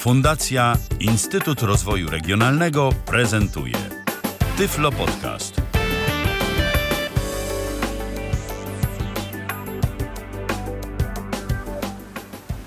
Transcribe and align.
Fundacja 0.00 0.76
Instytut 1.00 1.62
Rozwoju 1.62 2.10
Regionalnego 2.10 2.90
prezentuje 3.06 3.76
Tyflo 4.56 4.92
Podcast. 4.92 5.62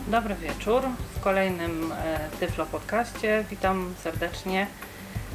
Dobry 0.08 0.36
wieczór 0.36 0.82
w 1.16 1.20
kolejnym 1.20 1.92
e, 1.92 2.30
Tyflo 2.40 2.66
Podcaście. 2.66 3.46
Witam 3.50 3.94
serdecznie. 4.04 4.68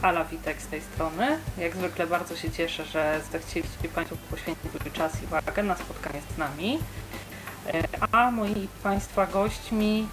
Ala 0.03 0.25
Witek 0.25 0.62
z 0.62 0.67
tej 0.67 0.80
strony. 0.80 1.39
Jak 1.59 1.77
zwykle 1.77 2.07
bardzo 2.07 2.37
się 2.37 2.51
cieszę, 2.51 2.85
że 2.85 3.21
zechcieliście 3.33 3.89
Państwo 3.95 4.17
poświęcić 4.30 4.71
swój 4.79 4.93
czas 4.93 5.23
i 5.23 5.27
uwagę 5.27 5.62
na 5.62 5.77
spotkanie 5.77 6.21
z 6.35 6.39
nami. 6.39 6.79
E, 7.67 7.83
A 8.12 8.30
moi 8.30 8.69
Państwa 8.83 9.27
gośćmi 9.27 10.09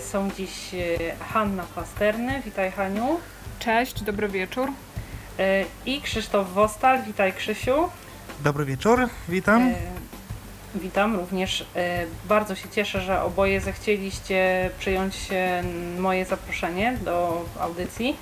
są 0.00 0.30
dziś 0.30 0.74
e, 0.74 0.78
Hanna 1.24 1.64
Pasterny. 1.74 2.42
Witaj 2.44 2.70
Haniu. 2.72 3.20
Cześć, 3.58 4.02
dobry 4.02 4.28
wieczór. 4.28 4.68
E, 5.38 5.64
I 5.86 6.00
Krzysztof 6.00 6.52
Wostal. 6.52 7.02
Witaj 7.02 7.32
Krzysiu. 7.32 7.88
Dobry 8.40 8.64
wieczór, 8.64 9.08
witam. 9.28 9.62
E, 9.68 9.74
Witam 10.74 11.16
również. 11.16 11.66
E, 11.76 12.04
Bardzo 12.24 12.54
się 12.54 12.68
cieszę, 12.68 13.00
że 13.00 13.22
oboje 13.22 13.60
zechcieliście 13.60 14.70
przyjąć 14.78 15.14
e, 15.32 15.62
moje 15.98 16.24
zaproszenie 16.24 16.96
do 17.04 17.44
audycji. 17.60 18.16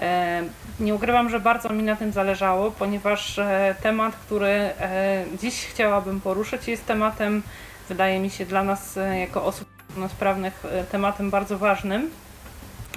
E, 0.00 0.42
Nie 0.80 0.94
ukrywam, 0.94 1.30
że 1.30 1.40
bardzo 1.40 1.68
mi 1.68 1.82
na 1.82 1.96
tym 1.96 2.12
zależało, 2.12 2.70
ponieważ 2.70 3.38
e, 3.38 3.74
temat, 3.82 4.16
który 4.16 4.48
e, 4.48 5.24
dziś 5.40 5.66
chciałabym 5.66 6.20
poruszyć, 6.20 6.68
jest 6.68 6.86
tematem, 6.86 7.42
wydaje 7.88 8.20
mi 8.20 8.30
się, 8.30 8.46
dla 8.46 8.62
nas 8.64 8.96
e, 8.96 9.18
jako 9.20 9.44
osób 9.44 9.68
niepełnosprawnych 9.90 10.64
e, 10.64 10.84
tematem 10.84 11.30
bardzo 11.30 11.58
ważnym. 11.58 12.10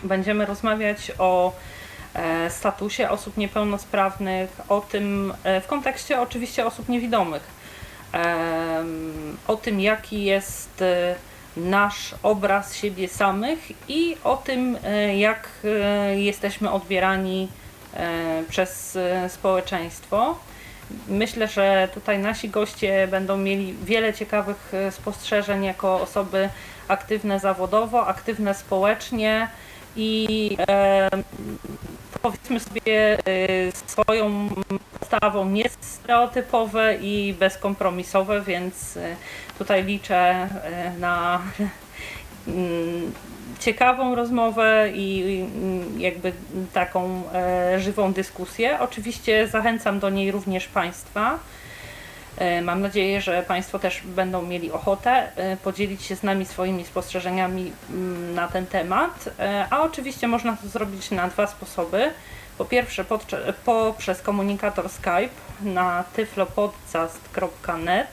Będziemy 0.03 0.45
rozmawiać 0.45 1.11
o 1.19 1.53
e, 2.13 2.49
statusie 2.49 3.09
osób 3.09 3.37
niepełnosprawnych, 3.37 4.61
o 4.69 4.81
tym 4.81 5.33
e, 5.43 5.61
w 5.61 5.67
kontekście 5.67 6.21
oczywiście 6.21 6.65
osób 6.65 6.89
niewidomych 6.89 7.63
o 9.47 9.55
tym, 9.55 9.79
jaki 9.79 10.23
jest 10.23 10.83
nasz 11.57 12.15
obraz 12.23 12.75
siebie 12.75 13.07
samych 13.07 13.59
i 13.89 14.17
o 14.23 14.37
tym, 14.37 14.77
jak 15.17 15.49
jesteśmy 16.15 16.71
odbierani 16.71 17.47
przez 18.49 18.97
społeczeństwo. 19.27 20.37
Myślę, 21.07 21.47
że 21.47 21.89
tutaj 21.93 22.19
nasi 22.19 22.49
goście 22.49 23.07
będą 23.07 23.37
mieli 23.37 23.75
wiele 23.83 24.13
ciekawych 24.13 24.71
spostrzeżeń 24.91 25.63
jako 25.63 26.01
osoby 26.01 26.49
aktywne 26.87 27.39
zawodowo, 27.39 28.07
aktywne 28.07 28.53
społecznie 28.53 29.47
i 29.95 30.49
e, 30.67 31.09
powiedzmy 32.21 32.59
sobie 32.59 33.17
e, 33.17 33.71
swoją 33.85 34.49
postawą 34.99 35.49
niestereotypowe 35.49 36.95
i 37.01 37.35
bezkompromisowe, 37.39 38.41
więc 38.41 38.97
e, 38.97 39.15
tutaj 39.57 39.83
liczę 39.83 40.19
e, 40.19 40.93
na 40.99 41.41
mm, 42.47 43.11
ciekawą 43.59 44.15
rozmowę 44.15 44.89
i 44.93 45.39
mm, 45.41 46.01
jakby 46.01 46.33
taką 46.73 47.23
e, 47.33 47.79
żywą 47.79 48.13
dyskusję. 48.13 48.79
Oczywiście 48.79 49.47
zachęcam 49.47 49.99
do 49.99 50.09
niej 50.09 50.31
również 50.31 50.67
Państwa. 50.67 51.39
E, 52.37 52.61
Mam 52.61 52.81
nadzieję, 52.81 53.21
że 53.21 53.43
Państwo 53.43 53.79
też 53.79 54.01
będą 54.05 54.41
mieli 54.41 54.71
ochotę 54.71 55.31
e, 55.35 55.57
podzielić 55.57 56.03
się 56.03 56.15
z 56.15 56.23
nami 56.23 56.45
swoimi 56.45 56.85
spostrzeżeniami 56.85 57.71
mm, 57.89 58.35
na 58.35 58.47
ten 58.47 58.65
temat, 58.65 59.29
E, 59.39 59.67
a 59.69 59.81
oczywiście 59.81 60.27
można 60.27 60.57
to 60.57 60.67
zrobić 60.67 61.11
na 61.11 61.27
dwa 61.27 61.47
sposoby. 61.47 62.11
Po 62.57 62.65
pierwsze 62.65 63.05
poprzez 63.65 64.21
komunikator 64.21 64.89
Skype 64.89 65.29
na 65.61 66.03
tyflopodcast.net, 66.15 68.07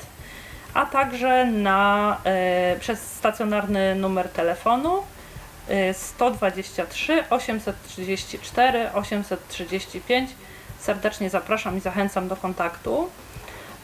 a 0.74 0.86
także 0.86 1.44
na, 1.44 2.16
przez 2.80 3.00
stacjonarny 3.00 3.94
numer 3.94 4.28
telefonu 4.28 5.02
e, 5.68 5.94
123 5.94 7.24
834 7.30 8.92
835. 8.92 10.30
Serdecznie 10.80 11.30
zapraszam 11.30 11.76
i 11.76 11.80
zachęcam 11.80 12.28
do 12.28 12.36
kontaktu. 12.36 13.10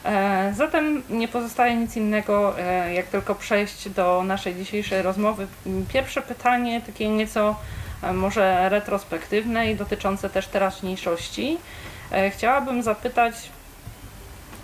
E, 0.05 0.53
Zatem 0.57 1.03
nie 1.09 1.27
pozostaje 1.27 1.75
nic 1.75 1.95
innego, 1.97 2.59
e, 2.59 2.93
jak 2.93 3.05
tylko 3.05 3.35
przejść 3.35 3.89
do 3.89 4.23
naszej 4.23 4.55
dzisiejszej 4.55 5.01
rozmowy. 5.01 5.47
Pierwsze 5.93 6.21
pytanie, 6.21 6.81
takie 6.81 7.09
nieco 7.09 7.55
e, 8.03 8.13
może 8.13 8.69
retrospektywne 8.69 9.71
i 9.71 9.75
dotyczące 9.75 10.29
też 10.29 10.47
teraźniejszości. 10.47 11.57
Chciałabym 12.31 12.83
zapytać, 12.83 13.35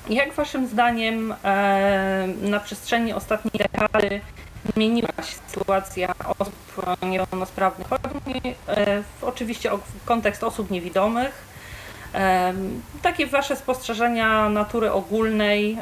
jak 0.10 0.34
Waszym 0.34 0.68
zdaniem 0.68 1.36
na 2.42 2.60
przestrzeni 2.60 3.14
ostatniej 3.14 3.52
dekady 3.72 4.22
zmieniła 4.76 5.10
się 5.18 5.36
sytuacja 5.48 6.16
osób 6.40 6.56
niepełnosprawnych? 7.02 7.88
W- 9.20 9.24
oczywiście 9.24 9.74
o 9.74 9.80
kontekst 10.06 10.44
osób 10.44 10.72
niewidomych. 10.72 11.53
Takie 13.02 13.28
Wasze 13.28 13.56
spostrzeżenia 13.56 14.50
natury 14.50 14.92
ogólnej 14.92 15.78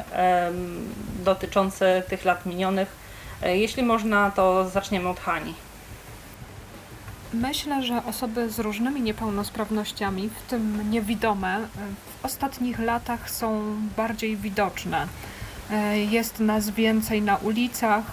dotyczące 1.24 2.02
tych 2.08 2.24
lat 2.24 2.46
minionych. 2.46 2.88
E, 3.42 3.56
Jeśli 3.58 3.82
można, 3.82 4.30
to 4.30 4.68
zaczniemy 4.68 5.08
od 5.08 5.20
Hani. 5.20 5.54
Myślę, 7.34 7.82
że 7.82 8.02
osoby 8.04 8.50
z 8.50 8.58
różnymi 8.58 9.00
niepełnosprawnościami, 9.00 10.28
w 10.28 10.50
tym 10.50 10.90
niewidome, 10.90 11.58
w 12.20 12.24
ostatnich 12.24 12.78
latach 12.78 13.30
są 13.30 13.76
bardziej 13.96 14.36
widoczne. 14.36 15.06
E, 15.70 15.98
Jest 15.98 16.40
nas 16.40 16.70
więcej 16.70 17.22
na 17.22 17.36
ulicach, 17.36 18.04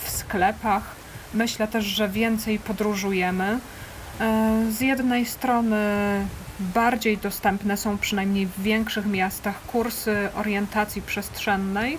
w 0.00 0.10
sklepach. 0.10 0.82
Myślę 1.34 1.68
też, 1.68 1.84
że 1.84 2.08
więcej 2.08 2.58
podróżujemy. 2.58 3.58
E, 4.20 4.64
Z 4.70 4.80
jednej 4.80 5.26
strony 5.26 5.76
bardziej 6.74 7.18
dostępne 7.18 7.76
są 7.76 7.98
przynajmniej 7.98 8.46
w 8.46 8.62
większych 8.62 9.06
miastach 9.06 9.66
kursy 9.66 10.28
orientacji 10.34 11.02
przestrzennej. 11.02 11.98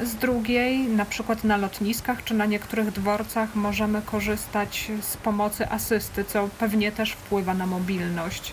Z 0.00 0.14
drugiej, 0.14 0.78
na 0.78 1.04
przykład 1.04 1.44
na 1.44 1.56
lotniskach 1.56 2.24
czy 2.24 2.34
na 2.34 2.46
niektórych 2.46 2.90
dworcach, 2.90 3.54
możemy 3.54 4.02
korzystać 4.02 4.90
z 5.00 5.16
pomocy 5.16 5.68
asysty, 5.68 6.24
co 6.24 6.48
pewnie 6.58 6.92
też 6.92 7.12
wpływa 7.12 7.54
na 7.54 7.66
mobilność. 7.66 8.52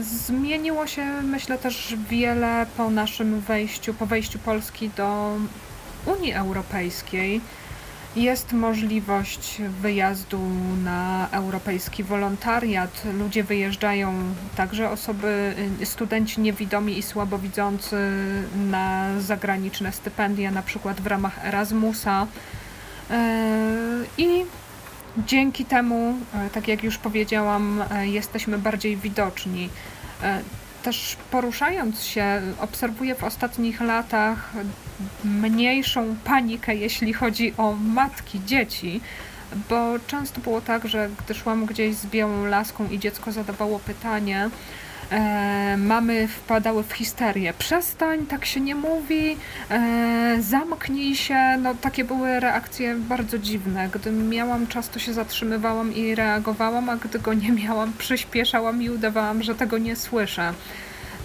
Zmieniło 0.00 0.86
się, 0.86 1.22
myślę, 1.22 1.58
też 1.58 1.94
wiele 2.10 2.66
po 2.76 2.90
naszym 2.90 3.40
wejściu, 3.40 3.94
po 3.94 4.06
wejściu 4.06 4.38
Polski 4.38 4.90
do 4.96 5.36
Unii 6.06 6.32
Europejskiej. 6.32 7.40
Jest 8.16 8.52
możliwość 8.52 9.62
wyjazdu 9.80 10.40
na 10.84 11.28
europejski 11.30 12.04
wolontariat. 12.04 13.02
Ludzie 13.18 13.44
wyjeżdżają, 13.44 14.14
także 14.56 14.90
osoby, 14.90 15.54
y, 15.82 15.86
studenci 15.86 16.40
niewidomi 16.40 16.98
i 16.98 17.02
słabowidzący 17.02 17.96
na 18.70 19.20
zagraniczne 19.20 19.92
stypendia, 19.92 20.50
na 20.50 20.62
przykład 20.62 21.00
w 21.00 21.06
ramach 21.06 21.46
Erasmusa. 21.46 22.26
E, 23.10 24.04
I 24.18 24.44
dzięki 25.18 25.64
temu, 25.64 26.14
e, 26.34 26.50
tak 26.50 26.68
jak 26.68 26.82
już 26.84 26.98
powiedziałam, 26.98 27.84
e, 27.90 28.06
jesteśmy 28.08 28.58
bardziej 28.58 28.96
widoczni. 28.96 29.68
Też 30.84 31.16
poruszając 31.30 32.02
się, 32.02 32.42
obserwuję 32.60 33.14
w 33.14 33.24
ostatnich 33.24 33.80
latach 33.80 34.52
mniejszą 35.24 36.16
panikę, 36.24 36.74
jeśli 36.74 37.12
chodzi 37.12 37.54
o 37.56 37.72
matki 37.72 38.40
dzieci, 38.46 39.00
bo 39.68 39.94
często 40.06 40.40
było 40.40 40.60
tak, 40.60 40.88
że 40.88 41.10
gdy 41.24 41.34
szłam 41.34 41.66
gdzieś 41.66 41.96
z 41.96 42.06
białą 42.06 42.44
laską 42.44 42.88
i 42.88 42.98
dziecko 42.98 43.32
zadawało 43.32 43.78
pytanie, 43.78 44.50
e, 45.10 45.76
mamy 45.76 46.28
wpadały 46.28 46.82
w 46.82 46.92
histerię. 46.92 47.54
Przestań, 47.58 48.26
tak 48.26 48.44
się 48.44 48.60
nie 48.60 48.74
mówi, 48.74 49.36
e, 49.70 50.36
zamknij 50.40 51.16
się. 51.16 51.56
No 51.62 51.74
takie 51.74 52.04
były 52.04 52.40
reakcje 52.40 52.94
bardzo 52.94 53.38
dziwne. 53.38 53.88
Gdy 53.88 54.10
miałam 54.10 54.66
czas, 54.66 54.88
to 54.88 54.98
się 54.98 55.12
zatrzymywałam 55.12 55.94
i 55.94 56.14
reagowałam, 56.14 56.88
a 56.88 56.96
gdy 56.96 57.18
go 57.18 57.34
nie 57.34 57.52
miałam, 57.52 57.92
przyspieszałam 57.98 58.82
i 58.82 58.90
udawałam, 58.90 59.42
że 59.42 59.54
tego 59.54 59.78
nie 59.78 59.96
słyszę. 59.96 60.54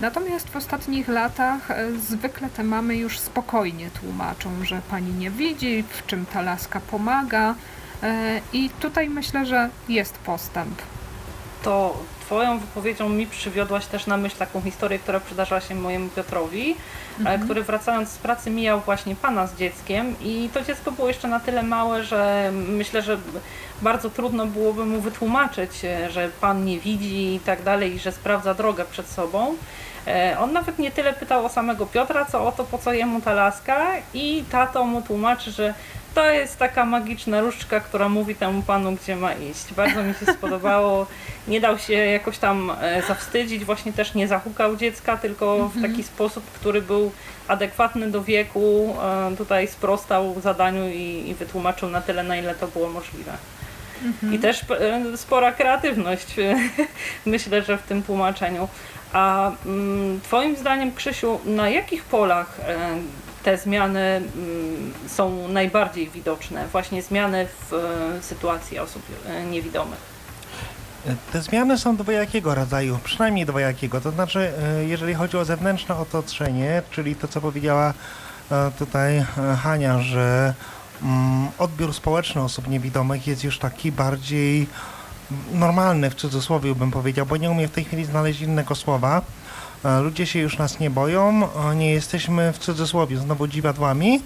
Natomiast 0.01 0.49
w 0.49 0.55
ostatnich 0.55 1.07
latach 1.07 1.71
e, 1.71 1.91
zwykle 1.91 2.49
te 2.49 2.63
mamy 2.63 2.97
już 2.97 3.19
spokojnie 3.19 3.89
tłumaczą, 4.01 4.49
że 4.63 4.81
pani 4.89 5.13
nie 5.13 5.31
widzi, 5.31 5.83
w 5.89 6.05
czym 6.05 6.25
ta 6.25 6.41
laska 6.41 6.79
pomaga. 6.79 7.55
e, 8.03 8.41
I 8.53 8.69
tutaj 8.69 9.09
myślę, 9.09 9.45
że 9.45 9.69
jest 9.89 10.17
postęp. 10.17 10.81
to 11.63 12.03
Twoją 12.29 12.59
wypowiedzią 12.59 13.09
mi 13.09 13.27
przywiodłaś 13.27 13.85
też 13.85 14.07
na 14.07 14.17
myśl 14.17 14.37
taką 14.37 14.61
historię, 14.61 14.99
która 14.99 15.19
przydarzyła 15.19 15.61
się 15.61 15.75
mojemu 15.75 16.09
Piotrowi, 16.09 16.75
mhm. 17.19 17.41
który 17.41 17.63
wracając 17.63 18.09
z 18.09 18.17
pracy 18.17 18.49
mijał 18.49 18.79
właśnie 18.79 19.15
pana 19.15 19.47
z 19.47 19.55
dzieckiem 19.55 20.15
i 20.21 20.49
to 20.53 20.61
dziecko 20.61 20.91
było 20.91 21.07
jeszcze 21.07 21.27
na 21.27 21.39
tyle 21.39 21.63
małe, 21.63 22.03
że 22.03 22.51
myślę, 22.53 23.01
że 23.01 23.17
bardzo 23.81 24.09
trudno 24.09 24.45
byłoby 24.45 24.85
mu 24.85 25.01
wytłumaczyć, 25.01 25.71
że 26.09 26.29
pan 26.41 26.65
nie 26.65 26.79
widzi 26.79 27.35
i 27.35 27.39
tak 27.39 27.63
dalej, 27.63 27.95
i 27.95 27.99
że 27.99 28.11
sprawdza 28.11 28.53
drogę 28.53 28.85
przed 28.85 29.07
sobą. 29.07 29.55
E, 30.07 30.39
on 30.39 30.53
nawet 30.53 30.79
nie 30.79 30.91
tyle 30.91 31.13
pytał 31.13 31.45
o 31.45 31.49
samego 31.49 31.85
Piotra, 31.85 32.25
co 32.25 32.47
o 32.47 32.51
to, 32.51 32.63
po 32.63 32.77
co 32.77 32.93
jemu 32.93 33.21
ta 33.21 33.33
laska 33.33 33.87
i 34.13 34.43
tato 34.51 34.85
mu 34.85 35.01
tłumaczy, 35.01 35.51
że 35.51 35.73
to 36.15 36.31
jest 36.31 36.59
taka 36.59 36.85
magiczna 36.85 37.41
różdżka, 37.41 37.79
która 37.79 38.09
mówi 38.09 38.35
temu 38.35 38.61
panu, 38.61 38.91
gdzie 38.91 39.15
ma 39.15 39.33
iść. 39.33 39.73
Bardzo 39.73 40.03
mi 40.03 40.13
się 40.13 40.25
spodobało. 40.37 41.07
Nie 41.47 41.61
dał 41.61 41.79
się 41.79 41.93
jakoś 41.93 42.37
tam 42.37 42.71
e, 42.81 43.01
zawstydzić, 43.07 43.65
właśnie 43.65 43.93
też 43.93 44.13
nie 44.13 44.27
zahukał 44.27 44.75
dziecka, 44.75 45.17
tylko 45.17 45.57
w 45.57 45.75
mhm. 45.75 45.91
taki 45.91 46.03
sposób, 46.03 46.51
który 46.51 46.81
był 46.81 47.11
adekwatny 47.47 48.11
do 48.11 48.23
wieku. 48.23 48.95
E, 49.03 49.35
tutaj 49.37 49.67
sprostał 49.67 50.41
zadaniu 50.41 50.89
i, 50.89 51.29
i 51.29 51.35
wytłumaczył 51.35 51.89
na 51.89 52.01
tyle, 52.01 52.23
na 52.23 52.37
ile 52.37 52.55
to 52.55 52.67
było 52.67 52.89
możliwe. 52.89 53.31
Mhm. 54.05 54.33
I 54.33 54.39
też 54.39 54.65
spora 55.15 55.51
kreatywność, 55.51 56.35
myślę, 57.25 57.61
że 57.61 57.77
w 57.77 57.83
tym 57.83 58.03
tłumaczeniu. 58.03 58.67
A 59.13 59.51
mm, 59.65 60.21
Twoim 60.21 60.55
zdaniem, 60.55 60.91
Krzysiu, 60.91 61.39
na 61.45 61.69
jakich 61.69 62.03
polach 62.03 62.59
e, 62.67 62.77
te 63.43 63.57
zmiany 63.57 63.99
mm, 63.99 64.93
są 65.07 65.47
najbardziej 65.47 66.09
widoczne? 66.09 66.67
Właśnie 66.67 67.01
zmiany 67.01 67.47
w 67.47 67.73
e, 67.73 68.23
sytuacji 68.23 68.79
osób 68.79 69.01
e, 69.27 69.45
niewidomych. 69.45 70.19
Te 71.33 71.41
zmiany 71.41 71.77
są 71.77 71.97
dwojakiego 71.97 72.55
rodzaju, 72.55 72.99
przynajmniej 73.03 73.45
dwojakiego. 73.45 74.01
To 74.01 74.11
znaczy, 74.11 74.51
jeżeli 74.87 75.13
chodzi 75.13 75.37
o 75.37 75.45
zewnętrzne 75.45 75.97
otoczenie, 75.97 76.81
czyli 76.91 77.15
to, 77.15 77.27
co 77.27 77.41
powiedziała 77.41 77.93
tutaj 78.79 79.25
Hania, 79.63 79.99
że 80.01 80.53
mm, 81.03 81.47
odbiór 81.57 81.93
społeczny 81.93 82.41
osób 82.41 82.67
niewidomych 82.67 83.27
jest 83.27 83.43
już 83.43 83.59
taki 83.59 83.91
bardziej 83.91 84.67
normalny 85.53 86.09
w 86.09 86.15
cudzysłowie 86.15 86.75
bym 86.75 86.91
powiedział, 86.91 87.25
bo 87.25 87.37
nie 87.37 87.51
umiem 87.51 87.67
w 87.67 87.71
tej 87.71 87.83
chwili 87.83 88.05
znaleźć 88.05 88.41
innego 88.41 88.75
słowa. 88.75 89.21
E, 89.85 89.99
ludzie 89.99 90.25
się 90.25 90.39
już 90.39 90.57
nas 90.57 90.79
nie 90.79 90.89
boją, 90.89 91.47
e, 91.71 91.75
nie 91.75 91.91
jesteśmy 91.91 92.53
w 92.53 92.57
cudzysłowie 92.57 93.17
znowu 93.17 93.47
dziwadłami 93.47 94.21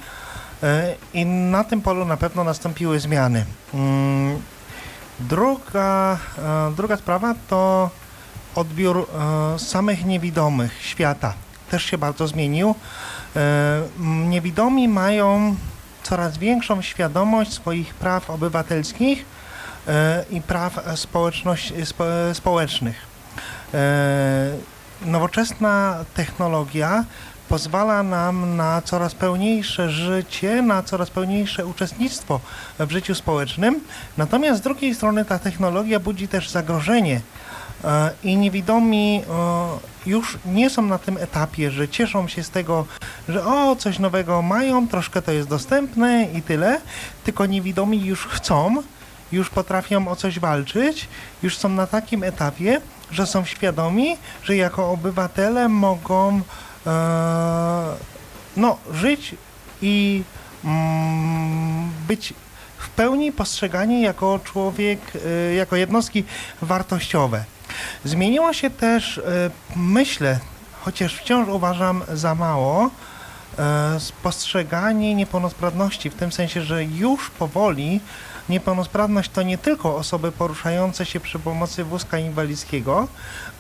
e, 0.64 0.96
i 1.14 1.26
na 1.26 1.64
tym 1.64 1.82
polu 1.82 2.06
na 2.06 2.18
pewno 2.18 2.44
nastąpiły 2.44 3.00
zmiany. 3.00 3.46
Mm, 3.74 4.42
druga, 5.20 6.18
druga 6.76 6.98
sprawa 6.98 7.36
to 7.50 7.90
odbiór 8.56 9.08
samych 9.58 10.06
niewidomych 10.06 10.82
świata. 10.82 11.34
Też 11.72 11.84
się 11.86 11.98
bardzo 11.98 12.28
zmienił. 12.28 12.76
Niewidomi 14.00 14.88
mają 14.88 15.56
coraz 16.04 16.38
większą 16.38 16.82
świadomość 16.82 17.54
swoich 17.54 17.94
praw 17.94 18.30
obywatelskich 18.30 19.26
i 20.32 20.42
praw 20.42 20.80
społeczności, 20.96 21.74
społecznych. 22.34 23.08
E, 25.04 25.08
nowoczesna 25.08 26.06
technologia 26.14 27.06
pozwala 27.50 28.04
nam 28.04 28.58
na 28.58 28.82
coraz 28.82 29.16
pełniejsze 29.16 29.90
życie, 29.90 30.62
na 30.62 30.84
coraz 30.84 31.10
pełniejsze 31.10 31.66
uczestnictwo 31.66 32.40
w 32.80 32.92
życiu 32.92 33.16
społecznym. 33.16 33.80
Natomiast 34.18 34.60
z 34.60 34.64
drugiej 34.64 34.96
strony 34.96 35.26
ta 35.26 35.40
technologia 35.40 36.00
budzi 36.00 36.28
też 36.28 36.50
zagrożenie 36.50 37.22
e, 37.84 38.10
i 38.24 38.38
niewidomi 38.38 39.24
już 40.06 40.38
nie 40.46 40.70
są 40.70 40.82
na 40.82 40.98
tym 40.98 41.18
etapie, 41.18 41.72
że 41.72 41.88
cieszą 41.88 42.28
się 42.28 42.44
z 42.44 42.50
tego, 42.50 42.86
że 43.30 43.46
o, 43.46 43.76
coś 43.76 44.00
nowego 44.00 44.42
mają, 44.42 44.88
troszkę 44.88 45.22
to 45.22 45.32
jest 45.32 45.50
dostępne 45.50 46.28
i 46.34 46.42
tyle, 46.42 46.82
tylko 47.24 47.46
niewidomi 47.46 48.06
już 48.06 48.28
chcą 48.28 48.84
już 49.34 49.50
potrafią 49.50 50.08
o 50.08 50.16
coś 50.16 50.40
walczyć, 50.40 51.08
już 51.44 51.58
są 51.58 51.70
na 51.70 51.88
takim 51.88 52.24
etapie, 52.24 52.82
że 53.12 53.28
są 53.28 53.46
świadomi, 53.46 54.18
że 54.44 54.56
jako 54.56 54.92
obywatele 54.92 55.70
mogą 55.70 56.42
e, 56.88 57.96
no, 58.58 58.78
żyć 58.94 59.36
i 59.82 60.24
mm, 60.64 61.92
być 62.08 62.34
w 62.78 62.90
pełni 62.90 63.32
postrzegani 63.32 64.02
jako 64.02 64.40
człowiek, 64.44 65.00
e, 65.26 65.54
jako 65.54 65.76
jednostki 65.76 66.24
wartościowe. 66.62 67.44
Zmieniło 68.06 68.54
się 68.54 68.70
też, 68.70 69.18
e, 69.18 69.22
myślę, 69.76 70.40
chociaż 70.82 71.16
wciąż 71.16 71.48
uważam 71.48 72.02
za 72.14 72.36
mało, 72.36 72.90
e, 73.60 74.00
postrzeganie 74.24 75.16
niepełnosprawności, 75.16 76.10
w 76.10 76.16
tym 76.16 76.32
sensie, 76.32 76.62
że 76.62 76.84
już 76.84 77.30
powoli 77.30 78.00
Niepełnosprawność 78.50 79.30
to 79.30 79.42
nie 79.42 79.58
tylko 79.58 79.96
osoby 79.96 80.32
poruszające 80.32 81.06
się 81.06 81.20
przy 81.20 81.40
pomocy 81.40 81.84
wózka 81.84 82.18
inwalidzkiego, 82.18 83.08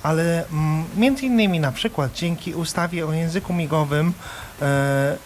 ale 0.03 0.45
mm, 0.47 0.83
między 0.97 1.25
innymi 1.25 1.59
na 1.59 1.71
przykład 1.71 2.13
dzięki 2.13 2.53
ustawie 2.53 3.07
o 3.07 3.13
języku 3.13 3.53
migowym 3.53 4.13
e, 4.61 5.17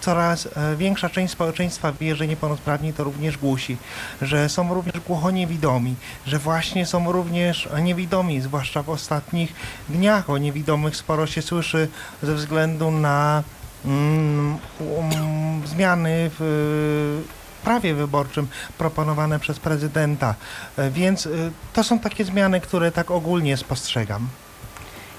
coraz 0.00 0.46
e, 0.46 0.76
większa 0.76 1.10
część 1.10 1.32
społeczeństwa 1.32 1.92
wie, 1.92 2.16
że 2.16 2.26
niepełnosprawni 2.26 2.92
to 2.92 3.04
również 3.04 3.38
głusi, 3.38 3.76
że 4.22 4.48
są 4.48 4.74
również 4.74 5.00
głuchoniewidomi, 5.06 5.94
że 6.26 6.38
właśnie 6.38 6.86
są 6.86 7.12
również 7.12 7.68
niewidomi, 7.82 8.40
zwłaszcza 8.40 8.82
w 8.82 8.90
ostatnich 8.90 9.52
dniach. 9.88 10.30
O 10.30 10.38
niewidomych 10.38 10.96
sporo 10.96 11.26
się 11.26 11.42
słyszy 11.42 11.88
ze 12.22 12.34
względu 12.34 12.90
na 12.90 13.42
mm, 13.84 14.58
um, 14.80 15.66
zmiany 15.66 16.30
w 16.38 17.22
prawie 17.64 17.94
wyborczym 17.94 18.48
proponowane 18.78 19.38
przez 19.38 19.58
prezydenta. 19.58 20.34
E, 20.78 20.90
więc 20.90 21.26
e, 21.26 21.30
to 21.72 21.84
są 21.84 21.98
takie 21.98 22.24
zmiany, 22.24 22.60
które 22.60 22.92
tak 22.92 23.10
ogólnie 23.10 23.56
spostrzegam. 23.56 24.28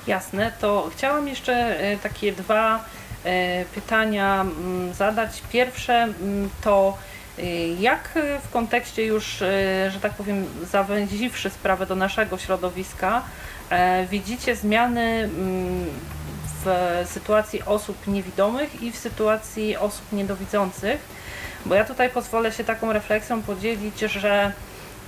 Jasne, 0.08 0.52
to 0.60 0.90
chciałam 0.94 1.28
jeszcze 1.28 1.80
e, 1.80 1.98
takie 1.98 2.32
dwa 2.32 2.86
pytania 3.76 4.42
mm, 4.42 4.94
zadać. 4.94 5.42
Pierwsze 5.52 5.94
mm, 5.94 6.50
to 6.62 6.98
jak 7.80 8.10
w 8.44 8.52
kontekście 8.54 9.06
już, 9.06 9.38
że 9.90 10.00
tak 10.02 10.14
powiem, 10.14 10.46
zawęziwszy 10.72 11.50
sprawę 11.50 11.86
do 11.86 11.96
naszego 11.96 12.38
środowiska, 12.38 13.22
widzicie 14.10 14.56
zmiany 14.56 15.02
mm, 15.02 15.86
w 16.66 16.68
sytuacji 17.10 17.64
osób 17.64 18.08
niewidomych 18.08 18.82
i 18.82 18.92
w 18.92 18.98
sytuacji 18.98 19.78
osób 19.78 20.12
niedowidzących? 20.12 21.15
Bo 21.66 21.76
ja 21.76 21.86
tutaj 21.86 22.10
pozwolę 22.10 22.52
się 22.52 22.64
taką 22.64 22.94
refleksją 22.94 23.42
podzielić, 23.42 24.00
że 24.00 24.52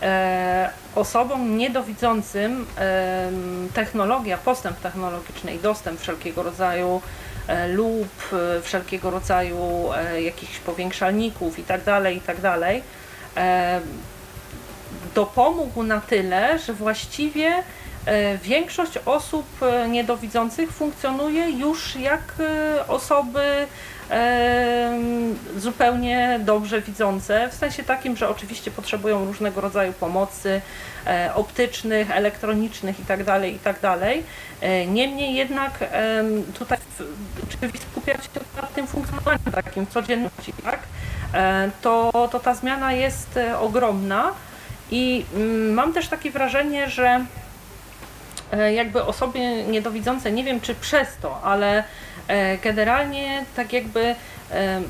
e, 0.01 0.69
osobom 0.95 1.57
niedowidzącym 1.57 2.65
e, 2.77 3.29
technologia, 3.73 4.37
postęp 4.37 4.79
technologiczny 4.79 5.55
i 5.55 5.59
dostęp 5.59 5.99
wszelkiego 5.99 6.43
rodzaju 6.43 7.01
e, 7.47 7.67
lub 7.67 8.07
e, 8.33 8.61
wszelkiego 8.61 9.11
rodzaju 9.11 9.57
e, 9.93 10.21
jakichś 10.21 10.59
powiększalników 10.59 11.59
itd., 11.59 12.13
itd. 12.13 12.57
E, 13.37 13.81
dopomógł 15.15 15.83
na 15.83 16.01
tyle, 16.01 16.59
że 16.59 16.73
właściwie 16.73 17.63
e, 18.05 18.37
większość 18.37 18.91
osób 19.05 19.45
niedowidzących 19.89 20.71
funkcjonuje 20.71 21.49
już 21.49 21.95
jak 21.95 22.33
osoby 22.87 23.67
zupełnie 25.57 26.39
dobrze 26.45 26.81
widzące, 26.81 27.49
w 27.49 27.53
sensie 27.53 27.83
takim, 27.83 28.17
że 28.17 28.29
oczywiście 28.29 28.71
potrzebują 28.71 29.25
różnego 29.25 29.61
rodzaju 29.61 29.93
pomocy 29.93 30.61
e, 31.07 31.31
optycznych, 31.35 32.11
elektronicznych 32.11 32.99
itd. 32.99 33.25
Tak 33.25 33.43
itd. 33.43 33.79
Tak 33.81 34.01
e, 34.61 34.85
niemniej 34.85 35.35
jednak 35.35 35.71
tutaj 36.59 36.77
oczywiście 37.43 37.87
skupiać 37.91 38.23
się 38.23 38.61
na 38.61 38.67
tym 38.67 38.87
funkcjonowaniu 38.87 39.39
takim 39.51 39.87
codzienności, 39.87 40.53
tak? 40.63 40.79
E, 41.33 41.71
to, 41.81 42.29
to 42.31 42.39
ta 42.39 42.53
zmiana 42.53 42.93
jest 42.93 43.39
ogromna 43.59 44.31
i 44.91 45.25
mm, 45.35 45.73
mam 45.73 45.93
też 45.93 46.07
takie 46.07 46.31
wrażenie, 46.31 46.89
że 46.89 47.25
jakby 48.75 49.03
osoby 49.03 49.39
niedowidzące, 49.67 50.31
nie 50.31 50.43
wiem 50.43 50.61
czy 50.61 50.75
przez 50.75 51.07
to, 51.21 51.41
ale 51.43 51.83
generalnie 52.63 53.45
tak 53.55 53.73
jakby 53.73 54.15
e, 54.51 54.81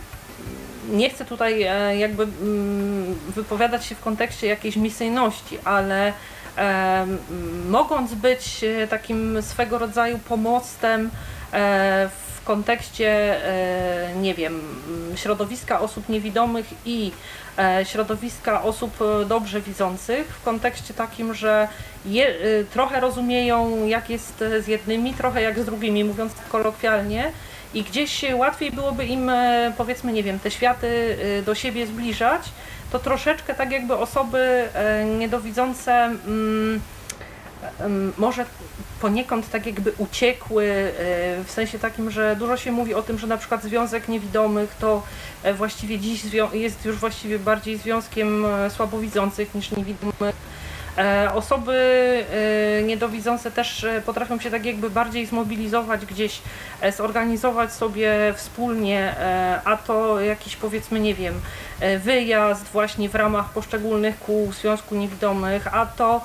nie 0.89 1.09
chcę 1.09 1.25
tutaj 1.25 1.63
e, 1.63 1.97
jakby 1.97 2.23
mm, 2.23 3.15
wypowiadać 3.35 3.85
się 3.85 3.95
w 3.95 4.01
kontekście 4.01 4.47
jakiejś 4.47 4.75
misyjności, 4.75 5.57
ale 5.63 6.13
mogąc 7.69 8.13
być 8.13 8.65
takim 8.89 9.41
swego 9.41 9.77
rodzaju 9.77 10.19
pomostem 10.19 11.09
w 12.09 12.43
kontekście, 12.43 13.35
nie 14.15 14.33
wiem, 14.33 14.61
środowiska 15.15 15.79
osób 15.79 16.09
niewidomych 16.09 16.65
i 16.85 17.11
środowiska 17.83 18.63
osób 18.63 18.97
dobrze 19.25 19.61
widzących, 19.61 20.27
w 20.27 20.43
kontekście 20.43 20.93
takim, 20.93 21.33
że 21.33 21.67
je, 22.05 22.35
trochę 22.73 22.99
rozumieją, 22.99 23.85
jak 23.85 24.09
jest 24.09 24.43
z 24.59 24.67
jednymi, 24.67 25.13
trochę 25.13 25.41
jak 25.41 25.59
z 25.59 25.65
drugimi, 25.65 26.03
mówiąc 26.03 26.33
kolokwialnie, 26.49 27.31
i 27.73 27.83
gdzieś 27.83 28.25
łatwiej 28.33 28.71
byłoby 28.71 29.05
im, 29.05 29.31
powiedzmy, 29.77 30.13
nie 30.13 30.23
wiem, 30.23 30.39
te 30.39 30.51
światy 30.51 31.17
do 31.45 31.55
siebie 31.55 31.87
zbliżać, 31.87 32.41
to 32.91 32.99
troszeczkę 32.99 33.53
tak 33.53 33.71
jakby 33.71 33.97
osoby 33.97 34.69
niedowidzące. 35.17 36.15
Może 38.17 38.45
poniekąd 39.01 39.49
tak 39.49 39.65
jakby 39.65 39.91
uciekły, 39.97 40.65
e, 40.65 41.43
w 41.43 41.51
sensie 41.51 41.79
takim, 41.79 42.11
że 42.11 42.35
dużo 42.35 42.57
się 42.57 42.71
mówi 42.71 42.93
o 42.93 43.01
tym, 43.01 43.19
że 43.19 43.27
na 43.27 43.37
przykład 43.37 43.63
Związek 43.63 44.07
Niewidomych 44.07 44.75
to 44.79 45.03
e, 45.43 45.53
właściwie 45.53 45.99
dziś 45.99 46.21
jest 46.53 46.85
już 46.85 46.95
właściwie 46.95 47.39
bardziej 47.39 47.77
związkiem 47.77 48.45
e, 48.45 48.69
słabowidzących 48.69 49.55
niż 49.55 49.71
niewidomych. 49.71 50.35
Osoby 51.33 51.75
niedowidzące 52.83 53.51
też 53.51 53.85
potrafią 54.05 54.39
się 54.39 54.51
tak 54.51 54.65
jakby 54.65 54.89
bardziej 54.89 55.25
zmobilizować 55.25 56.05
gdzieś, 56.05 56.41
zorganizować 56.97 57.73
sobie 57.73 58.33
wspólnie, 58.35 59.15
a 59.65 59.77
to 59.77 60.21
jakiś 60.21 60.55
powiedzmy, 60.55 60.99
nie 60.99 61.15
wiem, 61.15 61.41
wyjazd 61.99 62.65
właśnie 62.65 63.09
w 63.09 63.15
ramach 63.15 63.49
poszczególnych 63.49 64.19
kół 64.19 64.51
Związku 64.51 64.95
Niewidomych, 64.95 65.73
a 65.75 65.85
to 65.85 66.21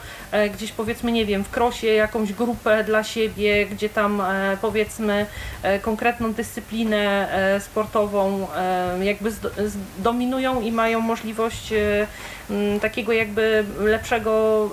gdzieś 0.54 0.73
powiedzmy, 0.73 1.12
nie 1.12 1.26
wiem, 1.26 1.44
w 1.44 1.50
krosie 1.50 1.87
jakąś 1.87 2.32
grupę 2.32 2.85
dla 2.85 3.04
siebie, 3.04 3.66
gdzie 3.66 3.88
tam 3.88 4.23
powiedzmy 4.61 5.26
konkretną 5.82 6.32
dyscyplinę 6.32 7.28
sportową 7.61 8.47
jakby 9.02 9.30
zdominują 9.99 10.61
i 10.61 10.73
mają 10.73 11.00
możliwość 11.00 11.73
takiego 12.80 13.12
jakby 13.12 13.64
lepszego, 13.80 14.71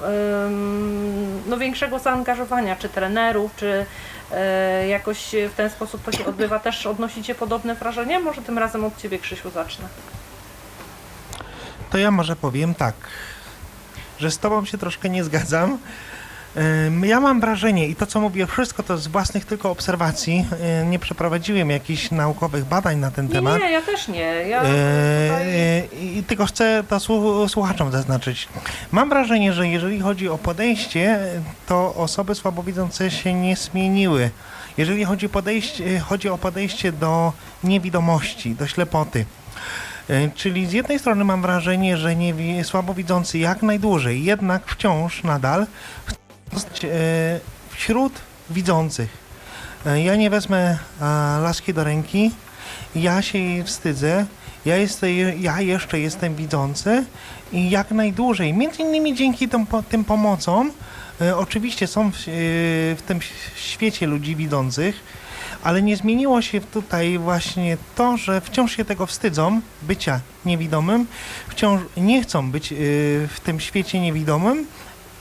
no 1.48 1.58
większego 1.58 2.00
zaangażowania, 2.00 2.76
czy 2.76 2.90
trenerów, 2.90 3.56
czy 3.56 3.86
e, 4.32 4.88
jakoś 4.88 5.36
w 5.50 5.54
ten 5.56 5.70
sposób 5.70 6.04
to 6.04 6.12
się 6.12 6.26
odbywa. 6.26 6.60
Też 6.60 6.86
odnosicie 6.86 7.36
podobne 7.36 7.76
wrażenie? 7.76 8.20
Może 8.20 8.42
tym 8.42 8.58
razem 8.58 8.86
od 8.86 8.98
Ciebie, 8.98 9.20
Krzysiu, 9.20 9.50
zacznę. 9.50 9.86
To 11.90 11.98
ja 11.98 12.12
może 12.12 12.36
powiem 12.36 12.76
tak, 12.76 12.96
że 14.20 14.32
z 14.32 14.38
Tobą 14.38 14.66
się 14.66 14.78
troszkę 14.78 15.10
nie 15.10 15.24
zgadzam. 15.24 15.78
Ja 17.04 17.20
mam 17.20 17.42
wrażenie, 17.42 17.88
i 17.88 17.96
to 17.96 18.06
co 18.06 18.22
mówię, 18.22 18.48
wszystko 18.48 18.84
to 18.84 18.98
z 18.98 19.08
własnych 19.08 19.46
tylko 19.46 19.72
obserwacji, 19.72 20.46
nie 20.86 21.00
przeprowadziłem 21.00 21.70
jakichś 21.70 22.12
naukowych 22.12 22.66
badań 22.66 22.98
na 22.98 23.12
ten 23.12 23.28
nie, 23.28 23.32
temat. 23.32 23.62
Nie, 23.62 23.72
ja 23.72 23.82
też 23.82 24.08
nie. 24.08 24.20
Ja 24.48 24.60
tutaj... 24.60 25.90
I 26.02 26.24
tylko 26.28 26.46
chcę 26.46 26.84
to 26.88 27.00
słuchaczom 27.50 27.92
zaznaczyć. 27.92 28.48
Mam 28.92 29.10
wrażenie, 29.10 29.54
że 29.54 29.68
jeżeli 29.68 30.00
chodzi 30.00 30.30
o 30.30 30.38
podejście, 30.38 31.20
to 31.68 31.96
osoby 31.96 32.36
słabowidzące 32.36 33.12
się 33.12 33.34
nie 33.34 33.56
zmieniły. 33.56 34.30
Jeżeli 34.78 35.06
chodzi, 35.06 35.30
podejście, 35.30 36.00
chodzi 36.00 36.30
o 36.30 36.38
podejście 36.38 36.92
do 36.92 37.34
niewidomości, 37.64 38.56
do 38.56 38.68
ślepoty. 38.68 39.26
Czyli 40.36 40.66
z 40.66 40.72
jednej 40.72 41.00
strony 41.00 41.24
mam 41.24 41.42
wrażenie, 41.42 41.98
że 41.98 42.16
nie, 42.16 42.64
słabowidzący 42.64 43.38
jak 43.38 43.62
najdłużej, 43.62 44.24
jednak 44.24 44.66
wciąż 44.66 45.24
nadal 45.24 45.68
E, 46.84 47.40
wśród 47.70 48.14
widzących. 48.50 49.10
E, 49.86 50.02
ja 50.02 50.16
nie 50.16 50.30
wezmę 50.30 50.78
laski 51.42 51.74
do 51.74 51.84
ręki, 51.84 52.32
ja 52.96 53.22
się 53.22 53.38
jej 53.38 53.64
wstydzę, 53.64 54.26
ja, 54.66 54.78
jestem, 54.78 55.10
ja 55.40 55.62
jeszcze 55.62 56.00
jestem 56.00 56.36
widzący 56.36 57.06
i 57.54 57.70
jak 57.70 57.92
najdłużej, 57.92 58.54
między 58.54 58.82
innymi 58.82 59.16
dzięki 59.16 59.50
tym, 59.50 59.66
tym 59.90 60.04
pomocom, 60.04 60.72
e, 61.22 61.38
oczywiście 61.38 61.88
są 61.88 62.12
w, 62.12 62.16
w 62.98 63.02
tym 63.08 63.20
świecie 63.56 64.08
ludzi 64.08 64.36
widzących, 64.36 64.96
ale 65.64 65.82
nie 65.82 65.98
zmieniło 65.98 66.42
się 66.42 66.62
tutaj 66.62 67.18
właśnie 67.18 67.78
to, 67.96 68.18
że 68.18 68.42
wciąż 68.42 68.76
się 68.76 68.86
tego 68.86 69.06
wstydzą, 69.06 69.62
bycia 69.82 70.20
niewidomym, 70.46 71.08
wciąż 71.50 71.82
nie 71.98 72.24
chcą 72.24 72.52
być 72.52 72.74
w 73.28 73.38
tym 73.44 73.60
świecie 73.60 74.00
niewidomym, 74.00 74.66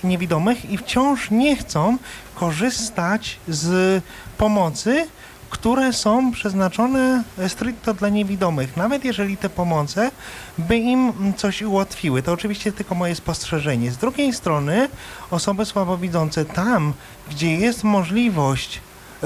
niewidomych 0.04 0.70
i 0.70 0.78
wciąż 0.78 1.30
nie 1.30 1.56
chcą 1.56 1.98
korzystać 2.34 3.38
z 3.48 4.02
pomocy, 4.38 5.06
które 5.50 5.92
są 5.92 6.32
przeznaczone 6.32 7.22
stricte 7.48 7.94
dla 7.94 8.08
niewidomych. 8.08 8.76
Nawet 8.76 9.04
jeżeli 9.04 9.36
te 9.36 9.48
pomoce 9.48 10.10
by 10.58 10.76
im 10.76 11.12
coś 11.36 11.62
ułatwiły. 11.62 12.22
To 12.22 12.32
oczywiście 12.32 12.72
tylko 12.72 12.94
moje 12.94 13.14
spostrzeżenie. 13.14 13.90
Z 13.90 13.96
drugiej 13.96 14.32
strony 14.32 14.88
osoby 15.30 15.64
słabowidzące 15.64 16.44
tam, 16.44 16.92
gdzie 17.30 17.56
jest 17.56 17.84
możliwość 17.84 18.80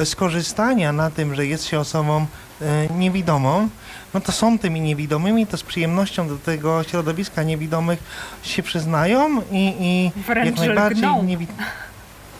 skorzystania 0.05 0.93
na 0.93 1.11
tym, 1.11 1.35
że 1.35 1.47
jest 1.47 1.65
się 1.65 1.81
osobą 1.81 2.27
e, 2.63 2.89
niewidomą, 2.95 3.69
no 4.15 4.21
to 4.21 4.33
są 4.33 4.59
tymi 4.59 4.81
niewidomymi, 4.81 5.47
to 5.47 5.57
z 5.57 5.63
przyjemnością 5.63 6.29
do 6.29 6.39
tego 6.39 6.83
środowiska 6.85 7.43
niewidomych 7.43 7.99
się 8.43 8.63
przyznają 8.63 9.43
i, 9.51 9.75
i 9.81 10.13
jak 10.47 10.55
najbardziej 10.67 11.03
niewi- 11.25 11.47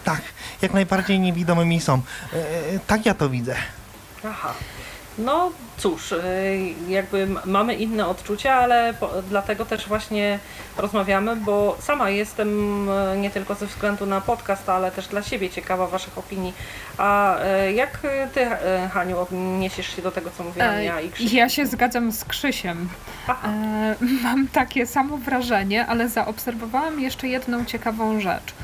tak, 0.05 0.21
jak 0.63 0.73
najbardziej 0.75 1.21
niewidomymi 1.21 1.81
są. 1.81 1.95
E, 2.33 2.37
e, 2.37 2.79
tak 2.87 3.07
ja 3.07 3.15
to 3.15 3.29
widzę. 3.31 3.55
Aha. 4.29 4.55
No 5.19 5.51
cóż, 5.77 6.13
y, 6.13 6.19
jakby 6.89 7.29
mamy 7.45 7.75
inne 7.75 8.07
odczucia, 8.07 8.55
ale 8.55 8.95
po, 9.01 9.11
dlatego 9.29 9.65
też 9.65 9.89
właśnie 9.89 10.39
rozmawiamy, 10.77 11.37
bo 11.37 11.77
sama 11.81 12.11
jestem 12.11 12.89
y, 12.89 13.19
nie 13.19 13.31
tylko 13.31 13.55
ze 13.55 13.67
względu 13.67 14.07
na 14.07 14.21
podcast, 14.21 14.69
ale 14.69 14.91
też 14.91 15.09
dla 15.09 15.23
siebie 15.23 15.51
ciekawa 15.51 15.87
Waszych 15.87 16.19
opinii. 16.19 16.53
A 16.99 17.39
y, 17.69 17.73
jak 17.73 17.99
Ty, 18.35 18.47
Haniu, 18.93 19.19
odniesiesz 19.19 19.97
się 19.97 20.03
do 20.03 20.11
tego, 20.11 20.31
co 20.39 20.45
mówiłam 20.45 20.83
ja 20.83 21.01
i 21.01 21.11
Krzysiek? 21.11 21.33
Ja 21.33 21.49
się 21.49 21.67
zgadzam 21.67 22.13
z 22.13 22.25
Krzysiem. 22.25 22.89
E, 23.29 23.95
mam 24.23 24.49
takie 24.49 24.87
samo 24.87 25.17
wrażenie, 25.17 25.87
ale 25.87 26.09
zaobserwowałam 26.09 27.01
jeszcze 27.01 27.29
jedną 27.29 27.65
ciekawą 27.65 28.21
rzecz. 28.21 28.55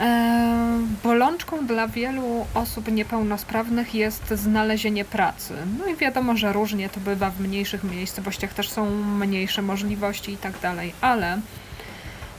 E, 0.00 0.78
bolączką 1.02 1.66
dla 1.66 1.88
wielu 1.88 2.46
osób 2.54 2.92
niepełnosprawnych 2.92 3.94
jest 3.94 4.28
znalezienie 4.28 5.04
pracy. 5.04 5.54
No 5.78 5.86
i 5.86 5.96
wiadomo, 5.96 6.36
że 6.36 6.52
różnie 6.52 6.88
to 6.88 7.00
bywa 7.00 7.30
w 7.30 7.40
mniejszych 7.40 7.84
miejscowościach, 7.84 8.54
też 8.54 8.70
są 8.70 8.90
mniejsze 9.00 9.62
możliwości 9.62 10.32
i 10.32 10.36
tak 10.36 10.60
dalej, 10.60 10.92
ale 11.00 11.38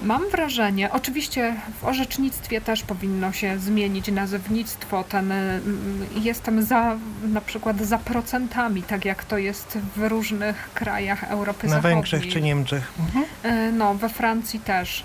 mam 0.01 0.29
wrażenie, 0.29 0.91
oczywiście 0.91 1.55
w 1.81 1.85
orzecznictwie 1.85 2.61
też 2.61 2.83
powinno 2.83 3.31
się 3.31 3.59
zmienić 3.59 4.11
nazewnictwo, 4.11 5.03
ten, 5.03 5.31
mm, 5.31 6.05
jestem 6.15 6.63
za 6.63 6.95
na 7.23 7.41
przykład 7.41 7.81
za 7.81 7.97
procentami, 7.97 8.83
tak 8.83 9.05
jak 9.05 9.23
to 9.23 9.37
jest 9.37 9.77
w 9.95 10.03
różnych 10.09 10.69
krajach 10.73 11.23
Europy 11.23 11.67
Na 11.67 11.73
Zachodniej. 11.73 11.95
Na 11.95 12.01
Węgrzech 12.01 12.27
czy 12.27 12.41
Niemczech. 12.41 12.91
Mhm. 12.99 13.25
E, 13.43 13.71
no, 13.71 13.93
we 13.93 14.09
Francji 14.09 14.59
też. 14.59 15.03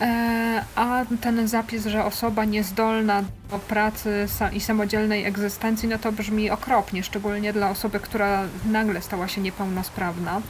E, 0.00 0.64
a 0.76 1.04
ten 1.20 1.48
zapis, 1.48 1.86
że 1.86 2.04
osoba 2.04 2.44
niezdolna 2.44 3.24
do 3.50 3.58
pracy 3.58 4.26
i 4.52 4.60
samodzielnej 4.60 5.24
egzystencji, 5.24 5.88
no 5.88 5.98
to 5.98 6.12
brzmi 6.12 6.50
okropnie, 6.50 7.02
szczególnie 7.02 7.52
dla 7.52 7.70
osoby, 7.70 8.00
która 8.00 8.42
nagle 8.64 9.02
stała 9.02 9.28
się 9.28 9.40
niepełnosprawna. 9.40 10.40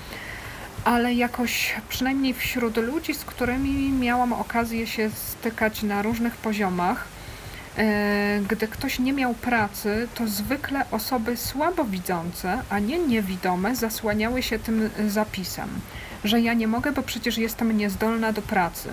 Ale 0.84 1.14
jakoś, 1.14 1.74
przynajmniej 1.88 2.34
wśród 2.34 2.76
ludzi, 2.76 3.14
z 3.14 3.24
którymi 3.24 3.92
miałam 3.92 4.32
okazję 4.32 4.86
się 4.86 5.10
stykać 5.10 5.82
na 5.82 6.02
różnych 6.02 6.36
poziomach, 6.36 7.08
e, 7.76 8.40
gdy 8.48 8.68
ktoś 8.68 8.98
nie 8.98 9.12
miał 9.12 9.34
pracy, 9.34 10.08
to 10.14 10.28
zwykle 10.28 10.84
osoby 10.90 11.36
słabowidzące, 11.36 12.62
a 12.70 12.78
nie 12.78 12.98
niewidome, 12.98 13.76
zasłaniały 13.76 14.42
się 14.42 14.58
tym 14.58 14.90
zapisem, 15.08 15.68
że 16.24 16.40
ja 16.40 16.54
nie 16.54 16.68
mogę, 16.68 16.92
bo 16.92 17.02
przecież 17.02 17.38
jestem 17.38 17.76
niezdolna 17.76 18.32
do 18.32 18.42
pracy. 18.42 18.88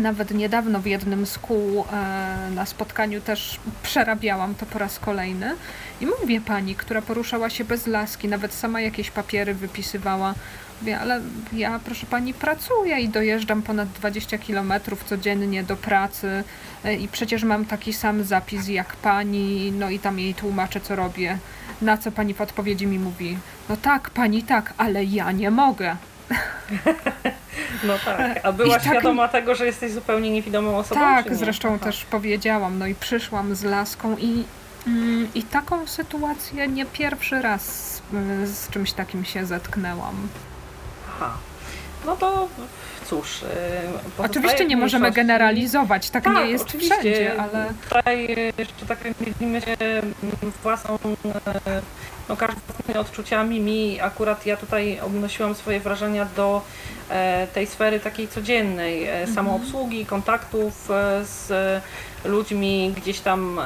Nawet 0.00 0.30
niedawno 0.30 0.80
w 0.80 0.86
jednym 0.86 1.26
z 1.26 1.38
kół 1.38 1.84
e, 1.92 2.50
na 2.50 2.66
spotkaniu 2.66 3.20
też 3.20 3.60
przerabiałam 3.82 4.54
to 4.54 4.66
po 4.66 4.78
raz 4.78 4.98
kolejny. 4.98 5.54
I 6.00 6.06
mówię 6.06 6.40
pani, 6.40 6.74
która 6.74 7.02
poruszała 7.02 7.50
się 7.50 7.64
bez 7.64 7.86
laski, 7.86 8.28
nawet 8.28 8.52
sama 8.54 8.80
jakieś 8.80 9.10
papiery 9.10 9.54
wypisywała. 9.54 10.34
Mówię, 10.80 10.98
ale 10.98 11.20
ja, 11.52 11.80
proszę 11.84 12.06
pani, 12.06 12.34
pracuję 12.34 13.00
i 13.00 13.08
dojeżdżam 13.08 13.62
ponad 13.62 13.88
20 13.88 14.38
kilometrów 14.38 15.04
codziennie 15.04 15.62
do 15.62 15.76
pracy 15.76 16.44
e, 16.84 16.94
i 16.94 17.08
przecież 17.08 17.44
mam 17.44 17.64
taki 17.64 17.92
sam 17.92 18.24
zapis 18.24 18.68
jak 18.68 18.96
pani, 18.96 19.72
no 19.78 19.90
i 19.90 19.98
tam 19.98 20.18
jej 20.18 20.34
tłumaczę, 20.34 20.80
co 20.80 20.96
robię. 20.96 21.38
Na 21.82 21.96
co 21.96 22.12
pani 22.12 22.34
w 22.34 22.40
odpowiedzi 22.40 22.86
mi 22.86 22.98
mówi, 22.98 23.38
no 23.68 23.76
tak, 23.76 24.10
pani 24.10 24.42
tak, 24.42 24.74
ale 24.76 25.04
ja 25.04 25.32
nie 25.32 25.50
mogę. 25.50 25.96
No 27.84 27.94
tak, 28.04 28.40
a 28.42 28.52
byłaś 28.52 28.84
tak, 28.84 28.92
świadoma 28.92 29.28
tego, 29.28 29.54
że 29.54 29.66
jesteś 29.66 29.92
zupełnie 29.92 30.30
niewidomą 30.30 30.78
osobą? 30.78 31.00
Tak, 31.00 31.36
zresztą 31.36 31.68
Aha. 31.74 31.84
też 31.84 32.04
powiedziałam, 32.04 32.78
no 32.78 32.86
i 32.86 32.94
przyszłam 32.94 33.54
z 33.54 33.64
laską 33.64 34.16
i 34.16 34.44
Mm, 34.86 35.28
I 35.34 35.42
taką 35.42 35.86
sytuację 35.86 36.68
nie 36.68 36.86
pierwszy 36.86 37.42
raz 37.42 37.62
z 38.44 38.70
czymś 38.70 38.92
takim 38.92 39.24
się 39.24 39.46
zetknęłam. 39.46 40.28
Aha. 41.16 41.32
No 42.06 42.16
to 42.16 42.48
cóż. 43.06 43.42
y, 43.42 43.46
Oczywiście 44.18 44.64
nie 44.64 44.76
możemy 44.76 45.10
generalizować, 45.10 46.10
tak, 46.10 46.26
nie 46.26 46.46
jest 46.46 46.64
oczywiście. 46.64 46.94
wszędzie, 46.94 47.40
ale 47.42 47.66
Tutaj 47.88 48.28
jeszcze 48.58 48.86
tak 48.86 49.04
jak 49.04 49.14
dzielimy 49.18 49.60
się 49.60 49.76
własną, 50.62 50.98
e, 51.66 51.82
no 52.28 52.36
każdy 52.36 52.60
własnymi 52.66 53.00
odczuciami. 53.00 53.60
Mi 53.60 54.00
akurat 54.00 54.46
ja 54.46 54.56
tutaj 54.56 55.00
odnosiłam 55.00 55.54
swoje 55.54 55.80
wrażenia 55.80 56.26
do 56.36 56.62
e, 57.08 57.46
tej 57.46 57.66
sfery 57.66 58.00
takiej 58.00 58.28
codziennej, 58.28 59.04
e, 59.04 59.26
samoobsługi, 59.26 60.06
kontaktów 60.06 60.90
e, 60.90 61.24
z 61.24 61.52
ludźmi, 62.24 62.92
gdzieś 62.96 63.20
tam 63.20 63.60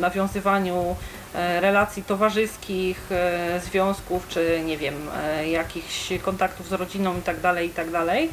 nawiązywaniu 0.00 0.96
relacji 1.34 2.02
towarzyskich, 2.04 3.00
e, 3.12 3.60
związków, 3.60 4.28
czy 4.28 4.62
nie 4.64 4.78
wiem, 4.78 4.94
e, 5.24 5.48
jakichś 5.48 6.12
kontaktów 6.22 6.68
z 6.68 6.72
rodziną 6.72 7.18
i 7.18 7.22
tak 7.22 7.40
dalej, 7.40 7.68
i 7.68 7.70
tak 7.70 7.90
dalej. 7.90 8.30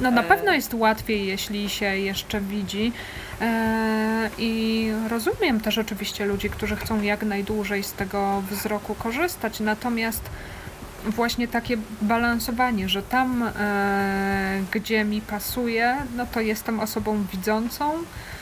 no 0.00 0.10
na 0.10 0.20
E. 0.22 0.24
pewno 0.24 0.52
jest 0.52 0.74
łatwiej, 0.74 1.26
jeśli 1.26 1.70
się 1.70 1.96
jeszcze 1.96 2.40
widzi. 2.40 2.92
E, 3.40 4.30
I 4.38 4.90
rozumiem 5.08 5.60
też 5.60 5.78
oczywiście 5.78 6.24
ludzi, 6.26 6.50
którzy 6.50 6.76
chcą 6.76 7.02
jak 7.02 7.22
najdłużej 7.22 7.84
z 7.84 7.92
tego 7.92 8.42
wzroku 8.50 8.94
korzystać, 8.94 9.60
natomiast 9.60 10.22
właśnie 11.04 11.48
takie 11.48 11.76
balansowanie, 12.02 12.88
że 12.88 13.02
tam, 13.02 13.42
e, 13.42 14.62
gdzie 14.72 15.04
mi 15.04 15.20
pasuje, 15.20 15.96
no 16.16 16.26
to 16.26 16.40
jestem 16.40 16.80
osobą 16.80 17.24
widzącą, 17.32 17.92
e, 17.92 18.37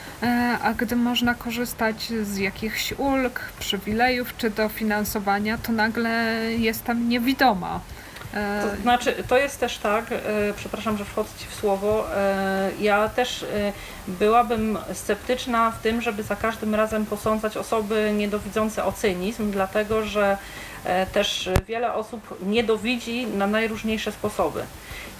a 0.62 0.75
gdy 0.75 0.96
można 0.96 1.35
korzystać 1.35 2.12
z 2.23 2.37
jakichś 2.37 2.92
ulg, 2.99 3.40
przywilejów 3.58 4.37
czy 4.37 4.50
dofinansowania, 4.50 5.58
to 5.58 5.73
nagle 5.73 6.11
jestem 6.58 7.08
niewidoma. 7.08 7.80
E, 8.35 8.62
To 8.76 8.82
znaczy, 8.82 9.14
to 9.28 9.38
jest 9.38 9.61
też 9.61 9.78
tak, 9.78 10.04
e, 10.12 10.18
przepraszam, 10.56 10.99
że 10.99 11.04
wchodzę 11.04 11.30
Ci 11.38 11.46
w 11.46 11.54
słowo, 11.54 12.16
e, 12.16 12.70
ja 12.80 13.08
też 13.08 13.42
e, 13.42 13.73
byłabym 14.08 14.78
sceptyczna 14.92 15.70
w 15.70 15.82
tym, 15.82 16.02
żeby 16.02 16.23
za 16.23 16.37
każdym 16.37 16.75
razem 16.75 17.06
posądzać 17.06 17.56
osoby 17.56 18.12
niedowidzące 18.16 18.85
o 18.85 18.92
cynizm, 18.92 19.50
dlatego 19.50 20.02
że 20.04 20.38
e, 20.85 21.06
też 21.06 21.50
wiele 21.68 21.92
osób 21.94 22.38
niedowidzi 22.46 23.26
na 23.26 23.46
najróżniejsze 23.46 24.12
sposoby. 24.12 24.62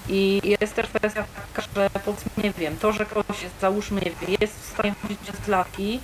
I 0.09 0.41
jest 0.61 0.75
też 0.75 0.87
kwestia 0.87 1.23
taka, 1.53 1.67
że 1.75 1.89
powiedzmy, 2.05 2.31
nie 2.43 2.51
wiem, 2.51 2.77
to, 2.77 2.91
że 2.91 3.05
ktoś 3.05 3.41
jest, 3.43 3.59
załóżmy, 3.61 4.01
nie 4.01 4.11
wiem, 4.11 4.37
jest 4.41 4.61
w 4.61 4.73
stanie 4.73 4.93
chodzić 5.01 5.19
bez 5.31 5.47
laki, 5.47 5.99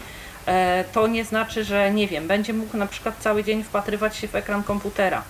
e, 0.45 0.83
to 0.93 1.07
nie 1.07 1.25
znaczy, 1.25 1.63
że 1.63 1.91
nie 1.91 2.07
wiem, 2.07 2.27
będzie 2.27 2.53
mógł 2.53 2.77
na 2.77 2.87
przykład 2.87 3.15
cały 3.19 3.43
dzień 3.43 3.63
wpatrywać 3.63 4.17
się 4.17 4.27
w 4.27 4.35
ekran 4.35 4.63
komputera. 4.63 5.23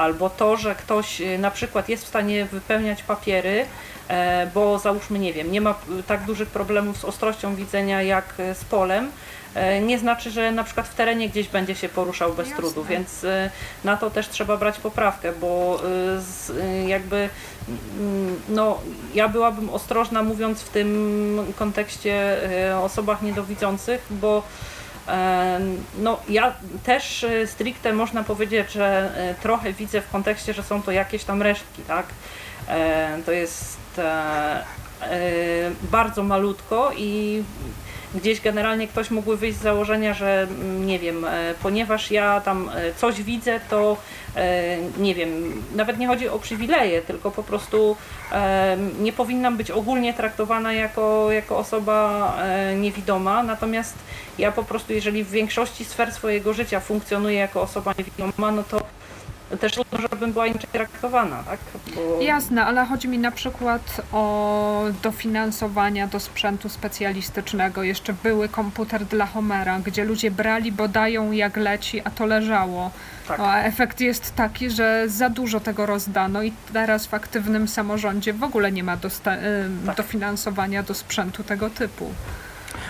Albo 0.00 0.30
to, 0.30 0.56
że 0.56 0.74
ktoś 0.74 1.20
y, 1.20 1.38
na 1.38 1.50
przykład 1.50 1.88
jest 1.88 2.04
w 2.04 2.08
stanie 2.08 2.44
wypełniać 2.44 3.02
papiery, 3.02 3.66
e, 4.08 4.50
bo 4.54 4.78
załóżmy, 4.78 5.18
nie 5.18 5.32
wiem, 5.32 5.52
nie 5.52 5.60
ma 5.60 5.74
tak 6.06 6.24
dużych 6.24 6.48
problemów 6.48 6.98
z 6.98 7.04
ostrością 7.04 7.54
widzenia 7.54 8.02
jak 8.02 8.34
z 8.54 8.64
polem, 8.64 9.10
e, 9.54 9.80
nie 9.80 9.98
znaczy, 9.98 10.30
że 10.30 10.52
na 10.52 10.64
przykład 10.64 10.88
w 10.88 10.94
terenie 10.94 11.28
gdzieś 11.28 11.48
będzie 11.48 11.74
się 11.74 11.88
poruszał 11.88 12.32
bez 12.32 12.48
Jasne. 12.48 12.62
trudu, 12.62 12.84
więc 12.84 13.26
na 13.84 13.96
to 13.96 14.10
też 14.10 14.28
trzeba 14.28 14.56
brać 14.56 14.78
poprawkę, 14.78 15.32
bo 15.32 15.80
jakby 16.86 17.28
no, 18.48 18.78
ja 19.14 19.28
byłabym 19.28 19.70
ostrożna 19.70 20.22
mówiąc 20.22 20.62
w 20.62 20.68
tym 20.68 21.52
kontekście 21.58 22.36
o 22.76 22.84
osobach 22.84 23.22
niedowidzących, 23.22 24.06
bo 24.10 24.42
e, 25.08 25.60
no, 25.98 26.18
ja 26.28 26.54
też 26.84 27.22
y, 27.22 27.46
stricte 27.46 27.92
można 27.92 28.24
powiedzieć, 28.24 28.72
że 28.72 29.12
trochę 29.42 29.72
widzę 29.72 30.00
w 30.00 30.10
kontekście, 30.10 30.54
że 30.54 30.62
są 30.62 30.82
to 30.82 30.92
jakieś 30.92 31.24
tam 31.24 31.42
resztki, 31.42 31.82
tak? 31.82 32.06
E, 32.68 33.18
To 33.26 33.32
jest 33.32 33.78
e, 33.98 34.64
e, 35.02 35.70
bardzo 35.82 36.22
malutko 36.22 36.92
i 36.96 37.42
gdzieś 38.14 38.40
generalnie 38.40 38.88
ktoś 38.88 39.10
mógłby 39.10 39.36
wyjść 39.36 39.58
z 39.58 39.62
założenia, 39.62 40.14
że 40.14 40.42
mm, 40.42 40.86
nie 40.86 40.98
wiem, 40.98 41.24
e, 41.24 41.54
ponieważ 41.62 42.10
ja 42.10 42.40
tam 42.40 42.70
e, 42.74 42.94
coś 42.94 43.22
widzę, 43.22 43.60
to 43.70 43.92
e, 43.92 43.96
nie 44.98 45.14
wiem, 45.14 45.62
nawet 45.74 45.98
nie 45.98 46.06
chodzi 46.06 46.28
o 46.28 46.38
przywileje, 46.38 47.02
tylko 47.02 47.30
po 47.30 47.42
prostu 47.42 47.96
e, 48.32 48.76
nie 49.00 49.12
powinnam 49.12 49.56
być 49.56 49.70
ogólnie 49.70 50.14
traktowana 50.14 50.72
jako, 50.72 51.32
jako 51.32 51.58
osoba 51.58 52.34
e, 52.42 52.76
niewidoma, 52.76 53.42
natomiast 53.42 53.94
ja 54.38 54.52
po 54.52 54.64
prostu, 54.64 54.92
jeżeli 54.92 55.24
w 55.24 55.30
większości 55.30 55.84
sfer 55.84 56.12
swojego 56.12 56.52
życia 56.52 56.80
funkcjonuję 56.80 57.38
jako 57.38 57.62
osoba 57.62 57.94
niewidoma, 57.98 58.52
no 58.52 58.62
to 58.62 58.80
też 59.56 59.72
trudno, 59.72 59.98
żebym 59.98 60.32
była 60.32 60.46
inaczej 60.46 60.70
traktowana, 60.72 61.42
tak? 61.42 61.58
Bo... 61.94 62.20
Jasne, 62.20 62.64
ale 62.64 62.86
chodzi 62.86 63.08
mi 63.08 63.18
na 63.18 63.30
przykład 63.30 64.00
o 64.12 64.84
dofinansowania 65.02 66.06
do 66.06 66.20
sprzętu 66.20 66.68
specjalistycznego. 66.68 67.82
Jeszcze 67.82 68.12
były 68.12 68.48
komputer 68.48 69.04
dla 69.04 69.26
Homera, 69.26 69.78
gdzie 69.78 70.04
ludzie 70.04 70.30
brali, 70.30 70.72
bo 70.72 70.88
dają 70.88 71.32
jak 71.32 71.56
leci, 71.56 72.00
a 72.04 72.10
to 72.10 72.26
leżało. 72.26 72.90
Tak. 73.30 73.40
A 73.40 73.62
efekt 73.62 74.00
jest 74.00 74.34
taki, 74.34 74.70
że 74.70 75.04
za 75.08 75.30
dużo 75.30 75.60
tego 75.60 75.86
rozdano 75.86 76.42
i 76.42 76.52
teraz 76.72 77.06
w 77.06 77.14
aktywnym 77.14 77.68
samorządzie 77.68 78.32
w 78.32 78.42
ogóle 78.42 78.72
nie 78.72 78.84
ma 78.84 78.96
dosta- 78.96 79.36
Tak. 79.86 79.96
dofinansowania 79.96 80.82
do 80.82 80.94
sprzętu 80.94 81.44
tego 81.44 81.70
typu. 81.70 82.10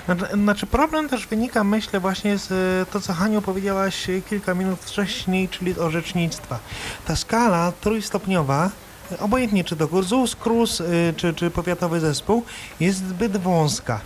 Znaczy, 0.06 0.26
znaczy 0.34 0.66
problem 0.66 1.08
też 1.08 1.26
wynika, 1.26 1.64
myślę, 1.64 2.00
właśnie 2.00 2.38
z 2.38 2.52
e, 2.52 2.92
to, 2.92 3.00
co 3.00 3.12
Haniu 3.12 3.42
powiedziałaś 3.42 4.10
e, 4.10 4.20
kilka 4.22 4.54
minut 4.54 4.80
wcześniej, 4.80 5.48
czyli 5.48 5.78
orzecznictwa. 5.78 6.58
Ta 7.06 7.16
skala 7.16 7.72
trójstopniowa, 7.80 8.70
e, 9.12 9.18
obojętnie 9.18 9.64
czy 9.64 9.76
to 9.76 10.02
ZUS, 10.02 10.36
KRUS, 10.36 10.82
czy, 11.16 11.34
czy 11.34 11.50
powiatowy 11.50 12.00
zespół, 12.00 12.44
jest 12.80 13.08
zbyt 13.08 13.36
wąska. 13.36 14.00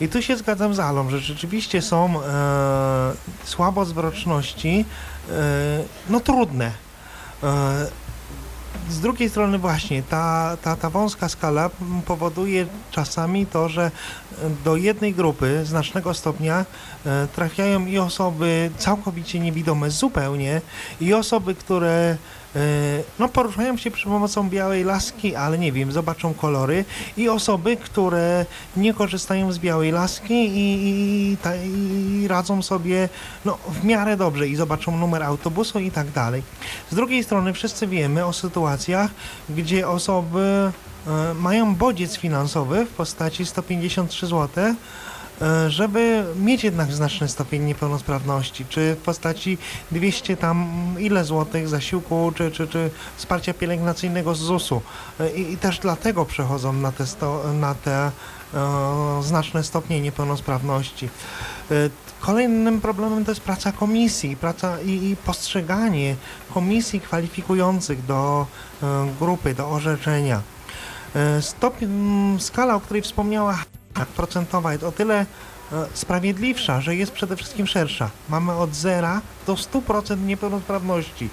I 0.00 0.08
tu 0.08 0.22
się 0.22 0.36
zgadzam 0.36 0.74
z 0.74 0.80
Alą, 0.80 1.10
że 1.10 1.18
rzeczywiście 1.18 1.82
są 1.82 2.22
e, 2.22 3.12
słabozwroczności, 3.44 4.84
e, 5.30 5.32
no 6.10 6.20
trudne. 6.20 6.70
E, 7.42 8.06
z 8.90 9.00
drugiej 9.00 9.30
strony 9.30 9.58
właśnie 9.58 10.02
ta, 10.02 10.56
ta, 10.62 10.76
ta 10.76 10.90
wąska 10.90 11.28
skala 11.28 11.70
powoduje 12.06 12.66
czasami 12.90 13.46
to, 13.46 13.68
że 13.68 13.90
do 14.64 14.76
jednej 14.76 15.14
grupy 15.14 15.64
znacznego 15.64 16.14
stopnia 16.14 16.64
e, 17.06 17.28
trafiają 17.34 17.86
i 17.86 17.98
osoby 17.98 18.70
całkowicie 18.78 19.40
niewidome 19.40 19.90
zupełnie 19.90 20.60
i 21.00 21.14
osoby, 21.14 21.54
które 21.54 22.16
no, 23.18 23.28
poruszają 23.28 23.76
się 23.76 23.90
przy 23.90 24.04
pomocą 24.04 24.48
białej 24.48 24.84
laski, 24.84 25.34
ale 25.34 25.58
nie 25.58 25.72
wiem, 25.72 25.92
zobaczą 25.92 26.34
kolory 26.34 26.84
i 27.16 27.28
osoby, 27.28 27.76
które 27.76 28.46
nie 28.76 28.94
korzystają 28.94 29.52
z 29.52 29.58
białej 29.58 29.92
laski 29.92 30.34
i, 30.34 30.88
i, 30.88 31.36
i 32.22 32.28
radzą 32.28 32.62
sobie 32.62 33.08
no, 33.44 33.58
w 33.68 33.84
miarę 33.84 34.16
dobrze 34.16 34.48
i 34.48 34.56
zobaczą 34.56 34.96
numer 34.96 35.22
autobusu 35.22 35.78
i 35.78 35.90
tak 35.90 36.10
dalej. 36.10 36.42
Z 36.90 36.94
drugiej 36.94 37.24
strony 37.24 37.52
wszyscy 37.52 37.86
wiemy 37.86 38.26
o 38.26 38.32
sytuacjach, 38.32 39.10
gdzie 39.48 39.88
osoby 39.88 40.72
e, 41.06 41.34
mają 41.34 41.74
bodziec 41.74 42.16
finansowy 42.16 42.84
w 42.84 42.88
postaci 42.88 43.46
153 43.46 44.26
zł, 44.26 44.64
e, 44.64 44.74
żeby 45.68 46.24
mieć 46.36 46.64
jednak 46.64 46.92
znaczny 46.92 47.28
stopień 47.28 47.62
niepełnosprawności, 47.62 48.64
czy 48.68 48.94
w 48.94 48.98
postaci 48.98 49.58
200 49.90 50.36
tam 50.36 50.68
ile 50.98 51.24
złotych 51.24 51.68
zasiłku, 51.68 52.32
czy, 52.34 52.50
czy, 52.50 52.68
czy 52.68 52.90
wsparcia 53.16 53.54
pielęgnacyjnego 53.54 54.34
z 54.34 54.38
ZUS-u. 54.38 54.82
E, 55.20 55.30
I, 55.30 55.52
i 55.52 55.56
też 55.56 55.78
dlatego 55.78 56.24
przechodzą 56.24 56.72
na 56.72 56.92
te, 56.92 57.06
sto, 57.06 57.42
na 57.52 57.74
te 57.74 58.10
e, 58.54 59.22
znaczne 59.22 59.64
stopnie 59.64 60.00
niepełnosprawności. 60.00 61.08
E, 61.70 61.74
Kolejnym 62.20 62.80
problemem 62.80 63.24
to 63.24 63.30
jest 63.30 63.40
praca 63.40 63.72
komisji, 63.72 64.36
praca 64.36 64.80
i, 64.80 64.90
i 64.90 65.16
postrzeganie 65.16 66.16
komisji 66.54 67.00
kwalifikujących 67.00 68.06
do 68.06 68.46
e, 68.82 68.86
grupy, 69.20 69.54
do 69.54 69.70
orzeczenia. 69.70 70.42
E, 71.14 71.42
Stopień, 71.42 71.88
m, 71.88 72.40
skala, 72.40 72.74
o 72.74 72.80
której 72.80 73.02
wspomniała 73.02 73.58
Hanna, 73.96 74.06
procentowa 74.16 74.72
jest 74.72 74.84
o 74.84 74.92
tyle 74.92 75.26
e, 75.72 75.86
sprawiedliwsza, 75.94 76.80
że 76.80 76.96
jest 76.96 77.12
przede 77.12 77.36
wszystkim 77.36 77.66
szersza. 77.66 78.10
Mamy 78.28 78.52
od 78.52 78.74
0 78.74 79.08
do 79.46 79.54
100% 79.54 80.26
niepełnosprawności. 80.26 81.28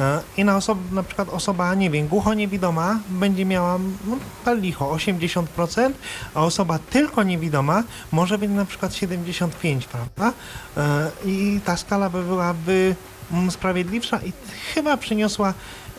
E, 0.00 0.20
I 0.36 0.44
na 0.44 0.56
osobę, 0.56 0.80
na 0.92 1.02
przykład 1.02 1.28
osoba, 1.28 1.74
nie 1.74 1.90
wiem, 1.90 2.08
głucho-niewidoma 2.08 2.98
będzie 3.08 3.44
miała, 3.44 3.78
no, 4.06 4.16
pal 4.44 4.60
licho, 4.60 4.84
80%, 4.84 5.92
a 6.34 6.44
osoba 6.44 6.78
tylko 6.78 7.22
niewidoma 7.22 7.82
może 8.12 8.38
być 8.38 8.50
na 8.50 8.64
przykład 8.64 8.92
75%, 8.92 9.80
prawda? 9.80 10.32
E, 10.76 11.10
I 11.24 11.60
ta 11.64 11.76
skala 11.76 12.10
by 12.10 12.22
byłaby 12.22 12.96
mm, 13.32 13.50
sprawiedliwsza 13.50 14.20
i 14.22 14.32
chyba 14.74 14.96
przyniosła 14.96 15.54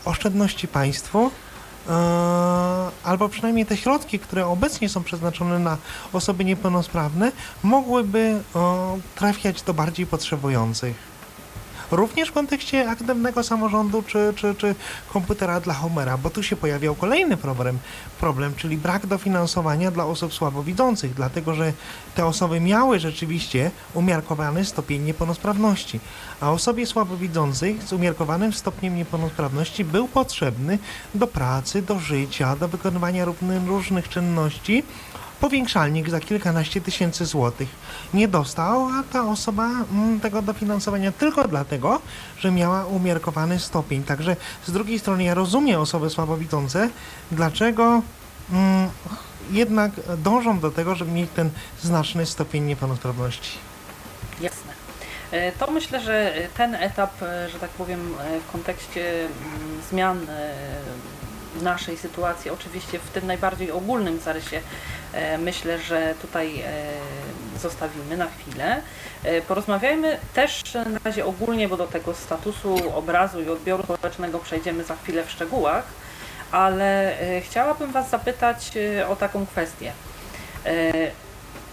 oszczędności 0.05 0.67
państwu, 0.67 1.31
albo 3.03 3.29
przynajmniej 3.29 3.65
te 3.65 3.77
środki, 3.77 4.19
które 4.19 4.47
obecnie 4.47 4.89
są 4.89 5.03
przeznaczone 5.03 5.59
na 5.59 5.77
osoby 6.13 6.45
niepełnosprawne, 6.45 7.31
mogłyby 7.63 8.19
e, 8.55 8.99
trafiać 9.15 9.61
do 9.61 9.73
bardziej 9.73 10.05
potrzebujących. 10.05 11.10
Również 11.91 12.29
w 12.29 12.33
kontekście 12.33 12.89
aktywnego 12.89 13.43
samorządu 13.43 14.03
czy, 14.03 14.33
czy, 14.35 14.55
czy 14.55 14.75
komputera 15.13 15.59
dla 15.59 15.73
Homera, 15.73 16.17
bo 16.17 16.29
tu 16.29 16.43
się 16.43 16.55
pojawiał 16.55 16.95
kolejny 16.95 17.37
problem, 17.37 17.79
problem, 18.19 18.55
czyli 18.55 18.77
brak 18.77 19.05
dofinansowania 19.05 19.91
dla 19.91 20.05
osób 20.05 20.33
słabowidzących, 20.33 21.13
dlatego 21.13 21.53
że 21.53 21.73
te 22.15 22.25
osoby 22.25 22.59
miały 22.59 22.99
rzeczywiście 22.99 23.71
umiarkowany 23.93 24.65
stopień 24.65 25.01
niepełnosprawności, 25.03 25.99
a 26.41 26.51
osobie 26.51 26.85
słabowidzącej 26.85 27.79
z 27.85 27.93
umiarkowanym 27.93 28.53
stopniem 28.53 28.95
niepełnosprawności 28.95 29.85
był 29.85 30.07
potrzebny 30.07 30.79
do 31.15 31.27
pracy, 31.27 31.81
do 31.81 31.99
życia, 31.99 32.55
do 32.55 32.67
wykonywania 32.67 33.25
różnych 33.67 34.09
czynności 34.09 34.83
powiększalnik 35.41 36.09
za 36.09 36.19
kilkanaście 36.19 36.81
tysięcy 36.81 37.25
złotych 37.25 37.69
nie 38.13 38.27
dostał, 38.27 38.87
a 38.87 39.03
ta 39.13 39.27
osoba 39.27 39.69
mm, 39.91 40.19
tego 40.19 40.41
dofinansowania 40.41 41.11
tylko 41.11 41.47
dlatego, 41.47 42.01
że 42.39 42.51
miała 42.51 42.85
umiarkowany 42.85 43.59
stopień. 43.59 44.03
Także 44.03 44.35
z 44.65 44.71
drugiej 44.71 44.99
strony 44.99 45.23
ja 45.23 45.33
rozumiem 45.33 45.81
osoby 45.81 46.09
słabowidzące, 46.09 46.89
dlaczego 47.31 48.01
mm, 48.51 48.89
jednak 49.51 49.91
dążą 50.17 50.59
do 50.59 50.71
tego, 50.71 50.95
żeby 50.95 51.11
mieć 51.11 51.29
ten 51.35 51.49
znaczny 51.81 52.25
stopień 52.25 52.63
niepełnosprawności. 52.63 53.57
Jasne. 54.41 54.73
E, 55.31 55.51
To 55.51 55.71
myślę, 55.71 56.01
że 56.01 56.33
ten 56.57 56.75
etap, 56.75 57.23
e, 57.23 57.49
że 57.49 57.59
tak 57.59 57.69
powiem, 57.69 58.13
e, 58.19 58.39
w 58.39 58.51
kontekście 58.51 59.21
mm, 59.21 59.81
zmian 59.89 60.27
naszej 61.61 61.97
sytuacji, 61.97 62.51
oczywiście 62.51 62.99
w 62.99 63.09
tym 63.09 63.27
najbardziej 63.27 63.71
ogólnym 63.71 64.19
zarysie, 64.19 64.61
e, 65.13 65.37
myślę, 65.37 65.79
że 65.79 66.15
tutaj 66.21 66.61
e, 66.61 66.71
zostawimy 67.59 68.17
na 68.17 68.27
chwilę. 68.27 68.81
E, 69.23 69.41
Porozmawiajmy 69.41 70.17
też 70.33 70.73
na 70.73 70.99
razie 71.03 71.25
ogólnie, 71.25 71.67
bo 71.67 71.77
do 71.77 71.87
tego 71.87 72.13
statusu 72.13 72.97
obrazu 72.97 73.41
i 73.41 73.49
odbioru 73.49 73.83
społecznego 73.83 74.39
przejdziemy 74.39 74.83
za 74.83 74.95
chwilę 74.95 75.23
w 75.23 75.31
szczegółach, 75.31 75.83
ale 76.51 77.17
chciałabym 77.41 77.91
Was 77.91 78.09
zapytać 78.09 78.71
o 79.09 79.15
taką 79.15 79.45
kwestię. 79.45 79.93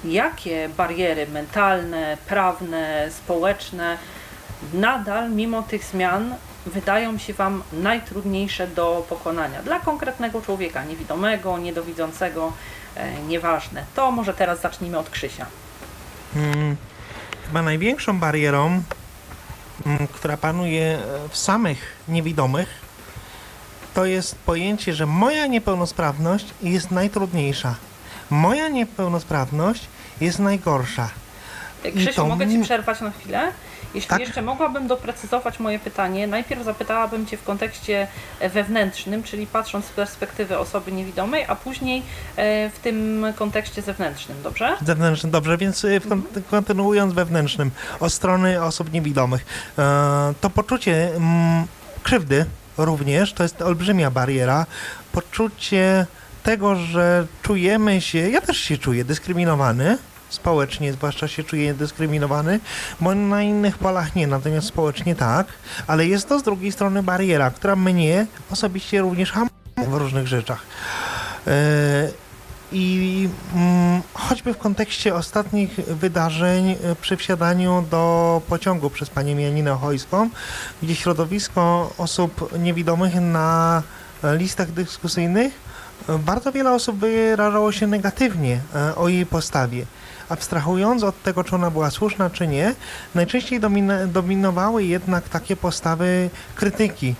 Jakie 0.04 0.68
bariery 0.68 1.26
mentalne, 1.26 2.16
prawne, 2.26 3.08
społeczne 3.10 3.98
nadal, 4.72 5.30
mimo 5.30 5.62
tych 5.62 5.84
zmian, 5.84 6.34
wydają 6.68 7.18
się 7.18 7.32
Wam 7.32 7.62
najtrudniejsze 7.72 8.66
do 8.66 9.06
pokonania 9.08 9.62
dla 9.62 9.80
konkretnego 9.80 10.42
człowieka, 10.42 10.84
niewidomego, 10.84 11.58
niedowidzącego, 11.58 12.52
e, 12.96 13.22
nieważne. 13.22 13.84
To 13.94 14.10
może 14.10 14.34
teraz 14.34 14.60
zacznijmy 14.60 14.98
od 14.98 15.10
Krzysia. 15.10 15.46
Mm, 16.36 16.76
Chyba 17.48 17.62
największą 17.62 18.18
barierą, 18.18 18.82
mm, 19.86 20.08
która 20.12 20.36
panuje 20.36 20.82
e, 20.82 21.28
w 21.28 21.36
samych 21.36 21.96
niewidomych, 22.08 22.68
to 23.94 24.04
jest 24.04 24.34
pojęcie, 24.34 24.94
że 24.94 25.06
moja 25.06 25.46
niepełnosprawność 25.46 26.46
jest 26.62 26.90
najtrudniejsza. 26.90 27.74
Moja 28.30 28.68
niepełnosprawność 28.68 29.88
jest 30.20 30.38
najgorsza. 30.38 31.10
Krzysiu, 31.96 32.14
to 32.14 32.26
mogę 32.26 32.48
Ci 32.48 32.58
przerwać 32.58 33.00
na 33.00 33.10
chwilę? 33.10 33.52
Jeśli 33.98 34.08
Tak. 34.10 34.20
jeszcze 34.20 34.42
mogłabym 34.42 34.86
doprecyzować 34.86 35.60
moje 35.60 35.78
pytanie, 35.78 36.26
najpierw 36.26 36.64
zapytałabym 36.64 37.26
Cię 37.26 37.36
w 37.36 37.44
kontekście 37.44 38.06
e, 38.40 38.48
wewnętrznym, 38.48 39.22
czyli 39.22 39.46
patrząc 39.46 39.84
z 39.84 39.88
perspektywy 39.90 40.58
osoby 40.58 40.92
niewidomej, 40.92 41.44
a 41.48 41.56
później 41.56 42.02
e, 42.36 42.70
w 42.70 42.78
tym 42.78 43.26
kontekście 43.36 43.82
zewnętrznym, 43.82 44.42
dobrze? 44.42 44.76
Zewnętrznym, 44.86 45.32
dobrze, 45.32 45.56
więc 45.56 45.86
w 46.00 46.08
kon- 46.08 46.22
kontynuując 46.50 47.14
wewnętrznym, 47.14 47.70
od 48.00 48.12
strony 48.12 48.62
osób 48.62 48.92
niewidomych, 48.92 49.46
e, 49.78 50.34
to 50.40 50.50
poczucie 50.50 51.14
mm, 51.16 51.66
krzywdy 52.02 52.44
również, 52.76 53.32
to 53.32 53.42
jest 53.42 53.62
olbrzymia 53.62 54.10
bariera, 54.10 54.66
poczucie 55.12 56.06
tego, 56.42 56.76
że 56.76 57.26
czujemy 57.42 58.00
się, 58.00 58.18
ja 58.30 58.40
też 58.40 58.58
się 58.58 58.78
czuję 58.78 59.04
dyskryminowany, 59.04 59.98
społecznie 60.28 60.92
zwłaszcza 60.92 61.28
się 61.28 61.44
czuję 61.44 61.74
dyskryminowany, 61.74 62.60
bo 63.00 63.14
na 63.14 63.42
innych 63.42 63.78
polach 63.78 64.14
nie, 64.14 64.26
natomiast 64.26 64.66
społecznie 64.66 65.14
tak, 65.14 65.46
ale 65.86 66.06
jest 66.06 66.28
to 66.28 66.38
z 66.38 66.42
drugiej 66.42 66.72
strony 66.72 67.02
bariera, 67.02 67.50
która 67.50 67.76
mnie 67.76 68.26
osobiście 68.50 69.00
również 69.00 69.32
hamuje 69.32 69.50
w 69.76 69.94
różnych 69.94 70.26
rzeczach. 70.26 70.62
E, 71.46 72.08
i 72.72 73.28
mm, 73.54 74.02
choćby 74.14 74.54
w 74.54 74.58
kontekście 74.58 75.14
ostatnich 75.14 75.74
wydarzeń 75.74 76.70
e, 76.70 76.76
przy 77.00 77.16
wsiadaniu 77.16 77.84
do 77.90 78.42
pociągu 78.48 78.90
przez 78.90 79.10
panią 79.10 79.38
Janinę 79.38 79.72
Ochojską, 79.72 80.30
gdzie 80.82 80.94
środowisko 80.94 81.92
osób 81.98 82.58
niewidomych 82.58 83.14
na 83.14 83.82
listach 84.22 84.70
dyskusyjnych, 84.70 85.52
e, 86.08 86.18
bardzo 86.18 86.52
wiele 86.52 86.72
osób 86.72 86.98
wyrażało 86.98 87.72
się 87.72 87.86
negatywnie 87.86 88.60
o 88.96 89.08
jej 89.08 89.26
postawie. 89.26 89.86
Abstrahując 90.28 91.02
od 91.02 91.22
tego, 91.22 91.44
czy 91.44 91.54
ona 91.54 91.70
była 91.70 91.90
słuszna, 91.90 92.30
czy 92.30 92.46
nie, 92.46 92.74
najczęściej 93.14 93.60
dominowały 94.06 94.84
jednak 94.84 95.28
takie 95.28 95.56
postawy 95.56 96.30
krytyki 96.54 97.14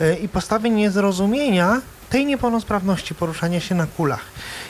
e, 0.00 0.14
i 0.14 0.28
postawy 0.28 0.70
niezrozumienia 0.70 1.80
tej 2.10 2.26
niepełnosprawności 2.26 3.14
poruszania 3.14 3.60
się 3.60 3.74
na 3.74 3.86
kulach. 3.86 4.24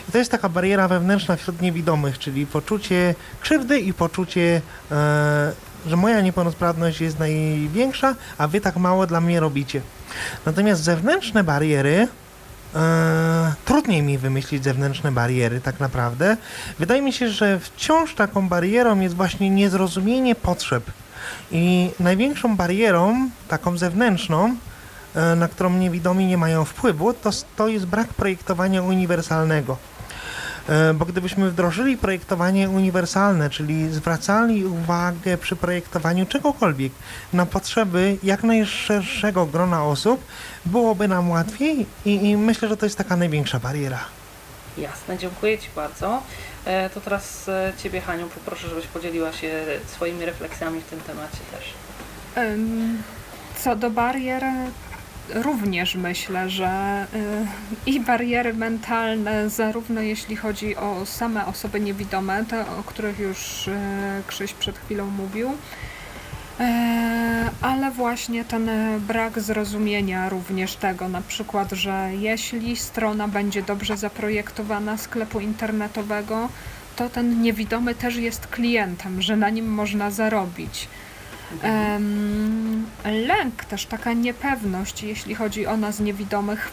I 0.09 0.12
to 0.12 0.19
jest 0.19 0.31
taka 0.31 0.49
bariera 0.49 0.88
wewnętrzna 0.88 1.37
wśród 1.37 1.62
niewidomych, 1.62 2.19
czyli 2.19 2.47
poczucie 2.47 3.14
krzywdy 3.41 3.81
i 3.81 3.95
poczucie, 3.95 4.61
e, 4.91 5.53
że 5.87 5.97
moja 5.97 6.21
niepełnosprawność 6.21 7.01
jest 7.01 7.19
największa, 7.19 8.14
a 8.38 8.49
wy 8.49 8.61
tak 8.61 8.77
mało 8.77 9.07
dla 9.07 9.21
mnie 9.21 9.41
robicie. 9.41 9.81
Natomiast 10.47 10.83
zewnętrzne 10.83 11.45
bariery, 11.45 12.09
e, 12.74 13.54
trudniej 13.64 14.02
mi 14.02 14.18
wymyślić 14.18 14.64
zewnętrzne 14.64 15.12
bariery 15.12 15.61
tak 15.61 15.81
naprawdę. 15.81 16.37
Wydaje 16.78 17.02
mi 17.02 17.12
się, 17.12 17.28
że 17.28 17.61
wciąż 17.61 18.14
taką 18.14 18.48
barierą 18.48 19.00
jest 19.00 19.14
właśnie 19.14 19.50
niezrozumienie 19.50 20.35
potrzeb. 20.35 20.85
I 21.52 21.90
największą 22.00 22.57
barierą, 22.57 23.31
taką 23.48 23.78
zewnętrzną, 23.78 24.57
e, 25.14 25.35
na 25.35 25.48
którą 25.48 25.70
niewidomi 25.70 26.26
nie 26.26 26.38
mają 26.38 26.64
wpływu, 26.64 27.12
to, 27.12 27.31
to 27.57 27.68
jest 27.68 27.87
brak 27.87 28.09
projektowania 28.09 28.83
uniwersalnego. 28.83 29.76
E, 30.68 30.94
Bo 30.94 31.04
gdybyśmy 31.04 31.50
wdrożyli 31.50 31.96
projektowanie 31.96 32.68
uniwersalne, 32.70 33.50
czyli 33.50 33.90
zwracali 33.90 34.64
uwagę 34.64 35.38
przy 35.38 35.57
projektowaniu 35.57 36.26
czegokolwiek 36.26 36.92
na 37.33 37.46
potrzeby 37.46 38.16
jak 38.22 38.42
najszerszego 38.42 39.46
grona 39.46 39.85
osób, 39.85 40.24
byłoby 40.66 41.09
nam 41.09 41.31
łatwiej 41.31 41.87
i, 42.04 42.28
i 42.31 42.37
myślę, 42.37 42.68
że 42.68 42.76
to 42.76 42.87
jest 42.87 42.98
taka 42.98 43.16
największa 43.16 43.59
bariera. 43.61 44.00
Jasne, 44.78 45.18
dziękuję 45.18 45.59
Ci 45.59 45.68
bardzo. 45.76 46.22
E, 46.64 46.90
To 46.90 47.00
teraz 47.00 47.48
e, 47.48 47.72
Ciebie, 47.83 48.00
Haniu, 48.00 48.26
poproszę, 48.28 48.68
żebyś 48.68 48.87
podzieliła 48.87 49.33
się 49.33 49.64
swoimi 49.87 50.24
refleksjami 50.24 50.81
w 50.81 50.85
tym 50.85 51.00
temacie 51.00 51.38
też. 51.52 51.74
Co 53.59 53.76
do 53.76 53.90
barier, 53.90 54.44
również 55.35 55.95
myślę, 55.95 56.51
że 56.51 57.07
y, 57.87 57.91
i 57.91 58.01
bariery 58.01 58.55
mentalne, 58.55 59.51
zarówno 59.51 60.01
jeśli 60.01 60.37
chodzi 60.37 60.77
o 60.77 61.07
same 61.07 61.47
osoby 61.47 61.81
niewidome, 61.81 62.45
te, 62.45 62.61
o 62.61 62.83
których 62.83 63.19
już 63.19 63.69
y, 63.69 63.79
Krzyś 64.27 64.53
przed 64.53 64.79
chwilą 64.79 65.07
mówił, 65.11 65.51
e, 66.61 67.51
ale 67.61 67.91
właśnie 67.91 68.45
ten 68.45 68.71
brak 69.01 69.41
zrozumienia 69.41 70.29
również 70.29 70.77
tego, 70.77 71.09
na 71.09 71.21
przykład, 71.21 71.73
że 71.73 72.11
jeśli 72.19 72.77
strona 72.77 73.29
będzie 73.29 73.62
dobrze 73.62 73.97
zaprojektowana 73.97 74.97
sklepu 74.97 75.41
internetowego, 75.41 76.49
to 76.97 77.09
ten 77.09 77.43
niewidomy 77.43 77.95
też 77.95 78.17
jest 78.17 78.47
klientem, 78.47 79.23
że 79.23 79.37
na 79.37 79.51
nim 79.51 79.75
można 79.75 80.11
zarobić. 80.11 80.88
Lęk, 83.05 83.65
też 83.65 83.87
taka 83.87 84.13
niepewność, 84.13 85.03
jeśli 85.03 85.35
chodzi 85.35 85.67
o 85.67 85.77
nas 85.77 86.01
niewidomych, 86.01 86.73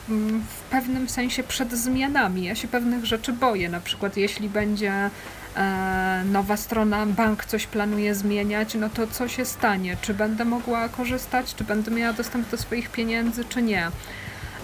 w 0.49 0.61
pewnym 0.69 1.09
sensie 1.09 1.43
przed 1.43 1.73
zmianami. 1.73 2.43
Ja 2.43 2.55
się 2.55 2.67
pewnych 2.67 3.05
rzeczy 3.05 3.33
boję, 3.33 3.69
na 3.69 3.79
przykład 3.79 4.17
jeśli 4.17 4.49
będzie 4.49 5.09
e, 5.55 6.23
nowa 6.31 6.57
strona, 6.57 7.05
bank 7.05 7.45
coś 7.45 7.67
planuje 7.67 8.15
zmieniać, 8.15 8.75
no 8.75 8.89
to 8.89 9.07
co 9.07 9.27
się 9.27 9.45
stanie? 9.45 9.97
Czy 10.01 10.13
będę 10.13 10.45
mogła 10.45 10.89
korzystać, 10.89 11.55
czy 11.55 11.63
będę 11.63 11.91
miała 11.91 12.13
dostęp 12.13 12.49
do 12.49 12.57
swoich 12.57 12.89
pieniędzy, 12.89 13.45
czy 13.45 13.61
nie? 13.61 13.87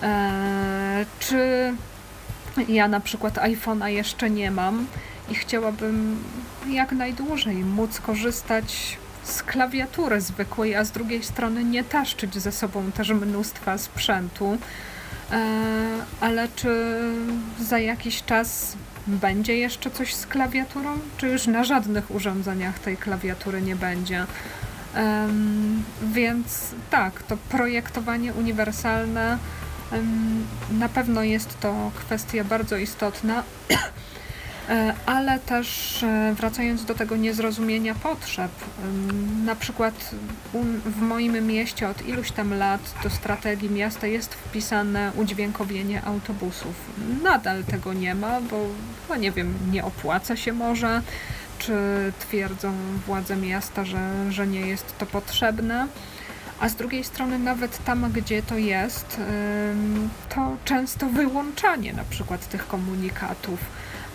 E, 0.03 1.05
czy 1.19 1.73
ja 2.67 2.87
na 2.87 2.99
przykład 2.99 3.33
iPhone'a 3.33 3.85
jeszcze 3.85 4.29
nie 4.29 4.51
mam 4.51 4.87
i 5.29 5.35
chciałabym 5.35 6.23
jak 6.69 6.91
najdłużej 6.91 7.55
móc 7.55 7.99
korzystać 7.99 8.97
z 9.31 9.43
klawiatury 9.43 10.21
zwykłej, 10.21 10.75
a 10.75 10.85
z 10.85 10.91
drugiej 10.91 11.23
strony 11.23 11.63
nie 11.63 11.83
taszczyć 11.83 12.35
ze 12.35 12.51
sobą 12.51 12.91
też 12.91 13.09
mnóstwa 13.09 13.77
sprzętu. 13.77 14.57
ale 16.21 16.47
czy 16.55 16.99
za 17.59 17.79
jakiś 17.79 18.23
czas 18.23 18.77
będzie 19.07 19.57
jeszcze 19.57 19.91
coś 19.91 20.13
z 20.13 20.27
klawiaturą, 20.27 20.99
czy 21.17 21.27
już 21.27 21.47
na 21.47 21.63
żadnych 21.63 22.11
urządzeniach 22.11 22.79
tej 22.79 22.97
klawiatury 22.97 23.61
nie 23.61 23.75
będzie? 23.75 24.25
Więc 26.03 26.71
tak, 26.89 27.23
to 27.23 27.37
projektowanie 27.37 28.33
uniwersalne 28.33 29.37
na 30.71 30.89
pewno 30.89 31.23
jest 31.23 31.59
to 31.59 31.91
kwestia 31.95 32.43
bardzo 32.43 32.77
istotna, 32.77 33.43
e, 33.71 33.77
ale 35.05 35.39
też 35.39 36.03
e, 36.03 36.33
wracając 36.37 36.85
do 36.85 36.95
tego 36.95 37.15
niezrozumienia 37.15 37.95
potrzeb, 37.95 38.51
na 39.45 39.55
przykład 39.55 40.15
w 40.85 41.01
moim 41.01 41.47
mieście 41.47 41.89
od 41.89 42.07
iluś 42.07 42.31
tam 42.31 42.53
lat 42.53 42.93
do 43.03 43.09
strategii 43.09 43.69
miasta 43.69 44.07
jest 44.07 44.33
wpisane 44.33 45.11
udźwiękowienie 45.15 46.03
autobusów. 46.03 46.75
Nadal 47.23 47.63
tego 47.63 47.93
nie 47.93 48.15
ma, 48.15 48.41
bo 48.41 48.65
no 49.09 49.15
nie 49.15 49.31
wiem, 49.31 49.53
nie 49.71 49.83
opłaca 49.83 50.35
się 50.35 50.53
może, 50.53 51.01
czy 51.59 51.73
twierdzą 52.19 52.73
władze 53.07 53.35
miasta, 53.35 53.85
że, 53.85 54.31
że 54.31 54.47
nie 54.47 54.61
jest 54.61 54.97
to 54.97 55.05
potrzebne 55.05 55.87
a 56.61 56.69
z 56.69 56.75
drugiej 56.75 57.03
strony 57.03 57.39
nawet 57.39 57.83
tam, 57.83 58.11
gdzie 58.11 58.43
to 58.43 58.57
jest, 58.57 59.21
to 60.35 60.57
często 60.65 61.07
wyłączanie 61.07 61.93
na 61.93 62.03
przykład 62.03 62.49
tych 62.49 62.67
komunikatów. 62.67 63.59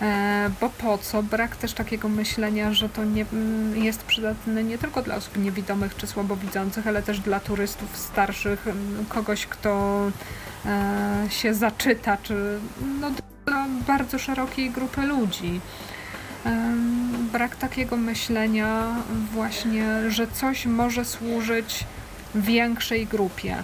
E, 0.01 0.49
bo 0.61 0.69
po 0.69 0.97
co? 0.97 1.23
Brak 1.23 1.55
też 1.55 1.73
takiego 1.73 2.09
myślenia, 2.09 2.73
że 2.73 2.89
to 2.89 3.05
nie, 3.05 3.25
mm, 3.33 3.83
jest 3.83 4.03
przydatne 4.03 4.63
nie 4.63 4.77
tylko 4.77 5.01
dla 5.01 5.15
osób 5.15 5.37
niewidomych 5.37 5.95
czy 5.95 6.07
słabowidzących, 6.07 6.87
ale 6.87 7.03
też 7.03 7.19
dla 7.19 7.39
turystów 7.39 7.97
starszych, 7.97 8.65
kogoś, 9.09 9.45
kto 9.45 10.01
e, 10.65 11.25
się 11.29 11.53
zaczyta, 11.53 12.17
czy 12.23 12.59
no, 13.01 13.11
dla 13.45 13.65
bardzo 13.87 14.19
szerokiej 14.19 14.71
grupy 14.71 15.01
ludzi. 15.01 15.61
Brak 17.31 17.55
takiego 17.55 17.97
myślenia 17.97 18.95
właśnie, 19.33 20.11
że 20.11 20.27
coś 20.27 20.65
może 20.65 21.05
służyć 21.05 21.85
większej 22.35 23.07
grupie. 23.07 23.63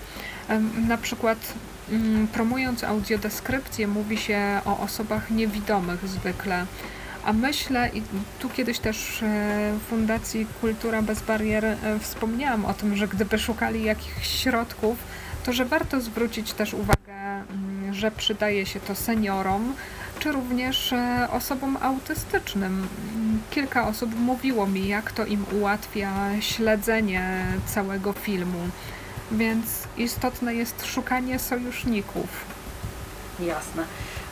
Na 0.87 0.97
przykład 0.97 1.53
mm, 1.91 2.27
promując 2.27 2.83
audiodeskrypcję 2.83 3.87
mówi 3.87 4.17
się 4.17 4.61
o 4.65 4.79
osobach 4.79 5.31
niewidomych 5.31 6.07
zwykle. 6.07 6.65
A 7.25 7.33
myślę, 7.33 7.89
i 7.93 8.01
tu 8.39 8.49
kiedyś 8.49 8.79
też 8.79 9.23
e, 9.23 9.25
w 9.79 9.89
Fundacji 9.89 10.47
Kultura 10.61 11.01
Bez 11.01 11.21
Barier 11.21 11.65
e, 11.65 11.77
wspomniałam 11.99 12.65
o 12.65 12.73
tym, 12.73 12.95
że 12.95 13.07
gdyby 13.07 13.39
szukali 13.39 13.83
jakichś 13.83 14.43
środków, 14.43 14.97
to 15.45 15.53
że 15.53 15.65
warto 15.65 16.01
zwrócić 16.01 16.53
też 16.53 16.73
uwagę, 16.73 17.13
mm, 17.13 17.93
że 17.93 18.11
przydaje 18.11 18.65
się 18.65 18.79
to 18.79 18.95
seniorom, 18.95 19.73
czy 20.23 20.31
również 20.31 20.93
e, 20.93 21.27
osobom 21.31 21.77
autystycznym. 21.81 22.87
Kilka 23.51 23.87
osób 23.87 24.19
mówiło 24.19 24.67
mi, 24.67 24.87
jak 24.87 25.11
to 25.11 25.25
im 25.25 25.45
ułatwia 25.51 26.11
śledzenie 26.39 27.45
całego 27.65 28.13
filmu, 28.13 28.59
więc 29.31 29.65
istotne 29.97 30.55
jest 30.55 30.85
szukanie 30.85 31.39
sojuszników. 31.39 32.45
Jasne. 33.39 33.83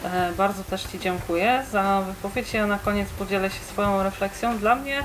E, 0.03 0.31
bardzo 0.37 0.63
też 0.63 0.83
Ci 0.83 0.99
dziękuję 0.99 1.63
za 1.71 2.01
wypowiedź. 2.01 2.53
Ja 2.53 2.67
na 2.67 2.79
koniec 2.79 3.09
podzielę 3.09 3.49
się 3.49 3.59
swoją 3.59 4.03
refleksją. 4.03 4.57
Dla 4.57 4.75
mnie 4.75 5.03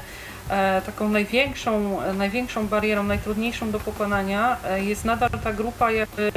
taką 0.86 1.08
największą, 1.08 1.98
największą 2.14 2.66
barierą, 2.66 3.02
najtrudniejszą 3.02 3.70
do 3.70 3.80
pokonania 3.80 4.56
jest 4.76 5.04
nadal 5.04 5.30
ta 5.44 5.52
grupa 5.52 5.90
jakby 5.90 6.32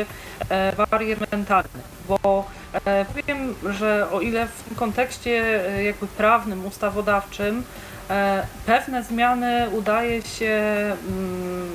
barier 0.89 1.17
mentalnych, 1.32 1.84
bo 2.08 2.45
E, 2.74 3.06
powiem, 3.06 3.56
że 3.69 4.08
o 4.12 4.22
ile 4.22 4.48
w 4.48 4.63
tym 4.63 4.76
kontekście 4.76 5.65
e, 5.67 5.84
jakby 5.84 6.08
prawnym, 6.08 6.65
ustawodawczym 6.65 7.63
e, 8.10 8.48
pewne 8.65 9.04
zmiany 9.04 9.69
udaje 9.69 10.22
się 10.22 10.62
mm, 11.08 11.69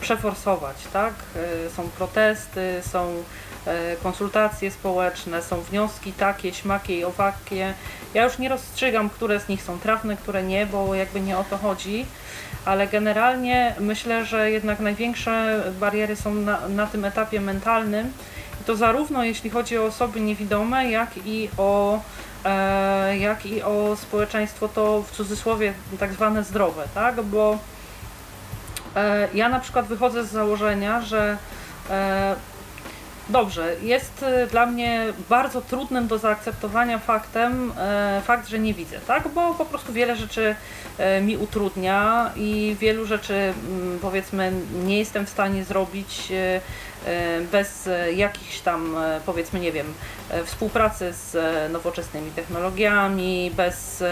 przeforsować, 0.00 0.76
tak? 0.92 1.14
Są 1.76 1.88
protesty, 1.88 2.82
są 2.90 3.22
konsultacje 4.02 4.70
społeczne, 4.70 5.42
są 5.42 5.60
wnioski 5.60 6.12
takie, 6.12 6.52
śmakie 6.52 6.98
i 6.98 7.04
owakie. 7.04 7.74
Ja 8.14 8.24
już 8.24 8.38
nie 8.38 8.48
rozstrzygam, 8.48 9.10
które 9.10 9.40
z 9.40 9.48
nich 9.48 9.62
są 9.62 9.78
trafne, 9.78 10.16
które 10.16 10.42
nie, 10.42 10.66
bo 10.66 10.94
jakby 10.94 11.20
nie 11.20 11.38
o 11.38 11.44
to 11.44 11.58
chodzi, 11.58 12.06
ale 12.64 12.86
generalnie 12.86 13.74
myślę, 13.80 14.24
że 14.24 14.50
jednak 14.50 14.80
największe 14.80 15.64
bariery 15.80 16.16
są 16.16 16.34
na, 16.34 16.68
na 16.68 16.86
tym 16.86 17.04
etapie 17.04 17.40
mentalnym, 17.40 18.12
to 18.66 18.76
zarówno 18.76 19.24
jeśli 19.24 19.50
chodzi 19.50 19.78
o 19.78 19.84
osoby 19.84 20.20
niewidome, 20.20 20.90
jak 20.90 21.10
i 21.24 21.48
o, 21.58 22.00
e, 22.44 23.18
jak 23.18 23.46
i 23.46 23.62
o 23.62 23.96
społeczeństwo 23.96 24.68
to 24.68 25.02
w 25.02 25.10
cudzysłowie 25.10 25.72
tak 26.00 26.12
zwane 26.12 26.44
zdrowe, 26.44 26.84
tak? 26.94 27.22
Bo 27.22 27.58
e, 28.96 29.28
ja 29.34 29.48
na 29.48 29.60
przykład 29.60 29.86
wychodzę 29.86 30.24
z 30.24 30.30
założenia, 30.30 31.00
że 31.00 31.36
e, 31.90 32.34
Dobrze, 33.32 33.76
jest 33.82 34.22
y, 34.22 34.46
dla 34.46 34.66
mnie 34.66 35.06
bardzo 35.28 35.60
trudnym 35.60 36.06
do 36.06 36.18
zaakceptowania 36.18 36.98
faktem 36.98 37.72
e, 37.78 38.20
fakt, 38.24 38.48
że 38.48 38.58
nie 38.58 38.74
widzę, 38.74 38.98
tak? 39.06 39.28
Bo 39.28 39.54
po 39.54 39.64
prostu 39.64 39.92
wiele 39.92 40.16
rzeczy 40.16 40.54
e, 40.98 41.20
mi 41.20 41.36
utrudnia 41.36 42.30
i 42.36 42.76
wielu 42.80 43.06
rzeczy 43.06 43.34
mm, 43.34 43.98
powiedzmy 44.02 44.52
nie 44.84 44.98
jestem 44.98 45.26
w 45.26 45.30
stanie 45.30 45.64
zrobić 45.64 46.32
bez 47.52 47.88
jakichś 48.16 48.60
tam 48.60 48.96
powiedzmy 49.26 49.60
nie 49.60 49.72
wiem 49.72 49.86
współpracy 50.44 51.12
z 51.12 51.36
nowoczesnymi 51.72 52.30
technologiami, 52.30 53.52
bez 53.56 54.04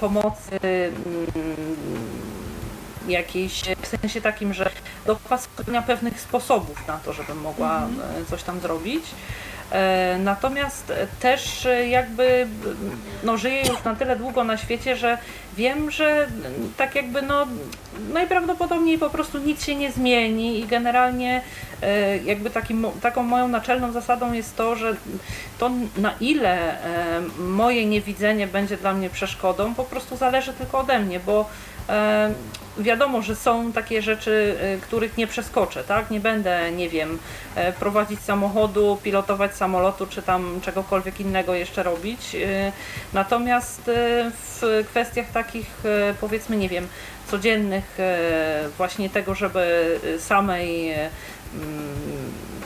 pomocy 0.00 0.58
mm, 0.62 2.41
jakiejś, 3.08 3.62
w 3.82 3.86
sensie 3.86 4.20
takim, 4.20 4.54
że 4.54 4.70
dopasowania 5.06 5.82
pewnych 5.82 6.20
sposobów 6.20 6.88
na 6.88 6.98
to, 6.98 7.12
żebym 7.12 7.40
mogła 7.40 7.76
mhm. 7.76 8.26
coś 8.26 8.42
tam 8.42 8.60
zrobić. 8.60 9.04
E, 9.72 10.18
natomiast 10.18 10.92
też 11.20 11.68
jakby 11.88 12.46
no, 13.24 13.36
żyję 13.36 13.62
już 13.68 13.84
na 13.84 13.94
tyle 13.94 14.16
długo 14.16 14.44
na 14.44 14.56
świecie, 14.56 14.96
że 14.96 15.18
wiem, 15.56 15.90
że 15.90 16.28
tak 16.76 16.94
jakby 16.94 17.22
no 17.22 17.46
najprawdopodobniej 18.12 18.98
po 18.98 19.10
prostu 19.10 19.38
nic 19.38 19.64
się 19.64 19.74
nie 19.74 19.92
zmieni 19.92 20.60
i 20.60 20.66
generalnie 20.66 21.42
e, 21.82 22.16
jakby 22.16 22.50
takim, 22.50 22.86
taką 23.00 23.22
moją 23.22 23.48
naczelną 23.48 23.92
zasadą 23.92 24.32
jest 24.32 24.56
to, 24.56 24.76
że 24.76 24.96
to 25.58 25.70
na 25.96 26.14
ile 26.20 26.84
e, 26.84 27.20
moje 27.38 27.86
niewidzenie 27.86 28.46
będzie 28.46 28.76
dla 28.76 28.92
mnie 28.92 29.10
przeszkodą 29.10 29.74
po 29.74 29.84
prostu 29.84 30.16
zależy 30.16 30.52
tylko 30.52 30.78
ode 30.78 30.98
mnie, 30.98 31.20
bo 31.20 31.50
wiadomo, 32.78 33.22
że 33.22 33.36
są 33.36 33.72
takie 33.72 34.02
rzeczy, 34.02 34.56
y, 34.76 34.80
których 34.80 35.16
nie 35.16 35.26
przeskoczę, 35.26 35.84
tak? 35.84 36.10
Nie 36.10 36.20
będę, 36.20 36.72
nie 36.72 36.88
wiem, 36.88 37.18
e, 37.54 37.72
prowadzić 37.72 38.20
samochodu, 38.20 38.98
pilotować 39.02 39.54
samolotu, 39.54 40.06
czy 40.06 40.22
tam 40.22 40.60
czegokolwiek 40.64 41.20
innego 41.20 41.54
jeszcze 41.54 41.82
robić. 41.82 42.36
Natomiast 43.12 43.82
w 44.30 44.84
kwestiach 44.88 45.30
takich, 45.30 45.82
powiedzmy, 46.20 46.56
nie 46.56 46.68
wiem, 46.68 46.88
codziennych, 47.30 47.98
właśnie 48.78 49.10
tego, 49.10 49.34
żeby 49.34 49.98
samej 50.18 50.94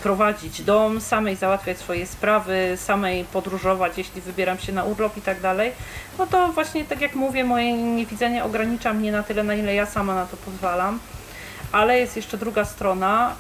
prowadzić 0.06 0.62
dom, 0.62 1.00
samej 1.00 1.36
załatwiać 1.36 1.78
swoje 1.78 2.06
sprawy, 2.06 2.76
samej 2.76 3.24
podróżować, 3.24 3.98
jeśli 3.98 4.20
wybieram 4.20 4.58
się 4.58 4.72
na 4.72 4.84
urlop 4.84 5.16
i 5.16 5.20
tak 5.20 5.40
dalej, 5.40 5.72
no 6.18 6.26
to 6.26 6.48
właśnie 6.48 6.84
tak 6.84 7.00
jak 7.00 7.14
mówię, 7.14 7.44
moje 7.44 7.72
niewidzenie 7.72 8.44
ogranicza 8.44 8.92
mnie 8.92 9.12
na 9.12 9.22
tyle, 9.22 9.44
na 9.44 9.54
ile 9.54 9.74
ja 9.74 9.86
sama 9.86 10.14
na 10.14 10.26
to 10.26 10.36
pozwalam. 10.36 10.98
Ale 11.72 11.98
jest 11.98 12.16
jeszcze 12.16 12.38
druga 12.38 12.64
strona 12.64 13.34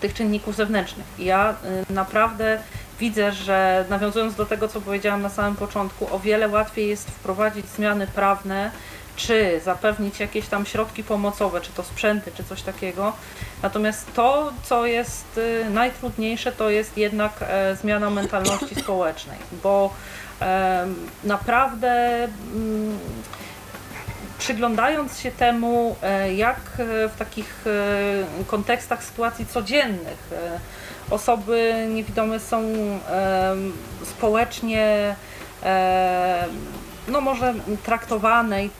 tych 0.00 0.14
czynników 0.14 0.56
zewnętrznych. 0.56 1.06
Ja 1.18 1.50
e, 1.50 1.54
naprawdę 1.92 2.58
widzę, 3.00 3.32
że 3.32 3.84
nawiązując 3.88 4.34
do 4.34 4.46
tego, 4.46 4.68
co 4.68 4.80
powiedziałam 4.80 5.22
na 5.22 5.28
samym 5.28 5.56
początku, 5.56 6.14
o 6.14 6.18
wiele 6.18 6.48
łatwiej 6.48 6.88
jest 6.88 7.10
wprowadzić 7.10 7.66
zmiany 7.66 8.06
prawne, 8.06 8.70
czy 9.16 9.60
zapewnić 9.64 10.20
jakieś 10.20 10.46
tam 10.46 10.66
środki 10.66 11.04
pomocowe, 11.04 11.60
czy 11.60 11.72
to 11.72 11.82
sprzęty, 11.82 12.32
czy 12.34 12.44
coś 12.44 12.62
takiego. 12.62 13.12
Natomiast 13.62 14.14
to, 14.14 14.52
co 14.62 14.86
jest 14.86 15.38
y, 15.38 15.70
najtrudniejsze, 15.70 16.52
to 16.52 16.70
jest 16.70 16.98
jednak 16.98 17.32
e, 17.40 17.76
zmiana 17.76 18.10
mentalności 18.10 18.74
społecznej, 18.74 19.38
bo 19.62 19.90
naprawdę 21.24 22.24
mm, 22.24 22.98
przyglądając 24.38 25.18
się 25.18 25.30
temu, 25.30 25.96
e, 26.02 26.34
jak 26.34 26.56
e, 26.56 27.08
w 27.08 27.16
takich 27.18 27.64
kontekstach 28.46 29.04
sytuacji 29.04 29.46
codziennych 29.46 30.30
osoby 31.10 31.86
niewidome 31.94 32.40
są 32.40 32.62
społecznie 34.04 35.16
no 37.08 37.20
może 37.20 37.54
traktowane 37.82 38.64
i 38.64 38.70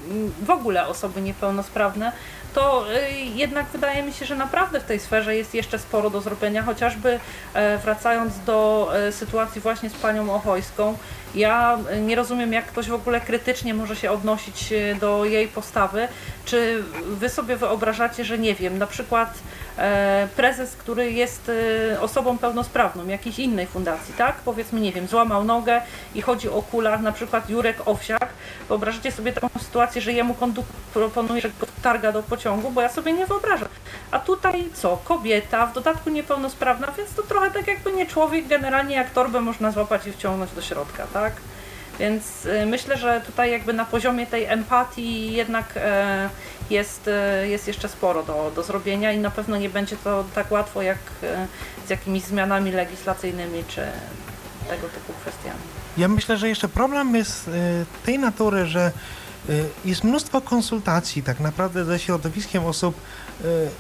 w 0.42 0.50
ogóle 0.50 0.86
osoby 0.86 1.20
niepełnosprawne, 1.20 2.12
to 2.54 2.84
y, 2.92 3.10
jednak 3.34 3.66
wydaje 3.66 4.02
mi 4.02 4.12
się, 4.12 4.26
że 4.26 4.36
naprawdę 4.36 4.80
w 4.80 4.84
tej 4.84 5.00
sferze 5.00 5.36
jest 5.36 5.54
jeszcze 5.54 5.78
sporo 5.78 6.10
do 6.10 6.20
zrobienia, 6.20 6.62
chociażby 6.62 7.20
e, 7.54 7.78
wracając 7.78 8.38
do 8.38 8.90
e, 8.94 9.12
sytuacji 9.12 9.60
właśnie 9.60 9.90
z 9.90 9.94
panią 9.94 10.34
Ochojską, 10.34 10.96
ja 11.34 11.78
nie 12.00 12.16
rozumiem, 12.16 12.52
jak 12.52 12.66
ktoś 12.66 12.88
w 12.88 12.94
ogóle 12.94 13.20
krytycznie 13.20 13.74
może 13.74 13.96
się 13.96 14.10
odnosić 14.10 14.72
e, 14.72 14.94
do 14.94 15.24
jej 15.24 15.48
postawy. 15.48 16.08
Czy 16.44 16.84
wy 17.06 17.28
sobie 17.28 17.56
wyobrażacie, 17.56 18.24
że 18.24 18.38
nie 18.38 18.54
wiem, 18.54 18.78
na 18.78 18.86
przykład 18.86 19.34
e, 19.78 20.28
prezes, 20.36 20.76
który 20.76 21.12
jest 21.12 21.50
e, 21.94 22.00
osobą 22.00 22.38
pełnosprawną 22.38 23.06
jakiejś 23.06 23.38
innej 23.38 23.66
fundacji, 23.66 24.14
tak? 24.18 24.36
Powiedzmy, 24.44 24.80
nie 24.80 24.92
wiem, 24.92 25.06
złamał 25.06 25.44
nogę 25.44 25.80
i 26.14 26.22
chodzi 26.22 26.48
o 26.48 26.62
kulach, 26.62 27.00
na 27.00 27.12
przykład 27.12 27.50
Jurek 27.50 27.76
Owsiak. 27.88 28.28
Wyobrażacie 28.68 29.12
sobie 29.12 29.32
taką 29.32 29.48
sytuację, 29.58 30.02
że 30.02 30.12
jemu 30.12 30.34
kondukt 30.34 30.68
proponuje, 30.94 31.40
że 31.40 31.48
go 31.48 31.66
targa 31.82 32.12
do 32.12 32.22
pociągu, 32.22 32.70
bo 32.70 32.82
ja 32.82 32.88
sobie 32.88 33.12
nie 33.12 33.26
wyobrażam. 33.26 33.68
A 34.10 34.18
tutaj 34.18 34.64
co? 34.74 34.96
Kobieta, 35.04 35.66
w 35.66 35.72
dodatku 35.72 36.10
niepełnosprawna, 36.10 36.92
więc 36.96 37.14
to 37.14 37.22
trochę 37.22 37.50
tak 37.50 37.66
jakby 37.66 37.92
nie 37.92 38.06
człowiek, 38.06 38.46
generalnie 38.46 38.96
jak 38.96 39.10
torbę 39.10 39.40
można 39.40 39.70
złapać 39.70 40.06
i 40.06 40.12
wciągnąć 40.12 40.50
do 40.52 40.62
środka, 40.62 41.06
tak? 41.12 41.23
Więc 41.98 42.46
y, 42.46 42.66
myślę, 42.66 42.96
że 42.96 43.20
tutaj 43.26 43.50
jakby 43.50 43.72
na 43.72 43.84
poziomie 43.84 44.26
tej 44.26 44.44
empatii 44.44 45.32
jednak 45.32 45.66
e, 45.76 46.28
jest, 46.70 47.08
e, 47.08 47.48
jest 47.48 47.66
jeszcze 47.66 47.88
sporo 47.88 48.22
do, 48.22 48.52
do 48.54 48.62
zrobienia 48.62 49.12
i 49.12 49.18
na 49.18 49.30
pewno 49.30 49.56
nie 49.56 49.68
będzie 49.68 49.96
to 49.96 50.24
tak 50.34 50.52
łatwo 50.52 50.82
jak 50.82 50.98
e, 51.22 51.46
z 51.86 51.90
jakimiś 51.90 52.22
zmianami 52.22 52.72
legislacyjnymi 52.72 53.64
czy 53.68 53.80
tego 54.68 54.88
typu 54.88 55.12
kwestiami. 55.20 55.60
Ja 55.96 56.08
myślę, 56.08 56.36
że 56.36 56.48
jeszcze 56.48 56.68
problem 56.68 57.14
jest 57.14 57.50
tej 58.04 58.18
natury, 58.18 58.66
że 58.66 58.92
jest 59.84 60.04
mnóstwo 60.04 60.40
konsultacji 60.40 61.22
tak 61.22 61.40
naprawdę 61.40 61.84
ze 61.84 61.98
środowiskiem 61.98 62.66
osób 62.66 63.00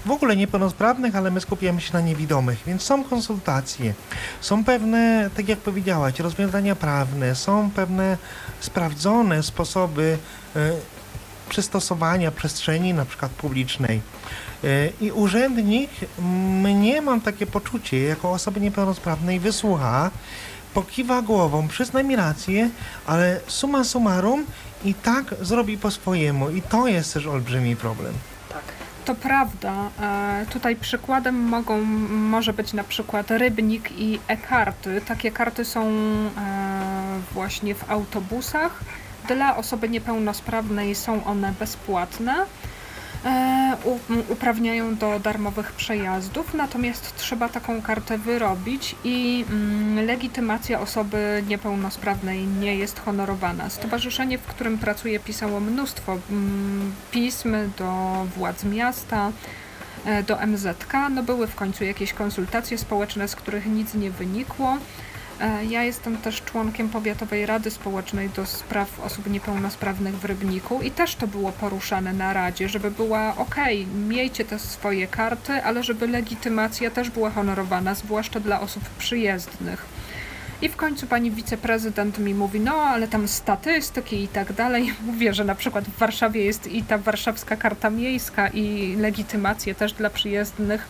w 0.06 0.10
ogóle 0.10 0.36
niepełnosprawnych, 0.36 1.16
ale 1.16 1.30
my 1.30 1.40
skupiamy 1.40 1.80
się 1.80 1.92
na 1.92 2.00
niewidomych, 2.00 2.62
więc 2.66 2.82
są 2.82 3.04
konsultacje, 3.04 3.94
są 4.40 4.64
pewne, 4.64 5.30
tak 5.36 5.48
jak 5.48 5.58
powiedziałaś, 5.58 6.18
rozwiązania 6.18 6.76
prawne, 6.76 7.34
są 7.34 7.70
pewne 7.70 8.18
sprawdzone 8.60 9.42
sposoby 9.42 10.18
e, 10.56 10.72
przystosowania 11.48 12.30
przestrzeni, 12.30 12.94
na 12.94 13.04
przykład 13.04 13.32
publicznej. 13.32 14.00
E, 14.64 14.88
I 15.00 15.12
urzędnik, 15.12 15.90
mnie 16.62 17.02
mam 17.02 17.20
takie 17.20 17.46
poczucie, 17.46 18.02
jako 18.02 18.32
osoby 18.32 18.60
niepełnosprawnej 18.60 19.40
wysłucha, 19.40 20.10
pokiwa 20.74 21.22
głową, 21.22 21.68
przyzna 21.68 22.02
mi 22.02 22.16
rację, 22.16 22.70
ale 23.06 23.40
summa 23.46 23.84
summarum 23.84 24.46
i 24.84 24.94
tak 24.94 25.34
zrobi 25.40 25.78
po 25.78 25.90
swojemu 25.90 26.50
i 26.50 26.62
to 26.62 26.88
jest 26.88 27.14
też 27.14 27.26
olbrzymi 27.26 27.76
problem. 27.76 28.14
To 29.04 29.14
prawda. 29.14 29.72
E, 30.00 30.46
tutaj 30.50 30.76
przykładem 30.76 31.40
mogą, 31.48 31.80
może 32.10 32.52
być 32.52 32.72
na 32.72 32.84
przykład 32.84 33.30
Rybnik 33.30 33.90
i 33.98 34.18
e-karty. 34.28 35.00
Takie 35.00 35.30
karty 35.30 35.64
są 35.64 35.86
e, 35.86 37.20
właśnie 37.32 37.74
w 37.74 37.90
autobusach. 37.90 38.80
Dla 39.28 39.56
osoby 39.56 39.88
niepełnosprawnej 39.88 40.94
są 40.94 41.24
one 41.24 41.52
bezpłatne. 41.58 42.46
E, 43.24 43.76
uprawniają 44.28 44.96
do 44.96 45.20
darmowych 45.20 45.72
przejazdów, 45.72 46.54
natomiast 46.54 47.16
trzeba 47.16 47.48
taką 47.48 47.82
kartę 47.82 48.18
wyrobić 48.18 48.96
i 49.04 49.44
mm, 49.50 50.06
legitymacja 50.06 50.80
osoby 50.80 51.42
niepełnosprawnej 51.48 52.46
nie 52.46 52.76
jest 52.76 53.00
honorowana. 53.00 53.70
Stowarzyszenie, 53.70 54.38
w 54.38 54.46
którym 54.46 54.78
pracuję, 54.78 55.20
pisało 55.20 55.60
mnóstwo 55.60 56.18
mm, 56.30 56.92
pism 57.10 57.56
do 57.78 58.12
władz 58.36 58.64
miasta, 58.64 59.32
e, 60.04 60.22
do 60.22 60.46
MZK. 60.46 60.92
No 61.10 61.22
były 61.22 61.46
w 61.46 61.54
końcu 61.54 61.84
jakieś 61.84 62.12
konsultacje 62.12 62.78
społeczne, 62.78 63.28
z 63.28 63.36
których 63.36 63.66
nic 63.66 63.94
nie 63.94 64.10
wynikło. 64.10 64.78
E, 65.40 65.64
ja 65.64 65.82
jestem 65.82 66.16
też 66.16 66.42
członkiem 66.42 66.88
Powiatowej 66.88 67.46
Rady 67.46 67.70
Społecznej 67.70 68.28
do 68.28 68.46
spraw 68.46 69.00
osób 69.00 69.30
niepełnosprawnych 69.30 70.18
w 70.18 70.24
Rybniku 70.24 70.82
i 70.82 70.90
też 70.90 71.14
to 71.14 71.26
było 71.26 71.52
poruszane 71.52 72.12
na 72.12 72.32
Radzie, 72.32 72.68
żeby 72.68 72.90
była 72.90 73.36
ok, 73.36 73.56
miejcie 74.08 74.44
te 74.44 74.58
swoje 74.58 75.06
karty, 75.06 75.52
ale 75.52 75.82
żeby 75.82 76.06
legitymacja 76.06 76.90
też 76.90 77.10
była 77.10 77.30
honorowana, 77.30 77.94
zwłaszcza 77.94 78.40
dla 78.40 78.60
osób 78.60 78.82
przyjezdnych. 78.98 79.86
I 80.62 80.68
w 80.68 80.76
końcu 80.76 81.06
pani 81.06 81.30
wiceprezydent 81.30 82.18
mi 82.18 82.34
mówi, 82.34 82.60
no 82.60 82.74
ale 82.74 83.08
tam 83.08 83.28
statystyki 83.28 84.22
i 84.22 84.28
tak 84.28 84.52
dalej. 84.52 84.94
Mówię, 85.06 85.34
że 85.34 85.44
na 85.44 85.54
przykład 85.54 85.84
w 85.84 85.98
Warszawie 85.98 86.44
jest 86.44 86.66
i 86.66 86.82
ta 86.82 86.98
warszawska 86.98 87.56
karta 87.56 87.90
miejska 87.90 88.48
i 88.48 88.96
legitymacje 88.96 89.74
też 89.74 89.92
dla 89.92 90.10
przyjezdnych 90.10 90.88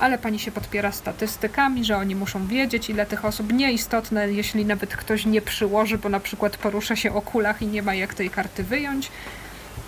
ale 0.00 0.18
pani 0.18 0.38
się 0.38 0.52
podpiera 0.52 0.92
statystykami, 0.92 1.84
że 1.84 1.96
oni 1.96 2.14
muszą 2.14 2.46
wiedzieć, 2.46 2.90
ile 2.90 3.06
tych 3.06 3.24
osób 3.24 3.52
nieistotne, 3.52 4.32
jeśli 4.32 4.64
nawet 4.64 4.96
ktoś 4.96 5.26
nie 5.26 5.42
przyłoży, 5.42 5.98
bo 5.98 6.08
na 6.08 6.20
przykład 6.20 6.56
porusza 6.56 6.96
się 6.96 7.14
o 7.14 7.22
kulach 7.22 7.62
i 7.62 7.66
nie 7.66 7.82
ma 7.82 7.94
jak 7.94 8.14
tej 8.14 8.30
karty 8.30 8.64
wyjąć. 8.64 9.10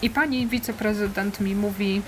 I 0.03 0.11
pani 0.11 0.47
wiceprezydent 0.47 1.41
mi 1.41 1.55
mówi, 1.55 2.03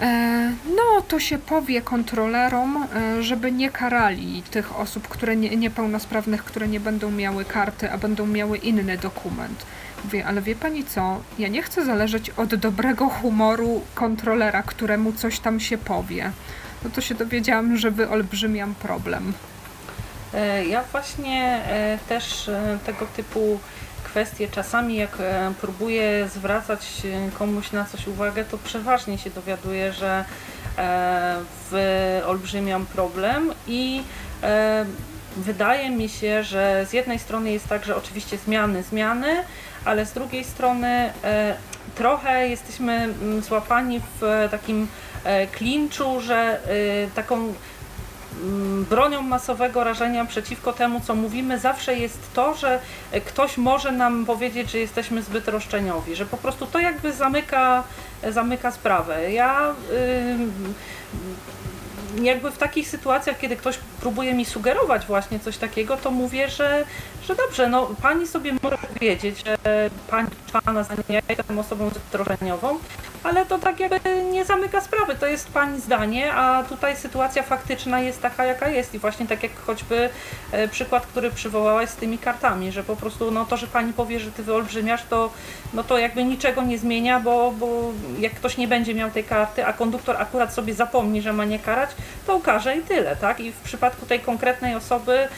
e, 0.00 0.52
no 0.76 1.02
to 1.08 1.20
się 1.20 1.38
powie 1.38 1.82
kontrolerom, 1.82 2.76
e, 2.76 3.22
żeby 3.22 3.52
nie 3.52 3.70
karali 3.70 4.42
tych 4.50 4.78
osób, 4.78 5.08
które 5.08 5.36
nie, 5.36 5.56
niepełnosprawnych, 5.56 6.44
które 6.44 6.68
nie 6.68 6.80
będą 6.80 7.10
miały 7.10 7.44
karty, 7.44 7.90
a 7.90 7.98
będą 7.98 8.26
miały 8.26 8.58
inny 8.58 8.98
dokument. 8.98 9.66
Mówię, 10.04 10.26
ale 10.26 10.42
wie 10.42 10.56
pani 10.56 10.84
co, 10.84 11.20
ja 11.38 11.48
nie 11.48 11.62
chcę 11.62 11.84
zależeć 11.84 12.30
od 12.30 12.54
dobrego 12.54 13.08
humoru 13.08 13.82
kontrolera, 13.94 14.62
któremu 14.62 15.12
coś 15.12 15.40
tam 15.40 15.60
się 15.60 15.78
powie 15.78 16.32
no 16.84 16.90
to 16.90 17.00
się 17.00 17.14
dowiedziałam, 17.14 17.76
że 17.76 17.90
wyolbrzymiam 17.90 18.74
problem. 18.74 19.32
E, 20.34 20.64
ja 20.64 20.84
właśnie 20.92 21.62
e, 21.66 21.98
też 22.08 22.48
e, 22.48 22.78
tego 22.86 23.06
typu 23.06 23.60
kwestie 24.04 24.48
czasami 24.48 24.96
jak 24.96 25.18
próbuję 25.60 26.28
zwracać 26.34 27.02
komuś 27.38 27.72
na 27.72 27.84
coś 27.84 28.06
uwagę, 28.06 28.44
to 28.44 28.58
przeważnie 28.58 29.18
się 29.18 29.30
dowiaduję, 29.30 29.92
że 29.92 30.24
wyolbrzymiam 31.70 32.86
problem 32.86 33.52
i 33.66 34.02
wydaje 35.36 35.90
mi 35.90 36.08
się, 36.08 36.42
że 36.42 36.86
z 36.88 36.92
jednej 36.92 37.18
strony 37.18 37.52
jest 37.52 37.68
tak, 37.68 37.84
że 37.84 37.96
oczywiście 37.96 38.38
zmiany, 38.38 38.82
zmiany, 38.82 39.44
ale 39.84 40.06
z 40.06 40.12
drugiej 40.12 40.44
strony 40.44 41.12
trochę 41.94 42.48
jesteśmy 42.48 42.92
mm, 42.92 43.42
złapani 43.42 44.00
w 44.20 44.48
takim 44.50 44.88
klinczu, 45.52 46.20
że 46.20 46.36
e, 46.36 46.58
taką 47.14 47.54
mm, 48.42 48.84
bronią 48.84 49.22
masowego 49.22 49.84
rażenia 49.84 50.24
przeciwko 50.24 50.72
temu, 50.72 51.00
co 51.00 51.14
mówimy, 51.14 51.58
zawsze 51.58 51.98
jest 51.98 52.18
to, 52.34 52.54
że 52.54 52.80
ktoś 53.26 53.56
może 53.56 53.92
nam 53.92 54.26
powiedzieć, 54.26 54.70
że 54.70 54.78
jesteśmy 54.78 55.22
zbyt 55.22 55.48
roszczeniowi, 55.48 56.16
że 56.16 56.26
po 56.26 56.36
prostu 56.36 56.66
to 56.66 56.78
jakby 56.78 57.12
zamyka, 57.12 57.84
zamyka 58.30 58.70
sprawę. 58.70 59.32
Ja 59.32 59.74
jakby 62.22 62.50
w 62.50 62.58
takich 62.58 62.88
sytuacjach, 62.88 63.38
kiedy 63.38 63.56
ktoś 63.56 63.78
próbuje 64.00 64.34
mi 64.34 64.44
sugerować 64.44 65.06
właśnie 65.06 65.40
coś 65.40 65.56
takiego, 65.56 65.96
to 65.96 66.10
mówię, 66.10 66.48
że, 66.48 66.84
że 67.28 67.34
dobrze, 67.34 67.68
no 67.68 67.90
pani 68.02 68.26
sobie 68.26 68.52
może 68.62 68.78
wiedzieć, 69.00 69.44
że 69.46 69.56
pani 70.10 70.28
zdanie, 70.84 71.02
ja 71.08 71.20
jestem 71.28 71.58
osobą 71.58 71.90
roszczeniową, 72.12 72.78
ale 73.22 73.46
to 73.46 73.58
tak 73.58 73.80
jakby 73.80 74.22
nie 74.32 74.44
zamyka 74.44 74.80
sprawy, 74.80 75.14
to 75.14 75.26
jest 75.26 75.48
pani 75.48 75.80
zdanie, 75.80 76.34
a 76.34 76.62
tutaj 76.62 76.96
sytuacja 76.96 77.42
faktyczna 77.42 78.00
jest 78.00 78.22
taka, 78.22 78.44
jaka 78.44 78.68
jest. 78.68 78.94
I 78.94 78.98
właśnie 78.98 79.26
tak 79.26 79.42
jak 79.42 79.60
choćby 79.60 80.10
e, 80.52 80.68
przykład, 80.68 81.06
który 81.06 81.30
przywołałaś 81.30 81.88
z 81.88 81.96
tymi 81.96 82.18
kartami, 82.18 82.72
że 82.72 82.84
po 82.84 82.96
prostu 82.96 83.30
no 83.30 83.44
to, 83.44 83.56
że 83.56 83.66
pani 83.66 83.92
powie, 83.92 84.20
że 84.20 84.32
ty 84.32 84.42
wyolbrzymiasz, 84.42 85.02
to, 85.10 85.30
no 85.74 85.84
to 85.84 85.98
jakby 85.98 86.24
niczego 86.24 86.62
nie 86.62 86.78
zmienia, 86.78 87.20
bo, 87.20 87.52
bo 87.58 87.92
jak 88.18 88.34
ktoś 88.34 88.56
nie 88.56 88.68
będzie 88.68 88.94
miał 88.94 89.10
tej 89.10 89.24
karty, 89.24 89.66
a 89.66 89.72
konduktor 89.72 90.16
akurat 90.16 90.54
sobie 90.54 90.74
zapomni, 90.74 91.22
że 91.22 91.32
ma 91.32 91.44
nie 91.44 91.58
karać, 91.58 91.90
to 92.26 92.36
ukaże 92.36 92.76
i 92.76 92.82
tyle, 92.82 93.16
tak? 93.16 93.40
I 93.40 93.52
w 93.52 93.60
przypadku 93.60 94.06
tej 94.06 94.20
konkretnej 94.20 94.74
osoby 94.74 95.28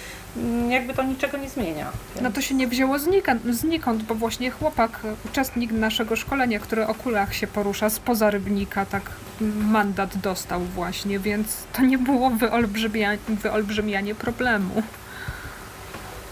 jakby 0.69 0.95
to 0.95 1.03
niczego 1.03 1.39
nie 1.39 1.49
zmienia. 1.49 1.87
No 2.23 2.31
to 2.31 2.41
się 2.41 2.55
nie 2.55 2.69
wzięło 2.69 2.97
znikąd, 3.51 4.03
bo 4.03 4.15
właśnie 4.15 4.51
chłopak, 4.51 5.01
uczestnik 5.25 5.73
naszego 5.73 6.17
szkolenia, 6.17 6.59
który 6.59 6.87
o 6.87 6.95
kulach 6.95 7.35
się 7.35 7.47
porusza 7.47 7.91
spoza 7.91 8.31
rybnika, 8.31 8.87
tak 8.87 9.03
mandat 9.71 10.17
dostał 10.17 10.61
właśnie, 10.61 11.19
więc 11.19 11.65
to 11.73 11.83
nie 11.83 11.99
było 11.99 12.31
wyolbrzymianie, 12.31 13.19
wyolbrzymianie 13.29 14.15
problemu. 14.15 14.83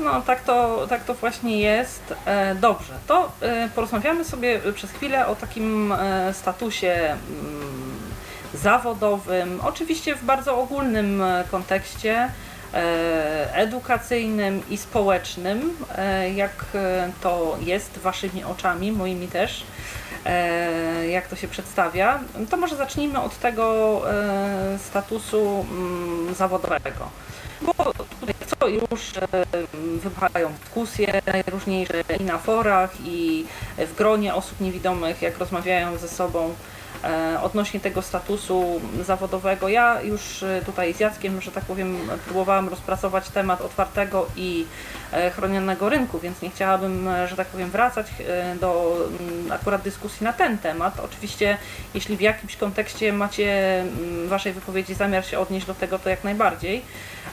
No, 0.01 0.23
tak 0.23 0.43
to, 0.43 0.87
tak 0.89 1.05
to 1.05 1.15
właśnie 1.15 1.61
jest. 1.61 2.15
E, 2.27 2.55
dobrze, 2.55 2.95
to 3.07 3.33
e, 3.41 3.69
porozmawiamy 3.75 4.25
sobie 4.25 4.61
przez 4.75 4.91
chwilę 4.91 5.27
o 5.27 5.37
takim 5.37 5.93
e, 5.93 6.35
statusie 6.35 7.17
mm, 7.31 7.99
zawodowym, 8.55 9.61
oczywiście 9.65 10.17
w 10.17 10.25
bardzo 10.25 10.59
ogólnym 10.61 11.23
kontekście, 11.51 12.31
edukacyjnym 13.53 14.63
i 14.71 14.77
społecznym, 14.77 15.77
jak 16.35 16.65
to 17.21 17.59
jest 17.61 17.99
waszymi 17.99 18.45
oczami, 18.45 18.93
moimi 18.93 19.29
też, 19.29 19.65
jak 21.09 21.29
to 21.29 21.37
się 21.37 21.49
przedstawia, 21.49 22.21
to 22.51 22.57
może 22.57 22.77
zacznijmy 22.77 23.21
od 23.21 23.39
tego 23.39 24.03
statusu 24.79 25.67
mm, 25.71 26.35
zawodowego. 26.35 27.11
Bo 27.63 27.73
tutaj 28.21 28.35
co 28.61 28.69
już 28.69 29.13
wybuchają 29.97 30.53
dyskusje 30.53 31.23
najróżniejsze 31.27 32.03
i 32.21 32.25
na 32.25 32.39
forach, 32.39 32.91
i 33.05 33.47
w 33.79 33.95
gronie 33.95 34.35
osób 34.35 34.61
niewidomych, 34.61 35.23
jak 35.23 35.39
rozmawiają 35.39 35.99
ze 35.99 36.09
sobą 36.09 36.49
e, 36.49 36.78
odnośnie 37.43 37.81
tego 37.81 38.03
statusu 38.03 38.81
zawodowego. 39.03 39.69
Ja 39.69 40.03
już 40.03 40.43
e, 40.43 40.63
tutaj 40.67 40.95
z 40.95 41.01
Jackiem, 41.01 41.41
że 41.41 41.51
tak 41.51 41.65
powiem, 41.65 41.99
próbowałam 42.25 42.69
rozpracować 42.69 43.29
temat 43.29 43.61
otwartego 43.61 44.27
i 44.37 44.67
e, 45.13 45.31
chronionego 45.31 45.89
rynku, 45.89 46.19
więc 46.19 46.43
nie 46.43 46.51
chciałabym, 46.51 47.09
że 47.29 47.37
tak 47.37 47.47
powiem, 47.47 47.71
wracać 47.71 48.07
do 48.61 48.97
mm, 49.21 49.53
akurat 49.53 49.83
dyskusji 49.83 50.25
na 50.25 50.33
ten 50.33 50.59
temat. 50.59 51.01
Oczywiście, 51.01 51.57
jeśli 51.95 52.17
w 52.17 52.21
jakimś 52.21 52.57
kontekście 52.57 53.13
macie 53.13 53.81
mm, 53.81 54.29
waszej 54.29 54.53
wypowiedzi 54.53 54.95
zamiar 54.95 55.25
się 55.25 55.39
odnieść 55.39 55.67
do 55.67 55.75
tego, 55.75 55.99
to 55.99 56.11
jak 56.11 56.25
najbardziej. 56.25 56.83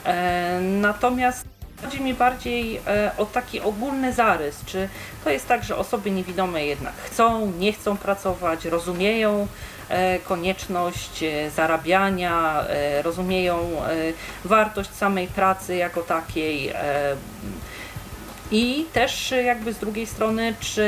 E, 0.06 0.60
natomiast 0.62 1.55
chodzi 1.82 2.02
mi 2.02 2.14
bardziej 2.14 2.82
e, 2.88 3.12
o 3.18 3.26
taki 3.26 3.62
ogólny 3.62 4.14
zarys, 4.14 4.66
czy 4.66 4.90
to 5.24 5.30
jest 5.30 5.48
tak, 5.48 5.64
że 5.64 5.78
osoby 5.78 6.12
niewidome 6.12 6.66
jednak 6.66 6.94
chcą, 6.96 7.52
nie 7.52 7.74
chcą 7.74 7.98
pracować, 7.98 8.66
rozumieją 8.66 9.48
e, 9.90 10.20
konieczność 10.20 11.24
zarabiania, 11.56 12.66
rozumieją 13.04 13.72
wartość 14.46 14.90
samej 14.94 15.28
pracy 15.28 15.76
jako 15.76 16.02
takiej. 16.02 16.74
I 18.52 18.86
też 18.94 19.34
jakby 19.46 19.74
z 19.74 19.78
drugiej 19.78 20.06
strony, 20.06 20.54
czy 20.60 20.84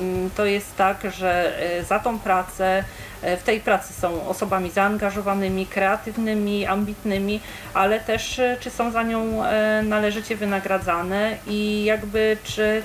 mm, 0.00 0.30
to 0.30 0.44
jest 0.44 0.76
tak, 0.76 1.02
że 1.10 1.58
za 1.88 1.98
tą 1.98 2.18
pracę 2.18 2.84
E, 3.22 3.36
w 3.36 3.42
tej 3.42 3.60
pracy 3.60 3.92
są 3.92 4.28
osobami 4.28 4.70
zaangażowanymi, 4.70 5.66
kreatywnymi, 5.66 6.66
ambitnymi, 6.66 7.40
ale 7.74 8.00
też 8.00 8.40
czy 8.60 8.70
są 8.70 8.90
za 8.90 9.02
nią 9.02 9.42
należycie 9.82 10.36
wynagradzane 10.36 11.36
i 11.46 11.84
jakby 11.84 12.36
czy 12.44 12.82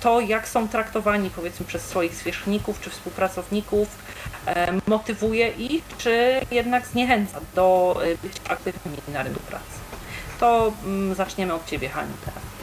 to, 0.00 0.20
jak 0.20 0.48
są 0.48 0.68
traktowani 0.68 1.30
powiedzmy 1.30 1.66
przez 1.66 1.82
swoich 1.82 2.14
zwierzchników 2.14 2.80
czy 2.80 2.90
współpracowników, 2.90 3.88
motywuje 4.86 5.48
ich, 5.48 5.84
czy 5.98 6.40
jednak 6.50 6.86
zniechęca 6.86 7.40
do 7.54 7.96
bycia 8.22 8.40
aktywnymi 8.48 8.98
na 9.12 9.22
rynku 9.22 9.40
pracy. 9.40 9.64
To 10.40 10.72
mm, 10.84 11.14
zaczniemy 11.14 11.54
od 11.54 11.66
Ciebie, 11.66 11.88
Hani, 11.88 12.12
teraz. 12.24 12.61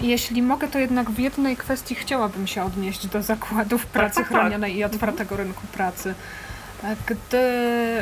Jeśli 0.00 0.42
mogę, 0.42 0.68
to 0.68 0.78
jednak 0.78 1.10
w 1.10 1.18
jednej 1.18 1.56
kwestii 1.56 1.94
chciałabym 1.94 2.46
się 2.46 2.62
odnieść 2.62 3.06
do 3.06 3.22
zakładów 3.22 3.86
pracy 3.86 4.14
tak, 4.14 4.24
tak, 4.24 4.32
tak. 4.32 4.40
chronionej 4.40 4.76
i 4.76 4.84
otwartego 4.84 5.36
rynku 5.36 5.66
pracy. 5.66 6.14
Gdy 7.06 7.38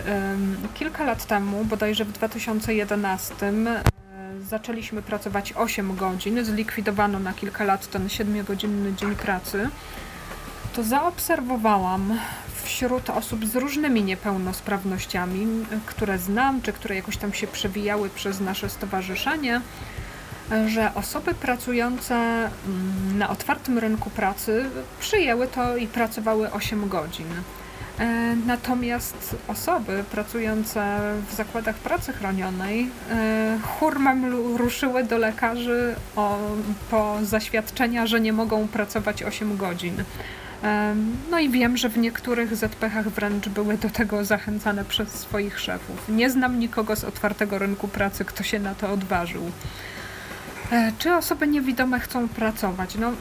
um, 0.09 0.57
kilka 0.75 1.05
lat 1.05 1.27
temu, 1.27 1.65
bodajże 1.65 2.05
w 2.05 2.13
2011, 2.13 3.35
e, 3.45 3.83
zaczęliśmy 4.43 5.03
pracować 5.03 5.53
8 5.53 5.97
godzin, 5.97 6.45
zlikwidowano 6.45 7.19
na 7.19 7.33
kilka 7.33 7.65
lat 7.65 7.87
ten 7.87 8.07
7-godzinny 8.07 8.95
dzień 8.95 9.15
pracy, 9.15 9.69
to 10.73 10.83
zaobserwowałam 10.83 12.19
wśród 12.65 13.11
osób 13.11 13.47
z 13.47 13.57
różnymi 13.57 14.03
niepełnosprawnościami, 14.03 15.47
które 15.87 16.19
znam, 16.19 16.63
czy 16.63 16.73
które 16.73 16.95
jakoś 16.95 17.17
tam 17.17 17.33
się 17.33 17.47
przewijały 17.47 18.11
przez 18.11 18.41
nasze 18.41 18.71
stowarzyszenie, 18.71 19.61
że 20.67 20.91
osoby 20.95 21.35
pracujące 21.35 22.15
mm, 22.15 23.19
na 23.19 23.31
otwartym 23.31 23.79
rynku 23.79 24.11
pracy 24.11 24.65
przyjęły 25.01 25.47
to 25.47 25.77
i 25.77 25.87
pracowały 25.87 26.51
8 26.53 26.89
godzin. 26.89 27.27
E, 27.99 28.37
natomiast 28.47 29.37
osoby 29.49 30.05
pracujące 30.11 30.99
w 31.31 31.35
zakładach 31.35 31.77
pracy 31.77 32.13
chronionej 32.13 32.91
e, 33.11 33.59
hurmem 33.63 34.25
ruszyły 34.57 35.05
do 35.05 35.19
lekarzy 35.19 35.95
o, 36.17 36.39
po 36.91 37.19
zaświadczenia, 37.23 38.07
że 38.07 38.21
nie 38.21 38.33
mogą 38.33 38.69
pracować 38.69 39.23
8 39.23 39.57
godzin. 39.57 39.95
E, 40.63 40.95
no 41.31 41.39
i 41.39 41.49
wiem, 41.51 41.77
że 41.77 41.89
w 41.89 41.99
niektórych 41.99 42.57
ZPH 42.57 43.03
wręcz 43.03 43.49
były 43.49 43.79
do 43.79 43.91
tego 43.91 44.25
zachęcane 44.25 44.85
przez 44.85 45.09
swoich 45.09 45.61
szefów. 45.61 46.09
Nie 46.09 46.31
znam 46.31 46.59
nikogo 46.59 46.97
z 46.97 47.05
otwartego 47.05 47.59
rynku 47.59 47.89
pracy, 47.89 48.25
kto 48.25 48.43
się 48.43 48.59
na 48.59 48.75
to 48.75 48.93
odważył. 48.93 49.51
E, 50.73 50.93
czy 50.99 51.15
osoby 51.15 51.47
niewidome 51.49 52.01
chcą 52.01 52.29
pracować? 52.29 52.95
No, 52.95 53.13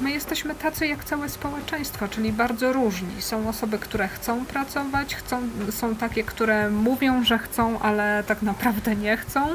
my 0.00 0.10
jesteśmy 0.10 0.54
tacy 0.54 0.86
jak 0.86 1.04
całe 1.04 1.28
społeczeństwo, 1.28 2.08
czyli 2.08 2.32
bardzo 2.32 2.72
różni. 2.72 3.22
Są 3.22 3.48
osoby, 3.48 3.78
które 3.78 4.08
chcą 4.08 4.46
pracować, 4.46 5.14
chcą, 5.14 5.40
są 5.70 5.96
takie, 5.96 6.24
które 6.24 6.70
mówią, 6.70 7.24
że 7.24 7.38
chcą, 7.38 7.78
ale 7.80 8.24
tak 8.26 8.42
naprawdę 8.42 8.96
nie 8.96 9.16
chcą. 9.16 9.48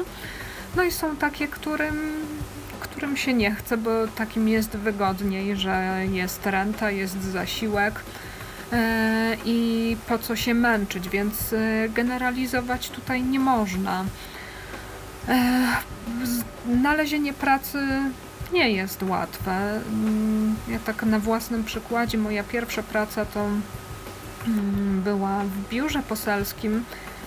No 0.76 0.82
i 0.82 0.92
są 0.92 1.16
takie, 1.16 1.48
którym, 1.48 2.12
którym 2.80 3.16
się 3.16 3.34
nie 3.34 3.54
chce, 3.54 3.76
bo 3.76 3.90
takim 4.06 4.48
jest 4.48 4.70
wygodniej, 4.70 5.56
że 5.56 6.02
jest 6.10 6.46
renta, 6.46 6.90
jest 6.90 7.22
zasiłek 7.22 7.94
e, 8.72 9.36
i 9.44 9.96
po 10.08 10.18
co 10.18 10.36
się 10.36 10.54
męczyć, 10.54 11.08
więc 11.08 11.52
e, 11.52 11.88
generalizować 11.88 12.90
tutaj 12.90 13.22
nie 13.22 13.40
można. 13.40 14.04
Znalezienie 16.78 17.32
pracy 17.32 17.78
nie 18.52 18.70
jest 18.70 19.02
łatwe. 19.02 19.80
Mm, 19.92 20.56
ja 20.68 20.78
tak 20.78 21.02
na 21.02 21.18
własnym 21.18 21.64
przykładzie, 21.64 22.18
moja 22.18 22.44
pierwsza 22.44 22.82
praca 22.82 23.24
to 23.24 23.46
mm, 24.46 25.00
była 25.04 25.44
w 25.44 25.68
biurze 25.68 26.02
poselskim 26.02 26.84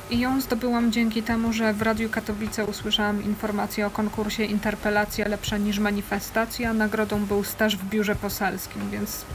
i 0.10 0.20
ją 0.20 0.42
zdobyłam 0.42 0.92
dzięki 0.92 1.24
temu, 1.24 1.54
że 1.54 1.74
w 1.74 1.82
Radiu 1.82 2.10
Katowice 2.10 2.66
usłyszałam 2.66 3.24
informację 3.24 3.88
o 3.88 3.90
konkursie 3.90 4.44
Interpelacja 4.44 5.28
lepsza 5.28 5.58
niż 5.58 5.80
manifestacja. 5.80 6.74
Nagrodą 6.74 7.26
był 7.26 7.44
staż 7.44 7.78
w 7.78 7.90
biurze 7.90 8.16
poselskim, 8.16 8.90
więc 8.90 9.26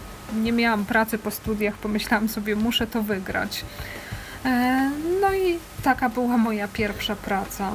nie 0.42 0.52
miałam 0.52 0.84
pracy 0.84 1.18
po 1.18 1.30
studiach, 1.30 1.74
pomyślałam 1.74 2.28
sobie, 2.28 2.56
muszę 2.56 2.86
to 2.86 3.02
wygrać. 3.02 3.64
E, 4.44 4.90
no 5.20 5.34
i 5.34 5.58
taka 5.82 6.08
była 6.08 6.38
moja 6.38 6.68
pierwsza 6.68 7.16
praca. 7.16 7.72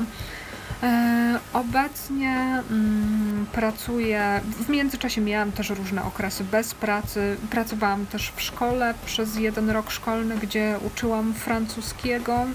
E, 0.84 1.40
obecnie 1.54 2.62
mm, 2.72 3.46
pracuję, 3.52 4.42
w 4.44 4.70
międzyczasie 4.70 5.22
miałam 5.22 5.52
też 5.52 5.70
różne 5.70 6.04
okresy 6.04 6.44
bez 6.44 6.74
pracy. 6.74 7.38
Pracowałam 7.50 8.06
też 8.06 8.32
w 8.36 8.42
szkole 8.42 8.94
przez 9.06 9.36
jeden 9.36 9.70
rok 9.70 9.92
szkolny, 9.92 10.38
gdzie 10.38 10.76
uczyłam 10.88 11.34
francuskiego, 11.34 12.34
mm, 12.34 12.52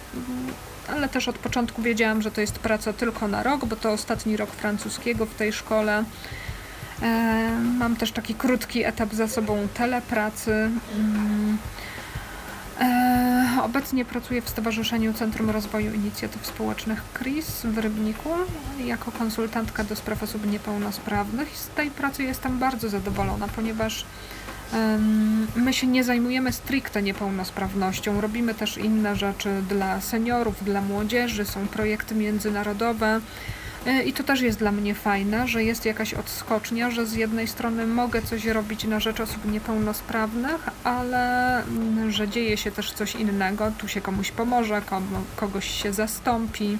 ale 0.88 1.08
też 1.08 1.28
od 1.28 1.38
początku 1.38 1.82
wiedziałam, 1.82 2.22
że 2.22 2.30
to 2.30 2.40
jest 2.40 2.58
praca 2.58 2.92
tylko 2.92 3.28
na 3.28 3.42
rok, 3.42 3.64
bo 3.64 3.76
to 3.76 3.92
ostatni 3.92 4.36
rok 4.36 4.50
francuskiego 4.50 5.26
w 5.26 5.34
tej 5.34 5.52
szkole. 5.52 6.04
E, 7.02 7.50
mam 7.78 7.96
też 7.96 8.12
taki 8.12 8.34
krótki 8.34 8.84
etap 8.84 9.14
za 9.14 9.28
sobą 9.28 9.68
telepracy. 9.74 10.70
E, 12.80 13.62
obecnie 13.62 14.04
pracuję 14.04 14.42
w 14.42 14.48
Stowarzyszeniu 14.48 15.14
Centrum 15.14 15.50
Rozwoju 15.50 15.94
Inicjatyw 15.94 16.46
Społecznych 16.46 17.02
KRIS 17.12 17.62
w 17.64 17.78
Rybniku. 17.78 18.30
Jako 18.84 19.12
konsultantka 19.12 19.84
do 19.84 19.96
spraw 19.96 20.22
osób 20.22 20.46
niepełnosprawnych. 20.46 21.56
Z 21.56 21.68
tej 21.68 21.90
pracy 21.90 22.22
jestem 22.22 22.58
bardzo 22.58 22.88
zadowolona, 22.88 23.48
ponieważ 23.48 24.04
My 25.56 25.72
się 25.72 25.86
nie 25.86 26.04
zajmujemy 26.04 26.52
stricte 26.52 27.02
niepełnosprawnością, 27.02 28.20
robimy 28.20 28.54
też 28.54 28.78
inne 28.78 29.16
rzeczy 29.16 29.50
dla 29.68 30.00
seniorów, 30.00 30.64
dla 30.64 30.80
młodzieży, 30.80 31.44
są 31.44 31.68
projekty 31.68 32.14
międzynarodowe, 32.14 33.20
I 34.06 34.12
to 34.12 34.24
też 34.24 34.40
jest 34.40 34.58
dla 34.58 34.72
mnie 34.72 34.94
fajne, 34.94 35.48
że 35.48 35.64
jest 35.64 35.84
jakaś 35.84 36.14
odskocznia, 36.14 36.90
że 36.90 37.06
z 37.06 37.14
jednej 37.14 37.48
strony 37.48 37.86
mogę 37.86 38.22
coś 38.22 38.46
robić 38.46 38.84
na 38.84 39.00
rzecz 39.00 39.20
osób 39.20 39.52
niepełnosprawnych, 39.52 40.68
ale 40.84 41.54
mm, 41.64 42.10
że 42.10 42.28
dzieje 42.28 42.56
się 42.56 42.70
też 42.70 42.92
coś 42.92 43.14
innego. 43.14 43.72
Tu 43.78 43.88
się 43.88 44.00
komuś 44.00 44.30
pomoże, 44.30 44.82
kogoś 45.36 45.82
się 45.82 45.92
zastąpi. 45.92 46.78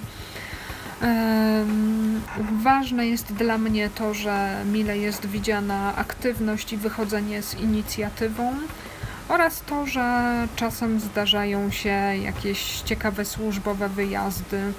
Ważne 2.63 3.07
jest 3.07 3.33
dla 3.33 3.57
mnie 3.57 3.89
to, 3.89 4.13
że 4.13 4.63
mile 4.71 4.97
jest 4.97 5.25
widziana 5.25 5.95
aktywność 5.95 6.73
i 6.73 6.77
wychodzenie 6.77 7.41
z 7.43 7.53
inicjatywą 7.53 8.53
oraz 9.29 9.61
to, 9.61 9.85
że 9.85 10.33
czasem 10.55 10.99
zdarzają 10.99 11.71
się 11.71 11.89
jakieś 12.23 12.81
ciekawe 12.81 13.25
służbowe 13.25 13.89
wyjazdy 13.89 14.61
E, 14.61 14.73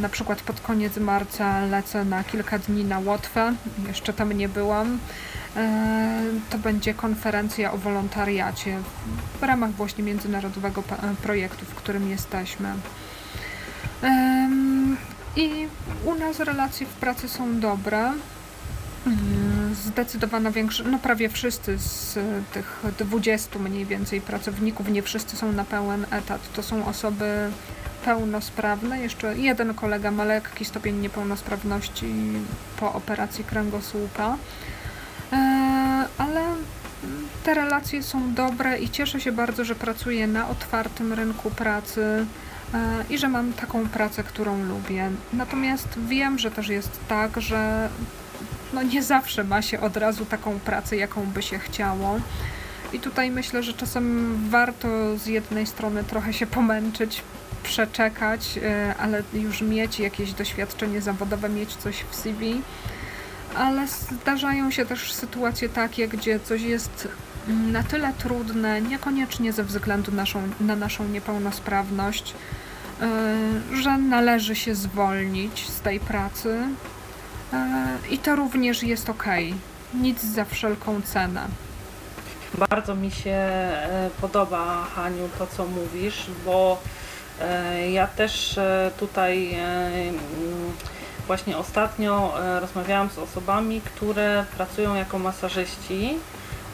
na 0.00 0.08
przykład 0.08 0.42
pod 0.42 0.60
koniec 0.60 0.96
marca 0.96 1.66
lecę 1.66 2.04
na 2.04 2.24
kilka 2.24 2.58
dni 2.58 2.84
na 2.84 2.98
Łotwę, 2.98 3.54
jeszcze 3.88 4.12
tam 4.12 4.32
nie 4.32 4.48
byłam. 4.48 4.98
E, 5.56 6.22
to 6.50 6.58
będzie 6.58 6.94
konferencja 6.94 7.72
o 7.72 7.78
wolontariacie 7.78 8.78
w 9.40 9.42
ramach 9.42 9.70
właśnie 9.70 10.04
międzynarodowego 10.04 10.82
projektu, 11.22 11.66
w 11.66 11.74
którym 11.74 12.10
jesteśmy. 12.10 12.74
I 15.36 15.66
u 16.04 16.14
nas 16.14 16.40
relacje 16.40 16.86
w 16.86 16.92
pracy 16.92 17.28
są 17.28 17.60
dobre. 17.60 18.12
Zdecydowana 19.84 20.50
większość, 20.50 20.90
no 20.90 20.98
prawie 20.98 21.28
wszyscy 21.28 21.78
z 21.78 22.18
tych 22.52 22.82
20 22.98 23.58
mniej 23.58 23.86
więcej 23.86 24.20
pracowników, 24.20 24.88
nie 24.88 25.02
wszyscy 25.02 25.36
są 25.36 25.52
na 25.52 25.64
pełen 25.64 26.06
etat. 26.10 26.52
To 26.52 26.62
są 26.62 26.86
osoby 26.86 27.50
pełnosprawne. 28.08 29.00
Jeszcze 29.00 29.36
jeden 29.36 29.74
kolega 29.74 30.10
ma 30.10 30.24
lekki 30.24 30.64
stopień 30.64 30.96
niepełnosprawności 30.96 32.14
po 32.80 32.92
operacji 32.92 33.44
kręgosłupa. 33.44 34.36
E, 35.32 35.36
Ale 36.18 36.42
te 37.44 37.54
relacje 37.54 38.02
są 38.02 38.34
dobre 38.34 38.78
i 38.78 38.90
cieszę 38.90 39.20
się 39.20 39.32
bardzo, 39.32 39.64
że 39.64 39.74
pracuję 39.74 40.26
na 40.26 40.48
otwartym 40.48 41.12
rynku 41.12 41.50
pracy 41.50 42.26
e, 42.74 43.04
i 43.10 43.18
że 43.18 43.28
mam 43.28 43.52
taką 43.52 43.88
pracę, 43.88 44.24
którą 44.24 44.64
lubię. 44.64 45.10
Natomiast 45.32 45.88
wiem, 46.08 46.38
że 46.38 46.50
też 46.50 46.68
jest 46.68 47.00
tak, 47.08 47.40
że 47.40 47.88
no 48.72 48.82
nie 48.82 49.02
zawsze 49.02 49.44
ma 49.44 49.62
się 49.62 49.80
od 49.80 49.96
razu 49.96 50.26
taką 50.26 50.58
pracę, 50.58 50.96
jaką 50.96 51.26
by 51.26 51.42
się 51.42 51.58
chciało. 51.58 52.20
I 52.92 53.00
tutaj 53.00 53.30
myślę, 53.30 53.62
że 53.62 53.72
czasem 53.72 54.36
warto 54.50 55.18
z 55.18 55.26
jednej 55.26 55.66
strony 55.66 56.04
trochę 56.04 56.32
się 56.32 56.46
pomęczyć, 56.46 57.22
przeczekać, 57.68 58.58
e, 58.62 58.94
ale 58.98 59.22
już 59.34 59.62
mieć 59.62 60.00
jakieś 60.00 60.32
doświadczenie 60.32 61.00
zawodowe, 61.00 61.48
mieć 61.48 61.76
coś 61.76 62.04
w 62.10 62.14
CV. 62.14 62.62
Ale 63.56 63.86
zdarzają 63.88 64.70
się 64.70 64.86
też 64.86 65.12
sytuacje 65.12 65.68
takie, 65.68 66.08
gdzie 66.08 66.40
coś 66.40 66.62
jest 66.62 67.08
mm, 67.48 67.72
na 67.72 67.82
tyle 67.82 68.12
trudne, 68.12 68.80
niekoniecznie 68.80 69.52
ze 69.52 69.64
względu 69.64 70.12
naszą, 70.12 70.42
na 70.60 70.76
naszą 70.76 71.08
niepełnosprawność, 71.08 72.34
e, 73.00 73.36
że 73.82 73.98
należy 73.98 74.56
się 74.56 74.74
zwolnić 74.74 75.68
z 75.68 75.80
tej 75.80 76.00
pracy. 76.00 76.58
E, 77.52 77.98
I 78.10 78.18
to 78.18 78.36
również 78.36 78.82
jest 78.82 79.10
ok. 79.10 79.24
Nic 79.94 80.22
za 80.22 80.44
wszelką 80.44 81.02
cenę. 81.02 81.46
Bardzo 82.70 82.94
mi 82.94 83.10
się 83.10 83.48
podoba, 84.20 84.84
Haniu, 84.94 85.28
to 85.38 85.46
co 85.46 85.66
mówisz, 85.66 86.26
bo 86.44 86.80
ja 87.90 88.06
też 88.06 88.58
e, 88.58 88.90
tutaj 88.98 89.54
e, 89.54 89.58
mm, 89.58 90.16
właśnie 91.26 91.58
ostatnio 91.58 92.34
e, 92.40 92.60
rozmawiałam 92.60 93.10
z 93.10 93.18
osobami, 93.18 93.80
które 93.80 94.44
pracują 94.56 94.94
jako 94.94 95.18
masażyści. 95.18 96.18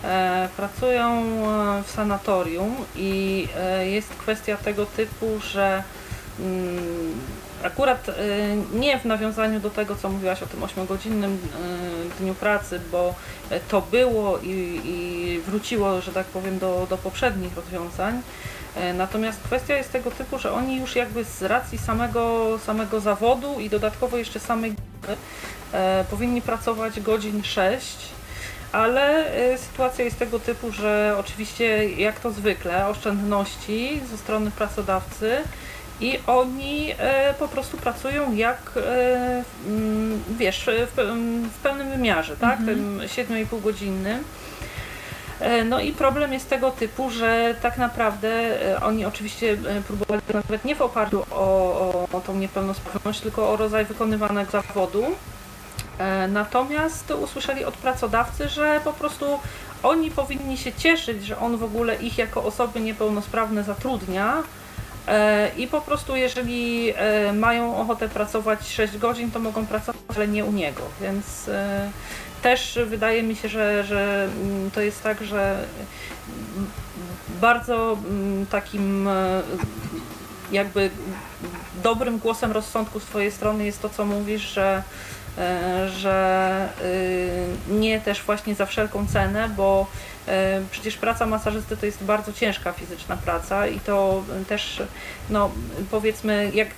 E, 0.04 0.48
Pracują 0.56 1.10
e, 1.10 1.82
w 1.82 1.90
sanatorium 1.90 2.76
i 2.96 3.48
e, 3.56 3.88
jest 3.88 4.08
kwestia 4.08 4.56
tego 4.56 4.86
typu, 4.86 5.26
że 5.40 5.82
mm, 6.40 7.14
akurat 7.64 8.08
e, 8.08 8.12
nie 8.72 8.98
w 8.98 9.04
nawiązaniu 9.04 9.60
do 9.60 9.70
tego, 9.70 9.96
co 9.96 10.08
mówiłaś 10.08 10.42
o 10.42 10.46
tym 10.46 10.60
8-godzinnym 10.60 11.32
e, 11.34 12.20
dniu 12.20 12.34
pracy, 12.34 12.80
bo 12.92 13.14
e, 13.50 13.60
to 13.60 13.82
było 13.82 14.38
i, 14.38 14.80
i 14.84 15.40
wróciło, 15.46 16.00
że 16.00 16.12
tak 16.12 16.26
powiem, 16.26 16.58
do, 16.58 16.86
do 16.90 16.96
poprzednich 16.96 17.56
rozwiązań. 17.56 18.22
E, 18.76 18.92
Natomiast 18.92 19.40
kwestia 19.42 19.76
jest 19.76 19.92
tego 19.92 20.10
typu, 20.10 20.38
że 20.38 20.52
oni 20.52 20.76
już 20.80 20.96
jakby 20.96 21.24
z 21.24 21.42
racji 21.42 21.78
samego, 21.78 22.58
samego 22.66 23.00
zawodu 23.00 23.60
i 23.60 23.70
dodatkowo 23.70 24.16
jeszcze 24.16 24.40
samej 24.40 24.74
e, 25.72 26.04
powinni 26.10 26.42
pracować 26.42 27.00
godzin 27.00 27.42
6, 27.44 27.96
ale 28.72 29.34
e, 29.34 29.58
sytuacja 29.58 30.04
jest 30.04 30.18
tego 30.18 30.38
typu, 30.40 30.70
że 30.72 31.16
oczywiście 31.20 31.90
jak 31.90 32.20
to 32.20 32.32
zwykle 32.32 32.86
oszczędności 32.86 34.00
ze 34.10 34.18
strony 34.18 34.50
pracodawcy 34.50 35.36
i 36.00 36.18
oni 36.26 36.92
e, 36.98 37.34
po 37.38 37.48
prostu 37.48 37.76
pracują 37.76 38.34
jak 38.34 38.72
mm, 39.66 40.22
wiesz, 40.38 40.60
w, 40.92 40.96
pe- 40.98 41.44
w 41.48 41.58
pełnym 41.62 41.90
wymiarze, 41.90 42.36
tak? 42.36 42.58
Tym 42.66 43.00
7,5 43.06 43.62
godzinnym. 43.62 44.24
E, 45.40 45.64
No 45.64 45.80
i 45.80 45.92
problem 45.92 46.32
jest 46.32 46.50
tego 46.50 46.70
typu, 46.70 47.10
że 47.10 47.54
tak 47.62 47.78
naprawdę 47.78 48.28
e, 48.72 48.80
oni 48.80 49.04
oczywiście 49.04 49.52
e, 49.52 49.82
próbowali 49.82 50.22
nawet 50.34 50.64
nie 50.64 50.76
w 50.76 50.82
oparciu 50.82 51.22
o, 51.30 51.34
o, 51.34 52.08
o 52.12 52.20
tą 52.20 52.34
niepełnosprawność, 52.34 53.20
tylko 53.20 53.50
o 53.50 53.56
rodzaj 53.56 53.84
wykonywanego 53.84 54.50
zawodu. 54.50 55.04
Natomiast 56.28 57.10
usłyszeli 57.10 57.64
od 57.64 57.74
pracodawcy, 57.74 58.48
że 58.48 58.80
po 58.84 58.92
prostu 58.92 59.38
oni 59.82 60.10
powinni 60.10 60.56
się 60.56 60.72
cieszyć, 60.72 61.26
że 61.26 61.38
on 61.38 61.56
w 61.56 61.64
ogóle 61.64 61.94
ich 61.94 62.18
jako 62.18 62.44
osoby 62.44 62.80
niepełnosprawne 62.80 63.64
zatrudnia. 63.64 64.42
I 65.56 65.66
po 65.66 65.80
prostu, 65.80 66.16
jeżeli 66.16 66.94
mają 67.34 67.76
ochotę 67.76 68.08
pracować 68.08 68.68
6 68.68 68.98
godzin, 68.98 69.30
to 69.30 69.38
mogą 69.38 69.66
pracować, 69.66 70.02
ale 70.16 70.28
nie 70.28 70.44
u 70.44 70.52
niego. 70.52 70.82
Więc 71.00 71.50
też 72.44 72.78
wydaje 72.86 73.22
mi 73.22 73.36
się, 73.36 73.48
że, 73.48 73.84
że 73.84 74.28
mm, 74.42 74.70
to 74.70 74.80
jest 74.80 75.02
tak, 75.02 75.24
że 75.24 75.64
mm, 76.56 76.70
bardzo 77.40 77.96
mm, 78.10 78.46
takim 78.46 79.08
e, 79.08 79.42
jakby 80.52 80.90
dobrym 81.82 82.18
głosem 82.18 82.52
rozsądku 82.52 83.00
z 83.00 83.04
Twojej 83.04 83.32
strony 83.32 83.64
jest 83.64 83.82
to, 83.82 83.88
co 83.88 84.04
mówisz, 84.04 84.42
że, 84.42 84.82
e, 85.38 85.88
że 85.88 86.68
y, 86.84 87.46
nie 87.68 88.00
też 88.00 88.22
właśnie 88.22 88.54
za 88.54 88.66
wszelką 88.66 89.06
cenę, 89.06 89.48
bo 89.48 89.86
e, 90.28 90.60
przecież 90.70 90.96
praca 90.96 91.26
masażysty 91.26 91.76
to 91.76 91.86
jest 91.86 92.04
bardzo 92.04 92.32
ciężka 92.32 92.72
fizyczna 92.72 93.16
praca 93.16 93.66
i 93.66 93.80
to 93.80 94.22
też, 94.48 94.82
no 95.30 95.50
powiedzmy, 95.90 96.50
jak 96.54 96.68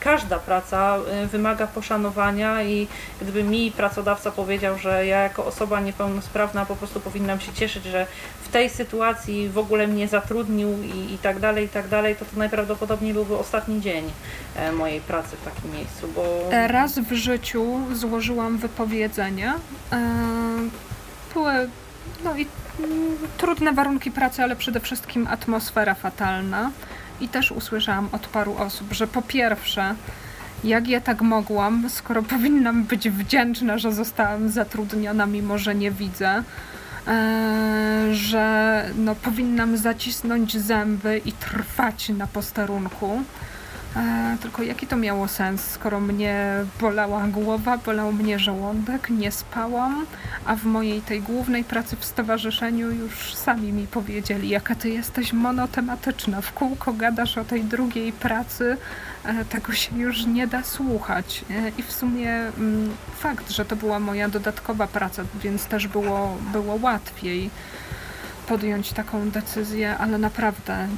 każda 0.00 0.38
praca 0.38 0.96
y, 1.24 1.26
wymaga 1.26 1.66
poszanowania 1.66 2.62
i 2.62 2.88
gdyby 3.22 3.42
mi 3.42 3.72
pracodawca 3.72 4.30
powiedział, 4.30 4.78
że 4.78 5.06
ja 5.06 5.22
jako 5.22 5.46
osoba 5.46 5.80
niepełnosprawna 5.80 6.66
po 6.66 6.76
prostu 6.76 7.00
powinnam 7.00 7.40
się 7.40 7.52
cieszyć, 7.52 7.84
że 7.84 8.06
w 8.42 8.48
tej 8.48 8.70
sytuacji 8.70 9.48
w 9.48 9.58
ogóle 9.58 9.86
mnie 9.86 10.08
zatrudnił 10.08 10.82
i, 10.82 11.14
i 11.14 11.18
tak 11.18 11.40
dalej, 11.40 11.64
i 11.64 11.68
tak 11.68 11.88
dalej, 11.88 12.16
to 12.16 12.24
to 12.24 12.38
najprawdopodobniej 12.38 13.14
byłby 13.14 13.36
ostatni 13.36 13.80
dzień 13.80 14.10
e, 14.56 14.72
mojej 14.72 15.00
pracy 15.00 15.36
w 15.36 15.44
takim 15.44 15.72
miejscu, 15.72 16.08
bo... 16.14 16.48
E, 16.52 16.68
Raz 16.68 16.98
w 16.98 17.12
życiu 17.12 17.80
złożyłam 17.92 18.58
wypowiedzenie. 18.58 19.52
E, 19.92 20.00
Były 21.34 21.52
no 22.24 22.36
i 22.36 22.46
mm, 22.78 23.16
trudne 23.38 23.72
warunki 23.72 24.10
pracy, 24.10 24.42
ale 24.42 24.56
przede 24.56 24.80
wszystkim 24.80 25.26
atmosfera 25.26 25.94
fatalna. 25.94 26.70
I 27.20 27.28
też 27.28 27.52
usłyszałam 27.52 28.08
od 28.12 28.26
paru 28.26 28.56
osób, 28.58 28.92
że 28.92 29.06
po 29.06 29.22
pierwsze, 29.22 29.94
jak 30.64 30.88
ja 30.88 31.00
tak 31.00 31.22
mogłam, 31.22 31.90
skoro 31.90 32.22
powinnam 32.34 32.84
być 32.84 33.10
wdzięczna, 33.10 33.78
że 33.78 33.92
zostałam 33.92 34.48
zatrudniona, 34.48 35.26
mimo 35.26 35.58
że 35.58 35.74
nie 35.74 35.90
widzę, 35.90 36.42
e, 37.06 38.08
że 38.12 38.84
no, 38.96 39.14
powinnam 39.14 39.76
zacisnąć 39.76 40.56
zęby 40.56 41.20
i 41.24 41.32
trwać 41.32 42.08
na 42.08 42.26
posterunku. 42.26 43.22
E, 43.96 44.36
tylko 44.42 44.62
jaki 44.62 44.86
to 44.86 44.96
miało 44.96 45.28
sens, 45.28 45.70
skoro 45.70 46.00
mnie 46.00 46.64
bolała 46.80 47.26
głowa, 47.26 47.78
bolał 47.78 48.12
mnie 48.12 48.38
żołądek, 48.38 49.10
nie 49.10 49.32
spałam, 49.32 50.06
a 50.46 50.56
w 50.56 50.64
mojej 50.64 51.02
tej 51.02 51.22
głównej 51.22 51.64
pracy 51.64 51.96
w 51.96 52.04
stowarzyszeniu 52.04 52.90
już 52.90 53.34
sami 53.34 53.72
mi 53.72 53.86
powiedzieli, 53.86 54.48
jaka 54.48 54.74
ty 54.74 54.90
jesteś 54.90 55.32
monotematyczna, 55.32 56.40
w 56.40 56.52
kółko 56.52 56.92
gadasz 56.92 57.38
o 57.38 57.44
tej 57.44 57.64
drugiej 57.64 58.12
pracy, 58.12 58.76
e, 59.24 59.44
tego 59.44 59.72
się 59.72 59.98
już 59.98 60.26
nie 60.26 60.46
da 60.46 60.62
słuchać. 60.62 61.44
E, 61.50 61.68
I 61.78 61.82
w 61.82 61.92
sumie 61.92 62.30
mm, 62.30 62.90
fakt, 63.18 63.50
że 63.50 63.64
to 63.64 63.76
była 63.76 64.00
moja 64.00 64.28
dodatkowa 64.28 64.86
praca, 64.86 65.22
więc 65.42 65.66
też 65.66 65.88
było, 65.88 66.38
było 66.52 66.78
łatwiej 66.82 67.50
podjąć 68.46 68.92
taką 68.92 69.30
decyzję, 69.30 69.98
ale 69.98 70.18
naprawdę 70.18 70.88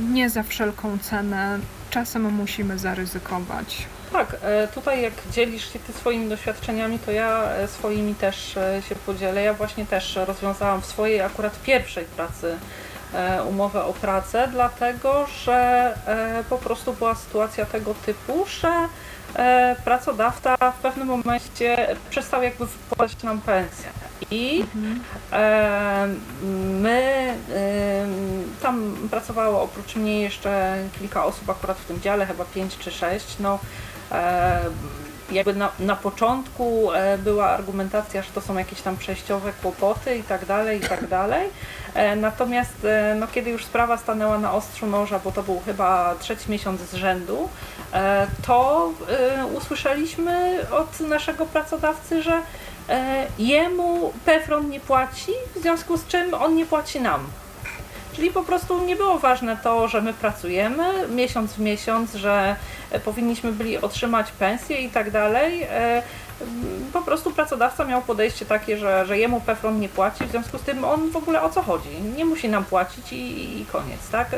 nie 0.00 0.30
za 0.30 0.42
wszelką 0.42 0.98
cenę. 0.98 1.58
Czasem 1.92 2.32
musimy 2.34 2.78
zaryzykować. 2.78 3.86
Tak, 4.12 4.36
e, 4.42 4.68
tutaj 4.68 5.02
jak 5.02 5.12
dzielisz 5.32 5.72
się 5.72 5.78
ty 5.78 5.92
swoimi 5.92 6.28
doświadczeniami, 6.28 6.98
to 6.98 7.12
ja 7.12 7.44
e, 7.44 7.68
swoimi 7.68 8.14
też 8.14 8.56
e, 8.56 8.82
się 8.88 8.94
podzielę. 8.94 9.42
Ja 9.42 9.54
właśnie 9.54 9.86
też 9.86 10.16
rozwiązałam 10.26 10.82
w 10.82 10.86
swojej 10.86 11.20
akurat 11.20 11.62
pierwszej 11.62 12.04
pracy 12.04 12.56
umowę 13.48 13.84
o 13.84 13.92
pracę, 13.92 14.48
dlatego 14.52 15.26
że 15.44 15.94
po 16.50 16.58
prostu 16.58 16.92
była 16.92 17.14
sytuacja 17.14 17.66
tego 17.66 17.94
typu, 17.94 18.44
że 18.60 18.72
pracodawca 19.84 20.56
w 20.56 20.82
pewnym 20.82 21.08
momencie 21.08 21.96
przestał 22.10 22.42
jakby 22.42 22.66
wpłacać 22.66 23.22
nam 23.22 23.40
pensję. 23.40 23.90
I 24.30 24.64
e, 25.32 26.08
my, 26.80 27.34
e, 27.54 28.06
tam 28.62 28.96
pracowało 29.10 29.62
oprócz 29.62 29.96
mnie 29.96 30.22
jeszcze 30.22 30.76
kilka 30.98 31.24
osób 31.24 31.50
akurat 31.50 31.78
w 31.78 31.84
tym 31.84 32.00
dziale, 32.00 32.26
chyba 32.26 32.44
pięć 32.44 32.78
czy 32.78 32.90
sześć. 32.90 33.36
No, 33.40 33.58
e, 34.12 34.60
jakby 35.32 35.54
na, 35.54 35.72
na 35.78 35.96
początku 35.96 36.92
e, 36.92 37.18
była 37.18 37.50
argumentacja, 37.50 38.22
że 38.22 38.30
to 38.34 38.40
są 38.40 38.58
jakieś 38.58 38.82
tam 38.82 38.96
przejściowe 38.96 39.52
kłopoty 39.62 40.16
i 40.16 40.22
tak 40.22 40.46
dalej, 40.46 40.78
i 40.78 40.80
tak 40.80 41.08
dalej. 41.08 41.48
E, 41.94 42.16
natomiast 42.16 42.84
e, 42.84 43.16
no, 43.20 43.26
kiedy 43.26 43.50
już 43.50 43.64
sprawa 43.64 43.96
stanęła 43.96 44.38
na 44.38 44.52
ostrzu 44.52 44.86
noża, 44.86 45.18
bo 45.18 45.32
to 45.32 45.42
był 45.42 45.60
chyba 45.66 46.14
trzeci 46.20 46.50
miesiąc 46.50 46.80
z 46.80 46.94
rzędu, 46.94 47.48
e, 47.48 47.81
to 48.46 48.90
e, 49.08 49.46
usłyszeliśmy 49.46 50.66
od 50.70 51.00
naszego 51.00 51.46
pracodawcy, 51.46 52.22
że 52.22 52.40
e, 52.88 53.26
jemu 53.38 54.12
Pefron 54.24 54.70
nie 54.70 54.80
płaci, 54.80 55.32
w 55.56 55.58
związku 55.58 55.96
z 55.96 56.06
czym 56.06 56.34
on 56.34 56.54
nie 56.54 56.66
płaci 56.66 57.00
nam. 57.00 57.26
Czyli 58.12 58.30
po 58.30 58.42
prostu 58.42 58.84
nie 58.84 58.96
było 58.96 59.18
ważne 59.18 59.56
to, 59.56 59.88
że 59.88 60.00
my 60.00 60.12
pracujemy 60.12 61.08
miesiąc 61.08 61.52
w 61.52 61.58
miesiąc, 61.58 62.14
że 62.14 62.56
e, 62.90 63.00
powinniśmy 63.00 63.52
byli 63.52 63.78
otrzymać 63.78 64.32
pensję 64.32 64.80
i 64.80 64.88
tak 64.88 65.10
dalej. 65.10 65.66
Po 66.92 67.02
prostu 67.02 67.30
pracodawca 67.30 67.84
miał 67.84 68.02
podejście 68.02 68.46
takie, 68.46 68.78
że, 68.78 69.06
że 69.06 69.18
jemu 69.18 69.40
Pefron 69.40 69.80
nie 69.80 69.88
płaci, 69.88 70.24
w 70.24 70.30
związku 70.30 70.58
z 70.58 70.62
tym 70.62 70.84
on 70.84 71.10
w 71.10 71.16
ogóle 71.16 71.42
o 71.42 71.50
co 71.50 71.62
chodzi? 71.62 71.88
Nie 72.16 72.24
musi 72.24 72.48
nam 72.48 72.64
płacić 72.64 73.12
i, 73.12 73.60
i 73.60 73.66
koniec, 73.66 74.08
tak? 74.12 74.28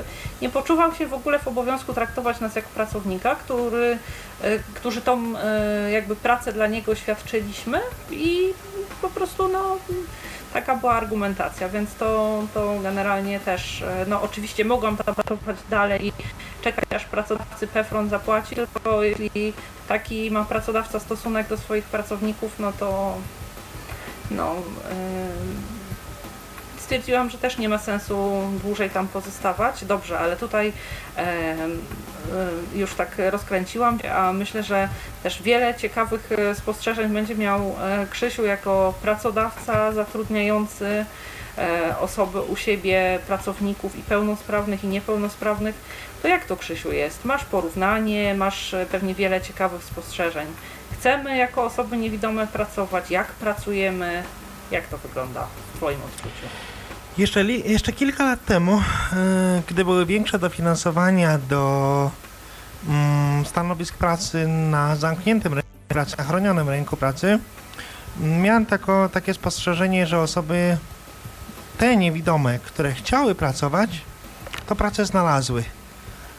Nie 0.42 0.50
poczuwał 0.50 0.94
się 0.94 1.06
w 1.06 1.14
ogóle 1.14 1.38
w 1.38 1.48
obowiązku 1.48 1.94
traktować 1.94 2.40
nas 2.40 2.56
jako 2.56 2.68
pracownika, 2.74 3.34
który, 3.34 3.98
e, 4.42 4.58
którzy 4.74 5.00
tą 5.00 5.36
e, 5.36 5.90
jakby 5.90 6.16
pracę 6.16 6.52
dla 6.52 6.66
niego 6.66 6.94
świadczyliśmy 6.94 7.80
i 8.10 8.54
po 9.02 9.08
prostu 9.08 9.48
no 9.48 9.76
taka 10.52 10.76
była 10.76 10.92
argumentacja, 10.92 11.68
więc 11.68 11.94
to, 11.94 12.42
to 12.54 12.74
generalnie 12.82 13.40
też, 13.40 13.82
e, 13.82 14.04
no 14.08 14.22
oczywiście 14.22 14.64
mogłam 14.64 14.96
pracować 14.96 15.56
dalej 15.70 16.06
i 16.06 16.12
czekać 16.62 16.84
aż 16.94 17.04
pracodawcy 17.04 17.66
Pefron 17.66 18.08
zapłaci, 18.08 18.56
tylko 18.56 19.02
jeśli 19.02 19.52
taki 19.88 20.30
ma 20.30 20.44
pracodawca 20.44 21.00
stosunek 21.00 21.48
do 21.48 21.56
swoich 21.56 21.84
pracowników, 21.84 22.58
no 22.58 22.72
to 22.72 23.16
no 24.30 24.54
yy, 24.54 25.84
stwierdziłam, 26.84 27.30
że 27.30 27.38
też 27.38 27.58
nie 27.58 27.68
ma 27.68 27.78
sensu 27.78 28.42
dłużej 28.62 28.90
tam 28.90 29.08
pozostawać. 29.08 29.84
Dobrze, 29.84 30.18
ale 30.18 30.36
tutaj 30.36 30.72
e, 31.16 31.56
y, 32.74 32.78
już 32.78 32.94
tak 32.94 33.16
rozkręciłam, 33.30 33.98
a 34.14 34.32
myślę, 34.32 34.62
że 34.62 34.88
też 35.22 35.42
wiele 35.42 35.74
ciekawych 35.74 36.32
e, 36.32 36.54
spostrzeżeń 36.54 37.12
będzie 37.12 37.34
miał 37.34 37.60
e, 37.60 38.06
Krzysiu 38.10 38.44
jako 38.44 38.94
pracodawca 39.02 39.92
zatrudniający 39.92 41.04
osoby 42.00 42.40
u 42.40 42.56
siebie, 42.56 43.18
pracowników 43.26 43.98
i 43.98 44.02
pełnosprawnych 44.02 44.84
i 44.84 44.86
niepełnosprawnych. 44.86 45.74
To 46.22 46.28
jak 46.28 46.44
to 46.44 46.56
Krzysiu 46.56 46.92
jest? 46.92 47.24
Masz 47.24 47.44
porównanie, 47.44 48.34
masz 48.34 48.74
e, 48.74 48.86
pewnie 48.86 49.14
wiele 49.14 49.40
ciekawych 49.40 49.84
spostrzeżeń. 49.84 50.46
Chcemy 50.92 51.36
jako 51.36 51.64
osoby 51.64 51.96
niewidome 51.96 52.46
pracować, 52.46 53.10
jak 53.10 53.26
pracujemy, 53.26 54.22
jak 54.70 54.86
to 54.88 54.98
wygląda 54.98 55.46
w 55.72 55.76
Twoim 55.76 55.98
odczuciu? 56.02 56.46
Jeszcze, 57.18 57.44
jeszcze 57.44 57.92
kilka 57.92 58.24
lat 58.24 58.44
temu, 58.44 58.82
e, 59.12 59.62
gdy 59.68 59.84
były 59.84 60.06
większe 60.06 60.38
dofinansowania 60.38 61.38
do 61.38 62.10
mm, 62.88 63.46
stanowisk 63.46 63.96
pracy 63.96 64.48
na 64.48 64.96
zamkniętym 64.96 65.54
rynku 65.54 65.68
pracy, 65.88 66.14
na 66.18 66.24
chronionym 66.24 66.68
rynku 66.68 66.96
pracy, 66.96 67.38
m, 68.20 68.42
miałem 68.42 68.66
tako, 68.66 69.08
takie 69.08 69.34
spostrzeżenie, 69.34 70.06
że 70.06 70.20
osoby 70.20 70.76
te 71.78 71.96
niewidome, 71.96 72.58
które 72.58 72.92
chciały 72.92 73.34
pracować, 73.34 74.00
to 74.66 74.76
pracę 74.76 75.06
znalazły. 75.06 75.64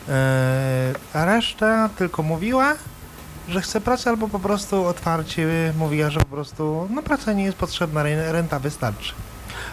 E, 0.10 0.94
a 1.14 1.26
reszta 1.26 1.90
tylko 1.98 2.24
mówiła, 2.24 2.74
że 3.50 3.62
chce 3.62 3.82
pracę, 3.82 4.10
albo 4.10 4.28
po 4.28 4.40
prostu 4.40 4.86
otwarcie 4.86 5.74
mówiła, 5.78 6.10
że 6.10 6.20
po 6.20 6.26
prostu 6.26 6.88
no, 6.92 7.02
praca 7.04 7.34
nie 7.34 7.44
jest 7.44 7.58
potrzebna, 7.58 8.02
re- 8.02 8.32
renta 8.32 8.60
wystarczy. 8.60 9.14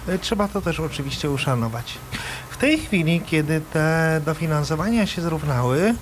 E, 0.09 0.19
Trzeba 0.19 0.49
to 0.49 0.63
też 0.63 0.81
oczywiście 0.81 1.31
uszanować. 1.31 1.99
W 2.51 2.57
tej 2.57 2.79
chwili, 2.79 3.21
kiedy 3.21 3.61
te 3.73 4.21
dofinansowania 4.25 5.07
się 5.07 5.23
zrównały, 5.23 5.95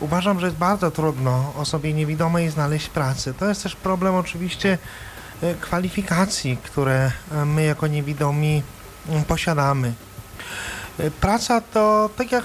uważam, 0.00 0.40
że 0.40 0.46
jest 0.46 0.58
bardzo 0.58 0.90
trudno 0.90 1.52
osobie 1.56 1.92
niewidomej 1.94 2.50
znaleźć 2.50 2.88
pracę. 2.88 3.34
To 3.34 3.48
jest 3.48 3.62
też 3.62 3.76
problem 3.76 4.14
oczywiście 4.14 4.78
kwalifikacji, 5.60 6.56
które 6.56 7.12
e, 7.32 7.44
my 7.44 7.64
jako 7.64 7.86
niewidomi 7.86 8.62
mm, 9.08 9.24
posiadamy. 9.24 9.92
E, 10.98 11.10
Praca 11.10 11.60
to, 11.60 12.10
tak 12.16 12.32
jak 12.32 12.44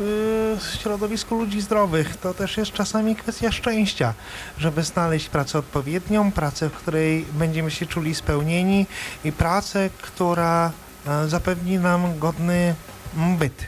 w 0.00 0.78
środowisku 0.82 1.34
ludzi 1.34 1.60
zdrowych, 1.60 2.16
to 2.16 2.34
też 2.34 2.56
jest 2.56 2.72
czasami 2.72 3.16
kwestia 3.16 3.52
szczęścia, 3.52 4.14
żeby 4.58 4.82
znaleźć 4.82 5.28
pracę 5.28 5.58
odpowiednią, 5.58 6.32
pracę, 6.32 6.68
w 6.68 6.72
której 6.72 7.24
będziemy 7.32 7.70
się 7.70 7.86
czuli 7.86 8.14
spełnieni 8.14 8.86
i 9.24 9.32
pracę, 9.32 9.90
która 10.02 10.72
e, 11.06 11.28
zapewni 11.28 11.78
nam 11.78 12.18
godny 12.18 12.74
mm, 13.16 13.36
byt. 13.36 13.66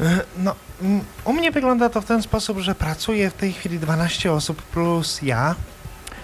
E, 0.00 0.20
No, 0.36 0.54
mm, 0.82 1.00
u 1.24 1.32
mnie 1.32 1.50
wygląda 1.50 1.88
to 1.88 2.00
w 2.00 2.04
ten 2.04 2.22
sposób, 2.22 2.58
że 2.58 2.74
pracuje 2.74 3.30
w 3.30 3.34
tej 3.34 3.52
chwili 3.52 3.78
12 3.78 4.32
osób 4.32 4.62
plus 4.62 5.22
ja. 5.22 5.54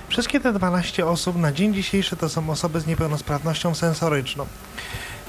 Wszystkie 0.08 0.40
te 0.40 0.52
12 0.52 1.06
osób 1.06 1.36
na 1.36 1.52
dzień 1.52 1.74
dzisiejszy 1.74 2.16
to 2.16 2.28
są 2.28 2.50
osoby 2.50 2.80
z 2.80 2.86
niepełnosprawnością 2.86 3.74
sensoryczną. 3.74 4.46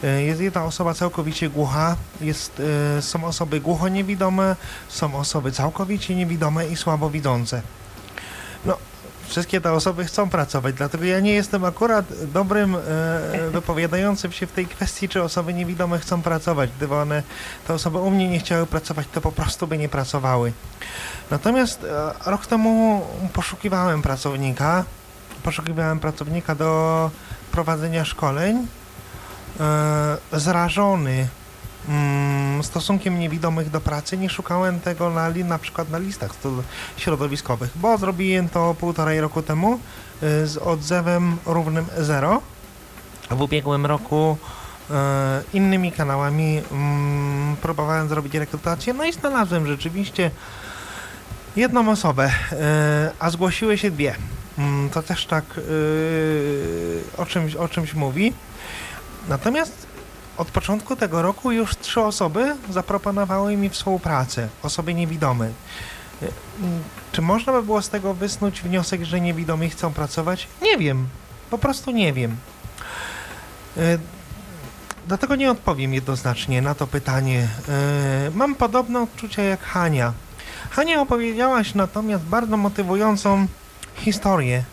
E, 0.03 0.23
Jest 0.23 0.41
jedna 0.41 0.63
osoba 0.63 0.93
całkowicie 0.93 1.49
głucha, 1.49 1.95
jest, 2.21 2.61
e, 2.97 3.01
są 3.01 3.23
osoby 3.25 3.59
głuchoniewidome, 3.59 4.55
są 4.87 5.15
osoby 5.15 5.51
całkowicie 5.51 6.15
niewidome 6.15 6.67
i 6.67 6.75
słabowidzące. 6.75 7.61
No, 8.65 8.77
wszystkie 9.27 9.61
te 9.61 9.71
osoby 9.71 10.05
chcą 10.05 10.29
pracować, 10.29 10.75
dlatego 10.75 11.05
ja 11.05 11.19
nie 11.19 11.33
jestem 11.33 11.65
akurat 11.65 12.05
dobrym 12.33 12.75
e, 12.75 12.79
wypowiadającym 13.51 14.31
się 14.31 14.47
w 14.47 14.51
tej 14.51 14.65
kwestii, 14.65 15.09
czy 15.09 15.23
osoby 15.23 15.53
niewidome 15.53 15.99
chcą 15.99 16.21
pracować. 16.21 16.69
Gdyby 16.77 16.95
one, 16.95 17.23
te 17.67 17.73
osoby 17.73 17.97
u 17.97 18.11
mnie 18.11 18.29
nie 18.29 18.39
chciały 18.39 18.65
pracować, 18.65 19.07
to 19.13 19.21
po 19.21 19.31
prostu 19.31 19.67
by 19.67 19.77
nie 19.77 19.89
pracowały. 19.89 20.53
Natomiast 21.31 21.83
e, 21.83 22.31
rok 22.31 22.45
temu 22.45 23.01
poszukiwałem 23.33 24.01
pracownika, 24.01 24.83
poszukiwałem 25.43 25.99
pracownika 25.99 26.55
do 26.55 27.11
prowadzenia 27.51 28.05
szkoleń, 28.05 28.67
e, 29.59 30.17
zrażony 30.39 31.27
mm, 31.89 32.63
stosunkiem 32.63 33.19
niewidomych 33.19 33.69
do 33.69 33.81
pracy, 33.81 34.17
nie 34.17 34.29
szukałem 34.29 34.79
tego 34.79 35.09
na, 35.09 35.29
na 35.29 35.59
przykład 35.59 35.89
na 35.89 35.97
listach 35.97 36.35
środowiskowych, 36.97 37.69
bo 37.75 37.97
zrobiłem 37.97 38.49
to 38.49 38.75
półtorej 38.79 39.21
roku 39.21 39.41
temu 39.41 39.73
e, 39.73 40.47
z 40.47 40.57
odzewem 40.57 41.37
równym 41.45 41.85
zero. 41.97 42.41
W 43.29 43.41
ubiegłym 43.41 43.85
roku 43.85 44.37
e, 44.91 45.41
innymi 45.53 45.91
kanałami 45.91 46.61
mm, 46.71 47.55
próbowałem 47.55 48.09
zrobić 48.09 48.33
rekrutację, 48.33 48.93
no 48.93 49.05
i 49.05 49.13
znalazłem 49.13 49.67
rzeczywiście 49.67 50.31
jedną 51.55 51.89
osobę, 51.91 52.31
e, 52.51 53.11
a 53.19 53.29
zgłosiły 53.29 53.77
się 53.77 53.91
dwie. 53.91 54.15
Mm, 54.57 54.89
To 54.89 55.03
też 55.03 55.25
tak 55.25 55.45
o, 57.17 57.25
czymś, 57.25 57.55
o 57.55 57.67
czymś 57.67 57.93
mówi. 57.93 58.33
Natomiast 59.29 59.84
od 60.37 60.47
początku 60.47 60.95
tego 60.95 61.21
roku 61.21 61.51
już 61.51 61.77
trzy 61.77 62.01
osoby 62.01 62.55
zaproponowały 62.69 63.57
mi 63.57 63.69
współpracę, 63.69 64.47
osoby 64.63 64.93
niewidome. 64.93 65.49
Czy 67.11 67.21
można 67.21 67.53
by 67.53 67.63
było 67.63 67.81
z 67.81 67.89
tego 67.89 68.13
wysnuć 68.13 68.61
wniosek, 68.61 69.03
że 69.03 69.21
niewidomi 69.21 69.69
chcą 69.69 69.93
pracować? 69.93 70.47
Nie 70.61 70.77
wiem. 70.77 71.07
Po 71.49 71.57
prostu 71.57 71.91
nie 71.91 72.13
wiem. 72.13 72.37
E, 73.77 73.97
Dlatego 75.07 75.35
nie 75.35 75.51
odpowiem 75.51 75.93
jednoznacznie 75.93 76.61
na 76.61 76.75
to 76.75 76.87
pytanie. 76.87 77.47
E, 77.69 78.31
Mam 78.33 78.55
podobne 78.55 79.01
odczucia 79.01 79.43
jak 79.43 79.61
Hania. 79.63 80.13
Hania 80.71 81.01
opowiedziałaś 81.01 81.73
natomiast 81.75 82.23
bardzo 82.23 82.57
motywującą 82.57 83.47
historię 83.95 84.63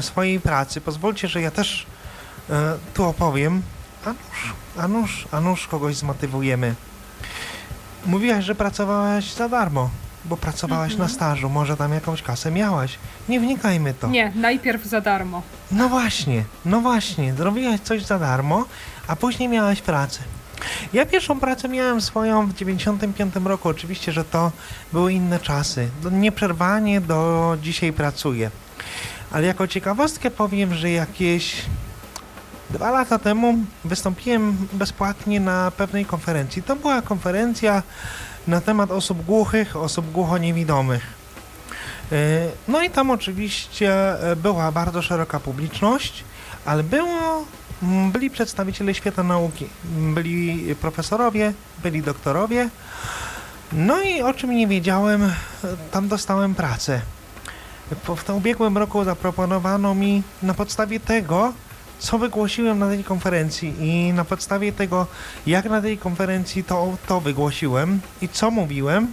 swojej 0.00 0.40
pracy. 0.40 0.80
Pozwólcie, 0.80 1.28
że 1.28 1.40
ja 1.40 1.50
też 1.50 1.86
e, 2.50 2.74
tu 2.94 3.04
opowiem. 3.04 3.62
A 4.04 4.08
nuż, 4.08 4.54
a 4.78 4.88
nuż, 4.88 5.28
a 5.32 5.40
nuż 5.40 5.66
kogoś 5.66 5.96
zmotywujemy. 5.96 6.74
Mówiłaś, 8.06 8.44
że 8.44 8.54
pracowałaś 8.54 9.32
za 9.34 9.48
darmo, 9.48 9.90
bo 10.24 10.36
pracowałaś 10.36 10.92
Mhm. 10.92 11.08
na 11.08 11.14
stażu. 11.14 11.48
Może 11.48 11.76
tam 11.76 11.92
jakąś 11.92 12.22
kasę 12.22 12.50
miałaś. 12.50 12.98
Nie 13.28 13.40
wnikajmy 13.40 13.94
to. 13.94 14.08
Nie, 14.08 14.32
najpierw 14.34 14.84
za 14.84 15.00
darmo. 15.00 15.42
No 15.70 15.88
właśnie, 15.88 16.44
no 16.64 16.80
właśnie, 16.80 17.34
zrobiłaś 17.34 17.80
coś 17.80 18.02
za 18.04 18.18
darmo, 18.18 18.64
a 19.08 19.16
później 19.16 19.48
miałaś 19.48 19.80
pracę. 19.80 20.20
Ja 20.92 21.06
pierwszą 21.06 21.40
pracę 21.40 21.68
miałem 21.68 22.00
swoją 22.00 22.46
w 22.46 22.54
95 22.54 23.34
roku. 23.44 23.68
Oczywiście, 23.68 24.12
że 24.12 24.24
to 24.24 24.52
były 24.92 25.12
inne 25.12 25.38
czasy. 25.40 25.88
Nieprzerwanie 26.12 27.00
do 27.00 27.56
dzisiaj 27.62 27.92
pracuję. 27.92 28.50
Ale 29.32 29.46
jako 29.46 29.66
ciekawostkę 29.68 30.30
powiem, 30.30 30.74
że 30.74 30.90
jakieś 30.90 31.56
dwa 32.70 32.90
lata 32.90 33.18
temu 33.18 33.54
wystąpiłem 33.84 34.68
bezpłatnie 34.72 35.40
na 35.40 35.70
pewnej 35.70 36.04
konferencji. 36.04 36.62
To 36.62 36.76
była 36.76 37.02
konferencja 37.02 37.82
na 38.48 38.60
temat 38.60 38.90
osób 38.90 39.24
głuchych, 39.24 39.76
osób 39.76 40.12
głuchoniewidomych. 40.12 41.18
No 42.68 42.82
i 42.82 42.90
tam 42.90 43.10
oczywiście 43.10 43.92
e, 44.30 44.36
była 44.36 44.72
bardzo 44.72 45.02
szeroka 45.02 45.40
publiczność, 45.40 46.24
ale 46.64 46.82
było, 46.82 47.44
byli 48.12 48.30
przedstawiciele 48.30 48.94
świata 48.94 49.22
nauki, 49.22 49.66
byli 50.14 50.74
profesorowie, 50.74 51.52
byli 51.82 52.02
doktorowie. 52.02 52.68
No 53.72 54.02
i 54.02 54.22
o 54.22 54.34
czym 54.34 54.50
nie 54.50 54.66
wiedziałem, 54.66 55.22
e, 55.24 55.32
tam 55.90 56.08
dostałem 56.08 56.54
pracę. 56.54 57.00
W 58.04 58.30
ubiegłym 58.30 58.78
roku 58.78 59.04
zaproponowano 59.04 59.94
mi 59.94 60.22
na 60.42 60.54
podstawie 60.54 61.00
tego, 61.00 61.52
co 61.98 62.18
wygłosiłem 62.18 62.78
na 62.78 62.88
tej 62.88 63.04
konferencji 63.04 63.74
i 63.80 64.12
na 64.12 64.24
podstawie 64.24 64.72
tego, 64.72 65.06
jak 65.46 65.64
na 65.64 65.82
tej 65.82 65.98
konferencji 65.98 66.64
to, 66.64 66.96
to 67.06 67.20
wygłosiłem 67.20 68.00
i 68.22 68.28
co 68.28 68.50
mówiłem, 68.50 69.12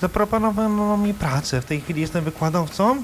zaproponowano 0.00 0.96
mi 0.96 1.14
pracę. 1.14 1.60
W 1.60 1.64
tej 1.64 1.80
chwili 1.80 2.00
jestem 2.00 2.24
wykładowcą. 2.24 3.02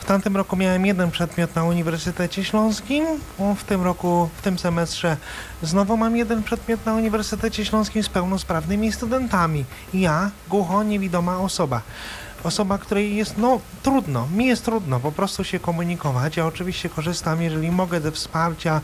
W 0.00 0.04
tamtym 0.04 0.36
roku 0.36 0.56
miałem 0.56 0.86
jeden 0.86 1.10
przedmiot 1.10 1.54
na 1.54 1.64
Uniwersytecie 1.64 2.44
Śląskim. 2.44 3.04
W 3.56 3.64
tym 3.64 3.82
roku, 3.82 4.28
w 4.36 4.42
tym 4.42 4.58
semestrze 4.58 5.16
znowu 5.62 5.96
mam 5.96 6.16
jeden 6.16 6.42
przedmiot 6.42 6.86
na 6.86 6.94
Uniwersytecie 6.94 7.64
Śląskim 7.64 8.02
z 8.02 8.08
pełnosprawnymi 8.08 8.92
studentami. 8.92 9.64
Ja, 9.94 10.30
głucho, 10.48 10.82
niewidoma 10.82 11.38
osoba. 11.38 11.82
Osoba, 12.46 12.78
której 12.78 13.16
jest, 13.16 13.38
no, 13.38 13.60
trudno, 13.82 14.28
mi 14.36 14.46
jest 14.46 14.64
trudno 14.64 15.00
po 15.00 15.12
prostu 15.12 15.44
się 15.44 15.60
komunikować. 15.60 16.36
Ja 16.36 16.46
oczywiście 16.46 16.88
korzystam, 16.88 17.42
jeżeli 17.42 17.70
mogę, 17.70 18.00
ze 18.00 18.12
wsparcia 18.12 18.80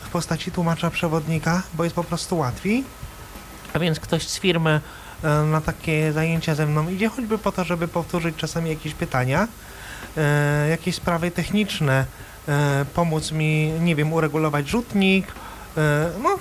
w 0.00 0.08
postaci 0.08 0.52
tłumacza 0.52 0.90
przewodnika, 0.90 1.62
bo 1.74 1.84
jest 1.84 1.96
po 1.96 2.04
prostu 2.04 2.38
łatwiej. 2.38 2.84
A 3.74 3.78
więc 3.78 4.00
ktoś 4.00 4.28
z 4.28 4.38
firmy 4.38 4.80
e, 5.24 5.42
na 5.42 5.60
takie 5.60 6.12
zajęcia 6.12 6.54
ze 6.54 6.66
mną 6.66 6.88
idzie, 6.88 7.08
choćby 7.08 7.38
po 7.38 7.52
to, 7.52 7.64
żeby 7.64 7.88
powtórzyć 7.88 8.36
czasami 8.36 8.70
jakieś 8.70 8.94
pytania, 8.94 9.48
e, 10.16 10.68
jakieś 10.68 10.94
sprawy 10.94 11.30
techniczne, 11.30 12.06
e, 12.48 12.84
pomóc 12.94 13.32
mi, 13.32 13.72
nie 13.80 13.96
wiem, 13.96 14.12
uregulować 14.12 14.68
rzutnik. 14.68 15.26
No, 16.22 16.38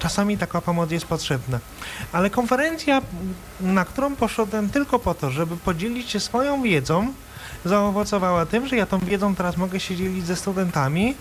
czasami 0.00 0.38
taka 0.38 0.60
pomoc 0.60 0.90
jest 0.90 1.06
potrzebna. 1.06 1.58
Ale 2.12 2.30
konferencja, 2.30 3.02
na 3.60 3.84
którą 3.84 4.16
poszedłem 4.16 4.70
tylko 4.70 4.98
po 4.98 5.14
to, 5.14 5.30
żeby 5.30 5.56
podzielić 5.56 6.10
się 6.10 6.20
swoją 6.20 6.62
wiedzą, 6.62 7.12
zaowocowała 7.64 8.46
tym, 8.46 8.66
że 8.68 8.76
ja 8.76 8.86
tą 8.86 8.98
wiedzą 8.98 9.34
teraz 9.34 9.56
mogę 9.56 9.80
się 9.80 9.96
dzielić 9.96 10.26
ze 10.26 10.36
studentami 10.36 11.14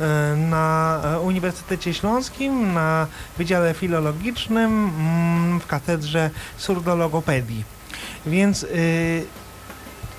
e, 0.00 0.36
na 0.36 1.00
Uniwersytecie 1.22 1.94
Śląskim, 1.94 2.74
na 2.74 3.06
Wydziale 3.38 3.74
Filologicznym, 3.74 4.90
mm, 4.98 5.60
w 5.60 5.66
katedrze 5.66 6.30
surdologopedii. 6.56 7.64
Więc 8.26 8.62
y, 8.62 9.26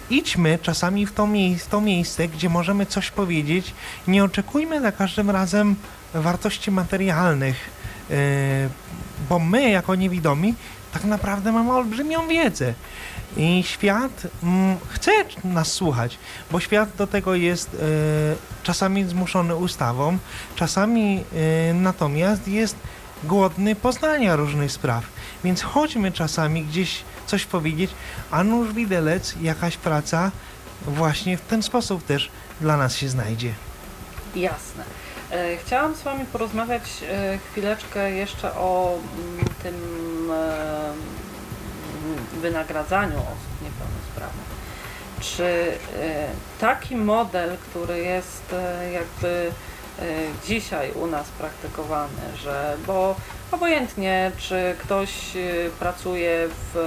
idźmy 0.10 0.60
czasami 0.62 1.06
w 1.06 1.12
to, 1.12 1.28
mie- 1.28 1.58
w 1.58 1.68
to 1.68 1.82
miejsce, 1.82 2.28
gdzie 2.28 2.50
możemy 2.50 2.86
coś 2.86 3.12
powiedzieć. 3.12 3.74
Nie 4.08 4.24
oczekujmy 4.24 4.82
za 4.82 4.92
każdym 4.92 5.30
razem 5.30 5.76
wartości 6.14 6.72
materialnych, 6.72 7.56
bo 9.30 9.40
my, 9.40 9.70
jako 9.70 9.96
niewidomi, 9.96 10.56
tak 10.94 11.04
naprawdę 11.04 11.52
mamy 11.52 11.72
olbrzymią 11.72 12.28
wiedzę. 12.28 12.74
I 13.38 13.64
świat 13.64 14.28
mm, 14.44 14.78
chce 14.90 15.12
nas 15.44 15.74
słuchać, 15.74 16.18
bo 16.52 16.60
świat 16.60 16.90
do 16.98 17.08
tego 17.08 17.36
jest 17.36 17.70
e, 17.74 17.78
czasami 18.64 19.04
zmuszony 19.04 19.56
ustawą, 19.56 20.18
czasami 20.56 21.24
e, 21.70 21.74
natomiast 21.74 22.48
jest 22.48 22.76
głodny 23.24 23.76
poznania 23.76 24.36
różnych 24.36 24.72
spraw. 24.72 25.04
Więc 25.44 25.62
chodźmy 25.62 26.12
czasami 26.12 26.64
gdzieś 26.64 27.04
coś 27.26 27.46
powiedzieć, 27.46 27.92
a 28.32 28.44
nuż 28.44 28.74
widelec, 28.74 29.36
jakaś 29.42 29.78
praca 29.78 30.32
właśnie 30.88 31.38
w 31.38 31.42
ten 31.42 31.64
sposób 31.64 32.06
też 32.06 32.30
dla 32.62 32.78
nas 32.78 32.96
się 32.96 33.10
znajdzie. 33.10 33.54
Jasne. 34.36 34.84
E, 35.36 35.58
Chciałam 35.58 35.96
z 35.96 36.02
Wami 36.02 36.26
porozmawiać 36.26 36.82
e, 36.84 37.38
chwileczkę 37.38 38.12
jeszcze 38.12 38.54
o 38.54 38.98
mm, 39.18 39.46
tym 39.64 40.32
e, 40.32 40.94
wynagradzaniu 42.42 43.18
osób 43.18 43.62
niepełnosprawnych. 43.62 44.56
Czy 45.20 45.78
taki 46.60 46.96
model, 46.96 47.58
który 47.58 48.00
jest 48.00 48.56
jakby 48.94 49.52
dzisiaj 50.46 50.92
u 50.92 51.08
nas 51.08 51.28
praktykowany, 51.28 52.38
że 52.44 52.78
bo 52.88 53.16
obojętnie 53.52 54.32
czy 54.38 54.76
ktoś 54.80 55.10
pracuje 55.80 56.48
w 56.74 56.78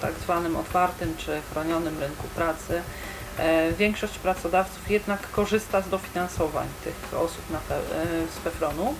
tak 0.00 0.12
zwanym 0.12 0.56
otwartym 0.56 1.16
czy 1.16 1.40
chronionym 1.52 1.98
rynku 2.00 2.28
pracy, 2.34 2.82
Większość 3.78 4.18
pracodawców 4.18 4.90
jednak 4.90 5.30
korzysta 5.30 5.80
z 5.82 5.88
dofinansowań 5.88 6.66
tych 6.84 7.20
osób 7.20 7.50
na 7.50 7.58
pe- 7.58 7.72
e, 7.72 8.32
z 8.34 8.38
PEFRON-u. 8.38 8.94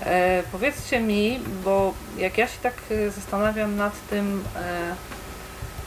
E, 0.00 0.42
Powiedzcie 0.52 1.00
mi, 1.00 1.40
bo 1.64 1.94
jak 2.18 2.38
ja 2.38 2.46
się 2.46 2.58
tak 2.62 2.74
e, 2.90 3.10
zastanawiam 3.10 3.76
nad 3.76 3.92
tym, 4.10 4.44
e, 4.56 4.94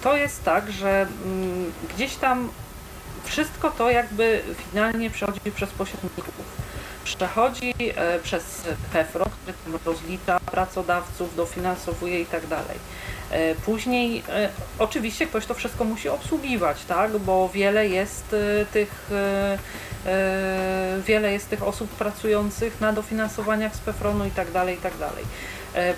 to 0.04 0.18
jest 0.18 0.44
tak, 0.44 0.72
że 0.72 1.08
mm, 1.26 1.72
gdzieś 1.96 2.16
tam 2.16 2.50
wszystko 3.24 3.72
to 3.72 3.92
jakby 3.92 4.42
finalnie 4.72 5.10
przechodzi 5.10 5.52
przez 5.56 5.70
pośredników. 5.70 6.34
Przechodzi 7.04 7.74
e, 7.80 8.20
przez 8.20 8.62
PEFRON, 8.94 9.30
który 9.30 9.54
tam 9.64 9.94
rozlicza 9.94 10.40
pracodawców, 10.40 11.36
dofinansowuje 11.36 12.22
i 12.22 12.26
tak 12.26 12.48
dalej. 12.48 12.78
E, 13.32 13.56
Później 13.56 14.24
e, 14.30 14.50
oczywiście 14.80 15.28
ktoś 15.28 15.46
to 15.46 15.54
wszystko 15.54 15.84
musi 15.84 16.10
obsługiwać, 16.10 16.86
tak? 16.86 17.18
Bo 17.18 17.50
wiele 17.54 17.88
jest 17.88 18.36
e, 18.62 18.66
tych 18.66 19.10
wiele 21.06 21.34
jest 21.34 21.50
tych 21.50 21.64
osób 21.64 21.90
pracujących 21.90 22.82
na 22.82 22.94
dofinansowaniach 22.94 23.76
z 23.76 23.80
PEFRON-u 23.80 24.26
i 24.26 24.32
tak 24.32 24.52
dalej, 24.52 24.76
i 24.76 24.78
tak 24.78 24.98
dalej. 24.98 25.24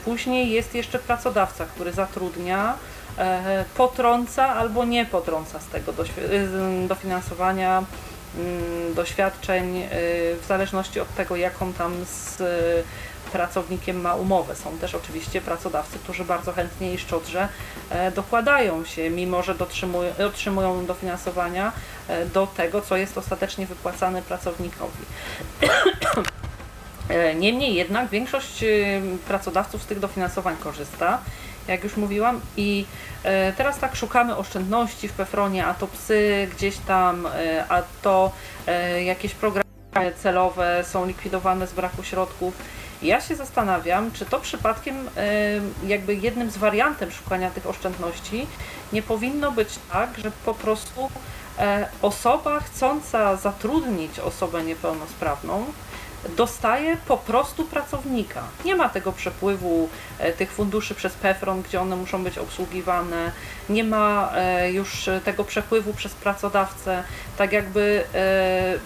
Później 0.05 0.51
jest 0.51 0.75
jeszcze 0.75 0.99
pracodawca, 0.99 1.65
który 1.65 1.91
zatrudnia, 1.91 2.73
potrąca 3.77 4.47
albo 4.47 4.85
nie 4.85 5.05
potrąca 5.05 5.59
z 5.59 5.65
tego 5.65 5.91
e, 5.91 6.87
dofinansowania 6.87 7.83
mm, 8.37 8.93
doświadczeń 8.93 9.83
w 10.41 10.45
zależności 10.47 10.99
od 10.99 11.15
tego, 11.15 11.35
jaką 11.35 11.73
tam 11.73 11.93
z 12.05 12.41
pracownikiem 13.31 14.01
ma 14.01 14.15
umowę. 14.15 14.55
Są 14.55 14.77
też 14.77 14.95
oczywiście 14.95 15.41
pracodawcy, 15.41 15.99
którzy 15.99 16.25
bardzo 16.25 16.51
chętnie 16.53 16.93
i 16.93 16.97
szczodrze 16.97 17.47
e, 17.89 18.11
dokładają 18.11 18.85
się, 18.85 19.09
mimo 19.09 19.43
że 19.43 19.55
dotrzymują, 19.55 20.13
otrzymują 20.27 20.85
dofinansowania 20.85 21.71
e, 22.07 22.25
do 22.25 22.47
tego, 22.47 22.81
co 22.81 22.97
jest 22.97 23.17
ostatecznie 23.17 23.65
wypłacane 23.65 24.21
pracownikowi. 24.21 25.03
E, 27.09 27.35
Niemniej 27.35 27.75
jednak 27.75 28.09
większość 28.09 28.65
pracodawców 29.27 29.83
z 29.83 29.85
tych 29.85 29.99
dofinansowań 29.99 30.55
korzysta, 30.57 31.19
jak 31.67 31.83
już 31.83 31.97
mówiłam, 31.97 32.41
i 32.57 32.85
teraz 33.57 33.79
tak 33.79 33.95
szukamy 33.95 34.37
oszczędności 34.37 35.07
w 35.07 35.13
Pefronie, 35.13 35.65
a 35.65 35.73
to 35.73 35.87
psy 35.87 36.47
gdzieś 36.55 36.77
tam, 36.77 37.27
a 37.69 37.81
to 38.01 38.31
jakieś 39.05 39.33
programy 39.33 39.65
celowe 40.23 40.83
są 40.83 41.05
likwidowane 41.05 41.67
z 41.67 41.73
braku 41.73 42.03
środków. 42.03 42.53
Ja 43.01 43.21
się 43.21 43.35
zastanawiam, 43.35 44.11
czy 44.11 44.25
to 44.25 44.39
przypadkiem 44.39 45.09
jakby 45.87 46.15
jednym 46.15 46.51
z 46.51 46.57
wariantem 46.57 47.11
szukania 47.11 47.49
tych 47.49 47.67
oszczędności 47.67 48.47
nie 48.93 49.01
powinno 49.01 49.51
być 49.51 49.69
tak, 49.91 50.09
że 50.17 50.31
po 50.45 50.53
prostu 50.53 51.09
e, 51.59 51.87
osoba 52.01 52.59
chcąca 52.59 53.35
zatrudnić 53.35 54.19
osobę 54.19 54.63
niepełnosprawną 54.63 55.65
dostaje 56.37 56.97
po 57.07 57.17
prostu 57.17 57.65
pracownika. 57.65 58.43
Nie 58.65 58.75
ma 58.75 58.89
tego 58.89 59.11
przepływu 59.11 59.89
e, 60.19 60.33
tych 60.33 60.51
funduszy 60.51 60.95
przez 60.95 61.13
PEFRON, 61.13 61.61
gdzie 61.61 61.81
one 61.81 61.95
muszą 61.95 62.23
być 62.23 62.37
obsługiwane. 62.37 63.31
Nie 63.69 63.83
ma 63.83 64.31
e, 64.35 64.71
już 64.71 65.09
tego 65.25 65.43
przepływu 65.43 65.93
przez 65.93 66.13
pracodawcę. 66.13 67.03
Tak 67.37 67.53
jakby 67.53 68.03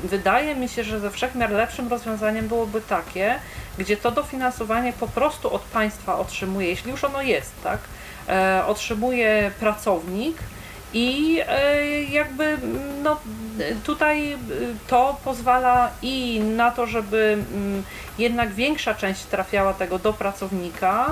wydaje 0.04 0.56
mi 0.56 0.70
się, 0.70 0.84
że 0.84 1.00
ze 1.00 1.12
wszechmiar 1.12 1.52
lepszym 1.52 1.88
rozwiązaniem 1.88 2.48
byłoby 2.48 2.82
takie, 2.82 3.40
gdzie 3.78 3.98
to 3.98 4.12
dofinansowanie 4.12 4.94
po 4.94 5.08
prostu 5.08 5.54
od 5.54 5.62
państwa 5.62 6.20
otrzymuje, 6.20 6.68
jeśli 6.68 6.92
już 6.92 7.04
ono 7.04 7.22
jest, 7.22 7.52
tak? 7.64 7.80
E, 8.30 8.64
otrzymuje 8.66 9.52
pracownik 9.60 10.38
i 10.94 11.40
e, 11.48 12.04
jakby 12.04 12.58
no, 13.04 13.20
tutaj 13.84 14.34
e, 14.34 14.38
to 14.88 15.18
pozwala 15.24 15.92
i 16.02 16.40
na 16.40 16.72
to, 16.72 16.88
żeby 16.88 17.38
mm, 17.54 17.84
jednak 18.18 18.54
większa 18.54 18.94
część 18.94 19.24
trafiała 19.24 19.74
tego 19.74 20.00
do 20.00 20.14
pracownika 20.14 21.12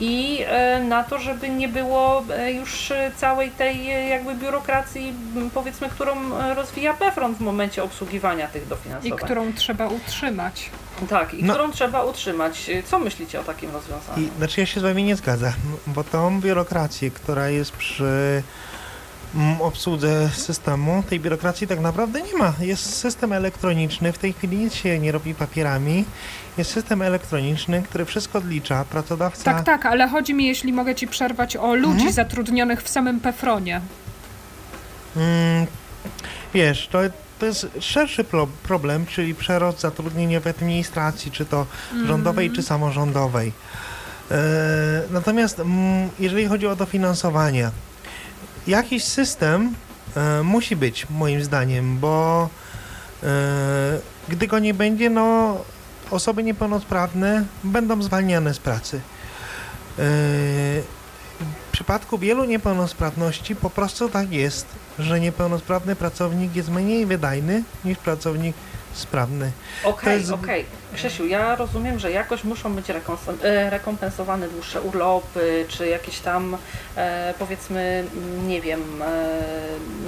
i 0.00 0.44
e, 0.46 0.80
na 0.84 1.04
to, 1.04 1.18
żeby 1.18 1.48
nie 1.48 1.68
było 1.68 2.22
e, 2.36 2.52
już 2.52 2.92
całej 3.16 3.50
tej 3.50 3.90
e, 3.90 4.08
jakby 4.08 4.34
biurokracji, 4.34 5.12
powiedzmy, 5.54 5.88
którą 5.88 6.14
rozwija 6.54 6.94
PEFRON 6.94 7.34
w 7.34 7.40
momencie 7.40 7.82
obsługiwania 7.82 8.48
tych 8.48 8.62
i 8.62 8.66
dofinansowań. 8.66 9.18
którą 9.18 9.52
trzeba 9.52 9.86
utrzymać. 9.88 10.70
Tak, 11.08 11.34
i 11.34 11.44
No. 11.44 11.54
którą 11.54 11.72
trzeba 11.72 12.04
utrzymać. 12.04 12.70
Co 12.84 12.98
myślicie 12.98 13.40
o 13.40 13.44
takim 13.44 13.70
rozwiązaniu? 13.70 14.22
I, 14.26 14.30
znaczy 14.38 14.60
ja 14.60 14.66
się 14.66 14.80
z 14.80 14.82
wami 14.82 15.04
nie 15.04 15.16
zgadzam, 15.16 15.52
bo 15.86 16.04
tą 16.04 16.40
biurokrację, 16.40 17.10
która 17.10 17.48
jest 17.48 17.72
przy 17.72 18.42
obsłudze 19.60 20.28
systemu. 20.28 21.02
Tej 21.08 21.20
biurokracji 21.20 21.66
tak 21.66 21.80
naprawdę 21.80 22.22
nie 22.22 22.34
ma. 22.38 22.52
Jest 22.60 22.96
system 22.96 23.32
elektroniczny, 23.32 24.12
w 24.12 24.18
tej 24.18 24.32
chwili 24.32 24.56
nic 24.56 24.74
się 24.74 24.98
nie 24.98 25.12
robi 25.12 25.34
papierami. 25.34 26.04
Jest 26.58 26.70
system 26.70 27.02
elektroniczny, 27.02 27.82
który 27.82 28.04
wszystko 28.04 28.38
odlicza. 28.38 28.84
Pracodawca. 28.84 29.44
Tak, 29.44 29.64
tak, 29.64 29.86
ale 29.86 30.08
chodzi 30.08 30.34
mi, 30.34 30.46
jeśli 30.46 30.72
mogę 30.72 30.94
ci 30.94 31.06
przerwać, 31.08 31.56
o 31.56 31.74
ludzi 31.74 31.94
Mhm. 31.94 32.12
zatrudnionych 32.12 32.82
w 32.82 32.88
samym 32.88 33.20
Pefronie. 33.20 33.80
Mm, 35.16 35.66
wiesz, 36.54 36.88
to, 36.92 36.98
to 37.38 37.46
jest 37.46 37.66
szerszy 37.80 38.24
pro, 38.24 38.46
problem, 38.62 39.06
czyli 39.06 39.34
przerost 39.34 39.80
zatrudnienia 39.80 40.40
w 40.40 40.46
administracji, 40.46 41.30
czy 41.30 41.44
to 41.46 41.66
rządowej, 42.06 42.50
czy 42.50 42.62
samorządowej. 42.62 43.52
E, 44.30 44.34
natomiast 45.10 45.60
mm, 45.60 46.08
jeżeli 46.20 46.46
chodzi 46.46 46.66
o 46.66 46.76
dofinansowanie, 46.76 47.70
jakiś 48.66 49.04
system 49.04 49.74
e, 50.16 50.42
musi 50.42 50.76
być, 50.76 51.06
moim 51.10 51.44
zdaniem, 51.44 51.98
bo 51.98 52.48
e, 53.22 53.26
gdy 54.28 54.46
go 54.46 54.58
nie 54.58 54.74
będzie, 54.74 55.10
no 55.10 55.56
osoby 56.10 56.42
niepełnosprawne 56.42 57.44
będą 57.64 58.02
zwalniane 58.02 58.54
z 58.54 58.58
pracy. 58.58 58.96
E, 58.96 59.00
w 61.40 61.70
przypadku 61.72 62.18
wielu 62.18 62.44
niepełnosprawności 62.44 63.56
po 63.56 63.70
prostu 63.70 64.08
tak 64.08 64.32
jest, 64.32 64.66
że 64.98 65.20
niepełnosprawny 65.20 65.96
pracownik 65.96 66.56
jest 66.56 66.68
mniej 66.68 67.06
wydajny 67.06 67.62
niż 67.84 67.98
pracownik 67.98 68.56
sprawny. 68.94 69.52
Okej, 69.84 70.18
jest- 70.18 70.30
okej. 70.32 70.64
Krzysiu, 70.94 71.26
ja 71.26 71.56
rozumiem, 71.56 71.98
że 71.98 72.10
jakoś 72.10 72.44
muszą 72.44 72.74
być 72.74 72.90
e, 72.90 73.70
rekompensowane 73.70 74.48
dłuższe 74.48 74.80
urlopy, 74.80 75.64
czy 75.68 75.88
jakieś 75.88 76.18
tam, 76.18 76.56
e, 76.96 77.34
powiedzmy, 77.38 78.04
nie 78.46 78.60
wiem, 78.60 79.02
e, 79.02 79.28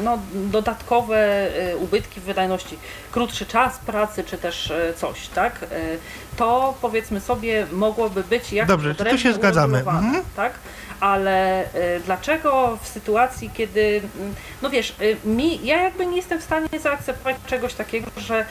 no, 0.03 0.19
dodatkowe 0.35 1.49
ubytki 1.81 2.21
w 2.21 2.25
wydajności, 2.25 2.79
krótszy 3.13 3.47
czas 3.47 3.79
pracy, 3.79 4.25
czy 4.25 4.39
też 4.39 4.73
coś, 4.97 5.29
tak? 5.29 5.67
To 6.37 6.75
powiedzmy 6.81 7.21
sobie 7.21 7.67
mogłoby 7.73 8.25
być 8.25 8.53
jakoś 8.53 8.69
Dobrze, 8.69 8.95
to 8.95 9.05
tu 9.05 9.19
się 9.19 9.33
zgadzamy. 9.33 9.79
Mhm. 9.79 10.23
tak? 10.37 10.53
Ale 11.01 11.69
dlaczego 12.05 12.79
w 12.83 12.89
sytuacji, 12.89 13.51
kiedy, 13.55 14.03
no 14.63 14.71
wiesz, 14.71 14.95
mi, 15.25 15.67
ja 15.67 15.83
jakby 15.83 16.07
nie 16.07 16.17
jestem 16.17 16.41
w 16.41 16.45
stanie 16.45 16.69
zaakceptować 16.83 17.37
czegoś 17.47 17.75
takiego, 17.75 18.11
że 18.17 18.45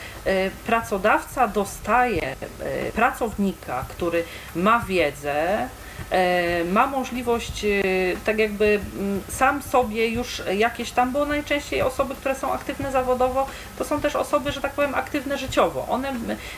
pracodawca 0.65 1.47
dostaje 1.47 2.18
e, 2.24 2.91
pracownika, 2.91 3.86
który 3.89 4.24
ma 4.55 4.80
wiedzę, 4.80 5.67
e, 6.11 6.63
ma 6.63 6.88
możliwość 6.88 7.65
e, 7.65 7.82
tak 8.26 8.39
jakby 8.39 8.80
mm, 8.99 9.22
sam 9.30 9.61
sobie 9.61 10.07
już 10.07 10.41
jakieś 10.57 10.91
tam, 10.91 11.11
bo 11.11 11.26
najczęściej 11.26 11.82
osoby, 11.82 12.15
które 12.15 12.36
są 12.36 12.53
aktywne 12.53 12.91
zawodowo, 12.91 13.47
to 13.78 13.86
są 13.86 14.01
też 14.01 14.15
osoby, 14.15 14.51
że 14.51 14.61
tak 14.61 14.72
powiem, 14.72 14.95
aktywne 14.95 15.38
życiowo. 15.38 15.86
One 15.89 16.13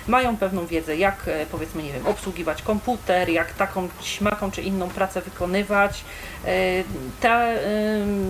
mają 0.08 0.38
pewną 0.38 0.66
wiedzę, 0.66 0.98
jak 0.98 1.16
powiedzmy, 1.52 1.84
nie 1.84 1.94
wiem, 1.94 2.08
obsługiwać 2.08 2.62
komputer, 2.62 3.30
jak 3.30 3.54
taką, 3.54 3.90
śmaką 4.02 4.52
czy 4.52 4.62
inną 4.62 4.90
pracę 4.90 5.22
wykonywać. 5.22 6.04
Te 7.22 7.60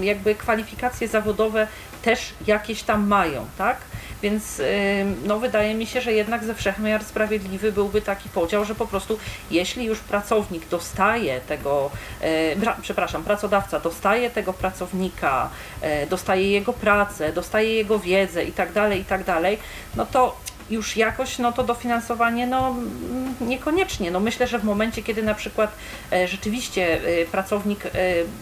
jakby 0.01 0.35
kwalifikacje 0.35 1.07
zawodowe 1.07 1.67
też 2.01 2.33
jakieś 2.47 2.83
tam 2.83 3.07
mają, 3.07 3.45
tak? 3.57 3.77
Więc 4.21 4.59
ym, 4.59 4.65
no, 5.25 5.39
wydaje 5.39 5.73
mi 5.73 5.85
się, 5.85 6.01
że 6.01 6.13
jednak 6.13 6.43
ze 6.43 6.55
wszechmiar 6.55 7.03
sprawiedliwy 7.03 7.71
byłby 7.71 8.01
taki 8.01 8.29
podział, 8.29 8.65
że 8.65 8.75
po 8.75 8.87
prostu 8.87 9.19
jeśli 9.51 9.85
już 9.85 9.99
pracownik 9.99 10.67
dostaje 10.69 11.41
tego, 11.41 11.89
bra- 12.57 12.75
przepraszam, 12.81 13.23
pracodawca 13.23 13.79
dostaje 13.79 14.29
tego 14.29 14.53
pracownika, 14.53 15.49
e, 15.81 16.07
dostaje 16.07 16.51
jego 16.51 16.73
pracę, 16.73 17.33
dostaje 17.33 17.75
jego 17.75 17.99
wiedzę 17.99 18.43
i 18.43 18.51
tak 18.51 18.71
dalej, 18.73 19.01
i 19.01 19.05
tak 19.05 19.23
dalej, 19.23 19.57
no 19.95 20.05
to 20.05 20.35
już 20.71 20.97
jakoś 20.97 21.39
no 21.39 21.51
to 21.51 21.63
dofinansowanie 21.63 22.47
no 22.47 22.69
mm, 22.69 23.35
niekoniecznie. 23.41 24.11
No 24.11 24.19
myślę, 24.19 24.47
że 24.47 24.59
w 24.59 24.63
momencie, 24.63 25.03
kiedy 25.03 25.23
na 25.23 25.33
przykład 25.33 25.71
e, 26.11 26.27
rzeczywiście 26.27 27.01
e, 27.21 27.25
pracownik 27.25 27.85
e, 27.85 27.89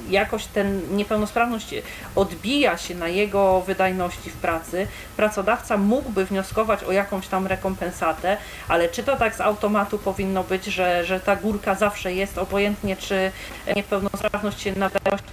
jakoś 0.10 0.46
ten 0.46 0.96
niepełnosprawność 0.96 1.76
odbija 2.16 2.78
się 2.78 2.96
na 2.96 3.08
jego 3.08 3.62
wydajności 3.62 4.30
w 4.30 4.34
pracy, 4.34 4.88
pracodawca 5.18 5.78
mógłby 5.78 6.26
wnioskować 6.26 6.84
o 6.84 6.92
jakąś 6.92 7.28
tam 7.28 7.48
rekompensatę, 7.48 8.38
ale 8.68 8.90
czy 8.90 9.04
to 9.04 9.18
tak 9.18 9.36
z 9.36 9.42
automatu 9.42 10.00
powinno 10.00 10.44
być, 10.44 10.66
że, 10.66 11.06
że 11.06 11.20
ta 11.20 11.36
górka 11.36 11.76
zawsze 11.76 12.14
jest, 12.14 12.38
obojętnie 12.38 12.96
czy 12.96 13.32
niepełnosprawność 13.76 14.62
się 14.62 14.76
na 14.76 14.90
wydajność 14.90 15.24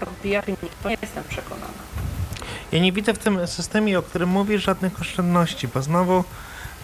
odbija, 0.00 0.42
to 0.82 0.88
nie 0.88 0.96
jestem 1.02 1.24
przekonana. 1.24 1.91
Ja 2.72 2.78
nie 2.78 2.92
widzę 2.92 3.14
w 3.14 3.18
tym 3.18 3.46
systemie, 3.46 3.98
o 3.98 4.02
którym 4.02 4.28
mówisz, 4.28 4.64
żadnych 4.64 5.00
oszczędności, 5.00 5.68
bo 5.68 5.82
znowu 5.82 6.24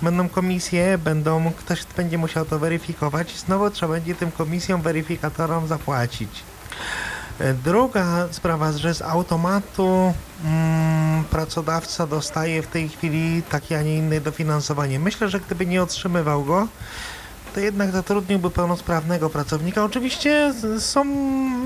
będą 0.02 0.28
komisje, 0.28 0.98
będą, 0.98 1.52
ktoś 1.52 1.84
będzie 1.96 2.18
musiał 2.18 2.44
to 2.44 2.58
weryfikować 2.58 3.34
i 3.34 3.38
znowu 3.38 3.70
trzeba 3.70 3.92
będzie 3.92 4.14
tym 4.14 4.30
komisjom, 4.30 4.82
weryfikatorom 4.82 5.68
zapłacić. 5.68 6.30
E, 7.38 7.54
Druga 7.54 8.28
sprawa, 8.30 8.72
że 8.72 8.94
z 8.94 9.02
automatu 9.02 10.14
mm, 10.44 11.24
pracodawca 11.24 12.06
dostaje 12.06 12.62
w 12.62 12.66
tej 12.66 12.88
chwili 12.88 13.42
takie, 13.42 13.78
a 13.78 13.82
nie 13.82 13.96
inne 13.96 14.20
dofinansowanie. 14.20 14.98
Myślę, 14.98 15.28
że 15.28 15.40
gdyby 15.40 15.66
nie 15.66 15.82
otrzymywał 15.82 16.44
go, 16.44 16.68
to 17.54 17.60
jednak 17.60 17.90
zatrudniłby 17.90 18.50
pełnosprawnego 18.50 19.30
pracownika. 19.30 19.84
Oczywiście 19.84 20.54
są 20.78 21.04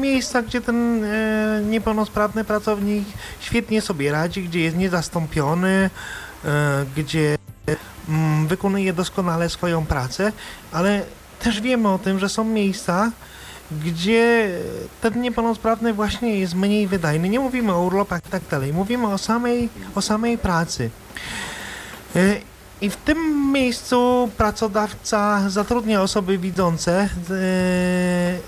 miejsca, 0.01 0.43
gdzie 0.43 0.61
ten 0.61 1.05
e, 1.05 1.63
niepełnosprawny 1.65 2.45
pracownik 2.45 3.05
świetnie 3.41 3.81
sobie 3.81 4.13
radzi, 4.13 4.43
gdzie 4.43 4.61
jest 4.61 4.77
niezastąpiony, 4.77 5.91
e, 6.45 6.85
gdzie 6.97 7.39
mm, 8.09 8.47
wykonuje 8.47 8.93
doskonale 8.93 9.49
swoją 9.49 9.87
pracę, 9.87 10.33
ale 10.73 11.03
też 11.41 11.61
wiemy 11.61 11.89
o 11.89 11.99
tym, 11.99 12.19
że 12.19 12.29
są 12.29 12.45
miejsca, 12.45 13.11
gdzie 13.85 14.51
ten 15.01 15.21
niepełnosprawny 15.21 15.93
właśnie 15.93 16.39
jest 16.39 16.55
mniej 16.55 16.87
wydajny. 16.87 17.29
Nie 17.29 17.41
mówimy 17.41 17.73
o 17.73 17.83
urlopach 17.83 18.21
i 18.27 18.31
tak 18.31 18.43
dalej, 18.51 18.73
mówimy 18.73 19.07
o 19.07 19.19
samej, 19.19 19.69
o 19.95 20.03
samej 20.03 20.39
pracy. 20.39 20.91
E, 22.83 22.87
I 22.87 22.91
w 22.91 22.97
tym 22.97 23.53
miejscu 23.53 24.31
pracodawca 24.37 25.51
zatrudnia 25.51 26.03
osoby 26.03 26.39
widzące. 26.39 26.93
E, 27.01 27.09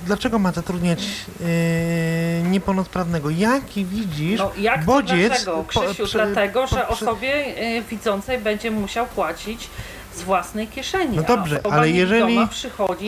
Dlaczego 0.06 0.38
ma 0.38 0.52
zatrudniać 0.52 1.00
e, 1.40 2.42
niepełnosprawnego? 2.42 3.30
Jaki 3.30 3.84
widzisz 3.84 4.38
No 4.40 4.50
jak 4.58 4.84
bodziec 4.84 5.28
dlaczego, 5.28 5.52
po- 5.72 5.80
Krzysiu? 5.80 6.04
przy- 6.04 6.12
dlatego, 6.18 6.66
że 6.66 6.76
po- 6.76 6.88
osobie 6.88 7.58
y, 7.78 7.82
widzącej 7.90 8.38
będzie 8.38 8.70
musiał 8.70 9.06
płacić 9.06 9.70
z 10.14 10.22
własnej 10.22 10.66
kieszeni. 10.68 11.16
No 11.16 11.22
dobrze, 11.22 11.60
ale 11.70 11.90
jeżeli- 11.90 12.38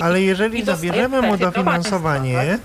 Ale 0.02 0.22
jeżeli 0.22 0.58
i 0.58 0.64
dostaje 0.64 0.90
zabierzemy 0.92 1.22
mu 1.22 1.36
dofinansowanie? 1.36 2.58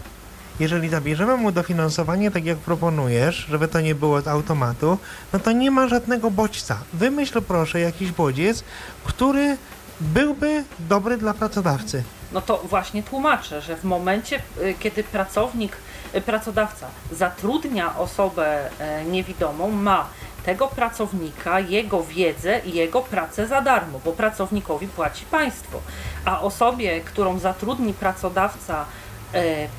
Jeżeli 0.61 0.89
zabierzemy 0.89 1.37
mu 1.37 1.51
dofinansowanie, 1.51 2.31
tak 2.31 2.45
jak 2.45 2.57
proponujesz, 2.57 3.35
żeby 3.49 3.67
to 3.67 3.81
nie 3.81 3.95
było 3.95 4.21
z 4.21 4.27
automatu, 4.27 4.97
no 5.33 5.39
to 5.39 5.51
nie 5.51 5.71
ma 5.71 5.87
żadnego 5.87 6.31
bodźca. 6.31 6.77
Wymyśl 6.93 7.41
proszę 7.41 7.79
jakiś 7.79 8.11
bodziec, 8.11 8.63
który 9.03 9.57
byłby 10.01 10.63
dobry 10.79 11.17
dla 11.17 11.33
pracodawcy. 11.33 12.03
No 12.31 12.41
to 12.41 12.57
właśnie 12.69 13.03
tłumaczę, 13.03 13.61
że 13.61 13.77
w 13.77 13.83
momencie, 13.83 14.41
y, 14.61 14.75
kiedy 14.79 15.03
pracownik, 15.03 15.77
y, 16.15 16.21
pracodawca 16.21 16.87
zatrudnia 17.11 17.97
osobę 17.97 18.69
e, 18.79 19.05
niewidomą, 19.05 19.71
ma 19.71 20.07
tego 20.45 20.67
pracownika, 20.67 21.59
jego 21.59 22.03
wiedzę 22.03 22.61
i 22.65 22.73
jego 22.73 23.01
pracę 23.01 23.47
za 23.47 23.61
darmo, 23.61 23.99
bo 24.05 24.11
pracownikowi 24.11 24.87
płaci 24.87 25.25
państwo, 25.25 25.79
a 26.25 26.41
osobie, 26.41 27.01
którą 27.01 27.39
zatrudni 27.39 27.93
pracodawca 27.93 28.85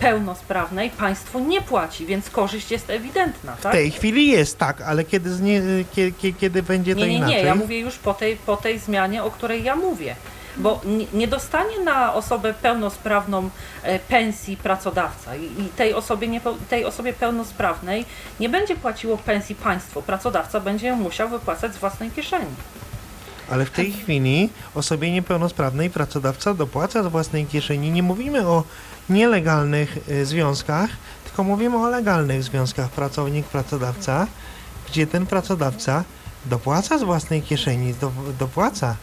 pełnosprawnej, 0.01 0.91
państwo 0.91 1.41
nie 1.41 1.63
płaci, 1.63 2.07
więc 2.07 2.31
korzyść 2.31 2.71
jest 2.71 2.91
ewidentna, 2.91 3.57
W 3.57 3.63
tak? 3.63 3.73
tej 3.73 3.91
chwili 3.91 4.29
jest 4.29 4.59
tak, 4.59 4.81
ale 4.81 5.05
kiedy, 5.05 5.31
kiedy, 5.93 6.33
kiedy 6.33 6.63
będzie 6.63 6.95
to 6.95 7.01
Nie, 7.01 7.07
nie, 7.07 7.17
inaczej? 7.17 7.37
nie, 7.37 7.43
ja 7.43 7.55
mówię 7.55 7.79
już 7.81 7.99
po 7.99 8.15
tej, 8.15 8.37
po 8.37 8.57
tej 8.57 8.79
zmianie, 8.79 9.25
o 9.25 9.31
której 9.31 9.65
ja 9.65 9.77
mówię. 9.77 10.17
Bo 10.57 10.81
nie, 10.85 11.07
nie 11.13 11.29
dostanie 11.29 11.81
na 11.85 12.15
osobę 12.15 12.55
pełnosprawną 12.55 13.51
e, 13.83 13.99
pensji 13.99 14.57
pracodawca 14.57 15.37
i, 15.37 15.69
tej, 15.77 15.95
osobie 15.95 16.29
nie, 16.29 16.41
tej 16.71 16.85
osobie 16.85 17.13
pełnosprawnej 17.13 18.05
nie 18.41 18.49
będzie 18.49 18.77
płaciło 18.77 19.17
pensji 19.17 19.55
państwo. 19.55 20.03
Pracodawca 20.03 20.61
będzie 20.61 20.87
ją 20.87 20.97
musiał 20.97 21.29
wypłacać 21.29 21.75
z 21.75 21.79
własnej 21.79 22.11
kieszeni. 22.11 22.47
Ale 23.51 23.65
w 23.65 23.71
tej 23.71 23.93
chwili 23.93 24.51
osobie 24.75 25.13
niepełnosprawnej 25.13 25.91
pracodawca 25.91 26.55
dopłaca 26.55 27.03
z 27.03 27.07
własnej 27.07 27.47
kieszeni. 27.47 27.91
Nie 27.91 28.03
mówimy 28.03 28.47
o 28.49 28.65
nielegalnych 29.09 29.99
y, 30.09 30.27
związkach, 30.27 30.91
tylko 31.25 31.45
mówimy 31.45 31.77
o 31.77 31.89
legalnych 31.89 32.43
związkach 32.43 32.91
pracownik-pracodawca, 32.91 34.27
gdzie 34.89 35.07
ten 35.07 35.27
pracodawca 35.27 36.05
dopłaca 36.45 36.99
z 36.99 37.03
własnej 37.03 37.43
kieszeni, 37.43 37.95
do, 37.95 38.13
dopłaca. 38.39 38.97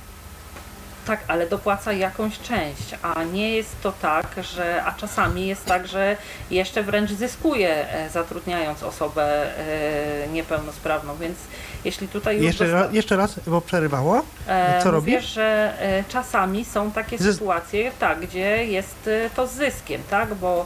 Tak, 1.08 1.20
ale 1.28 1.48
dopłaca 1.48 1.94
jakąś 1.94 2.40
część, 2.40 2.96
a 3.02 3.24
nie 3.24 3.56
jest 3.56 3.82
to 3.82 3.92
tak, 4.02 4.26
że, 4.42 4.84
a 4.84 4.92
czasami 4.92 5.48
jest 5.48 5.66
tak, 5.66 5.88
że 5.88 6.18
jeszcze 6.52 6.84
wręcz 6.84 7.12
zyskuje 7.12 7.94
e, 7.94 8.10
zatrudniając 8.10 8.84
osobę 8.84 9.58
e, 9.58 10.28
niepełnosprawną, 10.28 11.16
więc 11.18 11.38
jeśli 11.86 12.08
tutaj 12.08 12.36
już 12.38 12.46
Jeszcze, 12.46 12.64
dosta- 12.66 12.80
ra, 12.82 12.90
jeszcze 12.92 13.18
raz, 13.18 13.40
bo 13.48 13.62
przerywało. 13.62 14.22
E, 14.48 14.84
Co 14.84 14.92
robi? 14.92 15.20
że 15.22 15.74
e, 15.82 16.04
czasami 16.10 16.66
są 16.66 16.92
takie 16.92 17.18
Zys- 17.18 17.34
sytuacje, 17.34 17.92
tak, 18.00 18.20
gdzie 18.20 18.66
jest 18.66 19.10
to 19.36 19.48
z 19.48 19.52
zyskiem, 19.52 20.02
tak, 20.10 20.36
bo 20.36 20.66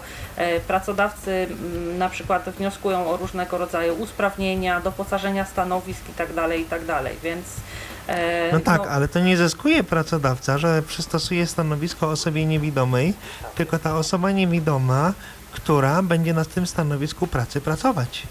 pracodawcy 0.67 1.47
na 1.97 2.09
przykład 2.09 2.49
wnioskują 2.49 3.09
o 3.09 3.17
różnego 3.17 3.57
rodzaju 3.57 3.93
usprawnienia, 3.93 4.81
doposażenia 4.81 5.45
stanowisk 5.45 6.09
i 6.09 6.13
tak 6.13 6.33
dalej, 6.33 6.65
tak 8.07 8.15
e, 8.17 8.49
No 8.53 8.59
tak, 8.59 8.87
ale 8.87 9.07
to 9.07 9.19
nie 9.19 9.37
zyskuje 9.37 9.83
pracodawca, 9.83 10.57
że 10.57 10.81
przystosuje 10.81 11.47
stanowisko 11.47 12.09
osobie 12.09 12.45
niewidomej, 12.45 13.13
tylko 13.55 13.79
ta 13.79 13.95
osoba 13.97 14.31
niewidoma, 14.31 15.13
która 15.51 16.01
będzie 16.01 16.33
na 16.33 16.45
tym 16.45 16.67
stanowisku 16.67 17.27
pracy 17.27 17.61
pracować. 17.61 18.23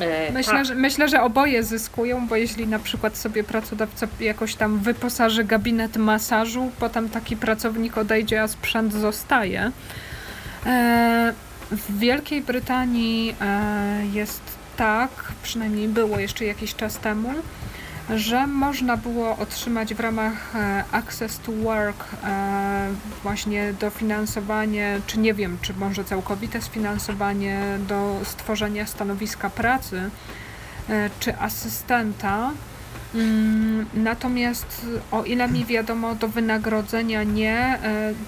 e, 0.00 0.32
Myślę, 0.32 0.52
tak, 0.52 0.64
że, 0.66 0.74
myślę, 0.74 1.08
że 1.08 1.22
oboje 1.22 1.64
zyskują, 1.64 2.26
bo 2.28 2.36
jeśli 2.36 2.66
na 2.66 2.78
przykład 2.78 3.16
sobie 3.16 3.44
pracodawca 3.44 4.06
jakoś 4.20 4.54
tam 4.54 4.78
wyposaży 4.78 5.44
gabinet 5.44 5.96
masażu, 5.96 6.70
potem 6.78 7.08
taki 7.10 7.36
pracownik 7.36 7.98
odejdzie, 7.98 8.42
a 8.42 8.48
sprzęt 8.48 8.92
zostaje. 8.92 9.72
E, 10.66 11.32
w 11.70 11.98
Wielkiej 11.98 12.42
Brytanii 12.42 13.34
jest 14.12 14.40
tak, 14.76 15.10
przynajmniej 15.42 15.88
było 15.88 16.18
jeszcze 16.18 16.44
jakiś 16.44 16.74
czas 16.74 16.98
temu, 16.98 17.34
że 18.16 18.46
można 18.46 18.96
było 18.96 19.36
otrzymać 19.36 19.94
w 19.94 20.00
ramach 20.00 20.56
e, 20.56 20.84
Access 20.92 21.38
to 21.38 21.52
Work 21.52 22.04
e, 22.24 22.88
właśnie 23.22 23.74
dofinansowanie, 23.80 25.00
czy 25.06 25.18
nie 25.18 25.34
wiem, 25.34 25.58
czy 25.62 25.74
może 25.74 26.04
całkowite 26.04 26.62
sfinansowanie 26.62 27.60
do 27.88 28.20
stworzenia 28.24 28.86
stanowiska 28.86 29.50
pracy, 29.50 30.10
e, 30.88 31.10
czy 31.20 31.38
asystenta. 31.38 32.50
Mm, 33.14 33.86
Natomiast 33.94 34.86
o 35.10 35.24
ile 35.24 35.48
mi 35.48 35.64
wiadomo, 35.64 36.14
do 36.14 36.28
wynagrodzenia 36.28 37.22
nie. 37.22 37.78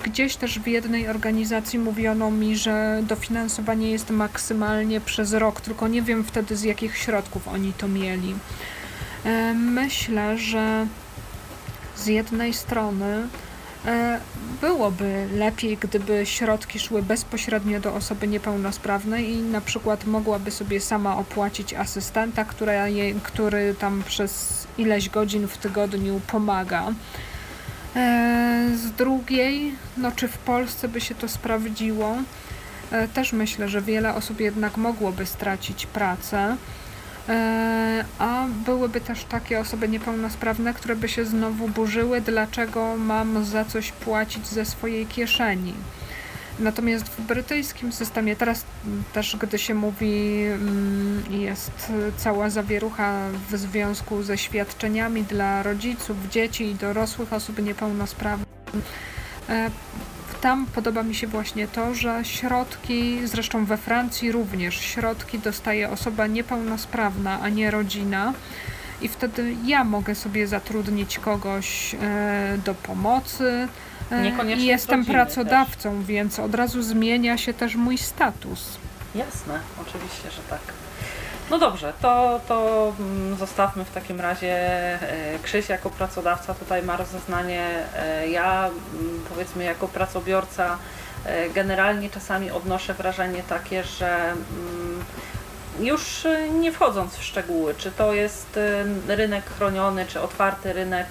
Gdzieś 0.04 0.36
też 0.36 0.58
w 0.58 0.66
jednej 0.66 1.08
organizacji 1.08 1.78
mówiono 1.78 2.30
mi, 2.30 2.56
że 2.56 3.00
dofinansowanie 3.02 3.90
jest 3.90 4.10
maksymalnie 4.10 5.00
przez 5.00 5.32
rok, 5.32 5.60
tylko 5.60 5.88
nie 5.88 6.02
wiem 6.02 6.24
wtedy 6.24 6.56
z 6.56 6.62
jakich 6.62 6.96
środków 6.96 7.48
oni 7.48 7.72
to 7.72 7.88
mieli. 7.88 8.34
E, 9.24 9.54
Myślę, 9.54 10.38
że 10.38 10.86
z 11.96 12.06
jednej 12.06 12.54
strony 12.54 13.28
e, 13.86 14.20
byłoby 14.60 15.28
lepiej, 15.34 15.76
gdyby 15.76 16.26
środki 16.26 16.78
szły 16.78 17.02
bezpośrednio 17.02 17.80
do 17.80 17.94
osoby 17.94 18.28
niepełnosprawnej 18.28 19.30
i 19.30 19.42
na 19.42 19.60
przykład 19.60 20.04
mogłaby 20.04 20.50
sobie 20.50 20.80
sama 20.80 21.16
opłacić 21.16 21.74
asystenta, 21.74 22.44
która 22.44 22.86
który 23.22 23.74
tam 23.74 24.02
przez 24.06 24.66
ileś 24.78 25.08
godzin 25.08 25.48
w 25.48 25.58
tygodniu 25.58 26.20
pomaga. 26.26 26.92
E, 27.96 28.70
Z 28.76 28.90
drugiej, 28.90 29.74
no 29.96 30.12
czy 30.12 30.28
w 30.28 30.38
Polsce 30.38 30.88
by 30.88 31.00
się 31.00 31.14
to 31.14 31.28
sprawdziło? 31.28 32.16
Też 33.14 33.32
myślę, 33.32 33.68
że 33.68 33.82
wiele 33.82 34.14
osób 34.14 34.40
jednak 34.40 34.76
mogłoby 34.76 35.26
stracić 35.26 35.86
pracę. 35.86 36.56
E, 37.30 38.04
A 38.18 38.46
byłyby 38.64 39.00
też 39.00 39.24
takie 39.24 39.60
osoby 39.60 39.88
niepełnosprawne, 39.88 40.74
które 40.74 40.96
by 40.96 41.08
się 41.08 41.24
znowu 41.24 41.68
burzyły, 41.68 42.20
dlaczego 42.20 42.96
mam 42.96 43.44
za 43.44 43.64
coś 43.64 43.92
płacić 43.92 44.46
ze 44.46 44.64
swojej 44.64 45.06
kieszeni. 45.06 45.74
Natomiast 46.58 47.04
w 47.08 47.20
brytyjskim 47.20 47.92
systemie, 47.92 48.36
teraz 48.36 48.64
też 49.12 49.36
gdy 49.36 49.58
się 49.58 49.74
mówi, 49.74 50.44
mm, 50.44 51.22
jest 51.30 51.92
cała 52.16 52.50
zawierucha 52.50 53.28
w 53.50 53.56
związku 53.56 54.22
ze 54.22 54.38
świadczeniami 54.38 55.22
dla 55.22 55.62
rodziców, 55.62 56.16
dzieci 56.30 56.64
i 56.64 56.74
dorosłych 56.74 57.32
osób 57.32 57.62
niepełnosprawnych. 57.62 58.48
Tam 60.40 60.66
podoba 60.66 61.02
mi 61.02 61.14
się 61.14 61.26
właśnie 61.26 61.68
to, 61.68 61.94
że 61.94 62.20
środki, 62.24 63.26
zresztą 63.26 63.64
we 63.64 63.76
Francji 63.76 64.32
również, 64.32 64.80
środki 64.80 65.38
dostaje 65.38 65.90
osoba 65.90 66.26
niepełnosprawna, 66.26 67.38
a 67.42 67.48
nie 67.48 67.70
rodzina. 67.70 68.32
I 69.02 69.08
wtedy 69.08 69.54
ja 69.64 69.84
mogę 69.84 70.14
sobie 70.14 70.46
zatrudnić 70.46 71.18
kogoś 71.18 71.94
e, 71.94 72.58
do 72.64 72.74
pomocy. 72.74 73.68
e, 74.10 74.22
Niekoniecznie 74.22 74.66
jestem 74.66 75.04
pracodawcą, 75.04 76.02
więc 76.02 76.38
od 76.38 76.54
razu 76.54 76.82
zmienia 76.82 77.38
się 77.38 77.54
też 77.54 77.76
mój 77.76 77.98
status. 77.98 78.78
Jasne, 79.14 79.60
oczywiście, 79.82 80.30
że 80.30 80.42
tak. 80.50 80.60
No 81.50 81.58
dobrze, 81.58 81.92
to, 82.02 82.40
to 82.48 82.92
mm, 83.00 83.36
zostawmy 83.36 83.84
w 83.84 83.90
takim 83.90 84.20
razie 84.20 84.54
e, 84.54 85.38
Krzyś 85.42 85.68
jako 85.68 85.90
pracodawca 85.90 86.54
tutaj 86.54 86.82
ma 86.82 86.96
rozeznanie. 86.96 87.66
e, 87.96 88.28
Ja 88.28 88.66
mm, 88.68 89.20
powiedzmy 89.28 89.64
jako 89.64 89.88
pracobiorca 89.88 90.76
e, 91.24 91.50
generalnie 91.50 92.10
czasami 92.10 92.50
odnoszę 92.50 92.94
wrażenie 92.94 93.42
takie, 93.48 93.84
że 93.84 94.30
mm, 94.30 95.04
już 95.80 96.26
nie 96.60 96.72
wchodząc 96.72 97.14
w 97.16 97.22
szczegóły, 97.24 97.74
czy 97.74 97.90
to 97.90 98.14
jest 98.14 98.58
rynek 99.08 99.44
chroniony, 99.58 100.06
czy 100.06 100.20
otwarty 100.20 100.72
rynek. 100.72 101.06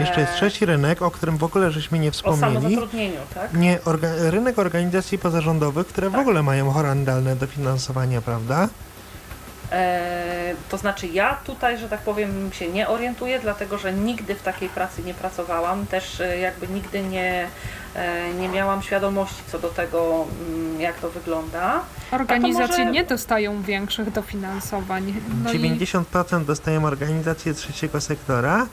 Jeszcze 0.00 0.20
jest 0.20 0.32
trzeci 0.34 0.66
rynek, 0.66 1.02
o 1.02 1.10
którym 1.10 1.36
w 1.36 1.44
ogóle 1.44 1.70
żeśmy 1.70 1.98
nie 1.98 2.08
O 2.08 2.12
wspomnieli. 2.12 2.54
samozatrudnieniu, 2.54 3.20
tak? 3.34 3.52
Nie, 3.54 3.78
orga- 3.78 4.30
rynek 4.30 4.58
organizacji 4.58 5.18
pozarządowych, 5.18 5.86
które 5.86 6.08
w 6.08 6.12
Tak. 6.12 6.20
ogóle 6.20 6.42
mają 6.42 6.70
horrendalne 6.70 7.36
dofinansowania, 7.36 8.20
prawda? 8.22 8.68
E, 9.72 10.54
to 10.68 10.78
znaczy 10.78 11.06
ja 11.06 11.34
tutaj, 11.44 11.78
że 11.78 11.88
tak 11.88 12.00
powiem, 12.00 12.50
się 12.52 12.68
nie 12.68 12.88
orientuję, 12.88 13.38
dlatego 13.40 13.78
że 13.78 13.92
nigdy 13.92 14.34
w 14.34 14.42
takiej 14.42 14.68
pracy 14.68 15.02
nie 15.02 15.14
pracowałam, 15.14 15.86
też 15.86 16.20
e, 16.20 16.38
jakby 16.38 16.68
nigdy 16.68 17.02
nie, 17.02 17.46
e, 17.94 18.34
nie 18.34 18.48
miałam 18.48 18.82
świadomości 18.82 19.42
co 19.52 19.58
do 19.58 19.68
tego, 19.68 20.26
mm, 20.48 20.80
jak 20.80 20.98
to 20.98 21.10
wygląda. 21.10 21.80
Organizacje 22.10 22.78
może- 22.84 22.90
nie 22.90 23.04
dostają 23.04 23.62
większych 23.62 24.12
dofinansowań. 24.12 25.14
No 25.44 25.50
i 25.52 25.58
90% 25.58 26.44
dostają 26.44 26.84
organizacje 26.84 27.54
trzeciego 27.54 28.00
sektora, 28.00 28.66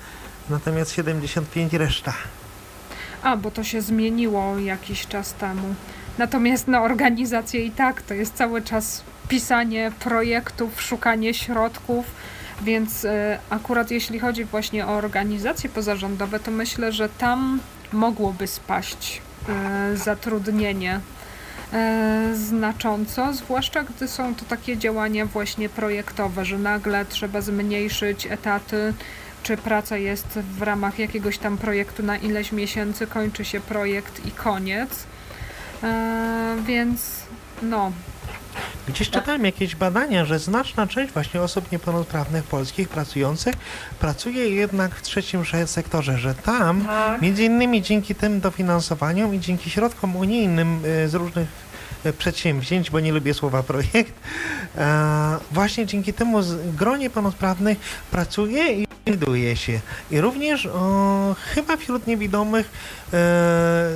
natomiast 0.49 0.91
75% 0.91 1.77
reszta. 1.77 2.13
A, 3.23 3.37
bo 3.37 3.51
to 3.51 3.63
się 3.63 3.81
zmieniło 3.81 4.59
jakiś 4.59 5.07
czas 5.07 5.33
temu. 5.33 5.75
Natomiast 6.17 6.67
na 6.67 6.81
organizację 6.81 7.65
i 7.65 7.71
tak 7.71 8.01
to 8.01 8.13
jest 8.13 8.33
cały 8.35 8.61
czas 8.61 9.03
pisanie 9.30 9.91
projektów, 9.99 10.82
szukanie 10.82 11.34
środków, 11.34 12.05
więc 12.61 13.05
e, 13.05 13.39
akurat 13.49 13.91
jeśli 13.91 14.19
chodzi 14.19 14.45
właśnie 14.45 14.88
o 14.88 14.89
organizacje 14.89 15.69
pozarządowe, 15.69 16.39
to 16.39 16.51
myślę, 16.51 16.91
że 16.91 17.09
tam 17.09 17.59
mogłoby 17.93 18.47
spaść 18.47 19.21
e, 19.49 19.97
zatrudnienie 19.97 20.99
e, 21.73 22.32
znacząco, 22.36 23.34
zwłaszcza 23.34 23.84
gdy 23.84 24.07
są 24.07 24.36
to 24.36 24.45
takie 24.45 24.78
działania 24.78 25.25
właśnie 25.25 25.69
projektowe, 25.69 26.45
że 26.45 26.57
nagle 26.57 27.05
trzeba 27.05 27.41
zmniejszyć 27.41 28.28
etaty, 28.28 28.93
czy 29.43 29.57
praca 29.57 29.97
jest 29.97 30.28
w 30.57 30.61
ramach 30.61 30.99
jakiegoś 30.99 31.38
tam 31.38 31.57
projektu 31.57 32.03
na 32.03 32.17
ileś 32.17 32.51
miesięcy, 32.51 33.07
kończy 33.07 33.45
się 33.45 33.59
projekt 33.59 34.25
i 34.25 34.32
koniec. 34.32 34.89
Więc 36.65 37.23
no, 37.61 37.91
Gdzieś 38.88 39.10
czytałem 39.10 39.45
jakieś 39.45 39.76
badania, 39.76 40.26
że 40.26 40.39
znaczna 40.39 40.88
część 40.88 41.14
właśnie 41.14 41.41
osób 41.41 41.72
niepełnosprawnych 41.72 42.43
polskich 42.43 42.89
pracujących 42.89 43.55
pracuje 43.99 44.49
jednak 44.49 44.95
w 44.95 45.01
trzecim 45.01 45.43
sektorze, 45.66 46.18
że 46.18 46.36
tam 46.36 46.82
Tak. 46.86 47.22
między 47.22 47.43
innymi 47.43 47.82
dzięki 47.82 48.16
tym 48.16 48.39
dofinansowaniom 48.39 49.36
i 49.36 49.39
dzięki 49.39 49.70
środkom 49.70 50.16
unijnym 50.16 50.86
y, 50.86 51.10
z 51.10 51.14
różnych 51.16 51.47
y, 52.05 52.14
przedsięwzięć, 52.14 52.91
bo 52.91 52.99
nie 52.99 53.12
lubię 53.12 53.34
słowa 53.34 53.64
projekt, 53.64 54.14
e, 54.78 55.38
właśnie 55.51 55.86
dzięki 55.86 56.14
temu 56.14 56.41
z- 56.41 56.76
gro 56.76 56.97
niepełnosprawnych 56.97 57.78
pracuje 58.12 58.74
i 58.74 58.86
znajduje 59.08 59.55
się. 59.55 59.80
I 60.12 60.22
również 60.22 60.66
o, 60.66 61.36
chyba 61.39 61.78
wśród 61.78 62.08
niewidomych 62.08 62.72
e, 63.14 63.89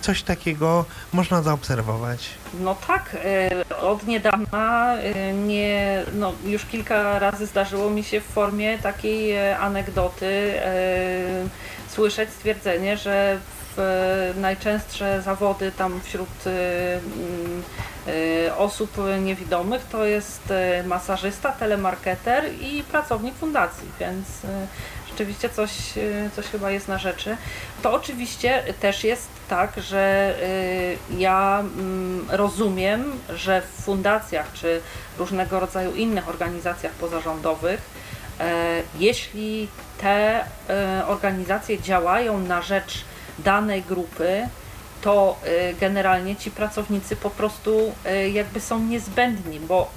coś 0.00 0.22
takiego 0.22 0.84
można 1.12 1.42
zaobserwować. 1.42 2.28
No 2.60 2.76
tak, 2.86 3.16
e, 3.24 3.78
od 3.78 4.06
niedawna 4.06 4.96
e, 4.96 5.32
nie, 5.32 6.02
no 6.14 6.32
już 6.44 6.64
kilka 6.64 7.18
razy 7.18 7.46
zdarzyło 7.46 7.90
mi 7.90 8.04
się 8.04 8.20
w 8.20 8.24
formie 8.24 8.78
takiej 8.78 9.32
e, 9.32 9.58
anegdoty 9.58 10.26
e, 10.26 11.46
słyszeć 11.88 12.30
stwierdzenie, 12.30 12.96
że 12.96 13.38
najczęstsze 14.36 15.22
zawody 15.22 15.72
tam 15.72 16.00
wśród 16.00 16.46
e, 16.46 16.50
mm, 16.94 17.62
e, 18.48 18.56
osób 18.56 18.96
niewidomych 19.20 19.84
to 19.84 20.04
jest 20.04 20.50
e, 20.50 20.82
masażysta, 20.82 21.52
telemarketer 21.52 22.44
i 22.60 22.82
pracownik 22.82 23.34
fundacji, 23.34 23.88
więc 24.00 24.26
e, 24.44 24.66
rzeczywiście 25.10 25.48
coś, 25.48 25.70
coś 26.36 26.46
chyba 26.46 26.70
jest 26.70 26.88
na 26.88 26.98
rzeczy. 26.98 27.36
To 27.82 27.92
oczywiście 27.92 28.62
też 28.80 29.04
jest 29.04 29.28
tak, 29.48 29.72
że 29.76 30.34
ja 31.18 31.60
mm, 31.60 32.26
rozumiem, 32.30 33.20
że 33.34 33.62
w 33.62 33.82
fundacjach 33.84 34.52
czy 34.52 34.80
różnego 35.18 35.60
rodzaju 35.60 35.94
innych 35.94 36.28
organizacjach 36.28 36.92
pozarządowych, 36.92 37.80
jeśli 38.98 39.68
te 39.98 40.44
organizacje 41.06 41.82
działają 41.82 42.38
na 42.38 42.62
rzecz 42.62 43.04
danej 43.44 43.82
grupy, 43.82 44.48
to 45.02 45.36
y, 45.46 45.74
generalnie 45.80 46.36
ci 46.36 46.50
pracownicy 46.50 47.16
po 47.16 47.30
prostu 47.30 47.92
y, 48.06 48.30
jakby 48.30 48.60
są 48.60 48.78
niezbędni, 48.78 49.60
bo 49.60 49.90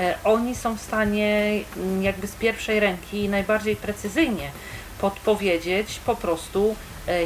y, 0.00 0.02
oni 0.24 0.54
są 0.54 0.76
w 0.76 0.80
stanie 0.80 1.60
mm, 1.76 2.02
jakby 2.02 2.26
z 2.26 2.34
pierwszej 2.34 2.80
ręki 2.80 3.28
najbardziej 3.28 3.76
precyzyjnie 3.76 4.50
podpowiedzieć 5.00 6.00
po 6.06 6.16
prostu, 6.16 6.76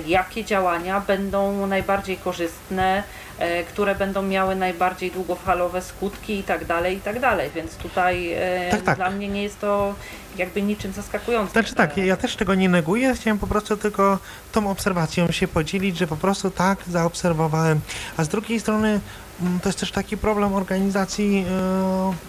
jakie 0.07 0.45
działania 0.45 1.01
będą 1.01 1.66
najbardziej 1.66 2.16
korzystne, 2.16 3.03
które 3.68 3.95
będą 3.95 4.22
miały 4.22 4.57
najbardziej 4.57 5.11
długofalowe 5.11 5.82
skutki 5.82 6.39
i 6.39 6.43
tak 6.43 6.64
dalej, 6.64 6.97
i 6.97 7.01
tak 7.01 7.20
dalej. 7.20 7.51
Więc 7.55 7.76
tutaj 7.76 8.37
tak, 8.70 8.82
tak. 8.82 8.97
dla 8.97 9.11
mnie 9.11 9.28
nie 9.28 9.43
jest 9.43 9.61
to 9.61 9.95
jakby 10.39 10.62
niczym 10.62 10.93
zaskakującym. 10.93 11.53
Znaczy 11.53 11.74
tak, 11.74 11.97
ja 11.97 12.16
też 12.16 12.37
tego 12.37 12.55
nie 12.55 12.68
neguję, 12.68 13.14
chciałem 13.14 13.39
po 13.39 13.47
prostu 13.47 13.76
tylko 13.76 14.18
tą 14.53 14.70
obserwacją 14.70 15.32
się 15.32 15.49
podzielić, 15.49 15.99
że 15.99 16.07
po 16.07 16.16
prostu 16.16 16.51
tak 16.51 16.78
zaobserwowałem. 16.89 17.80
A 18.16 18.24
z 18.24 18.28
drugiej 18.28 18.61
strony 18.61 19.01
mm, 19.43 19.61
to 19.61 19.68
jest 19.68 19.80
też 19.80 19.91
taki 19.91 20.16
problem 20.16 20.55
organizacji, 20.55 21.45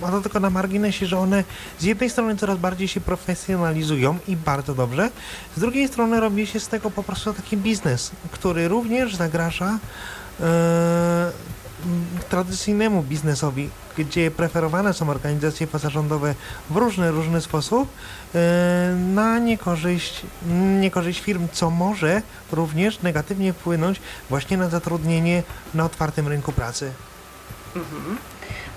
a 0.01 0.11
to 0.11 0.21
tylko 0.21 0.39
na 0.39 0.49
marginesie, 0.49 1.05
że 1.05 1.19
one 1.19 1.43
z 1.79 1.83
jednej 1.83 2.09
strony 2.09 2.35
coraz 2.35 2.57
bardziej 2.57 2.87
się 2.87 3.01
profesjonalizują 3.01 4.17
i 4.27 4.35
bardzo 4.35 4.75
dobrze, 4.75 5.09
z 5.57 5.59
drugiej 5.59 5.87
strony 5.87 6.19
robi 6.19 6.47
się 6.47 6.59
z 6.59 6.67
tego 6.67 6.91
po 6.91 7.03
prostu 7.03 7.33
taki 7.33 7.57
biznes, 7.57 8.11
który 8.31 8.67
również 8.67 9.15
zagraża 9.15 9.79
tradycyjnemu 12.29 13.03
biznesowi, 13.03 13.69
gdzie 13.97 14.31
preferowane 14.31 14.93
są 14.93 15.09
organizacje 15.09 15.67
pozarządowe 15.67 16.35
w 16.69 16.75
różny, 16.75 17.11
różny 17.11 17.41
sposób 17.41 17.89
e, 18.35 18.95
na 19.13 19.39
niekorzyść, 19.39 20.21
niekorzyść 20.79 21.21
firm, 21.21 21.47
co 21.51 21.69
może 21.69 22.21
również 22.51 23.01
negatywnie 23.01 23.53
wpłynąć 23.53 24.01
właśnie 24.29 24.57
na 24.57 24.69
zatrudnienie 24.69 25.43
na 25.73 25.85
otwartym 25.85 26.27
rynku 26.27 26.51
pracy. 26.51 26.91
Mhm. 27.75 28.17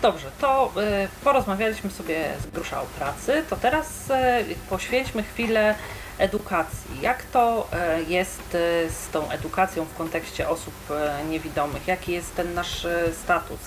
Dobrze, 0.02 0.30
to 0.40 0.72
y, 1.04 1.08
porozmawialiśmy 1.24 1.90
sobie 1.90 2.32
z 2.42 2.54
grusza 2.54 2.82
o 2.82 2.86
pracy, 2.86 3.44
to 3.50 3.56
teraz 3.56 4.10
y, 4.10 4.54
poświęćmy 4.70 5.22
chwilę 5.22 5.74
edukacji. 6.20 7.00
Jak 7.00 7.22
to 7.22 7.68
e, 7.72 8.02
jest 8.02 8.54
e, 8.54 8.90
z 8.90 9.08
tą 9.12 9.30
edukacją 9.30 9.84
w 9.84 9.94
kontekście 9.94 10.48
osób 10.48 10.74
e, 10.90 11.24
niewidomych? 11.24 11.88
Jaki 11.88 12.12
jest 12.12 12.36
ten 12.36 12.54
nasz 12.54 12.86
status? 13.22 13.60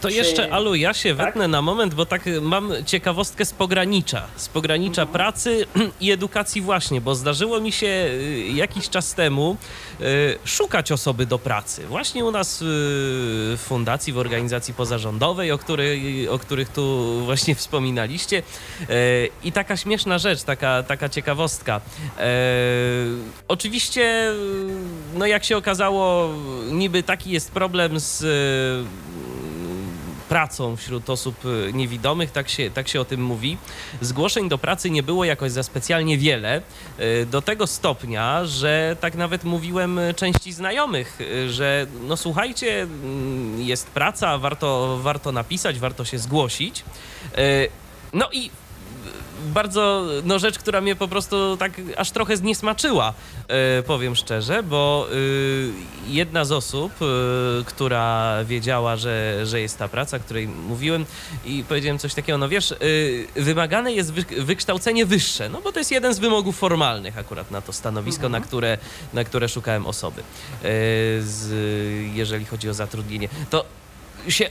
To 0.00 0.08
Czy... 0.08 0.14
jeszcze, 0.14 0.52
Alu, 0.52 0.74
ja 0.74 0.94
się 0.94 1.16
tak? 1.16 1.26
wetnę 1.26 1.48
na 1.48 1.62
moment, 1.62 1.94
bo 1.94 2.06
tak 2.06 2.22
mam 2.42 2.72
ciekawostkę 2.86 3.44
z 3.44 3.52
pogranicza. 3.52 4.26
Z 4.36 4.48
pogranicza 4.48 5.02
mhm. 5.02 5.12
pracy 5.12 5.66
i 6.00 6.10
edukacji 6.10 6.60
właśnie, 6.60 7.00
bo 7.00 7.14
zdarzyło 7.14 7.60
mi 7.60 7.72
się 7.72 7.86
y, 7.86 8.44
jakiś 8.54 8.88
czas 8.88 9.14
temu 9.14 9.56
y, 10.00 10.38
szukać 10.44 10.92
osoby 10.92 11.26
do 11.26 11.38
pracy. 11.38 11.86
Właśnie 11.86 12.24
u 12.24 12.30
nas 12.30 12.62
y, 12.62 12.64
w 12.64 13.60
fundacji, 13.60 14.12
w 14.12 14.18
organizacji 14.18 14.74
pozarządowej, 14.74 15.52
o, 15.52 15.58
której, 15.58 16.28
o 16.28 16.38
których 16.38 16.68
tu 16.68 17.14
właśnie 17.24 17.54
wspominaliście. 17.60 18.42
I 19.44 19.52
taka 19.52 19.76
śmieszna 19.76 20.18
rzecz, 20.18 20.42
taka, 20.42 20.82
taka 20.82 21.08
ciekawostka. 21.08 21.80
Oczywiście, 23.48 24.32
no 25.14 25.26
jak 25.26 25.44
się 25.44 25.56
okazało, 25.56 26.28
niby 26.70 27.02
taki 27.02 27.30
jest 27.30 27.52
problem 27.52 28.00
z 28.00 28.24
pracą 30.30 30.76
wśród 30.76 31.10
osób 31.10 31.44
y, 31.44 31.72
niewidomych, 31.72 32.30
tak 32.30 32.48
się, 32.48 32.70
tak 32.70 32.88
się 32.88 33.00
o 33.00 33.04
tym 33.04 33.22
mówi. 33.22 33.56
Zgłoszeń 34.00 34.48
do 34.48 34.58
pracy 34.58 34.90
nie 34.90 35.02
było 35.02 35.24
jakoś 35.24 35.52
za 35.52 35.62
specjalnie 35.62 36.18
wiele, 36.18 36.62
y, 37.00 37.26
do 37.26 37.42
tego 37.42 37.66
stopnia, 37.66 38.44
że 38.44 38.96
tak 39.00 39.14
nawet 39.14 39.44
mówiłem 39.44 39.98
y, 39.98 40.14
części 40.14 40.52
znajomych, 40.52 41.18
że 41.48 41.86
no 42.08 42.16
słuchajcie, 42.16 42.82
mm, 42.82 43.60
jest 43.60 43.86
praca, 43.86 44.38
warto, 44.38 44.98
warto 45.02 45.32
napisać, 45.32 45.78
warto 45.78 46.04
się 46.04 46.18
zgłosić. 46.18 46.84
No 48.12 48.28
i 48.32 48.50
bardzo, 49.46 50.06
no 50.24 50.38
rzecz, 50.38 50.58
która 50.58 50.80
mnie 50.80 50.96
po 50.96 51.08
prostu 51.08 51.56
tak 51.56 51.72
aż 51.96 52.10
trochę 52.10 52.36
zniesmaczyła, 52.36 53.14
yy, 53.48 53.82
powiem 53.82 54.16
szczerze, 54.16 54.62
bo 54.62 55.06
yy, 55.10 55.72
jedna 56.06 56.44
z 56.44 56.52
osób, 56.52 56.92
yy, 57.00 57.64
która 57.64 58.36
wiedziała, 58.44 58.96
że, 58.96 59.46
że 59.46 59.60
jest 59.60 59.78
ta 59.78 59.88
praca, 59.88 60.18
której 60.18 60.48
mówiłem 60.48 61.06
i 61.44 61.64
powiedziałem 61.68 61.98
coś 61.98 62.14
takiego, 62.14 62.38
no 62.38 62.48
wiesz, 62.48 62.74
wymagane 63.36 63.92
jest 63.92 64.12
wy, 64.12 64.44
wykształcenie 64.44 65.06
wyższe, 65.06 65.48
no 65.48 65.60
bo 65.60 65.72
to 65.72 65.78
jest 65.78 65.90
jeden 65.90 66.14
z 66.14 66.18
wymogów 66.18 66.58
formalnych 66.58 67.18
akurat 67.18 67.50
na 67.50 67.60
to 67.60 67.72
stanowisko, 67.72 68.26
mhm. 68.26 68.42
na, 68.42 68.48
które, 68.48 68.78
na 69.12 69.24
które 69.24 69.48
szukałem 69.48 69.86
osoby, 69.86 70.22
z, 71.20 71.52
jeżeli 72.14 72.44
chodzi 72.44 72.68
o 72.68 72.74
zatrudnienie. 72.74 73.28
To 73.50 73.64
się 74.28 74.50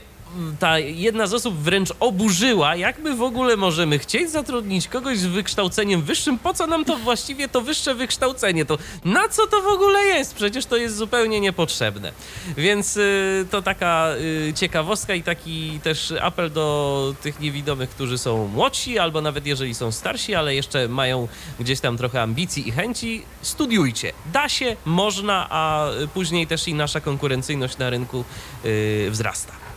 ta 0.58 0.78
jedna 0.78 1.26
z 1.26 1.34
osób 1.34 1.54
wręcz 1.54 1.92
oburzyła, 2.00 2.76
jak 2.76 2.98
my 2.98 3.14
w 3.14 3.22
ogóle 3.22 3.56
możemy 3.56 3.98
chcieć 3.98 4.30
zatrudnić 4.30 4.88
kogoś 4.88 5.18
z 5.18 5.26
wykształceniem 5.26 6.02
wyższym, 6.02 6.38
po 6.38 6.54
co 6.54 6.66
nam 6.66 6.84
to 6.84 6.96
właściwie 6.96 7.48
to 7.48 7.60
wyższe 7.60 7.94
wykształcenie, 7.94 8.64
to 8.64 8.78
na 9.04 9.28
co 9.28 9.46
to 9.46 9.62
w 9.62 9.66
ogóle 9.66 10.02
jest? 10.04 10.34
Przecież 10.34 10.66
to 10.66 10.76
jest 10.76 10.96
zupełnie 10.96 11.40
niepotrzebne. 11.40 12.12
Więc 12.56 12.96
y, 12.96 13.46
to 13.50 13.62
taka 13.62 14.08
y, 14.48 14.52
ciekawostka 14.54 15.14
i 15.14 15.22
taki 15.22 15.80
też 15.82 16.14
apel 16.20 16.52
do 16.52 17.14
tych 17.22 17.40
niewidomych, 17.40 17.90
którzy 17.90 18.18
są 18.18 18.48
młodsi, 18.48 18.98
albo 18.98 19.20
nawet 19.20 19.46
jeżeli 19.46 19.74
są 19.74 19.92
starsi, 19.92 20.34
ale 20.34 20.54
jeszcze 20.54 20.88
mają 20.88 21.28
gdzieś 21.60 21.80
tam 21.80 21.96
trochę 21.96 22.22
ambicji 22.22 22.68
i 22.68 22.72
chęci, 22.72 23.22
studiujcie. 23.42 24.12
Da 24.32 24.48
się, 24.48 24.76
można, 24.84 25.46
a 25.50 25.88
później 26.14 26.46
też 26.46 26.68
i 26.68 26.74
nasza 26.74 27.00
konkurencyjność 27.00 27.78
na 27.78 27.90
rynku 27.90 28.24
y, 28.64 29.08
wzrasta. 29.10 29.69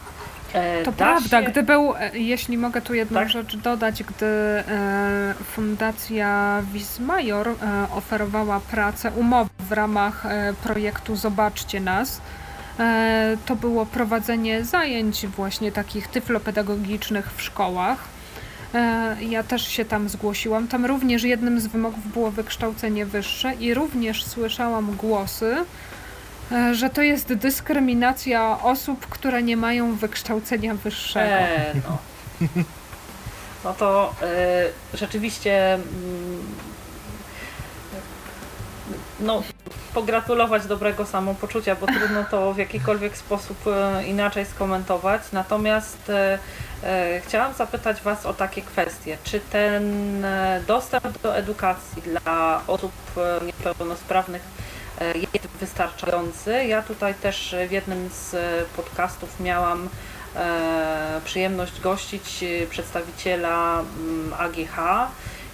E, 0.54 0.84
to 0.84 0.92
prawda, 0.92 1.42
się... 1.42 1.48
gdy 1.48 1.64
był, 1.64 1.96
e, 1.96 2.18
jeśli 2.18 2.58
mogę 2.58 2.82
tu 2.82 2.94
jedną 2.94 3.20
tak? 3.20 3.30
rzecz 3.30 3.58
dodać, 3.58 4.04
gdy 4.04 4.26
e, 4.26 5.34
Fundacja 5.44 6.62
Wismajor 6.74 7.56
oferowała 7.96 8.60
pracę, 8.60 9.12
umowę 9.12 9.50
w 9.60 9.72
ramach 9.72 10.24
projektu 10.64 11.16
Zobaczcie 11.16 11.80
Nas, 11.80 12.22
to 13.46 13.56
było 13.56 13.86
prowadzenie 13.86 14.66
zajęć 14.66 15.28
właśnie 15.28 15.72
takich 15.72 16.08
tyflopedagogicznych 16.08 17.34
w 17.34 17.42
szkołach. 17.42 17.98
Ja 19.30 19.44
też 19.44 19.68
się 19.68 19.86
tam 19.86 20.10
zgłosiłam. 20.10 20.68
Tam 20.68 20.86
również 20.86 21.24
jednym 21.24 21.60
z 21.60 21.68
wymogów 21.68 22.14
było 22.14 22.32
wykształcenie 22.32 23.06
wyższe 23.06 23.54
i 23.54 23.74
również 23.74 24.26
słyszałam 24.26 24.96
głosy, 24.96 25.56
że 26.72 26.90
to 26.90 27.02
jest 27.02 27.34
dyskryminacja 27.34 28.62
osób, 28.62 29.08
które 29.08 29.44
nie 29.44 29.58
mają 29.58 29.96
wykształcenia 29.96 30.76
wyższego. 30.76 31.36
E, 31.36 31.74
no. 31.90 31.98
no 33.64 33.74
to 33.74 34.16
y, 34.94 34.98
rzeczywiście 34.98 35.74
mm, 35.74 35.84
no, 39.20 39.44
pogratulować 39.94 40.68
dobrego 40.68 41.06
samopoczucia, 41.06 41.76
bo 41.76 41.88
trudno 41.88 42.24
to 42.32 42.54
w 42.54 42.58
jakikolwiek 42.58 43.18
sposób 43.18 43.58
y, 43.68 44.04
inaczej 44.08 44.46
skomentować. 44.46 45.22
Natomiast 45.32 46.12
chciałam 47.28 47.54
zapytać 47.54 48.02
Was 48.02 48.26
o 48.26 48.34
takie 48.34 48.62
kwestie. 48.62 49.18
Czy 49.24 49.40
ten 49.40 50.26
dostęp 50.68 51.22
do 51.22 51.38
edukacji 51.38 52.02
dla 52.02 52.62
osób 52.68 52.92
niepełnosprawnych 53.46 54.42
E, 54.42 54.73
jest 55.34 55.48
wystarczający. 55.60 56.66
Ja 56.66 56.82
tutaj 56.82 57.14
też 57.14 57.56
w 57.68 57.72
jednym 57.72 58.10
z 58.10 58.36
podcastów 58.76 59.40
miałam 59.40 59.90
e, 60.36 61.22
przyjemność 61.26 61.82
gościć 61.82 62.46
przedstawiciela 62.70 63.80
mm, 63.80 64.34
AGH 64.38 65.10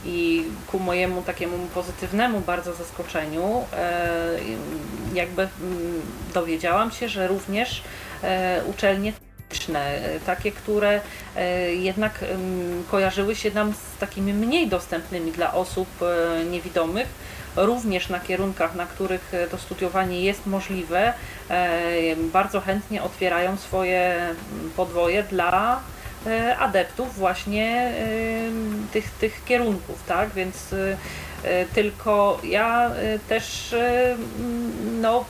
i 0.05 0.43
ku 0.67 0.79
mojemu 0.79 1.21
takiemu 1.21 1.57
pozytywnemu 1.67 2.39
bardzo 2.41 2.73
zaskoczeniu 2.73 3.65
e, 3.73 4.39
jakby 5.13 5.41
mm, 5.41 6.01
dowiedziałam 6.33 6.91
się, 6.91 7.09
że 7.09 7.27
również 7.27 7.83
uczelnie 8.65 9.13
takie, 10.25 10.51
które 10.51 11.01
jednak 11.79 12.23
mm, 12.23 12.83
kojarzyły 12.91 13.35
się 13.35 13.51
nam 13.51 13.73
z 13.73 13.99
takimi 13.99 14.33
mniej 14.33 14.67
dostępnymi 14.67 15.31
dla 15.31 15.53
osób 15.53 15.87
niewidomych, 16.51 17.07
również 17.55 18.09
na 18.09 18.19
kierunkach, 18.19 18.75
na 18.75 18.85
których 18.85 19.31
to 19.51 19.57
studiowanie 19.57 20.21
jest 20.21 20.45
możliwe, 20.45 21.13
e, 21.49 22.15
bardzo 22.15 22.61
chętnie 22.61 23.03
otwierają 23.03 23.57
swoje 23.57 24.15
podwoje 24.75 25.23
dla 25.23 25.79
e, 26.27 26.57
adeptów 26.57 27.15
właśnie 27.15 27.65
e, 27.75 28.91
tych, 28.93 29.11
tych 29.11 29.43
kierunków, 29.45 30.03
tak? 30.07 30.29
Więc 30.29 30.73
e, 30.73 30.97
e, 31.43 31.65
tylko 31.65 32.39
ja 32.43 32.89
e, 32.89 33.19
też 33.19 33.73
e, 33.73 34.11
m, 34.11 35.01
no, 35.01 35.25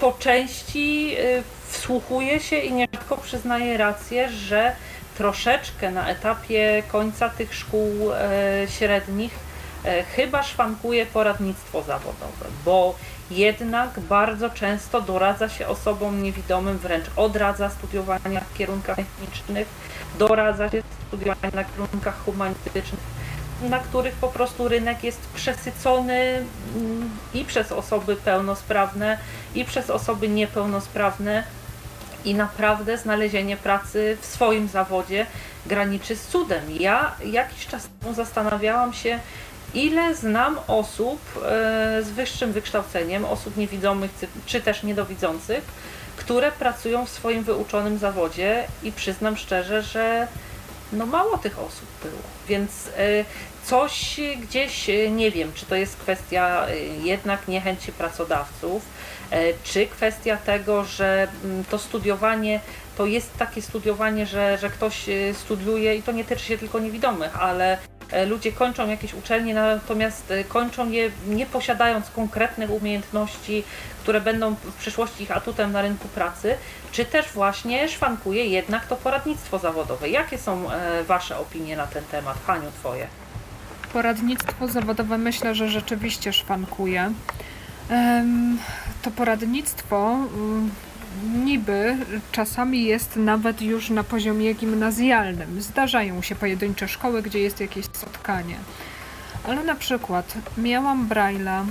po 0.00 0.12
części 0.12 1.14
e, 1.18 1.42
wsłuchuję 1.68 2.40
się 2.40 2.56
i 2.56 2.72
nierzadko 2.72 3.16
przyznaję 3.16 3.76
rację, 3.76 4.28
że 4.28 4.76
troszeczkę 5.16 5.90
na 5.90 6.08
etapie 6.08 6.82
końca 6.88 7.28
tych 7.28 7.54
szkół 7.54 8.12
e, 8.12 8.66
średnich 8.68 9.32
e, 9.32 9.51
chyba 10.16 10.42
szwankuje 10.42 11.06
poradnictwo 11.06 11.82
zawodowe, 11.82 12.46
bo 12.64 12.94
jednak 13.30 14.00
bardzo 14.00 14.50
często 14.50 15.00
doradza 15.00 15.48
się 15.48 15.66
osobom 15.66 16.22
niewidomym, 16.22 16.78
wręcz 16.78 17.06
odradza 17.16 17.70
studiowania 17.70 18.40
w 18.40 18.54
kierunkach 18.54 18.96
technicznych, 18.96 19.68
doradza 20.18 20.70
się 20.70 20.82
studiowania 21.08 21.50
na 21.54 21.64
kierunkach 21.64 22.24
humanistycznych, 22.24 23.00
na 23.62 23.78
których 23.78 24.14
po 24.14 24.28
prostu 24.28 24.68
rynek 24.68 25.04
jest 25.04 25.20
przesycony 25.34 26.44
mm, 26.76 27.10
i 27.34 27.44
przez 27.44 27.72
osoby 27.72 28.16
pełnosprawne, 28.16 29.18
i 29.54 29.64
przez 29.64 29.90
osoby 29.90 30.28
niepełnosprawne. 30.28 31.44
I 32.24 32.34
naprawdę 32.34 32.98
znalezienie 32.98 33.56
pracy 33.56 34.18
w 34.20 34.26
swoim 34.26 34.68
zawodzie 34.68 35.26
graniczy 35.66 36.16
z 36.16 36.26
cudem. 36.26 36.62
Ja 36.78 37.14
jakiś 37.24 37.66
czas 37.66 37.88
temu 38.00 38.14
zastanawiałam 38.14 38.92
się, 38.92 39.18
ile 39.74 40.14
znam 40.14 40.58
osób 40.68 41.20
e, 41.36 42.02
z 42.02 42.10
wyższym 42.10 42.52
wykształceniem, 42.52 43.24
osób 43.24 43.56
niewidomych 43.56 44.10
czy- 44.46 44.60
też 44.60 44.82
niedowidzących, 44.82 45.64
które 46.16 46.52
pracują 46.52 47.06
w 47.06 47.10
swoim 47.10 47.42
wyuczonym 47.44 47.98
zawodzie 47.98 48.64
i 48.82 48.92
przyznam 48.92 49.36
szczerze, 49.36 49.82
że 49.82 50.28
no 50.92 51.06
mało 51.06 51.38
tych 51.38 51.58
osób 51.58 51.86
było. 52.02 52.22
Więc 52.48 52.70
e, 52.96 53.24
coś 53.64 54.20
gdzieś, 54.42 54.90
e, 54.90 55.10
nie 55.10 55.30
wiem, 55.30 55.52
czy 55.54 55.66
to 55.66 55.74
jest 55.74 55.96
kwestia 55.96 56.66
jednak 57.02 57.48
niechęci 57.48 57.92
pracodawców, 57.92 58.82
czy 59.64 59.86
kwestia 59.86 60.36
tego, 60.36 60.84
że 60.84 61.28
mm, 61.44 61.64
to 61.64 61.78
studiowanie 61.78 62.60
to 62.96 63.06
jest 63.06 63.36
takie 63.38 63.62
studiowanie, 63.62 64.26
że, 64.26 64.58
że 64.58 64.70
ktoś 64.70 65.06
studiuje 65.34 65.94
i 65.96 66.02
to 66.02 66.12
nie 66.12 66.24
tyczy 66.24 66.44
się 66.44 66.58
tylko 66.58 66.78
niewidomych, 66.78 67.36
ale 67.42 67.78
ludzie 68.26 68.52
kończą 68.52 68.88
jakieś 68.88 69.14
uczelnie, 69.14 69.54
natomiast 69.54 70.30
e, 70.30 70.44
kończą 70.44 70.90
je 70.90 71.10
nie 71.28 71.46
posiadając 71.46 72.10
konkretnych 72.10 72.70
umiejętności, 72.70 73.64
które 74.02 74.20
będą 74.20 74.54
w 74.54 74.74
przyszłości 74.74 75.22
ich 75.22 75.36
atutem 75.36 75.72
na 75.72 75.82
rynku 75.82 76.08
pracy, 76.08 76.54
czy 76.92 77.04
też 77.04 77.28
właśnie 77.28 77.88
szwankuje 77.88 78.44
jednak 78.44 78.86
to 78.86 78.96
poradnictwo 78.96 79.58
zawodowe. 79.58 80.08
Jakie 80.08 80.38
są 80.38 80.70
e, 80.70 81.04
Wasze 81.04 81.38
opinie 81.38 81.76
na 81.76 81.86
ten 81.86 82.04
temat? 82.04 82.36
Haniu, 82.46 82.70
Twoje? 82.80 83.06
Poradnictwo 83.92 84.68
zawodowe 84.68 85.18
myślę, 85.18 85.54
że 85.54 85.68
rzeczywiście 85.68 86.32
szwankuje. 86.32 87.12
To 89.02 89.10
poradnictwo 89.10 90.16
niby 91.44 91.96
czasami 92.32 92.84
jest 92.84 93.16
nawet 93.16 93.62
już 93.62 93.90
na 93.90 94.04
poziomie 94.04 94.54
gimnazjalnym. 94.54 95.62
Zdarzają 95.62 96.22
się 96.22 96.34
pojedyncze 96.34 96.88
szkoły, 96.88 97.22
gdzie 97.22 97.38
jest 97.38 97.60
jakieś 97.60 97.84
spotkanie. 97.84 98.56
Ale 99.44 99.64
na 99.64 99.74
przykład 99.74 100.34
miałam 100.58 101.08
Braille'a 101.08 101.64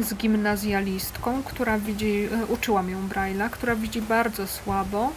z 0.00 0.14
gimnazjalistką, 0.14 1.42
która 1.42 1.78
widzi, 1.78 2.28
e, 2.42 2.46
uczyłam 2.46 2.90
ją 2.90 3.08
Braille'a, 3.08 3.50
która 3.50 3.76
widzi 3.76 4.02
bardzo 4.02 4.46
słabo 4.46 5.12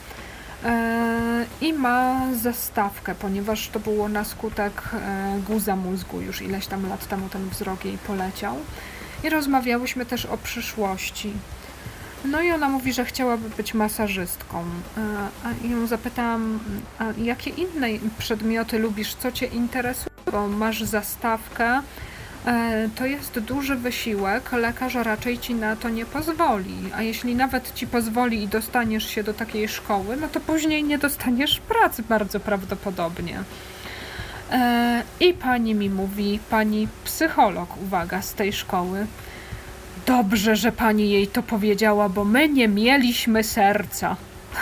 e, 0.63 1.45
i 1.61 1.73
ma 1.73 2.21
zastawkę, 2.33 3.15
ponieważ 3.15 3.69
to 3.69 3.79
było 3.79 4.09
na 4.09 4.23
skutek 4.23 4.81
e, 4.93 5.39
guza 5.47 5.75
mózgu, 5.75 6.21
już 6.21 6.41
ileś 6.41 6.67
tam 6.67 6.89
lat 6.89 7.07
temu 7.07 7.29
ten 7.29 7.49
wzrok 7.49 7.85
jej 7.85 7.97
poleciał. 7.97 8.55
I 9.23 9.29
rozmawiałyśmy 9.29 10.05
też 10.05 10.25
o 10.25 10.37
przyszłości. 10.37 11.33
No 12.25 12.41
i 12.41 12.51
ona 12.51 12.69
mówi, 12.69 12.93
że 12.93 13.05
chciałaby 13.05 13.49
być 13.49 13.73
masażystką. 13.73 14.63
E, 14.97 15.01
A 15.43 15.67
ją 15.67 15.87
zapytałam, 15.87 16.59
jakie 17.17 17.49
inne 17.49 17.87
przedmioty 18.17 18.79
lubisz, 18.79 19.15
co 19.15 19.31
cię 19.31 19.45
interesuje, 19.45 20.09
bo 20.31 20.47
masz 20.47 20.83
zastawkę, 20.83 21.81
e, 22.45 22.89
to 22.95 23.05
jest 23.05 23.39
duży 23.39 23.75
wysiłek, 23.75 24.51
lekarz 24.51 24.95
raczej 24.95 25.39
ci 25.39 25.55
na 25.55 25.75
to 25.75 25.89
nie 25.89 26.05
pozwoli. 26.05 26.75
A 26.95 27.01
jeśli 27.01 27.35
nawet 27.35 27.73
ci 27.73 27.87
pozwoli 27.87 28.43
i 28.43 28.47
dostaniesz 28.47 29.07
się 29.09 29.23
do 29.23 29.33
takiej 29.33 29.67
szkoły, 29.67 30.17
no 30.17 30.27
to 30.27 30.39
później 30.39 30.83
nie 30.83 30.97
dostaniesz 30.97 31.59
pracy 31.59 32.03
bardzo 32.09 32.39
prawdopodobnie. 32.39 33.43
E, 34.51 35.03
I 35.19 35.33
pani 35.33 35.75
mi 35.75 35.89
mówi, 35.89 36.39
pani 36.49 36.87
psycholog, 37.03 37.77
uwaga, 37.83 38.21
z 38.21 38.33
tej 38.33 38.53
szkoły. 38.53 39.07
Dobrze, 40.09 40.55
że 40.55 40.71
pani 40.71 41.09
jej 41.09 41.27
to 41.27 41.43
powiedziała, 41.43 42.09
bo 42.09 42.25
my 42.25 42.49
nie 42.49 42.67
mieliśmy 42.67 43.43
serca. 43.43 44.15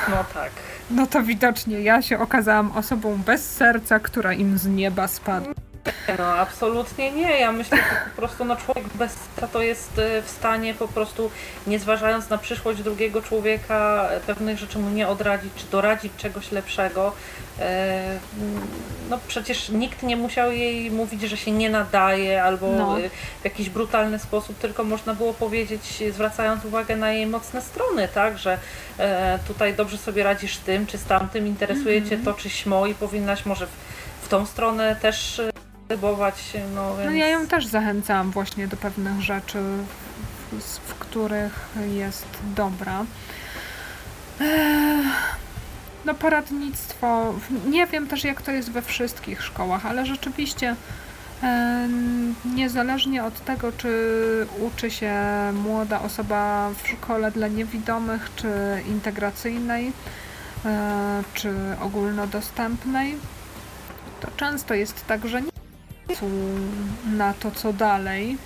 No 0.09 0.23
tak. 0.33 0.51
No 0.91 1.07
to 1.07 1.23
widocznie 1.23 1.81
ja 1.81 2.01
się 2.01 2.19
okazałam 2.19 2.71
osobą 2.71 3.17
bez 3.25 3.51
serca, 3.55 3.99
która 3.99 4.33
im 4.33 4.57
z 4.57 4.67
nieba 4.67 5.07
spadła. 5.07 5.53
No 6.19 6.25
absolutnie 6.25 7.11
nie. 7.11 7.39
Ja 7.39 7.51
myślę, 7.51 7.77
że 7.77 7.83
po 8.15 8.21
prostu 8.21 8.45
no, 8.45 8.55
człowiek 8.55 8.87
bez 8.95 9.11
serca 9.11 9.47
to 9.47 9.61
jest 9.61 9.99
e, 9.99 10.21
w 10.21 10.29
stanie 10.29 10.73
po 10.73 10.87
prostu, 10.87 11.31
nie 11.67 11.79
zważając 11.79 12.29
na 12.29 12.37
przyszłość 12.37 12.83
drugiego 12.83 13.21
człowieka, 13.21 14.09
e, 14.11 14.19
pewnych 14.19 14.57
rzeczy 14.57 14.79
mu 14.79 14.89
nie 14.89 15.07
odradzić, 15.07 15.51
czy 15.55 15.65
doradzić 15.71 16.13
czegoś 16.17 16.51
lepszego. 16.51 17.13
E, 17.59 18.19
No 19.09 19.19
przecież 19.27 19.69
nikt 19.69 20.03
nie 20.03 20.17
musiał 20.17 20.51
jej 20.51 20.91
mówić, 20.91 21.21
że 21.21 21.37
się 21.37 21.51
nie 21.51 21.69
nadaje 21.69 22.43
albo 22.43 22.71
No. 22.71 22.99
e, 22.99 23.09
w 23.41 23.43
jakiś 23.43 23.69
brutalny 23.69 24.19
sposób, 24.19 24.57
tylko 24.57 24.83
można 24.83 25.13
było 25.13 25.33
powiedzieć, 25.33 26.03
zwracając 26.13 26.65
uwagę 26.65 26.95
na 26.95 27.11
jej 27.11 27.27
mocne 27.27 27.61
strony, 27.61 28.07
tak, 28.13 28.37
że 28.37 28.57
e, 28.99 29.39
tutaj 29.47 29.73
dobrze 29.73 29.97
sobie 29.97 30.23
radzisz 30.23 30.57
tym 30.57 30.87
czy 30.87 30.97
z 30.97 31.03
tamtym, 31.03 31.47
interesuje 31.47 31.97
Mhm. 31.97 32.09
cię 32.19 32.25
to 32.25 32.33
czy 32.33 32.49
śmo 32.49 32.85
i 32.87 32.93
powinnaś 32.95 33.45
może 33.45 33.67
w, 33.67 33.69
w 34.21 34.27
tą 34.27 34.45
stronę 34.45 34.95
też 34.95 35.41
próbować, 35.87 36.35
no 36.75 36.97
więc... 36.97 37.09
No 37.09 37.15
ja 37.17 37.27
ją 37.27 37.47
też 37.47 37.65
zachęcałam 37.65 38.31
właśnie 38.31 38.67
do 38.67 38.77
pewnych 38.77 39.21
rzeczy, 39.21 39.59
w, 40.51 40.63
w 40.89 40.93
których 40.95 41.59
jest 41.93 42.25
dobra. 42.55 43.05
Ech, 44.41 45.05
No 46.07 46.13
poradnictwo, 46.13 47.33
nie 47.69 47.87
wiem 47.87 48.07
też 48.07 48.23
jak 48.23 48.41
to 48.41 48.51
jest 48.51 48.71
we 48.71 48.81
wszystkich 48.81 49.43
szkołach, 49.43 49.85
ale 49.85 50.05
rzeczywiście 50.05 50.75
em, 51.41 52.35
niezależnie 52.55 53.23
od 53.23 53.45
tego, 53.45 53.71
czy 53.71 53.91
uczy 54.59 54.91
się 54.91 55.13
młoda 55.53 56.01
osoba 56.01 56.69
w 56.83 56.87
szkole 56.87 57.31
dla 57.31 57.47
niewidomych, 57.47 58.29
czy 58.35 58.47
integracyjnej, 58.89 59.91
e, 60.65 61.23
czy 61.33 61.53
ogólnodostępnej, 61.81 63.15
to 64.19 64.27
często 64.37 64.73
jest 64.73 65.07
tak, 65.07 65.27
że 65.27 65.41
nie 65.41 65.51
pomysłu 66.07 66.29
na 67.17 67.33
to, 67.33 67.51
co 67.51 67.73
dalej. 67.73 68.37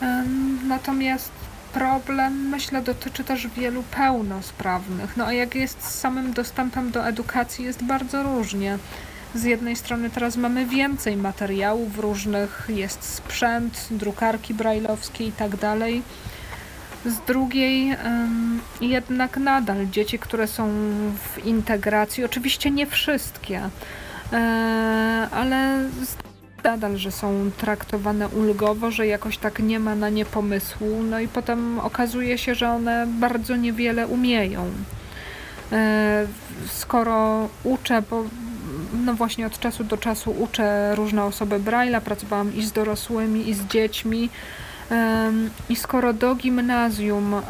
Em, 0.00 0.68
Natomiast 0.68 1.32
problem, 1.76 2.48
myślę, 2.48 2.82
dotyczy 2.82 3.24
też 3.24 3.48
wielu 3.48 3.82
pełnosprawnych. 3.82 5.16
No 5.16 5.26
a 5.26 5.32
jak 5.32 5.54
jest 5.54 5.82
z 5.82 5.94
samym 5.94 6.32
dostępem 6.32 6.90
do 6.90 7.06
edukacji, 7.06 7.64
jest 7.64 7.84
bardzo 7.84 8.22
różnie. 8.22 8.78
Z 9.34 9.44
jednej 9.44 9.76
strony 9.76 10.10
teraz 10.10 10.36
mamy 10.36 10.66
więcej 10.66 11.16
materiałów 11.16 11.98
różnych, 11.98 12.68
jest 12.68 13.02
sprzęt, 13.02 13.88
drukarki 13.90 14.54
brajlowskie 14.54 15.26
i 15.26 15.32
tak 15.32 15.56
dalej. 15.56 16.02
Z 17.06 17.18
drugiej 17.18 17.96
jednak 18.80 19.36
nadal 19.36 19.86
dzieci, 19.86 20.18
które 20.18 20.46
są 20.46 20.68
w 21.34 21.44
integracji, 21.44 22.24
oczywiście 22.24 22.70
nie 22.70 22.86
wszystkie, 22.86 23.60
e, 24.32 25.28
ale 25.32 25.88
nadal, 26.66 26.96
że 26.96 27.10
są 27.12 27.50
traktowane 27.56 28.28
ulgowo, 28.28 28.90
że 28.90 29.06
jakoś 29.06 29.38
tak 29.38 29.58
nie 29.58 29.78
ma 29.78 29.94
na 29.94 30.08
nie 30.08 30.24
pomysłu, 30.24 31.02
no 31.10 31.20
i 31.20 31.28
potem 31.28 31.78
okazuje 31.78 32.38
się, 32.38 32.54
że 32.54 32.68
one 32.70 33.06
bardzo 33.06 33.56
niewiele 33.56 34.06
umieją. 34.06 34.70
E, 35.72 36.26
Skoro 36.66 37.48
uczę, 37.64 38.02
bo 38.10 38.24
no 39.04 39.14
właśnie 39.14 39.46
od 39.46 39.58
czasu 39.58 39.84
do 39.84 39.96
czasu 39.96 40.30
uczę 40.30 40.94
różne 40.94 41.24
osoby 41.24 41.60
Braille'a, 41.60 42.00
pracowałam 42.00 42.54
i 42.54 42.62
z 42.62 42.72
dorosłymi, 42.72 43.48
i 43.48 43.54
z 43.54 43.64
dziećmi. 43.64 44.30
I 45.68 45.76
skoro 45.76 46.12
do 46.12 46.34
gimnazjum 46.34 47.34
e, 47.34 47.42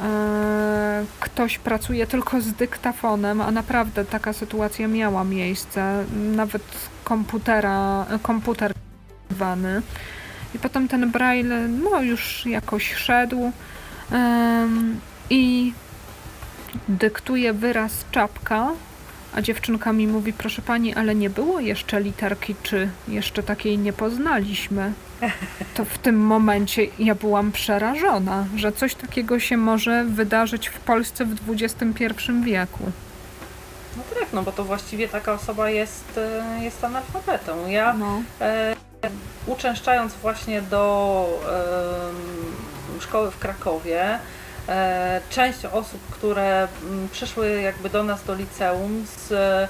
ktoś 1.20 1.58
pracuje 1.58 2.06
tylko 2.06 2.40
z 2.40 2.52
dyktafonem, 2.52 3.40
a 3.40 3.50
naprawdę 3.50 4.04
taka 4.04 4.32
sytuacja 4.32 4.88
miała 4.88 5.24
miejsce, 5.24 6.04
nawet 6.36 6.62
komputera, 7.04 8.06
komputer 8.22 8.72
wany. 9.30 9.82
I 10.54 10.58
potem 10.58 10.88
ten 10.88 11.10
braille 11.10 11.68
no 11.68 12.02
już 12.02 12.46
jakoś 12.46 12.94
szedł 12.94 13.52
i 15.30 15.72
dyktuje 16.88 17.52
wyraz 17.52 17.92
czapka, 18.10 18.68
A 19.34 19.42
dziewczynka 19.42 19.92
mi 19.92 20.06
mówi, 20.06 20.32
proszę 20.32 20.62
pani, 20.62 20.94
ale 20.94 21.14
nie 21.14 21.30
było 21.30 21.60
jeszcze 21.60 22.00
literki 22.00 22.54
czy, 22.62 22.88
jeszcze 23.08 23.42
takiej 23.42 23.78
nie 23.78 23.92
poznaliśmy. 23.92 24.92
To 25.74 25.84
w 25.84 25.98
tym 25.98 26.16
momencie 26.26 26.86
ja 26.98 27.14
byłam 27.14 27.52
przerażona, 27.52 28.46
że 28.56 28.72
coś 28.72 28.94
takiego 28.94 29.38
się 29.40 29.56
może 29.56 30.04
wydarzyć 30.04 30.68
w 30.68 30.78
Polsce 30.80 31.24
w 31.24 31.34
XXI 31.50 32.04
wieku. 32.44 32.84
No 33.96 34.02
tak, 34.20 34.28
no 34.32 34.42
bo 34.42 34.52
to 34.52 34.64
właściwie 34.64 35.08
taka 35.08 35.32
osoba 35.32 35.70
jest, 35.70 36.18
e, 36.18 36.64
jest 36.64 36.84
analfabetą. 36.84 37.68
Ja 37.68 37.92
No. 37.92 38.22
e, 38.40 38.76
uczęszczając 39.46 40.14
właśnie 40.14 40.62
do 40.62 41.26
szkoły 43.00 43.30
w 43.30 43.38
Krakowie, 43.38 44.18
e, 44.68 45.20
część 45.30 45.64
osób, 45.64 46.00
które 46.10 46.68
mm, 46.82 47.08
przyszły 47.08 47.60
jakby 47.62 47.90
do 47.90 48.02
nas 48.02 48.24
do 48.24 48.34
liceum 48.34 49.06
z 49.16 49.32
e, 49.32 49.68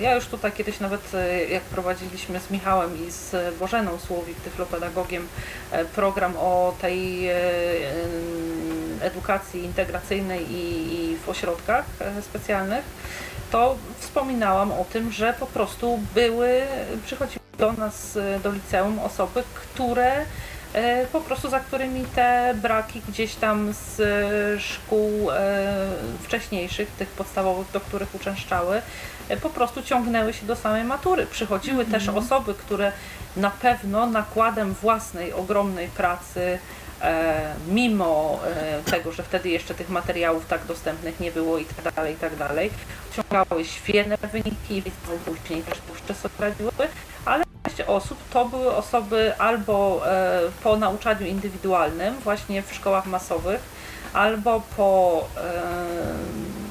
ja 0.00 0.14
już 0.14 0.26
tutaj 0.26 0.52
kiedyś 0.52 0.80
nawet 0.80 1.14
e, 1.14 1.44
jak 1.44 1.62
prowadziliśmy 1.62 2.40
z 2.40 2.50
Michałem 2.50 3.06
i 3.08 3.10
z 3.10 3.54
Bożeną 3.58 3.98
Słowik, 3.98 4.40
tyflopedagogiem, 4.40 5.28
program 5.94 6.36
o 6.36 6.74
tej 6.80 7.28
edukacji 9.00 9.64
integracyjnej 9.64 10.46
i, 10.50 11.16
w 11.24 11.28
ośrodkach 11.28 11.84
specjalnych, 12.22 12.84
to 13.50 13.76
wspominałam 13.98 14.72
o 14.72 14.84
tym, 14.92 15.12
że 15.12 15.34
po 15.40 15.46
prostu 15.46 16.00
były, 16.14 16.62
przychodziły 17.06 17.40
do 17.58 17.72
nas, 17.72 18.16
e, 18.16 18.40
do 18.40 18.52
liceum 18.52 18.98
osoby, 18.98 19.42
które 19.54 20.24
e, 20.72 21.06
po 21.06 21.20
prostu 21.20 21.50
za 21.50 21.60
którymi 21.60 22.04
te 22.04 22.54
braki 22.62 23.02
gdzieś 23.08 23.34
tam 23.34 23.72
z 23.72 24.00
e, 24.00 24.60
szkół 24.60 25.28
wcześniejszych, 26.22 26.90
tych 26.90 27.08
podstawowych, 27.08 27.66
do 27.72 27.80
których 27.80 28.14
uczęszczały, 28.14 28.82
po 29.42 29.50
prostu 29.50 29.82
ciągnęły 29.82 30.32
się 30.32 30.46
do 30.46 30.56
samej 30.56 30.84
matury. 30.84 31.26
Przychodziły 31.26 31.84
też 31.84 32.08
osoby, 32.08 32.54
które 32.54 32.92
na 33.36 33.50
pewno 33.50 34.06
nakładem 34.06 34.74
własnej 34.74 35.32
ogromnej 35.32 35.88
pracy, 35.88 36.58
mimo 37.68 38.40
e, 38.44 38.90
tego, 38.90 39.12
że 39.12 39.22
wtedy 39.22 39.48
jeszcze 39.48 39.74
tych 39.74 39.88
materiałów 39.88 40.46
tak 40.46 40.64
dostępnych 40.64 41.20
nie 41.20 41.32
było 41.32 41.58
i 41.58 41.64
tak 41.64 41.94
dalej, 41.94 42.14
i 42.14 42.16
tak 42.16 42.36
dalej, 42.36 42.70
osiągały 43.12 43.64
świetne 43.64 44.16
wyniki 44.32 44.78
i 44.78 44.82
później 45.24 45.62
też 45.62 45.78
jeszcze 45.92 46.14
sobie 46.14 46.34
radziły, 46.38 46.70
ale 47.24 47.44
część 47.62 47.80
osób 47.80 48.18
to 48.32 48.44
były 48.44 48.76
osoby 48.76 49.32
albo 49.38 50.02
e, 50.06 50.40
po 50.62 50.76
nauczaniu 50.76 51.26
indywidualnym, 51.26 52.14
właśnie 52.14 52.62
w 52.62 52.74
szkołach 52.74 53.06
masowych, 53.06 53.60
albo 54.12 54.62
po 54.76 55.24
e, 55.36 55.40
e, 55.40 56.67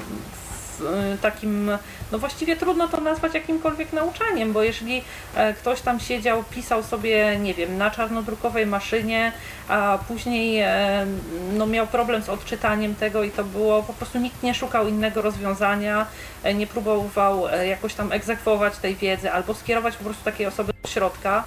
takim, 1.22 1.70
no 2.12 2.18
właściwie 2.18 2.56
trudno 2.56 2.88
to 2.88 3.00
nazwać 3.00 3.34
jakimkolwiek 3.34 3.92
nauczaniem, 3.92 4.52
bo 4.52 4.62
jeżeli 4.62 5.02
e, 5.34 5.54
ktoś 5.54 5.80
tam 5.80 6.00
siedział, 6.00 6.44
pisał 6.50 6.82
sobie, 6.82 7.38
nie 7.38 7.54
wiem, 7.54 7.78
na 7.78 7.90
czarnodrukowej 7.90 8.66
maszynie, 8.66 9.32
a 9.68 9.98
później 10.08 10.60
e, 10.60 11.06
no 11.52 11.66
miał 11.66 11.86
problem 11.86 12.22
z 12.22 12.28
odczytaniem 12.28 12.94
tego 12.94 13.22
i 13.22 13.30
to 13.30 13.44
było, 13.44 13.82
po 13.82 13.92
prostu 13.92 14.18
nikt 14.18 14.42
nie 14.42 14.54
szukał 14.54 14.88
innego 14.88 15.22
rozwiązania, 15.22 16.06
e, 16.42 16.54
nie 16.54 16.66
próbował 16.66 17.44
jakoś 17.68 17.94
tam 17.94 18.12
egzekwować 18.12 18.76
tej 18.76 18.96
wiedzy 18.96 19.32
albo 19.32 19.54
skierować 19.54 19.96
po 19.96 20.04
prostu 20.04 20.24
takiej 20.24 20.46
osoby 20.46 20.72
do 20.82 20.88
środka, 20.88 21.44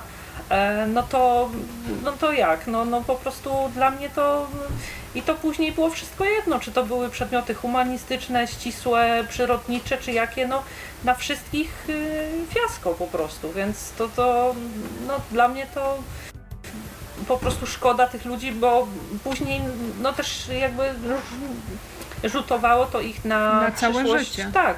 no 0.87 1.03
to, 1.03 1.49
no 2.03 2.11
to 2.11 2.31
jak? 2.33 2.67
No, 2.67 2.85
no 2.85 3.01
po 3.01 3.15
prostu 3.15 3.49
dla 3.73 3.91
mnie 3.91 4.09
to 4.09 4.47
i 5.15 5.21
to 5.21 5.35
później 5.35 5.71
było 5.71 5.89
wszystko 5.89 6.25
jedno, 6.25 6.59
czy 6.59 6.71
to 6.71 6.85
były 6.85 7.09
przedmioty 7.09 7.53
humanistyczne, 7.53 8.47
ścisłe, 8.47 9.23
przyrodnicze, 9.29 9.97
czy 9.97 10.11
jakie, 10.11 10.47
no 10.47 10.63
na 11.03 11.15
wszystkich 11.15 11.89
y, 11.89 12.29
fiasko 12.49 12.93
po 12.93 13.07
prostu, 13.07 13.51
więc 13.51 13.91
to, 13.91 14.09
to 14.09 14.55
no 15.07 15.13
dla 15.31 15.47
mnie 15.47 15.67
to 15.73 15.97
po 17.27 17.37
prostu 17.37 17.67
szkoda 17.67 18.07
tych 18.07 18.25
ludzi, 18.25 18.51
bo 18.51 18.87
później 19.23 19.61
no 20.01 20.13
też 20.13 20.47
jakby 20.59 20.93
rzutowało 22.23 22.85
to 22.85 23.01
ich 23.01 23.25
na, 23.25 23.61
Na 23.61 23.71
całe 23.71 23.93
przyszłość, 23.93 24.29
życie. 24.29 24.51
Tak, 24.53 24.77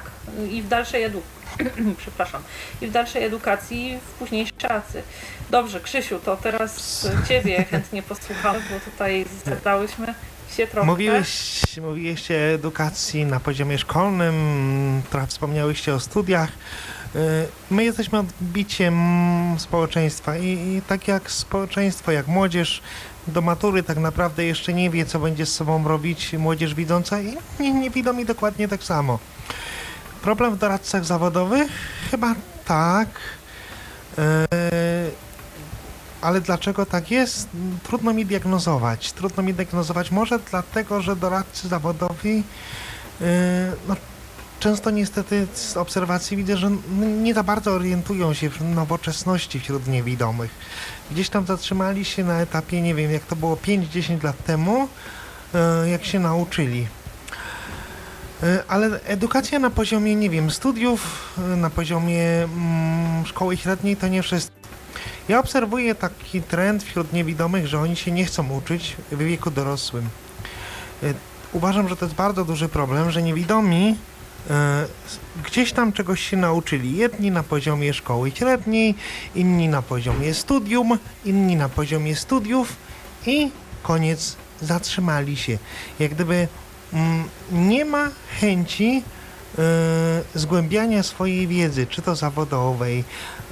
i 0.50 0.62
w 0.62 0.68
dalszej 0.68 1.02
edukacji. 1.02 1.43
Przepraszam. 1.98 2.42
I 2.80 2.86
w 2.86 2.90
dalszej 2.90 3.24
edukacji, 3.24 3.98
w 4.06 4.18
późniejszej 4.18 4.58
pracy. 4.58 5.02
Dobrze, 5.50 5.80
Krzysiu, 5.80 6.18
to 6.24 6.36
teraz 6.36 7.06
Ciebie 7.28 7.64
chętnie 7.64 8.02
posłuchamy, 8.02 8.58
bo 8.70 8.90
tutaj 8.90 9.26
zadałyśmy 9.46 10.14
się 10.56 10.66
trochę. 10.66 10.86
Mówiłeś, 10.86 11.62
mówiliście 11.82 12.34
o 12.34 12.54
edukacji 12.54 13.24
na 13.24 13.40
poziomie 13.40 13.78
szkolnym, 13.78 15.02
trochę 15.10 15.26
wspomniałyście 15.26 15.94
o 15.94 16.00
studiach. 16.00 16.48
Y, 17.16 17.18
My 17.70 17.84
jesteśmy 17.84 18.18
odbiciem 18.18 18.96
społeczeństwa 19.58 20.36
i, 20.36 20.46
i 20.46 20.82
tak 20.88 21.08
jak 21.08 21.30
społeczeństwo, 21.30 22.12
jak 22.12 22.26
młodzież 22.26 22.82
do 23.26 23.40
matury 23.40 23.82
tak 23.82 23.98
naprawdę 23.98 24.44
jeszcze 24.44 24.72
nie 24.72 24.90
wie, 24.90 25.06
co 25.06 25.18
będzie 25.18 25.46
z 25.46 25.54
sobą 25.54 25.88
robić 25.88 26.32
młodzież 26.32 26.74
widząca 26.74 27.20
i 27.20 27.36
nie, 27.60 27.72
niewidomi 27.72 28.24
dokładnie 28.24 28.68
tak 28.68 28.82
samo. 28.82 29.18
Problem 30.24 30.54
w 30.54 30.58
doradcach 30.58 31.04
zawodowych? 31.04 31.70
Chyba 32.10 32.34
tak. 32.64 33.08
Y, 34.18 34.22
ale 36.20 36.40
dlaczego 36.40 36.86
tak 36.86 37.10
jest? 37.10 37.48
Trudno 37.82 38.12
mi 38.12 38.26
diagnozować. 38.26 39.12
Trudno 39.12 39.42
mi 39.42 39.54
diagnozować. 39.54 40.10
Może 40.10 40.38
dlatego, 40.50 41.02
że 41.02 41.16
doradcy 41.16 41.68
zawodowi 41.68 42.36
yy, 42.36 43.26
no, 43.88 43.96
często 44.60 44.90
niestety 44.90 45.46
z 45.54 45.76
obserwacji 45.76 46.36
widzę, 46.36 46.56
że 46.56 46.70
nie 47.22 47.34
za 47.34 47.42
bardzo 47.42 47.70
orientują 47.70 48.34
się 48.34 48.50
w 48.50 48.60
nowoczesności 48.62 49.60
wśród 49.60 49.86
niewidomych. 49.86 50.50
Gdzieś 51.10 51.28
tam 51.28 51.46
zatrzymali 51.46 52.04
się 52.04 52.24
na 52.24 52.40
etapie, 52.40 52.82
nie 52.82 52.94
wiem, 52.94 53.12
jak 53.12 53.22
to 53.22 53.36
było 53.36 53.56
5-10 53.56 54.24
lat 54.24 54.44
temu, 54.44 54.88
yy, 55.54 55.90
jak 55.90 56.04
się 56.04 56.18
nauczyli. 56.18 56.86
Yy, 58.44 58.62
Ale 58.68 59.00
edukacja 59.04 59.58
na 59.58 59.70
poziomie, 59.70 60.16
nie 60.16 60.30
wiem, 60.30 60.50
studiów, 60.50 61.32
yy, 61.38 61.56
na 61.56 61.70
poziomie 61.70 62.42
mm, 62.42 63.26
szkoły 63.26 63.56
średniej 63.56 63.96
to 63.96 64.08
nie 64.08 64.22
wszystko. 64.22 64.54
Ja 65.28 65.38
obserwuję 65.38 65.94
taki 65.94 66.42
trend 66.42 66.82
wśród 66.82 67.12
niewidomych, 67.12 67.66
że 67.66 67.80
oni 67.80 67.96
się 67.96 68.10
nie 68.10 68.24
chcą 68.24 68.50
uczyć 68.50 68.96
w 69.12 69.18
wieku 69.18 69.50
dorosłym. 69.50 70.08
Y, 71.02 71.14
Uważam, 71.52 71.88
że 71.88 71.96
to 71.96 72.04
jest 72.04 72.16
bardzo 72.16 72.44
duży 72.44 72.68
problem, 72.68 73.10
że 73.10 73.22
niewidomi 73.22 73.96
gdzieś 75.44 75.72
tam 75.72 75.92
czegoś 75.92 76.30
się 76.30 76.36
nauczyli. 76.36 76.96
Jedni 76.96 77.30
na 77.30 77.42
poziomie 77.42 77.94
szkoły 77.94 78.30
średniej, 78.30 78.94
inni 79.34 79.68
na 79.68 79.82
poziomie 79.82 80.34
studium, 80.34 80.98
inni 81.24 81.56
na 81.56 81.68
poziomie 81.68 82.16
studiów 82.16 82.76
i 83.26 83.50
koniec, 83.82 84.36
zatrzymali 84.62 85.36
się. 85.36 85.58
Jak 85.98 86.14
gdyby 86.14 86.48
nie 87.52 87.84
ma 87.84 88.10
chęci 88.40 89.02
y, 90.34 90.38
zgłębiania 90.38 91.02
swojej 91.02 91.46
wiedzy, 91.46 91.86
czy 91.86 92.02
to 92.02 92.16
zawodowej, 92.16 93.04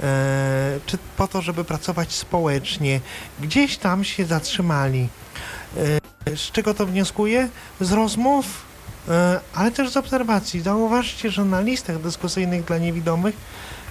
e, 0.03 0.79
czy 0.85 0.97
po 1.17 1.27
to, 1.27 1.41
żeby 1.41 1.63
pracować 1.63 2.11
społecznie. 2.13 2.99
Gdzieś 3.39 3.77
tam 3.77 4.03
się 4.03 4.25
zatrzymali. 4.25 5.07
E, 5.77 6.35
z 6.37 6.51
czego 6.51 6.73
to 6.73 6.85
wnioskuję? 6.85 7.49
Z 7.81 7.91
rozmów, 7.91 8.45
e, 9.09 9.39
ale 9.53 9.71
też 9.71 9.89
z 9.89 9.97
obserwacji. 9.97 10.61
Zauważcie, 10.61 11.31
że 11.31 11.45
na 11.45 11.61
listach 11.61 12.01
dyskusyjnych 12.01 12.65
dla 12.65 12.77
niewidomych 12.77 13.35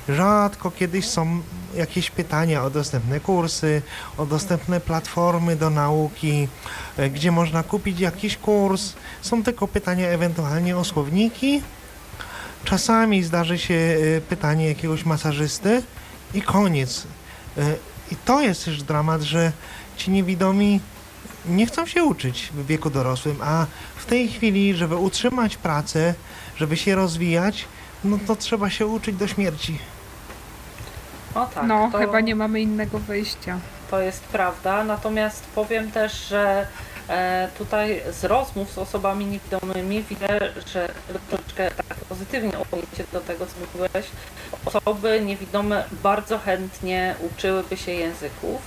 rzadko 0.08 0.70
kiedyś 0.70 1.06
są 1.06 1.42
jakieś 1.74 2.10
pytania 2.10 2.64
o 2.64 2.70
dostępne 2.70 3.20
kursy, 3.20 3.82
o 4.18 4.26
dostępne 4.26 4.80
platformy 4.80 5.56
do 5.56 5.70
nauki, 5.70 6.48
e, 6.96 7.10
gdzie 7.10 7.32
można 7.32 7.62
kupić 7.62 8.00
jakiś 8.00 8.36
kurs. 8.36 8.92
Są 9.22 9.42
tylko 9.42 9.68
pytania 9.68 10.08
ewentualnie 10.08 10.76
o 10.76 10.84
słowniki. 10.84 11.62
Czasami 12.64 13.22
zdarzy 13.22 13.58
się 13.58 13.74
e, 13.74 14.20
pytanie 14.20 14.68
jakiegoś 14.68 15.04
masażysty 15.04 15.82
i 16.34 16.42
koniec. 16.42 17.06
E, 17.58 17.74
I 18.12 18.16
to 18.16 18.40
jest 18.40 18.64
też 18.64 18.82
dramat, 18.82 19.22
że 19.22 19.52
ci 19.96 20.10
niewidomi 20.10 20.80
nie 21.48 21.66
chcą 21.66 21.86
się 21.86 22.04
uczyć 22.04 22.48
w 22.54 22.66
wieku 22.66 22.90
dorosłym, 22.90 23.36
a 23.42 23.66
w 23.96 24.06
tej 24.06 24.28
chwili, 24.28 24.74
żeby 24.74 24.96
utrzymać 24.96 25.56
pracę, 25.56 26.14
żeby 26.56 26.76
się 26.76 26.94
rozwijać, 26.94 27.64
no 28.04 28.18
to 28.26 28.36
trzeba 28.36 28.70
się 28.70 28.86
uczyć 28.86 29.16
do 29.16 29.26
śmierci. 29.26 29.78
O 31.34 31.46
tak, 31.46 31.64
no, 31.66 31.88
to, 31.92 31.98
chyba 31.98 32.20
nie 32.20 32.36
mamy 32.36 32.60
innego 32.60 32.98
wyjścia. 32.98 33.58
to 33.90 34.00
jest 34.00 34.24
prawda, 34.24 34.84
natomiast 34.84 35.44
powiem 35.54 35.90
też, 35.90 36.28
że 36.28 36.66
e, 37.08 37.48
tutaj 37.58 38.02
z 38.10 38.24
rozmów 38.24 38.72
z 38.72 38.78
osobami 38.78 39.26
niewidomymi 39.26 40.02
widzę, 40.02 40.38
że 40.66 40.88
troszeczkę 41.28 41.70
tak 41.70 41.96
pozytywnie 42.08 42.52
odniesie 42.58 43.04
do 43.12 43.20
tego, 43.20 43.46
co 43.46 43.52
mówiłeś. 43.60 44.06
Osoby 44.64 45.20
niewidome 45.20 45.84
bardzo 46.02 46.38
chętnie 46.38 47.14
uczyłyby 47.20 47.76
się 47.76 47.92
języków. 47.92 48.60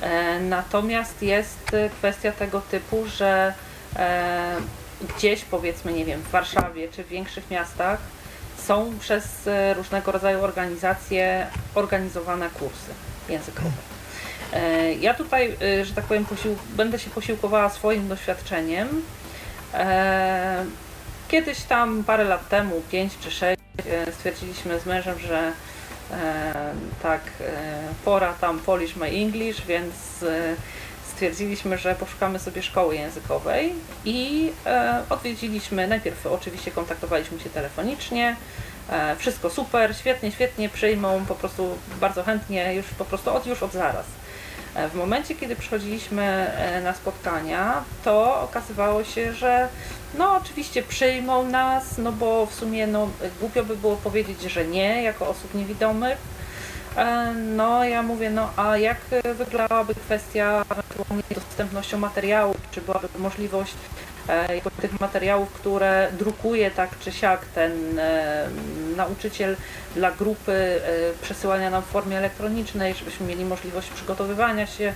E, 0.00 0.40
natomiast 0.40 1.22
jest 1.22 1.76
kwestia 1.98 2.32
tego 2.32 2.60
typu, 2.60 3.04
że 3.06 3.54
e, 3.96 4.56
gdzieś 5.16 5.44
powiedzmy, 5.44 5.92
nie 5.92 6.04
wiem, 6.04 6.20
w 6.20 6.30
Warszawie 6.30 6.88
czy 6.88 7.04
w 7.04 7.08
większych 7.08 7.50
miastach 7.50 7.98
są 8.70 8.98
przez 9.00 9.46
e, 9.46 9.74
różnego 9.74 10.12
rodzaju 10.12 10.44
organizacje 10.44 11.46
organizowane 11.74 12.50
kursy 12.50 12.92
językowe. 13.28 13.70
E, 14.52 14.94
Ja 14.94 15.14
tutaj, 15.14 15.56
e, 15.62 15.84
że 15.84 15.94
tak 15.94 16.04
powiem, 16.04 16.26
będę 16.76 16.98
się 16.98 17.10
posiłkowała 17.10 17.68
swoim 17.70 18.08
doświadczeniem. 18.08 18.88
Kiedyś 21.28 21.62
tam 21.62 22.04
parę 22.04 22.24
lat 22.24 22.48
temu, 22.48 22.82
5 22.90 23.12
czy 23.20 23.30
6, 23.30 23.60
stwierdziliśmy 24.12 24.80
z 24.80 24.86
mężem, 24.86 25.18
że 25.18 25.52
tak, 27.02 27.20
pora 28.04 28.32
tam 28.40 28.58
Polish 28.58 28.96
My 28.96 29.06
English, 29.06 29.66
więc 29.66 29.94
stwierdziliśmy, 31.20 31.78
że 31.78 31.94
poszukamy 31.94 32.38
sobie 32.38 32.62
szkoły 32.62 32.96
językowej 32.96 33.74
i 34.04 34.50
e, 34.66 35.02
odwiedziliśmy, 35.10 35.88
najpierw 35.88 36.26
oczywiście 36.26 36.70
kontaktowaliśmy 36.70 37.40
się 37.40 37.50
telefonicznie, 37.50 38.36
e, 38.90 39.16
wszystko 39.16 39.50
super, 39.50 39.96
świetnie, 39.96 40.32
świetnie, 40.32 40.68
przyjmą 40.68 41.24
po 41.28 41.34
prostu 41.34 41.76
bardzo 42.00 42.22
chętnie, 42.22 42.74
już 42.74 42.86
po 42.86 43.04
prostu 43.04 43.34
od 43.34 43.46
już 43.46 43.62
od 43.62 43.72
zaraz. 43.72 44.06
E, 44.74 44.88
W 44.88 44.94
momencie, 44.94 45.34
kiedy 45.34 45.56
przychodziliśmy 45.56 46.50
na 46.84 46.94
spotkania, 46.94 47.84
to 48.04 48.42
okazywało 48.42 49.04
się, 49.04 49.32
że 49.32 49.68
no 50.18 50.36
oczywiście 50.36 50.82
przyjmą 50.82 51.44
nas, 51.44 51.98
no 51.98 52.12
bo 52.12 52.46
w 52.46 52.54
sumie 52.54 52.86
no, 52.86 53.08
głupio 53.40 53.64
by 53.64 53.76
było 53.76 53.96
powiedzieć, 53.96 54.42
że 54.42 54.64
nie, 54.64 55.02
jako 55.02 55.28
osób 55.28 55.54
niewidomych. 55.54 56.18
E, 56.96 57.34
No 57.34 57.84
ja 57.84 58.02
mówię, 58.02 58.30
no 58.30 58.50
a 58.56 58.76
jak 58.76 58.98
wyglądałaby 59.34 59.94
kwestia 59.94 60.64
ewentualnie 60.70 61.22
dostępnością 61.34 61.98
materiałów, 61.98 62.56
czy 62.70 62.80
byłaby 62.80 63.08
możliwość 63.18 63.74
e, 64.28 64.60
tych 64.80 65.00
materiałów, 65.00 65.52
które 65.52 66.08
drukuje 66.18 66.70
tak 66.70 66.98
czy 66.98 67.12
siak 67.12 67.44
ten 67.44 67.98
e, 67.98 68.48
nauczyciel 68.96 69.56
dla 69.94 70.10
grupy, 70.10 70.80
przesyłania 71.22 71.70
nam 71.70 71.82
w 71.82 71.86
formie 71.86 72.18
elektronicznej, 72.18 72.94
żebyśmy 72.94 73.26
mieli 73.26 73.44
możliwość 73.44 73.88
przygotowywania 73.88 74.66
się 74.66 74.92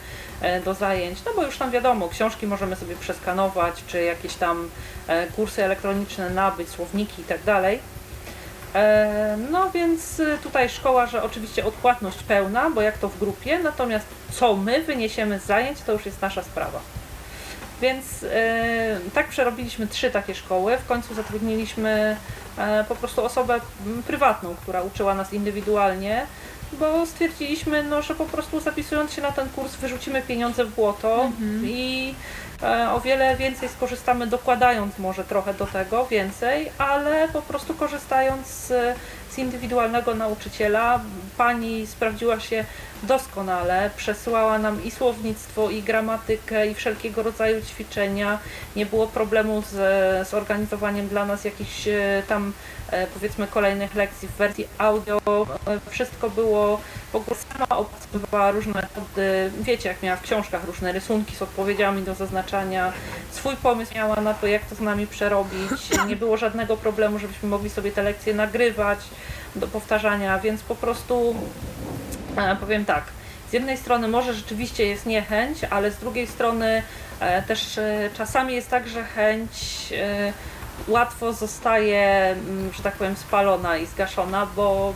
do 0.64 0.74
zajęć, 0.74 1.18
no 1.26 1.32
bo 1.36 1.42
już 1.42 1.58
tam 1.58 1.70
wiadomo, 1.70 2.08
książki 2.08 2.46
możemy 2.46 2.76
sobie 2.76 2.96
przeskanować, 2.96 3.84
czy 3.86 4.02
jakieś 4.02 4.34
tam 4.34 4.70
kursy 5.36 5.64
elektroniczne 5.64 6.30
nabyć, 6.30 6.68
słowniki 6.68 7.22
i 7.22 7.24
tak 7.24 7.42
dalej. 7.42 7.93
E, 8.74 9.36
No 9.50 9.70
więc 9.70 10.20
y, 10.20 10.38
tutaj 10.42 10.68
szkoła, 10.68 11.06
że 11.06 11.22
oczywiście 11.22 11.64
odpłatność 11.64 12.22
pełna, 12.22 12.70
bo 12.70 12.82
jak 12.82 12.98
to 12.98 13.08
w 13.08 13.18
grupie, 13.18 13.58
natomiast 13.58 14.06
co 14.30 14.56
my 14.56 14.82
wyniesiemy 14.82 15.40
z 15.40 15.44
zajęć, 15.46 15.78
to 15.86 15.92
już 15.92 16.06
jest 16.06 16.22
nasza 16.22 16.42
sprawa. 16.42 16.80
Więc 17.80 18.22
e, 18.22 19.00
tak 19.14 19.28
przerobiliśmy 19.28 19.86
trzy 19.86 20.10
takie 20.10 20.34
szkoły. 20.34 20.78
W 20.78 20.86
końcu 20.86 21.14
zatrudniliśmy 21.14 22.16
e, 22.58 22.84
po 22.88 22.94
prostu 22.94 23.24
osobę 23.24 23.60
prywatną, 24.06 24.54
która 24.62 24.82
uczyła 24.82 25.14
nas 25.14 25.32
indywidualnie, 25.32 26.26
bo 26.72 27.06
stwierdziliśmy, 27.06 27.82
no, 27.82 28.02
że 28.02 28.14
po 28.14 28.24
prostu 28.24 28.60
zapisując 28.60 29.12
się 29.12 29.22
na 29.22 29.32
ten 29.32 29.48
kurs 29.48 29.74
wyrzucimy 29.76 30.22
pieniądze 30.22 30.64
w 30.64 30.74
błoto 30.74 31.30
i 31.64 32.14
e, 32.14 32.43
o 32.92 33.00
wiele 33.00 33.36
więcej 33.36 33.68
skorzystamy 33.68 34.26
dokładając 34.26 34.98
może 34.98 35.24
trochę 35.24 35.54
do 35.54 35.66
tego 35.66 36.06
więcej, 36.06 36.70
ale 36.78 37.28
po 37.28 37.42
prostu 37.42 37.74
korzystając 37.74 38.46
z, 38.46 38.96
z 39.30 39.38
indywidualnego 39.38 40.14
nauczyciela. 40.14 41.00
Pani 41.36 41.86
sprawdziła 41.86 42.40
się 42.40 42.64
doskonale, 43.02 43.90
przesyłała 43.96 44.58
nam 44.58 44.84
i 44.84 44.90
słownictwo, 44.90 45.70
i 45.70 45.82
gramatykę, 45.82 46.66
i 46.66 46.74
wszelkiego 46.74 47.22
rodzaju 47.22 47.62
ćwiczenia. 47.62 48.38
Nie 48.76 48.86
było 48.86 49.06
problemu 49.06 49.62
z 49.70 50.28
zorganizowaniem 50.28 51.08
dla 51.08 51.26
nas 51.26 51.44
jakichś 51.44 51.88
e, 51.88 52.22
tam 52.28 52.52
e, 52.83 52.83
powiedzmy 53.14 53.46
kolejnych 53.46 53.94
lekcji 53.94 54.28
w 54.28 54.32
wersji 54.32 54.68
audio. 54.78 55.20
E, 55.66 55.90
Wszystko 55.90 56.30
było 56.30 56.80
w 57.12 57.16
ogóle 57.16 57.36
sama 57.36 57.68
opracowywała 57.68 58.50
różne 58.50 58.72
metody, 58.72 59.50
wiecie 59.60 59.88
jak 59.88 60.02
miała 60.02 60.16
w 60.16 60.22
książkach 60.22 60.64
różne 60.64 60.92
rysunki 60.92 61.36
z 61.36 61.42
odpowiedziami 61.42 62.02
do 62.02 62.14
zaznaczania. 62.14 62.92
Swój 63.30 63.56
pomysł 63.56 63.94
miała 63.94 64.16
na 64.16 64.34
to, 64.34 64.46
jak 64.46 64.64
to 64.64 64.74
z 64.74 64.80
nami 64.80 65.06
przerobić. 65.06 65.70
Nie 66.08 66.16
było 66.16 66.36
żadnego 66.36 66.76
problemu, 66.76 67.18
żebyśmy 67.18 67.48
mogli 67.48 67.70
sobie 67.70 67.92
te 67.92 68.02
lekcje 68.02 68.34
nagrywać 68.34 68.98
do 69.56 69.66
powtarzania, 69.66 70.38
więc 70.38 70.62
po 70.62 70.74
prostu 70.74 71.36
e, 72.36 72.56
powiem 72.56 72.84
tak. 72.84 73.04
Z 73.50 73.52
jednej 73.52 73.76
strony 73.76 74.08
może 74.08 74.34
rzeczywiście 74.34 74.86
jest 74.86 75.06
niechęć, 75.06 75.58
ale 75.70 75.90
z 75.90 75.96
drugiej 75.96 76.26
strony 76.26 76.82
e, 77.20 77.42
też 77.42 77.78
e, 77.78 78.10
czasami 78.16 78.54
jest 78.54 78.70
tak, 78.70 78.88
że 78.88 79.04
chęć 79.04 79.50
e, 79.92 80.32
łatwo 80.88 81.32
zostaje, 81.32 82.02
mm, 82.48 82.72
że 82.72 82.82
tak 82.82 82.94
powiem, 82.94 83.16
spalona 83.16 83.76
i 83.76 83.86
zgaszona, 83.86 84.46
bo, 84.56 84.94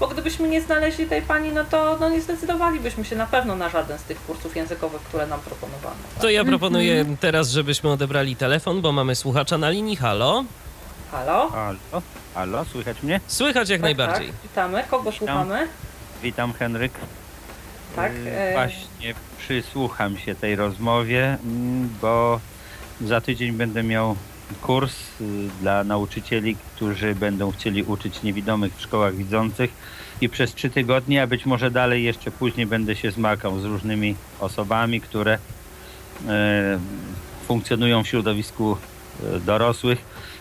bo 0.00 0.08
gdybyśmy 0.08 0.48
nie 0.48 0.60
znaleźli 0.60 1.06
tej 1.06 1.22
pani, 1.22 1.52
no 1.52 1.64
to 1.64 1.96
no 2.00 2.08
nie 2.08 2.20
zdecydowalibyśmy 2.20 3.04
się 3.04 3.16
na 3.16 3.26
pewno 3.26 3.56
na 3.56 3.68
żaden 3.68 3.98
z 3.98 4.02
tych 4.02 4.26
kursów 4.26 4.56
językowych, 4.56 5.02
które 5.02 5.26
nam 5.26 5.40
proponowano. 5.40 5.96
To 6.20 6.30
ja 6.30 6.44
proponuję 6.44 7.04
teraz, 7.20 7.50
żebyśmy 7.50 7.90
odebrali 7.90 8.36
telefon, 8.36 8.80
bo 8.80 8.92
mamy 8.92 9.14
słuchacza 9.14 9.58
na 9.58 9.70
linii. 9.70 9.96
Halo? 9.96 10.44
Halo? 11.10 11.48
Halo, 11.50 12.02
halo, 12.34 12.64
słychać 12.64 13.02
mnie? 13.02 13.20
Słychać 13.26 13.68
jak 13.68 13.78
Tak, 13.80 13.82
najbardziej. 13.82 14.26
Tak, 14.26 14.36
witamy. 14.42 14.84
Kogo 14.90 15.12
słuchamy? 15.12 15.68
Witam 16.22 16.52
Henryk. 16.52 16.92
Tak. 17.96 18.12
E, 18.26 18.52
Właśnie 18.54 19.14
przysłucham 19.38 20.18
się 20.18 20.34
tej 20.34 20.56
rozmowie, 20.56 21.38
mm, 21.44 21.88
bo 22.02 22.40
za 23.00 23.20
tydzień 23.20 23.52
będę 23.52 23.82
miał 23.82 24.16
kurs 24.60 24.94
y, 25.20 25.24
dla 25.60 25.84
nauczycieli, 25.84 26.56
którzy 26.76 27.14
będą 27.14 27.52
chcieli 27.52 27.82
uczyć 27.82 28.22
niewidomych 28.22 28.76
w 28.76 28.80
szkołach 28.80 29.16
widzących 29.16 29.70
i 30.20 30.28
przez 30.28 30.54
trzy 30.54 30.70
tygodnie, 30.70 31.22
a 31.22 31.26
być 31.26 31.46
może 31.46 31.70
dalej 31.70 32.04
jeszcze 32.04 32.30
później 32.30 32.66
będę 32.66 32.96
się 32.96 33.10
zmagał 33.10 33.60
z 33.60 33.64
różnymi 33.64 34.14
osobami, 34.40 35.00
które 35.00 35.38
e, 36.28 36.78
funkcjonują 37.46 38.02
w 38.02 38.08
środowisku 38.08 38.76
e, 39.36 39.40
dorosłych 39.40 39.98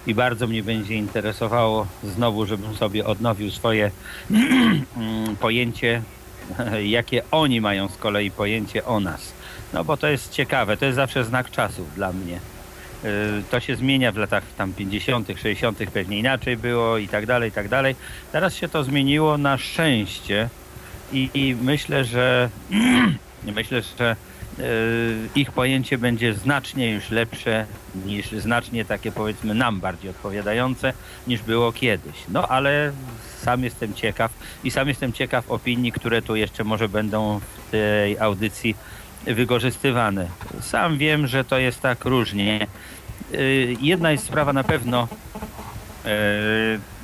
i 0.07 0.15
bardzo 0.15 0.47
mnie 0.47 0.63
będzie 0.63 0.95
interesowało 0.95 1.87
znowu, 2.03 2.45
żebym 2.45 2.75
sobie 2.75 3.05
odnowił 3.05 3.51
swoje 3.51 3.91
mm, 4.31 5.35
pojęcie, 5.39 6.01
jakie 6.97 7.21
oni 7.31 7.61
mają 7.61 7.87
z 7.87 7.97
kolei 7.97 8.31
pojęcie 8.31 8.85
o 8.85 8.99
nas. 8.99 9.33
No 9.73 9.83
bo 9.83 9.97
to 9.97 10.07
jest 10.07 10.31
ciekawe, 10.31 10.77
to 10.77 10.85
jest 10.85 10.95
zawsze 10.95 11.23
znak 11.23 11.51
czasów 11.51 11.95
dla 11.95 12.13
mnie. 12.13 12.39
Y, 13.05 13.43
To 13.51 13.59
się 13.59 13.75
zmienia 13.75 14.11
w 14.11 14.17
latach 14.17 14.43
tam 14.57 14.73
50., 14.73 15.27
60., 15.27 15.77
pewnie 15.93 16.19
inaczej 16.19 16.57
było 16.57 16.97
i 16.97 17.07
tak 17.07 17.25
dalej, 17.25 17.49
i 17.49 17.51
tak 17.51 17.69
dalej. 17.69 17.95
Teraz 18.31 18.55
się 18.55 18.69
to 18.69 18.83
zmieniło 18.83 19.37
na 19.37 19.57
szczęście 19.57 20.49
i, 21.13 21.29
i 21.33 21.55
myślę, 21.61 22.05
że 22.05 22.49
myślę, 23.55 23.81
że 23.99 24.15
y, 24.59 25.29
ich 25.35 25.51
pojęcie 25.51 25.97
będzie 25.97 26.33
znacznie 26.33 26.91
już 26.91 27.09
lepsze 27.09 27.65
niż 28.05 28.31
znacznie 28.31 28.85
takie 28.85 29.11
powiedzmy 29.11 29.53
nam 29.53 29.79
bardziej 29.79 30.09
odpowiadające 30.09 30.93
niż 31.27 31.41
było 31.41 31.71
kiedyś. 31.71 32.15
No 32.29 32.47
ale 32.47 32.91
sam 33.43 33.63
jestem 33.63 33.93
ciekaw 33.93 34.31
i 34.63 34.71
sam 34.71 34.87
jestem 34.87 35.13
ciekaw 35.13 35.51
opinii, 35.51 35.91
które 35.91 36.21
tu 36.21 36.35
jeszcze 36.35 36.63
może 36.63 36.89
będą 36.89 37.39
w 37.39 37.71
tej 37.71 38.19
audycji 38.19 38.75
wykorzystywane. 39.33 40.27
Sam 40.61 40.97
wiem, 40.97 41.27
że 41.27 41.43
to 41.43 41.57
jest 41.57 41.81
tak 41.81 42.05
różnie. 42.05 42.67
Y, 43.33 43.75
Jedna 43.81 44.11
jest 44.11 44.25
sprawa 44.25 44.53
na 44.53 44.63
pewno 44.63 45.07
e, 46.05 46.09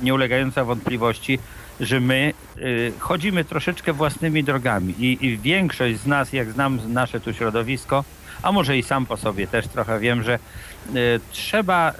nie 0.02 0.14
ulegająca 0.14 0.64
wątpliwości, 0.64 1.38
że 1.80 2.00
my 2.00 2.32
y, 2.58 2.92
chodzimy 2.98 3.44
troszeczkę 3.44 3.92
własnymi 3.92 4.44
drogami 4.44 4.94
i, 4.98 5.26
i 5.26 5.38
większość 5.38 5.98
z 5.98 6.06
nas, 6.06 6.32
jak 6.32 6.52
znam 6.52 6.92
nasze 6.92 7.20
tu 7.20 7.34
środowisko, 7.34 8.04
a 8.42 8.52
może 8.52 8.78
i 8.78 8.82
sam 8.82 9.06
po 9.06 9.16
sobie 9.16 9.46
też 9.46 9.68
trochę 9.68 10.00
wiem, 10.00 10.22
że 10.22 10.34
y, 10.34 11.20
trzeba 11.32 11.92
y, 11.92 11.94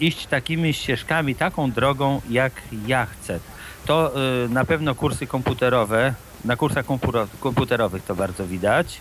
iść 0.00 0.26
takimi 0.26 0.74
ścieżkami, 0.74 1.34
taką 1.34 1.70
drogą, 1.70 2.20
jak 2.30 2.52
ja 2.86 3.06
chcę. 3.06 3.40
To 3.86 4.12
y, 4.44 4.48
na 4.48 4.64
pewno 4.64 4.94
kursy 4.94 5.26
komputerowe, 5.26 6.14
na 6.44 6.56
kursach 6.56 6.84
komputerowych 7.40 8.04
to 8.04 8.14
bardzo 8.14 8.46
widać. 8.46 9.00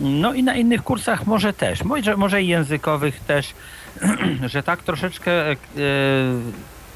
No 0.00 0.34
i 0.34 0.42
na 0.42 0.54
innych 0.54 0.82
kursach 0.82 1.26
może 1.26 1.52
też, 1.52 1.84
może, 1.84 2.16
może 2.16 2.42
i 2.42 2.48
językowych 2.48 3.20
też, 3.20 3.54
że 4.52 4.62
tak 4.62 4.82
troszeczkę 4.82 5.50
e, 5.52 5.56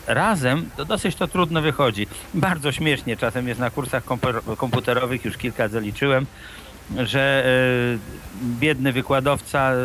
razem 0.07 0.71
to 0.77 0.85
dosyć 0.85 1.17
to 1.17 1.29
trudno 1.29 1.63
wychodzi. 1.63 2.07
Bardzo 2.35 2.73
śmiesznie 2.73 3.17
czasem 3.17 3.49
jest 3.49 3.61
na 3.61 3.71
kursach 3.71 4.05
komputerowych, 4.57 5.25
już 5.25 5.37
kilka 5.37 5.69
zaliczyłem, 5.69 6.27
że 6.97 7.45
e, 7.45 8.39
biedny 8.61 8.93
wykładowca 8.93 9.73
e, 9.73 9.77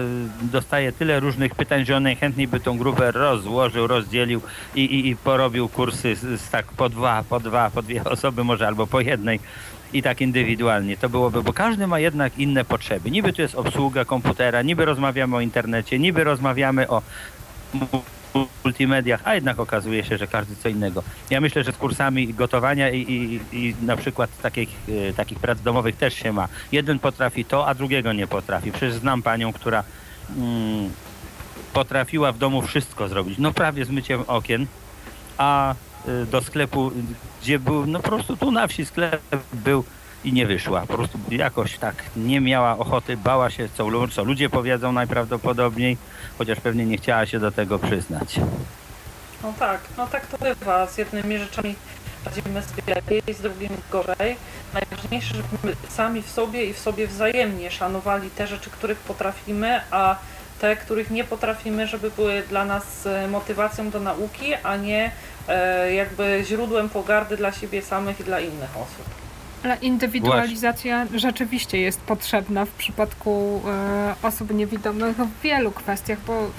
dostaje 0.42 0.92
tyle 0.92 1.20
różnych 1.20 1.56
pytań, 1.56 1.86
że 1.86 1.98
on 1.98 2.04
najchętniej 2.04 2.48
by 2.48 2.60
tą 2.60 2.78
grupę 2.78 3.12
rozłożył, 3.12 3.88
rozdzielił 3.88 4.42
i, 4.76 4.86
i, 4.86 5.10
i 5.10 5.16
porobił 5.16 5.70
kursy 5.70 6.16
z, 6.16 6.42
z 6.42 6.50
tak 6.50 6.66
po 6.66 6.90
dwa, 6.90 7.24
po 7.30 7.40
dwa, 7.40 7.70
po 7.70 7.82
dwie 7.82 8.04
osoby 8.16 8.44
może 8.44 8.68
albo 8.68 8.88
po 8.88 9.02
jednej 9.02 9.40
i 9.96 10.02
tak 10.02 10.22
indywidualnie. 10.22 10.98
To 10.98 11.10
byłoby, 11.10 11.44
bo 11.44 11.54
każdy 11.54 11.88
ma 11.88 12.00
jednak 12.00 12.38
inne 12.38 12.66
potrzeby. 12.66 13.12
Niby 13.12 13.34
tu 13.34 13.42
jest 13.42 13.56
obsługa 13.56 14.06
komputera, 14.06 14.62
niby 14.62 14.86
rozmawiamy 14.86 15.36
o 15.36 15.42
internecie, 15.42 16.00
niby 16.00 16.24
rozmawiamy 16.24 16.88
o 16.88 17.02
multimediach, 18.64 19.22
a 19.24 19.36
jednak 19.36 19.60
okazuje 19.60 20.04
się, 20.04 20.18
że 20.18 20.28
każdy 20.28 20.56
co 20.56 20.70
innego. 20.70 21.04
Ja 21.30 21.42
myślę, 21.42 21.64
że 21.64 21.72
z 21.72 21.78
kursami 21.78 22.34
gotowania 22.34 22.90
i, 22.90 23.00
i, 23.02 23.40
i 23.58 23.76
na 23.82 23.98
przykład 23.98 24.30
takich, 24.42 24.70
e, 25.10 25.14
takich 25.14 25.40
prac 25.40 25.62
domowych 25.62 25.96
też 25.96 26.14
się 26.14 26.34
ma. 26.34 26.48
Jeden 26.72 27.00
potrafi 27.00 27.46
to, 27.46 27.68
a 27.68 27.74
drugiego 27.74 28.14
nie 28.14 28.28
potrafi. 28.28 28.72
Przecież 28.72 28.94
znam 28.94 29.22
panią, 29.22 29.54
która 29.54 29.84
mm, 30.38 30.90
potrafiła 31.74 32.32
w 32.32 32.38
domu 32.38 32.62
wszystko 32.62 33.08
zrobić. 33.08 33.38
No 33.38 33.54
prawie 33.54 33.86
z 33.86 33.90
myciem 33.90 34.24
okien, 34.28 34.68
a 35.38 35.74
y, 35.74 35.76
do 36.32 36.41
sklepu, 36.41 36.91
gdzie 37.41 37.60
był, 37.60 37.86
no 37.86 37.99
po 37.99 38.10
prostu 38.10 38.38
tu 38.38 38.52
na 38.52 38.68
wsi 38.68 38.86
sklep 38.86 39.22
był 39.53 39.84
i 40.23 40.34
nie 40.34 40.48
wyszła. 40.48 40.82
Po 40.82 40.94
prostu 40.94 41.19
jakoś 41.30 41.77
tak 41.77 41.95
nie 42.15 42.41
miała 42.41 42.77
ochoty, 42.77 43.18
bała 43.18 43.49
się, 43.49 43.69
co, 43.69 44.07
co 44.07 44.23
ludzie 44.23 44.49
powiedzą 44.49 44.91
najprawdopodobniej, 44.91 45.98
chociaż 46.38 46.60
pewnie 46.60 46.86
nie 46.86 46.98
chciała 46.98 47.26
się 47.26 47.40
do 47.40 47.52
tego 47.52 47.80
przyznać. 47.80 48.40
No 49.44 49.53
tak, 49.60 49.80
no 49.98 50.07
tak 50.07 50.27
to 50.27 50.38
bywa. 50.38 50.88
Z 50.88 50.98
jednymi 50.98 51.38
rzeczami 51.38 51.76
radzimy 52.26 52.61
sobie 52.64 52.95
lepiej, 52.95 53.22
z 53.34 53.41
drugimi 53.41 53.77
gorzej. 53.91 54.36
Najważniejsze, 54.73 55.36
żebyśmy 55.36 55.76
sami 55.90 56.22
w 56.22 56.30
sobie 56.30 56.65
i 56.65 56.73
w 56.73 56.80
sobie 56.80 57.07
wzajemnie 57.07 57.72
szanowali 57.72 58.30
te 58.30 58.48
rzeczy, 58.48 58.69
których 58.69 58.98
potrafimy, 58.98 59.82
a 59.91 60.15
te, 60.60 60.76
których 60.76 61.11
nie 61.11 61.23
potrafimy, 61.23 61.88
żeby 61.88 62.11
były 62.11 62.44
dla 62.49 62.65
nas 62.65 63.07
e, 63.07 63.27
motywacją 63.27 63.90
do 63.90 63.99
nauki, 63.99 64.53
a 64.64 64.76
nie 64.76 65.11
e, 65.48 65.94
jakby 65.94 66.44
źródłem 66.48 66.90
pogardy 66.90 67.38
dla 67.38 67.52
siebie 67.52 67.82
samych 67.82 68.19
i 68.19 68.23
dla 68.23 68.40
innych 68.40 68.77
osób. 68.77 69.06
Ale 69.64 69.76
indywidualizacja 69.76 71.07
rzeczywiście 71.15 71.77
jest 71.82 72.02
potrzebna 72.02 72.65
w 72.65 72.72
przypadku 72.72 73.61
e, 73.68 74.15
osób 74.27 74.53
niewidomych 74.53 75.18
w 75.18 75.41
wielu 75.41 75.72
kwestiach, 75.72 76.19
bo 76.27 76.52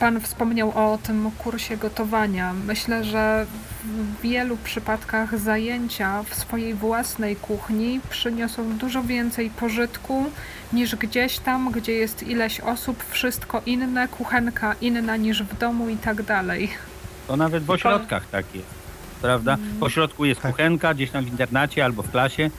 Pan 0.00 0.20
wspomniał 0.20 0.70
o 0.70 0.98
tym 1.02 1.30
kursie 1.38 1.76
gotowania. 1.76 2.52
Myślę, 2.52 3.04
że 3.04 3.46
w 3.84 4.20
wielu 4.20 4.56
przypadkach 4.56 5.38
zajęcia 5.38 6.22
w 6.22 6.34
swojej 6.34 6.74
własnej 6.74 7.36
kuchni 7.36 8.00
przyniosą 8.10 8.72
dużo 8.78 9.02
więcej 9.02 9.50
pożytku 9.50 10.24
niż 10.72 10.96
gdzieś 10.96 11.38
tam, 11.38 11.70
gdzie 11.72 11.92
jest 11.92 12.22
ileś 12.22 12.60
osób, 12.60 13.04
wszystko 13.10 13.62
inne, 13.66 14.08
kuchenka 14.08 14.74
inna 14.80 15.16
niż 15.16 15.42
w 15.42 15.58
domu 15.58 15.88
i 15.88 15.96
tak 15.96 16.22
dalej. 16.22 16.68
To 17.26 17.36
nawet 17.36 17.64
w 17.64 17.70
ośrodkach 17.70 18.26
tak 18.30 18.46
jest, 18.54 18.66
prawda? 19.22 19.56
W 19.78 19.82
ośrodku 19.82 20.24
jest 20.24 20.40
Tak. 20.40 20.50
kuchenka, 20.52 20.94
gdzieś 20.94 21.10
tam 21.10 21.24
w 21.24 21.28
internacie 21.28 21.84
albo 21.84 22.02
w 22.02 22.10
klasie. 22.10 22.50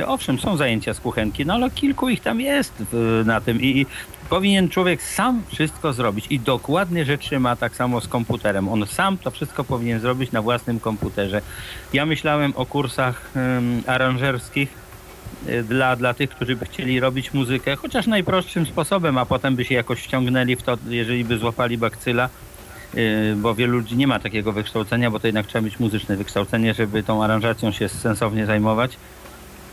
E, 0.00 0.06
Owszem, 0.06 0.38
są 0.38 0.56
zajęcia 0.56 0.94
z 0.94 1.00
kuchenki, 1.00 1.46
no 1.46 1.54
ale 1.54 1.70
kilku 1.70 2.08
ich 2.08 2.20
tam 2.20 2.40
jest 2.40 2.72
na 3.24 3.40
tym 3.40 3.60
i, 3.60 3.66
i 3.80 3.86
powinien 4.30 4.68
człowiek 4.68 5.02
sam 5.02 5.42
wszystko 5.52 5.92
zrobić 5.92 6.26
i 6.30 6.40
dokładnie 6.40 7.04
rzeczy 7.04 7.40
ma 7.40 7.56
tak 7.56 7.76
samo 7.76 8.00
z 8.00 8.08
komputerem. 8.08 8.68
On 8.68 8.86
sam 8.86 9.18
to 9.18 9.30
wszystko 9.30 9.64
powinien 9.64 10.00
zrobić 10.00 10.32
na 10.32 10.42
własnym 10.42 10.80
komputerze. 10.80 11.40
Ja 11.92 12.06
myślałem 12.06 12.52
o 12.56 12.66
kursach 12.66 13.30
aranżerskich 13.86 14.83
dla, 15.64 15.96
dla 15.96 16.14
tych, 16.14 16.30
którzy 16.30 16.56
by 16.56 16.64
chcieli 16.64 17.00
robić 17.00 17.34
muzykę, 17.34 17.76
chociaż 17.76 18.06
najprostszym 18.06 18.66
sposobem, 18.66 19.18
a 19.18 19.26
potem 19.26 19.56
by 19.56 19.64
się 19.64 19.74
jakoś 19.74 20.02
wciągnęli 20.02 20.56
w 20.56 20.62
to, 20.62 20.78
jeżeli 20.88 21.24
by 21.24 21.38
złapali 21.38 21.78
bakcyla, 21.78 22.28
Yy, 22.94 23.36
bo 23.36 23.54
wielu 23.54 23.72
ludzi 23.72 23.96
nie 23.96 24.06
ma 24.06 24.18
takiego 24.18 24.52
wykształcenia, 24.52 25.10
bo 25.10 25.20
to 25.20 25.26
jednak 25.26 25.46
trzeba 25.46 25.64
mieć 25.64 25.80
muzyczne 25.80 26.16
wykształcenie, 26.16 26.74
żeby 26.74 27.02
tą 27.02 27.24
aranżacją 27.24 27.72
się 27.72 27.88
sensownie 27.88 28.46
zajmować. 28.46 28.96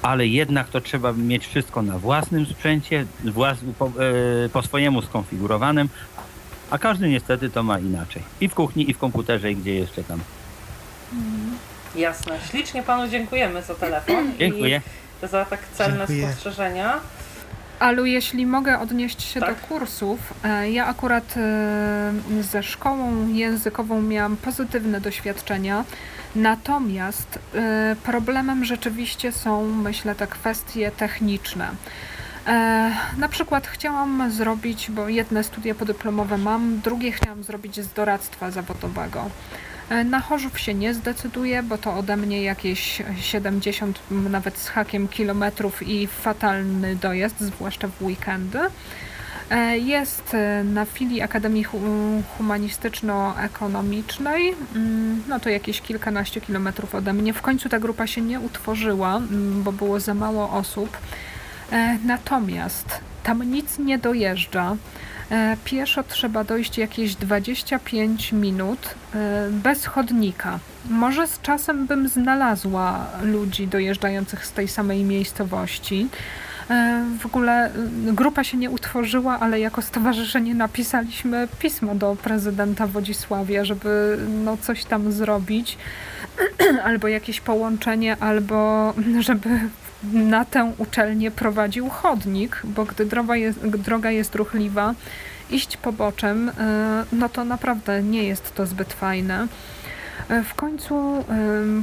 Ale 0.01 0.27
jednak 0.27 0.69
to 0.69 0.81
trzeba 0.81 1.13
mieć 1.13 1.47
wszystko 1.47 1.81
na 1.81 1.99
własnym 1.99 2.45
sprzęcie, 2.45 3.05
włas, 3.23 3.57
po, 3.79 3.85
yy, 3.85 4.49
po 4.49 4.61
swojemu 4.61 5.01
skonfigurowanym, 5.01 5.89
a 6.69 6.77
każdy 6.77 7.09
niestety 7.09 7.49
to 7.49 7.63
ma 7.63 7.79
inaczej. 7.79 8.21
I 8.41 8.49
w 8.49 8.53
kuchni, 8.53 8.89
i 8.89 8.93
w 8.93 8.97
komputerze, 8.97 9.51
i 9.51 9.55
gdzie 9.55 9.75
jeszcze 9.75 10.03
tam. 10.03 10.19
Jasne. 11.95 12.39
Ślicznie 12.49 12.83
Panu 12.83 13.09
dziękujemy 13.09 13.61
za 13.61 13.75
telefon 13.75 14.31
Dziękuję. 14.39 14.81
Za 15.27 15.45
tak 15.45 15.59
celne 15.73 15.97
Dziękuję. 15.97 16.27
spostrzeżenia. 16.27 16.93
Alu, 17.79 18.05
jeśli 18.05 18.45
mogę 18.45 18.79
odnieść 18.79 19.21
się 19.23 19.39
Tak. 19.39 19.49
do 19.49 19.67
kursów, 19.67 20.19
e, 20.43 20.71
ja 20.71 20.85
akurat 20.87 21.33
e, 21.37 22.43
ze 22.43 22.63
szkołą 22.63 23.27
językową 23.27 24.01
miałam 24.01 24.37
pozytywne 24.37 25.01
doświadczenia, 25.01 25.83
natomiast 26.35 27.39
e, 27.55 27.95
problemem 28.03 28.65
rzeczywiście 28.65 29.31
są, 29.31 29.65
myślę, 29.65 30.15
te 30.15 30.27
kwestie 30.27 30.91
techniczne. 30.91 31.69
Na 33.17 33.29
przykład 33.29 33.67
chciałam 33.67 34.31
zrobić, 34.31 34.91
bo 34.91 35.09
jedne 35.09 35.43
studia 35.43 35.75
podyplomowe 35.75 36.37
mam, 36.37 36.79
drugie 36.79 37.11
chciałam 37.11 37.43
zrobić 37.43 37.79
z 37.79 37.93
doradztwa 37.93 38.51
zawodowego. 38.51 39.29
E, 39.91 40.03
Na 40.03 40.19
Chorzów 40.19 40.59
się 40.59 40.73
nie 40.73 40.93
zdecyduję, 40.93 41.63
bo 41.63 41.77
to 41.77 41.93
ode 41.97 42.17
mnie 42.17 42.43
jakieś 42.43 43.01
70 43.21 43.99
m, 44.11 44.31
nawet 44.31 44.57
z 44.57 44.69
hakiem 44.69 45.07
kilometrów 45.07 45.87
i 45.87 46.07
fatalny 46.07 46.95
dojazd, 46.95 47.35
zwłaszcza 47.39 47.87
w 47.87 48.01
weekendy. 48.03 48.59
E, 49.49 49.77
Jest 49.77 50.33
e, 50.33 50.63
na 50.63 50.85
filii 50.85 51.21
Akademii 51.21 51.63
Hu- 51.63 52.23
Humanistyczno-Ekonomicznej, 52.37 54.53
mm, 54.75 55.23
no 55.27 55.39
to 55.39 55.49
jakieś 55.49 55.81
kilkanaście 55.81 56.41
kilometrów 56.41 56.95
ode 56.95 57.13
mnie. 57.13 57.33
W 57.33 57.41
końcu 57.41 57.69
ta 57.69 57.79
grupa 57.79 58.07
się 58.07 58.21
nie 58.21 58.39
utworzyła, 58.39 59.17
mm, 59.17 59.63
bo 59.63 59.71
było 59.71 59.99
za 59.99 60.13
mało 60.13 60.49
osób. 60.51 60.97
Natomiast 62.05 62.85
tam 63.23 63.43
nic 63.51 63.79
nie 63.79 63.97
dojeżdża. 63.97 64.75
E, 65.31 65.57
Pieszo 65.65 66.03
trzeba 66.03 66.43
dojść 66.43 66.77
jakieś 66.77 67.15
25 67.15 68.31
minut 68.31 68.95
e, 69.15 69.47
bez 69.51 69.85
chodnika. 69.85 70.59
Może 70.89 71.27
z 71.27 71.41
czasem 71.41 71.87
bym 71.87 72.07
znalazła 72.07 73.07
ludzi 73.23 73.67
dojeżdżających 73.67 74.45
z 74.45 74.51
tej 74.51 74.67
samej 74.67 75.03
miejscowości. 75.03 76.07
E, 76.69 77.05
W 77.19 77.25
ogóle 77.25 77.71
grupa 78.13 78.43
się 78.43 78.57
nie 78.57 78.69
utworzyła, 78.69 79.39
ale 79.39 79.59
jako 79.59 79.81
stowarzyszenie 79.81 80.55
napisaliśmy 80.55 81.47
pismo 81.59 81.95
do 81.95 82.15
prezydenta 82.23 82.87
Wodzisławia, 82.87 83.65
żeby 83.65 84.17
no, 84.43 84.57
coś 84.57 84.85
tam 84.85 85.11
zrobić, 85.11 85.77
albo 86.83 87.07
jakieś 87.07 87.41
połączenie, 87.41 88.17
albo 88.19 88.93
żeby 89.19 89.49
na 90.13 90.45
tę 90.45 90.71
uczelnię 90.77 91.31
prowadził 91.31 91.89
chodnik, 91.89 92.61
bo 92.63 92.85
gdy 92.85 93.05
droga 93.05 93.35
jest, 93.35 93.59
droga 93.67 94.11
jest 94.11 94.35
ruchliwa, 94.35 94.93
iść 95.49 95.77
poboczem, 95.77 96.49
e, 96.49 96.53
no 97.11 97.29
to 97.29 97.45
naprawdę 97.45 98.03
nie 98.03 98.23
jest 98.23 98.55
to 98.55 98.65
zbyt 98.65 98.93
fajne. 98.93 99.47
E, 100.29 100.43
W 100.43 100.53
końcu 100.53 101.23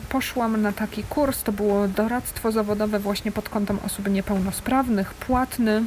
poszłam 0.09 0.63
na 0.63 0.73
taki 0.73 1.03
kurs, 1.03 1.43
to 1.43 1.53
było 1.53 1.89
doradztwo 1.89 2.53
zawodowe 2.53 2.99
właśnie 2.99 3.33
pod 3.33 3.49
kątem 3.49 3.79
osób 3.87 4.11
niepełnosprawnych, 4.11 5.15
płatny 5.15 5.83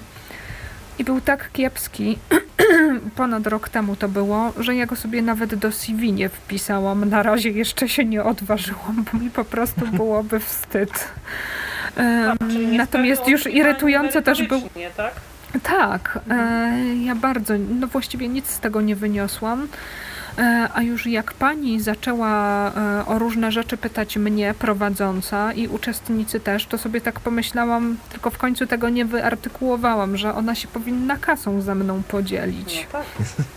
i 0.99 1.03
był 1.03 1.21
tak 1.21 1.51
kiepski, 1.51 2.17
ponad 3.15 3.47
rok 3.47 3.69
temu 3.69 3.95
to 3.95 4.07
było, 4.07 4.53
że 4.59 4.75
ja 4.75 4.85
go 4.85 4.95
sobie 4.95 5.21
nawet 5.21 5.55
do 5.55 5.71
CV 5.71 6.13
nie 6.13 6.29
wpisałam. 6.29 7.09
Na 7.09 7.23
razie 7.23 7.49
jeszcze 7.49 7.89
się 7.89 8.05
nie 8.05 8.23
odważyłam, 8.23 9.05
bo 9.13 9.19
mi 9.19 9.29
po 9.29 9.45
prostu 9.45 9.87
byłoby 9.97 10.39
wstyd. 10.39 11.07
Niestety 12.39 12.77
Natomiast 12.77 13.27
już 13.27 13.47
irytujące 13.47 14.21
też 14.21 14.43
był 14.47 14.61
Tak? 14.97 15.13
tak, 15.63 16.19
e, 16.29 16.95
ja 17.05 17.15
bardzo, 17.15 17.53
no 17.79 17.87
właściwie 17.87 18.27
nic 18.27 18.47
z 18.47 18.59
tego 18.59 18.81
nie 18.81 18.95
wyniosłam. 18.95 19.67
E, 20.37 20.69
A 20.73 20.81
już 20.81 21.05
jak 21.05 21.33
pani 21.33 21.81
zaczęła 21.81 22.67
e, 22.71 23.05
o 23.05 23.19
różne 23.19 23.51
rzeczy 23.51 23.77
pytać 23.77 24.17
mnie, 24.17 24.53
prowadząca 24.59 25.53
i 25.53 25.67
uczestnicy 25.67 26.39
też, 26.39 26.65
to 26.65 26.77
sobie 26.77 27.01
tak 27.01 27.19
pomyślałam, 27.19 27.97
tylko 28.11 28.29
w 28.29 28.37
końcu 28.37 28.67
tego 28.67 28.89
nie 28.89 29.05
wyartykułowałam, 29.05 30.17
że 30.17 30.33
ona 30.35 30.55
się 30.55 30.67
powinna 30.67 31.17
kasą 31.17 31.61
ze 31.61 31.75
mną 31.75 32.03
podzielić. 32.03 32.87
No 32.93 32.99
tak, 32.99 33.05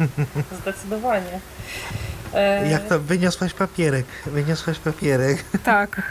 zdecydowanie. 0.63 1.41
E, 2.35 2.71
Jak 2.71 2.89
to 2.89 3.01
wyniosłaś 3.01 3.53
papierek? 3.55 4.07
Wyniosłaś 4.27 4.79
papierek. 4.79 5.45
Tak. 5.65 6.03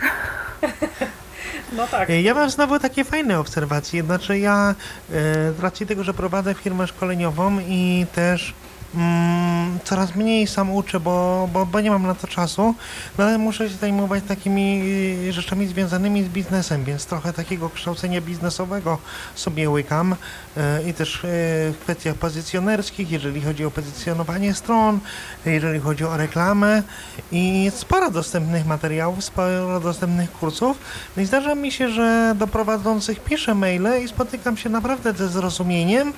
No 1.73 1.87
tak. 1.87 2.09
Ja 2.09 2.33
mam 2.33 2.49
znowu 2.49 2.79
takie 2.79 3.03
fajne 3.03 3.39
obserwacje. 3.39 4.03
Znaczy 4.03 4.39
ja 4.39 4.75
e, 5.09 5.13
z 5.53 5.59
racji 5.59 5.85
tego, 5.87 6.03
że 6.03 6.13
prowadzę 6.13 6.53
firmę 6.53 6.87
szkoleniową 6.87 7.59
i 7.67 8.05
też 8.15 8.53
mm, 8.95 9.79
coraz 9.83 10.15
mniej 10.15 10.47
sam 10.47 10.71
uczę, 10.71 10.99
bo, 10.99 11.49
bo, 11.53 11.65
bo 11.65 11.81
nie 11.81 11.91
mam 11.91 12.03
na 12.03 12.15
to 12.15 12.27
czasu, 12.27 12.75
no 13.17 13.23
ale 13.23 13.37
muszę 13.37 13.69
się 13.69 13.75
zajmować 13.75 14.23
takimi 14.27 14.81
y, 15.29 15.33
rzeczami 15.33 15.67
związanymi 15.67 16.23
z 16.23 16.27
biznesem, 16.27 16.83
więc 16.83 17.05
trochę 17.05 17.33
takiego 17.33 17.69
kształcenia 17.69 18.21
biznesowego 18.21 18.97
sobie 19.35 19.69
łykam 19.69 20.13
y, 20.13 20.89
i 20.89 20.93
też 20.93 21.15
y, 21.15 21.19
w 21.23 21.77
kwestiach 21.81 22.15
pozycjonerskich, 22.15 23.11
jeżeli 23.11 23.41
chodzi 23.41 23.65
o 23.65 23.71
pozycjonowanie 23.71 24.53
stron, 24.53 24.99
jeżeli 25.45 25.79
chodzi 25.79 26.03
o 26.03 26.17
reklamę 26.17 26.83
i 27.31 27.71
sporo 27.75 28.11
dostępnych 28.11 28.65
materiałów, 28.65 29.23
sporo 29.23 29.79
dostępnych 29.79 30.31
kursów. 30.31 30.77
No 31.17 31.23
i 31.23 31.25
zdarza 31.25 31.55
mi 31.55 31.71
się, 31.71 31.89
że 31.89 32.35
do 32.37 32.47
prowadzących 32.47 33.19
piszę 33.19 33.55
maile 33.55 34.03
i 34.03 34.07
spotykam 34.07 34.57
się 34.57 34.69
naprawdę 34.69 35.13
ze 35.13 35.27
zrozumieniem 35.27 36.13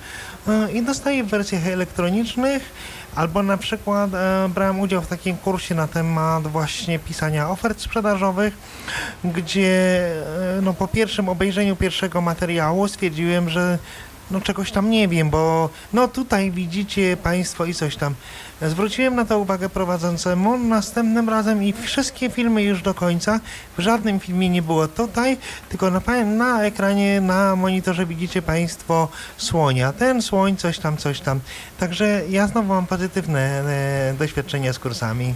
i 0.74 0.82
dostaję 0.82 1.24
w 1.24 1.28
wersjach 1.28 1.68
elektronicznych. 1.68 2.65
Albo 3.16 3.44
na 3.44 3.58
przykład 3.58 4.14
e, 4.14 4.50
brałem 4.50 4.80
udział 4.80 5.02
w 5.02 5.08
takim 5.08 5.38
kursie 5.38 5.76
na 5.76 5.88
temat 5.88 6.48
właśnie 6.48 7.00
pisania 7.00 7.50
ofert 7.50 7.82
sprzedażowych, 7.82 8.54
gdzie 9.24 10.00
e, 10.58 10.62
no, 10.62 10.74
po 10.74 10.88
pierwszym 10.88 11.30
obejrzeniu 11.30 11.76
pierwszego 11.76 12.22
materiału 12.22 12.88
stwierdziłem, 12.88 13.50
że 13.50 13.78
no 14.32 14.42
czegoś 14.42 14.72
tam 14.72 14.90
nie 14.90 15.08
wiem, 15.08 15.30
bo 15.30 15.70
no 15.94 16.08
tutaj 16.08 16.52
widzicie 16.52 17.18
Państwo 17.18 17.66
i 17.66 17.74
coś 17.74 17.96
tam. 17.96 18.16
Zwróciłem 18.62 19.16
na 19.16 19.26
to 19.26 19.40
uwagę 19.40 19.70
prowadzącemu 19.70 20.58
następnym 20.58 21.30
razem 21.30 21.64
i 21.64 21.74
wszystkie 21.74 22.30
filmy 22.30 22.64
już 22.64 22.82
do 22.82 22.94
końca. 22.94 23.40
W 23.78 23.82
żadnym 23.82 24.20
filmie 24.20 24.50
nie 24.50 24.62
było 24.62 24.88
tutaj, 24.88 25.38
tylko 25.70 25.92
na, 25.92 26.02
na 26.26 26.64
ekranie, 26.64 27.22
na 27.22 27.56
monitorze 27.56 28.06
widzicie 28.06 28.42
Państwo 28.42 29.08
słonia. 29.38 29.94
Ten 29.94 30.22
słoń, 30.22 30.58
coś 30.58 30.80
tam, 30.80 30.98
coś 30.98 31.20
tam. 31.20 31.40
Także 31.80 32.22
ja 32.30 32.48
znowu 32.48 32.68
mam 32.68 32.88
pozytywne 32.88 33.40
e, 33.40 34.14
doświadczenia 34.14 34.74
z 34.74 34.80
kursami. 34.80 35.34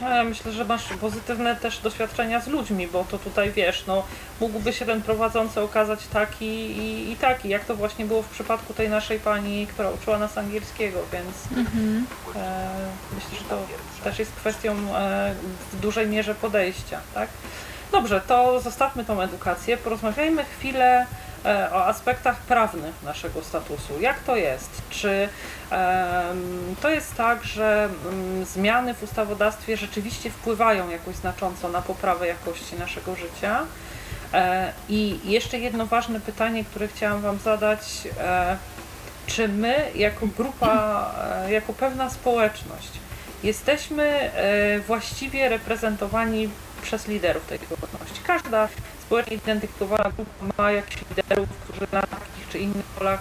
No, 0.00 0.08
ja 0.08 0.24
myślę, 0.24 0.52
że 0.52 0.64
masz 0.64 0.84
pozytywne 0.84 1.56
też 1.56 1.78
doświadczenia 1.78 2.40
z 2.40 2.46
ludźmi, 2.48 2.86
bo 2.86 3.04
to 3.04 3.18
tutaj 3.18 3.50
wiesz, 3.50 3.86
no 3.86 4.02
mógłby 4.40 4.72
się 4.72 4.86
ten 4.86 5.02
prowadzący 5.02 5.60
okazać 5.60 6.06
taki 6.06 6.46
i, 6.46 7.12
i 7.12 7.16
taki, 7.16 7.48
jak 7.48 7.64
to 7.64 7.76
właśnie 7.76 8.04
było 8.04 8.22
w 8.22 8.28
przypadku 8.28 8.74
tej 8.74 8.88
naszej 8.88 9.18
pani, 9.18 9.66
która 9.66 9.90
uczyła 9.90 10.18
nas 10.18 10.38
angielskiego, 10.38 10.98
więc 11.12 11.66
e, 12.36 12.54
myślę, 13.14 13.38
że 13.38 13.44
to 13.44 13.58
też 14.04 14.18
jest 14.18 14.32
kwestią 14.32 14.72
e, 14.72 15.34
w 15.72 15.80
dużej 15.80 16.06
mierze 16.06 16.34
podejścia, 16.34 17.00
tak? 17.14 17.28
Dobrze, 17.92 18.20
to 18.26 18.60
zostawmy 18.60 19.04
tą 19.04 19.20
edukację, 19.20 19.76
porozmawiajmy 19.76 20.44
chwilę 20.44 21.06
o 21.72 21.86
aspektach 21.86 22.36
prawnych 22.36 23.02
naszego 23.02 23.42
statusu. 23.42 24.00
Jak 24.00 24.18
to 24.18 24.36
jest? 24.36 24.82
Czy 24.90 25.28
to 26.82 26.88
jest 26.90 27.14
tak, 27.14 27.44
że 27.44 27.88
mm, 28.12 28.44
zmiany 28.44 28.94
w 28.94 29.02
ustawodawstwie 29.02 29.76
rzeczywiście 29.76 30.30
wpływają 30.30 30.90
jakoś 30.90 31.16
znacząco 31.16 31.68
na 31.68 31.82
poprawę 31.82 32.26
jakości 32.26 32.76
naszego 32.78 33.16
życia? 33.16 33.60
E, 34.32 34.72
I 34.88 35.18
jeszcze 35.24 35.58
jedno 35.58 35.86
ważne 35.86 36.20
pytanie, 36.20 36.64
które 36.64 36.88
chciałam 36.88 37.20
Wam 37.20 37.38
zadać. 37.38 37.80
E, 38.20 38.56
czy 39.26 39.48
my, 39.48 39.90
jako 39.94 40.26
grupa, 40.26 41.10
e, 41.46 41.52
jako 41.52 41.72
pewna 41.72 42.10
społeczność, 42.10 42.90
jesteśmy 43.42 44.04
e, 44.04 44.78
właściwie 44.78 45.48
reprezentowani 45.48 46.48
przez 46.82 47.08
liderów 47.08 47.46
tej 47.46 47.58
społeczności? 47.58 48.20
Każda 48.26 48.68
społecznie 49.10 49.36
identyfikowana 49.36 50.10
grupa 50.16 50.62
ma 50.62 50.72
jakichś 50.72 51.02
liderów, 51.10 51.48
którzy 51.48 51.86
na 51.92 52.02
takich 52.02 52.48
czy 52.48 52.58
innych 52.58 52.84
polach 52.84 53.20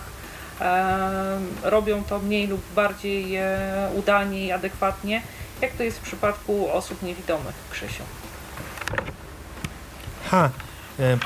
robią 1.64 2.04
to 2.04 2.20
mniej 2.20 2.48
lub 2.48 2.62
bardziej 2.76 3.36
e, 3.36 3.90
udanie 3.96 4.46
i 4.46 4.52
adekwatnie. 4.52 5.22
Jak 5.62 5.72
to 5.72 5.84
jest 5.84 5.98
w 5.98 6.02
przypadku 6.02 6.72
osób 6.72 7.04
niewidomych, 7.04 7.56
Krzysiu? 7.72 8.04
Ha, 10.32 10.50
e, 11.00 11.18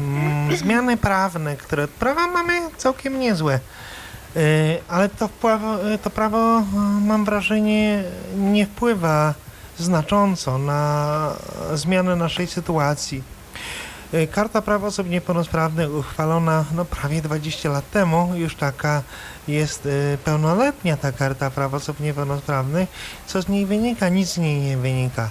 mm, 0.00 0.56
zmiany 0.56 0.96
prawne, 0.96 1.56
które 1.56 1.88
prawa 1.88 2.26
mamy 2.26 2.60
całkiem 2.76 3.20
niezłe, 3.20 3.54
e, 3.54 4.40
ale 4.88 5.08
to, 5.08 5.28
wpływa, 5.28 5.78
to 6.02 6.10
prawo, 6.10 6.62
mam 7.00 7.24
wrażenie, 7.24 8.04
nie 8.36 8.66
wpływa 8.66 9.34
znacząco 9.78 10.58
na 10.58 11.32
zmianę 11.74 12.16
naszej 12.16 12.46
sytuacji. 12.46 13.31
E, 14.12 14.26
Karta 14.26 14.62
Praw 14.62 14.84
Osób 14.84 15.08
Niepełnosprawnych 15.08 15.94
uchwalona 15.94 16.64
no, 16.74 16.84
prawie 16.84 17.22
20 17.22 17.68
lat 17.70 17.90
temu, 17.90 18.32
już 18.34 18.56
taka 18.56 19.02
jest 19.48 19.86
e, 19.86 20.18
pełnoletnia 20.18 20.96
ta 20.96 21.12
Karta 21.12 21.50
Praw 21.50 21.74
Osób 21.74 22.00
Niepełnosprawnych. 22.00 22.88
Co 23.26 23.42
z 23.42 23.48
niej 23.48 23.66
wynika? 23.66 24.08
Nic 24.08 24.28
z 24.28 24.38
niej 24.38 24.60
nie 24.60 24.76
wynika. 24.76 25.30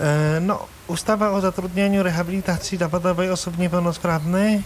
E, 0.00 0.40
No, 0.40 0.66
ustawa 0.86 1.30
o 1.30 1.40
zatrudnianiu 1.40 2.02
rehabilitacji 2.02 2.78
zawodowej 2.78 3.30
osób 3.30 3.58
niepełnosprawnych, 3.58 4.60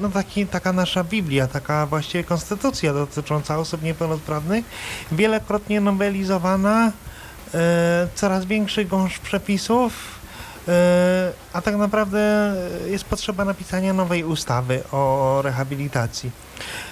no 0.00 0.08
taki, 0.08 0.46
taka 0.46 0.72
nasza 0.72 1.04
Biblia, 1.04 1.46
taka 1.46 1.86
właściwie 1.86 2.24
konstytucja 2.24 2.94
dotycząca 2.94 3.58
osób 3.58 3.82
niepełnosprawnych, 3.82 4.64
wielokrotnie 5.12 5.80
nowelizowana, 5.80 6.92
coraz 8.14 8.44
większy 8.44 8.84
gąszcz 8.84 9.18
przepisów, 9.18 10.17
a 11.52 11.62
tak 11.62 11.76
naprawdę 11.76 12.54
jest 12.86 13.04
potrzeba 13.04 13.44
napisania 13.44 13.92
nowej 13.92 14.24
ustawy 14.24 14.82
o 14.92 15.40
rehabilitacji. 15.44 16.30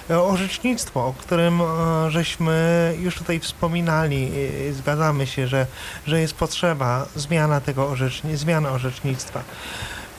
E, 0.09 0.21
Orzecznictwo, 0.21 1.05
o 1.07 1.13
którym 1.13 1.61
e, 1.61 1.65
żeśmy 2.11 2.93
już 2.99 3.15
tutaj 3.15 3.39
wspominali, 3.39 4.31
e, 4.69 4.73
zgadzamy 4.73 5.27
się, 5.27 5.47
że, 5.47 5.67
że 6.07 6.21
jest 6.21 6.33
potrzeba 6.33 7.05
zmiana 7.15 7.61
tego 7.61 7.89
orzeczni- 7.91 8.35
zmiany 8.35 8.69
orzecznictwa. 8.69 9.43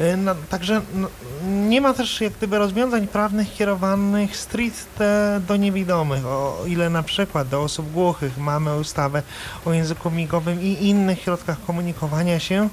E, 0.00 0.16
No, 0.16 0.34
także 0.48 0.80
no, 0.94 1.08
nie 1.48 1.80
ma 1.80 1.94
też 1.94 2.20
jak 2.20 2.32
gdyby 2.32 2.58
rozwiązań 2.58 3.06
prawnych 3.08 3.54
kierowanych 3.54 4.36
stricte 4.36 5.40
do 5.48 5.56
niewidomych. 5.56 6.26
O 6.26 6.56
ile 6.66 6.90
na 6.90 7.02
przykład 7.02 7.48
do 7.48 7.62
osób 7.62 7.92
głuchych 7.92 8.38
mamy 8.38 8.76
ustawę 8.76 9.22
o 9.64 9.72
języku 9.72 10.10
migowym 10.10 10.62
i 10.62 10.86
innych 10.88 11.20
środkach 11.22 11.56
komunikowania 11.66 12.38
się, 12.40 12.68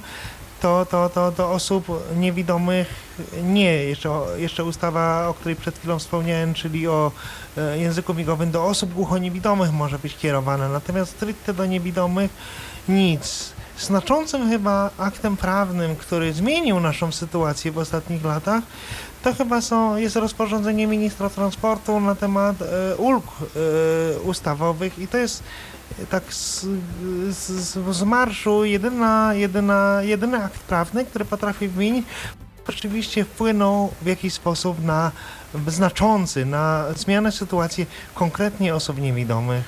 to, 0.60 0.86
to, 0.90 1.08
to 1.08 1.32
do 1.32 1.50
osób 1.50 1.86
niewidomych 2.16 2.88
nie. 3.42 3.74
Jeszcze, 3.74 4.10
jeszcze 4.36 4.64
ustawa, 4.64 5.28
o 5.28 5.34
której 5.34 5.56
przed 5.56 5.78
chwilą 5.78 5.98
wspomniałem, 5.98 6.54
czyli 6.54 6.88
o 6.88 7.12
e, 7.58 7.78
języku 7.78 8.14
migowym, 8.14 8.50
do 8.50 8.64
osób 8.64 8.94
głuchoniewidomych 8.94 9.72
może 9.72 9.98
być 9.98 10.16
kierowana. 10.16 10.68
Natomiast 10.68 11.10
stricte 11.10 11.54
do 11.54 11.66
niewidomych 11.66 12.30
nic. 12.88 13.52
Znaczącym 13.78 14.50
chyba 14.50 14.90
aktem 14.98 15.36
prawnym, 15.36 15.96
który 15.96 16.32
zmienił 16.32 16.80
naszą 16.80 17.12
sytuację 17.12 17.72
w 17.72 17.78
ostatnich 17.78 18.24
latach, 18.24 18.62
to 19.22 19.34
chyba 19.34 19.60
są, 19.60 19.96
jest 19.96 20.16
rozporządzenie 20.16 20.86
ministra 20.86 21.30
transportu 21.30 22.00
na 22.00 22.14
temat 22.14 22.56
e, 22.62 22.96
ulg 22.96 23.24
e, 23.26 24.20
ustawowych 24.20 24.98
i 24.98 25.08
to 25.08 25.18
jest 25.18 25.42
tak 26.10 26.34
z, 26.34 26.60
z, 27.30 27.36
z- 27.36 27.96
z 27.96 28.02
marszu 28.02 28.64
jedyna, 28.64 29.34
jedyna, 29.34 29.98
jedyny 30.02 30.44
akt 30.44 30.60
prawny, 30.60 31.04
który 31.04 31.24
potrafi 31.24 31.68
wymienić, 31.68 32.06
rzeczywiście 32.68 33.24
wpłynął 33.24 33.92
w 34.02 34.06
jakiś 34.06 34.34
sposób 34.34 34.84
na 34.84 35.12
znaczący, 35.66 36.44
na 36.46 36.84
zmianę 36.96 37.32
sytuacji 37.32 37.86
konkretnie 38.14 38.74
osób 38.74 38.98
niewidomych. 38.98 39.64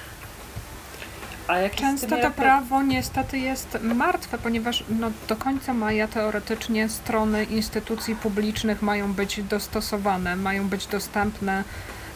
Często 1.77 2.07
to 2.09 2.17
jak- 2.17 2.35
prawo 2.35 2.83
niestety 2.83 3.39
jest 3.39 3.79
martwe, 3.83 4.39
ponieważ 4.39 4.85
no, 4.89 5.11
do 5.29 5.37
końca 5.37 5.75
maja 5.75 6.09
teoretycznie 6.09 6.89
strony 6.89 7.45
instytucji 7.45 8.17
publicznych 8.17 8.83
mają 8.83 9.13
być 9.13 9.43
dostosowane, 9.43 10.37
mają 10.37 10.69
być 10.69 10.87
dostępne 10.87 11.65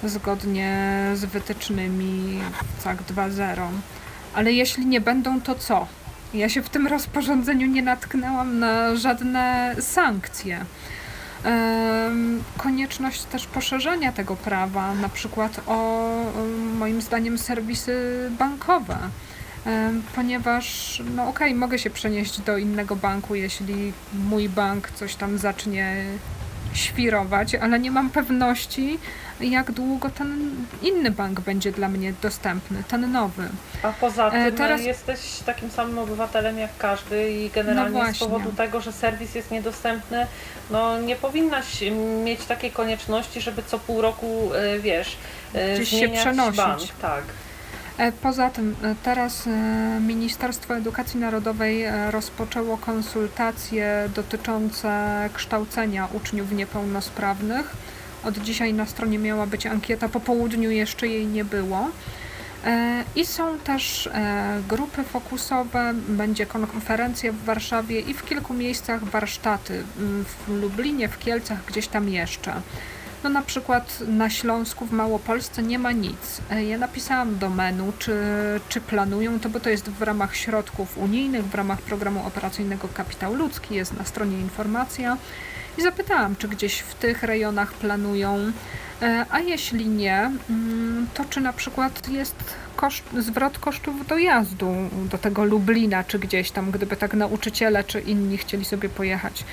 zgodnie 0.04 1.00
z 1.14 1.24
wytycznymi 1.24 2.40
w 2.78 2.82
CAK 2.84 3.02
2.0. 3.02 3.66
Ale 4.34 4.52
jeśli 4.52 4.86
nie 4.86 5.00
będą, 5.00 5.40
to 5.40 5.54
co? 5.54 5.86
Ja 6.34 6.48
się 6.48 6.62
w 6.62 6.68
tym 6.68 6.86
rozporządzeniu 6.86 7.66
nie 7.66 7.82
natknęłam 7.82 8.58
na 8.58 8.96
żadne 8.96 9.74
sankcje. 9.80 10.64
Konieczność 12.56 13.22
też 13.22 13.46
poszerzenia 13.46 14.12
tego 14.12 14.36
prawa, 14.36 14.94
na 14.94 15.08
przykład 15.08 15.60
o 15.66 16.08
moim 16.74 17.02
zdaniem 17.02 17.38
serwisy 17.38 18.30
bankowe, 18.38 18.98
ponieważ 20.14 21.02
no 21.16 21.28
okej, 21.28 21.54
mogę 21.54 21.78
się 21.78 21.90
przenieść 21.90 22.40
do 22.40 22.58
innego 22.58 22.96
banku, 22.96 23.34
jeśli 23.34 23.92
mój 24.14 24.48
bank 24.48 24.90
coś 24.90 25.14
tam 25.14 25.38
zacznie 25.38 26.04
świrować, 26.72 27.54
ale 27.54 27.78
nie 27.78 27.90
mam 27.90 28.10
pewności, 28.10 28.98
jak 29.43 29.73
długo 29.73 30.10
ten 30.10 30.51
inny 30.82 31.10
bank 31.10 31.40
będzie 31.40 31.73
dla 31.73 31.89
mnie 31.89 32.12
dostępny, 32.23 32.82
ten 32.89 33.12
nowy. 33.12 33.48
A 33.82 33.93
poza 33.93 34.31
tym 34.31 34.40
E, 34.40 34.52
teraz- 34.52 34.82
jesteś 34.85 35.20
takim 35.47 35.70
samym 35.70 35.98
obywatelem 35.98 36.59
jak 36.59 36.70
każdy 36.78 37.32
i 37.32 37.51
generalnie 37.51 38.02
No 38.02 38.14
z 38.14 38.19
powodu 38.19 38.52
tego, 38.52 38.81
że 38.81 38.93
serwis 38.93 39.35
jest 39.35 39.51
niedostępny, 39.51 40.27
no 40.70 41.01
nie 41.01 41.16
powinnaś 41.16 41.66
mieć 42.24 42.44
takiej 42.44 42.70
konieczności, 42.70 43.40
żeby 43.40 43.62
co 43.66 43.78
pół 43.78 44.01
roku, 44.01 44.51
e, 44.55 44.78
wiesz, 44.78 45.16
e, 45.55 45.74
Gdzieś 45.74 45.89
się 45.89 46.09
przenosić. 46.09 46.56
bank. 46.56 46.81
Tak. 47.02 47.23
E, 47.98 48.12
Poza 48.12 48.51
tym 48.51 48.77
e, 48.85 48.94
teraz 49.02 49.47
e, 49.47 49.51
Ministerstwo 50.01 50.77
Edukacji 50.77 51.20
Narodowej 51.20 51.82
e, 51.85 52.10
rozpoczęło 52.10 52.77
konsultacje 52.78 54.09
dotyczące 54.14 54.90
kształcenia 55.35 56.09
uczniów 56.12 56.52
niepełnosprawnych. 56.52 57.70
Od 58.24 58.38
dzisiaj 58.38 58.74
na 58.74 58.86
stronie 58.86 59.18
miała 59.18 59.46
być 59.46 59.66
ankieta, 59.66 60.08
po 60.08 60.20
południu 60.20 60.70
jeszcze 60.70 61.08
jej 61.08 61.26
nie 61.26 61.44
było. 61.44 61.88
E, 62.64 63.04
I 63.16 63.26
są 63.26 63.58
też 63.58 64.06
e, 64.06 64.60
grupy 64.68 65.04
fokusowe, 65.04 65.94
będzie 66.08 66.46
konferencja 66.46 67.32
w 67.32 67.44
Warszawie 67.44 68.00
i 68.00 68.14
w 68.14 68.24
kilku 68.24 68.54
miejscach 68.54 69.04
warsztaty 69.04 69.84
m, 69.98 70.24
w 70.24 70.48
Lublinie, 70.60 71.08
w 71.08 71.18
Kielcach, 71.18 71.64
gdzieś 71.66 71.88
tam 71.88 72.08
jeszcze. 72.08 72.52
No 73.24 73.30
na 73.30 73.42
przykład 73.42 73.98
na 74.06 74.30
Śląsku 74.30 74.86
w 74.86 74.92
Małopolsce 74.92 75.62
nie 75.62 75.78
ma 75.78 75.92
nic. 75.92 76.40
E, 76.50 76.64
Ja 76.64 76.78
napisałam 76.78 77.38
do 77.38 77.50
menu, 77.50 77.92
czy, 77.98 78.16
czy 78.68 78.80
planują 78.80 79.40
to, 79.40 79.48
bo 79.48 79.60
to 79.60 79.70
jest 79.70 79.90
w 79.90 80.02
ramach 80.02 80.36
środków 80.36 80.98
unijnych, 80.98 81.44
w 81.44 81.54
ramach 81.54 81.82
programu 81.82 82.26
operacyjnego 82.26 82.88
Kapitał 82.88 83.34
Ludzki, 83.34 83.74
jest 83.74 83.92
na 83.98 84.04
stronie 84.04 84.38
informacja. 84.40 85.16
I 85.78 85.82
zapytałam, 85.82 86.36
czy 86.36 86.48
gdzieś 86.48 86.78
w 86.78 86.94
tych 86.94 87.22
rejonach 87.22 87.72
planują, 87.72 88.52
E, 89.02 89.26
a 89.30 89.40
jeśli 89.40 89.86
nie, 89.88 90.30
mm, 90.50 91.06
to 91.14 91.24
czy 91.30 91.40
na 91.40 91.52
przykład 91.52 92.08
jest 92.08 92.36
koszt, 92.76 93.04
zwrot 93.18 93.58
kosztów 93.58 94.06
dojazdu 94.06 94.74
do 95.10 95.18
tego 95.18 95.44
Lublina, 95.44 96.04
czy 96.04 96.18
gdzieś 96.18 96.50
tam, 96.50 96.70
gdyby 96.70 96.96
tak 96.96 97.14
nauczyciele 97.14 97.84
czy 97.84 98.00
inni 98.00 98.38
chcieli 98.38 98.64
sobie 98.64 98.88
pojechać. 98.88 99.44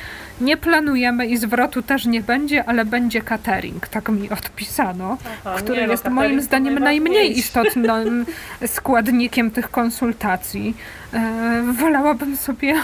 Nie 0.42 0.58
planujemy 0.58 1.28
i 1.28 1.38
zwrotu 1.38 1.82
też 1.82 2.06
nie 2.06 2.22
będzie, 2.22 2.66
ale 2.66 2.86
będzie 2.86 3.22
catering, 3.22 3.88
tak 3.88 4.10
mi 4.10 4.30
odpisano, 4.30 5.18
Aha, 5.46 5.56
który 5.58 5.82
nie, 5.82 5.88
no, 5.88 5.92
jest 5.92 6.10
moim 6.10 6.42
zdaniem 6.42 6.80
najmniej 6.80 7.38
istotnym 7.38 8.26
składnikiem 8.76 9.52
tych 9.52 9.72
konsultacji. 9.72 10.78
E, 11.14 11.74
Wolałabym 11.74 12.38
sobie 12.38 12.76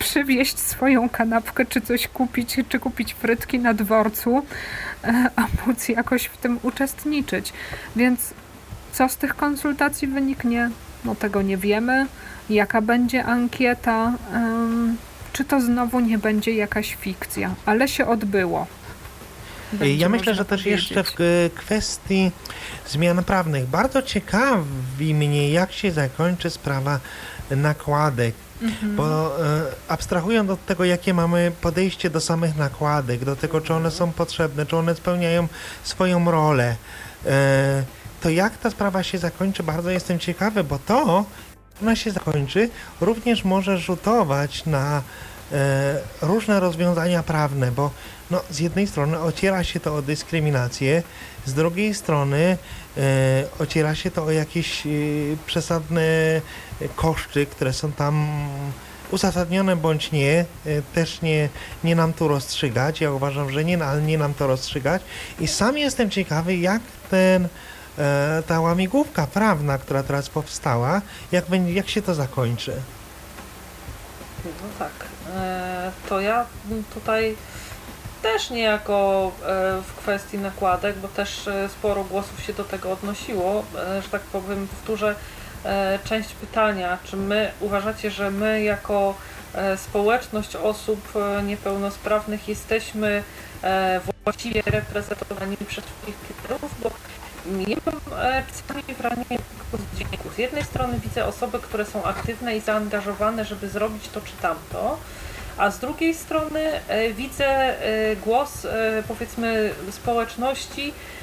przywieźć 0.00 0.58
swoją 0.58 1.08
kanapkę, 1.08 1.66
czy 1.66 1.80
coś 1.80 2.08
kupić, 2.08 2.56
czy 2.68 2.78
kupić 2.78 3.14
frytki 3.14 3.58
na 3.58 3.74
dworcu, 3.74 4.42
e, 5.04 5.30
a 5.36 5.46
móc 5.66 5.88
jakoś 5.88 6.24
w 6.24 6.36
tym 6.36 6.58
uczestniczyć. 6.62 7.52
Więc 7.96 8.34
co 8.92 9.08
z 9.08 9.16
tych 9.16 9.36
konsultacji 9.36 10.08
wyniknie? 10.08 10.70
No 11.04 11.14
tego 11.14 11.42
nie 11.42 11.56
wiemy. 11.56 12.06
Jaka 12.50 12.82
będzie 12.82 13.24
ankieta? 13.24 14.12
Czy 15.32 15.44
to 15.44 15.60
znowu 15.60 16.00
nie 16.00 16.18
będzie 16.18 16.52
jakaś 16.52 16.94
fikcja? 16.94 17.54
Ale 17.66 17.88
się 17.88 18.06
odbyło. 18.06 18.66
Będzie 19.72 19.96
ja 19.96 20.08
myślę, 20.08 20.34
że 20.34 20.44
też 20.44 20.66
jeszcze 20.66 21.04
w 21.04 21.14
kwestii 21.54 22.30
zmian 22.88 23.24
prawnych 23.24 23.66
bardzo 23.66 24.02
ciekawi 24.02 25.14
mnie, 25.14 25.50
jak 25.50 25.72
się 25.72 25.92
zakończy 25.92 26.50
sprawa 26.50 27.00
nakładek. 27.50 28.34
Mhm. 28.62 28.96
Bo 28.96 29.36
e, 29.46 29.62
abstrahując 29.88 30.50
od 30.50 30.66
tego, 30.66 30.84
jakie 30.84 31.14
mamy 31.14 31.52
podejście 31.60 32.10
do 32.10 32.20
samych 32.20 32.56
nakładek, 32.56 33.24
do 33.24 33.36
tego, 33.36 33.60
czy 33.60 33.74
one 33.74 33.90
są 33.90 34.12
potrzebne, 34.12 34.66
czy 34.66 34.76
one 34.76 34.94
spełniają 34.94 35.48
swoją 35.82 36.30
rolę, 36.30 36.76
e, 37.26 37.82
to 38.20 38.30
jak 38.30 38.56
ta 38.56 38.70
sprawa 38.70 39.02
się 39.02 39.18
zakończy, 39.18 39.62
bardzo 39.62 39.90
jestem 39.90 40.18
ciekawy, 40.18 40.64
bo 40.64 40.78
to, 40.78 41.24
ona 41.82 41.96
się 41.96 42.10
zakończy, 42.10 42.70
również 43.00 43.44
może 43.44 43.78
rzutować 43.78 44.66
na 44.66 45.02
e, 45.52 46.00
różne 46.22 46.60
rozwiązania 46.60 47.22
prawne, 47.22 47.72
bo 47.72 47.90
no, 48.30 48.40
z 48.50 48.58
jednej 48.58 48.86
strony 48.86 49.20
ociera 49.20 49.64
się 49.64 49.80
to 49.80 49.96
o 49.96 50.02
dyskryminację, 50.02 51.02
z 51.46 51.54
drugiej 51.54 51.94
strony 51.94 52.56
e, 52.96 53.44
ociera 53.58 53.94
się 53.94 54.10
to 54.10 54.24
o 54.24 54.30
jakieś 54.30 54.86
e, 54.86 54.90
przesadne 55.46 56.02
koszty, 56.96 57.46
które 57.46 57.72
są 57.72 57.92
tam 57.92 58.28
uzasadnione 59.10 59.76
bądź 59.76 60.12
nie, 60.12 60.44
e, 60.66 60.82
też 60.94 61.22
nie, 61.22 61.48
nie 61.84 61.96
nam 61.96 62.12
tu 62.12 62.28
rozstrzygać. 62.28 63.00
Ja 63.00 63.12
uważam, 63.12 63.50
że 63.50 63.64
nie, 63.64 63.84
ale 63.84 64.02
nie 64.02 64.18
nam 64.18 64.34
to 64.34 64.46
rozstrzygać. 64.46 65.02
I 65.40 65.48
sam 65.48 65.78
jestem 65.78 66.10
ciekawy, 66.10 66.56
jak 66.56 66.82
ten, 67.10 67.48
e, 67.98 68.42
ta 68.46 68.60
łamigłówka 68.60 69.26
prawna, 69.26 69.78
która 69.78 70.02
teraz 70.02 70.28
powstała, 70.28 71.02
jak, 71.32 71.46
będzie, 71.46 71.72
jak 71.72 71.88
się 71.88 72.02
to 72.02 72.14
zakończy. 72.14 72.72
No 74.44 74.68
tak. 74.78 74.92
E, 75.36 75.92
To 76.08 76.20
ja 76.20 76.46
tutaj 76.94 77.36
też 78.22 78.50
niejako 78.50 79.32
w 79.86 79.92
kwestii 79.98 80.38
nakładek, 80.38 80.98
bo 80.98 81.08
też 81.08 81.48
sporo 81.68 82.04
głosów 82.04 82.42
się 82.42 82.52
do 82.52 82.64
tego 82.64 82.92
odnosiło, 82.92 83.64
że 84.02 84.08
tak 84.10 84.20
powiem, 84.22 84.68
powtórzę 84.68 85.14
część 86.04 86.32
pytania, 86.32 86.98
czy 87.04 87.16
my 87.16 87.50
uważacie, 87.60 88.10
że 88.10 88.30
my 88.30 88.62
jako 88.62 89.14
e, 89.54 89.76
społeczność 89.76 90.56
osób 90.56 91.08
e, 91.16 91.42
niepełnosprawnych 91.42 92.48
jesteśmy 92.48 93.22
e, 93.62 94.00
właściwie 94.24 94.62
reprezentowani 94.66 95.56
przez 95.68 95.84
swoich 95.84 96.16
liderów, 96.28 96.74
bo 96.82 96.90
ja 97.68 97.76
mam 97.86 98.20
e, 98.20 98.42
czasami 98.52 98.82
wrażenie 98.98 99.24
takiego 99.24 99.84
dźwięku. 99.96 100.30
Z 100.36 100.38
jednej 100.38 100.64
strony 100.64 100.98
widzę 100.98 101.24
osoby, 101.24 101.58
które 101.58 101.84
są 101.84 102.04
aktywne 102.04 102.56
i 102.56 102.60
zaangażowane, 102.60 103.44
żeby 103.44 103.68
zrobić 103.68 104.08
to 104.08 104.20
czy 104.20 104.32
tamto, 104.42 104.98
a 105.56 105.70
z 105.70 105.78
drugiej 105.78 106.14
strony 106.14 106.60
e, 106.88 107.12
widzę 107.12 107.46
e, 107.46 108.16
głos 108.16 108.64
e, 108.64 109.02
powiedzmy 109.08 109.74
społeczności, 109.90 110.88
e, 110.88 111.19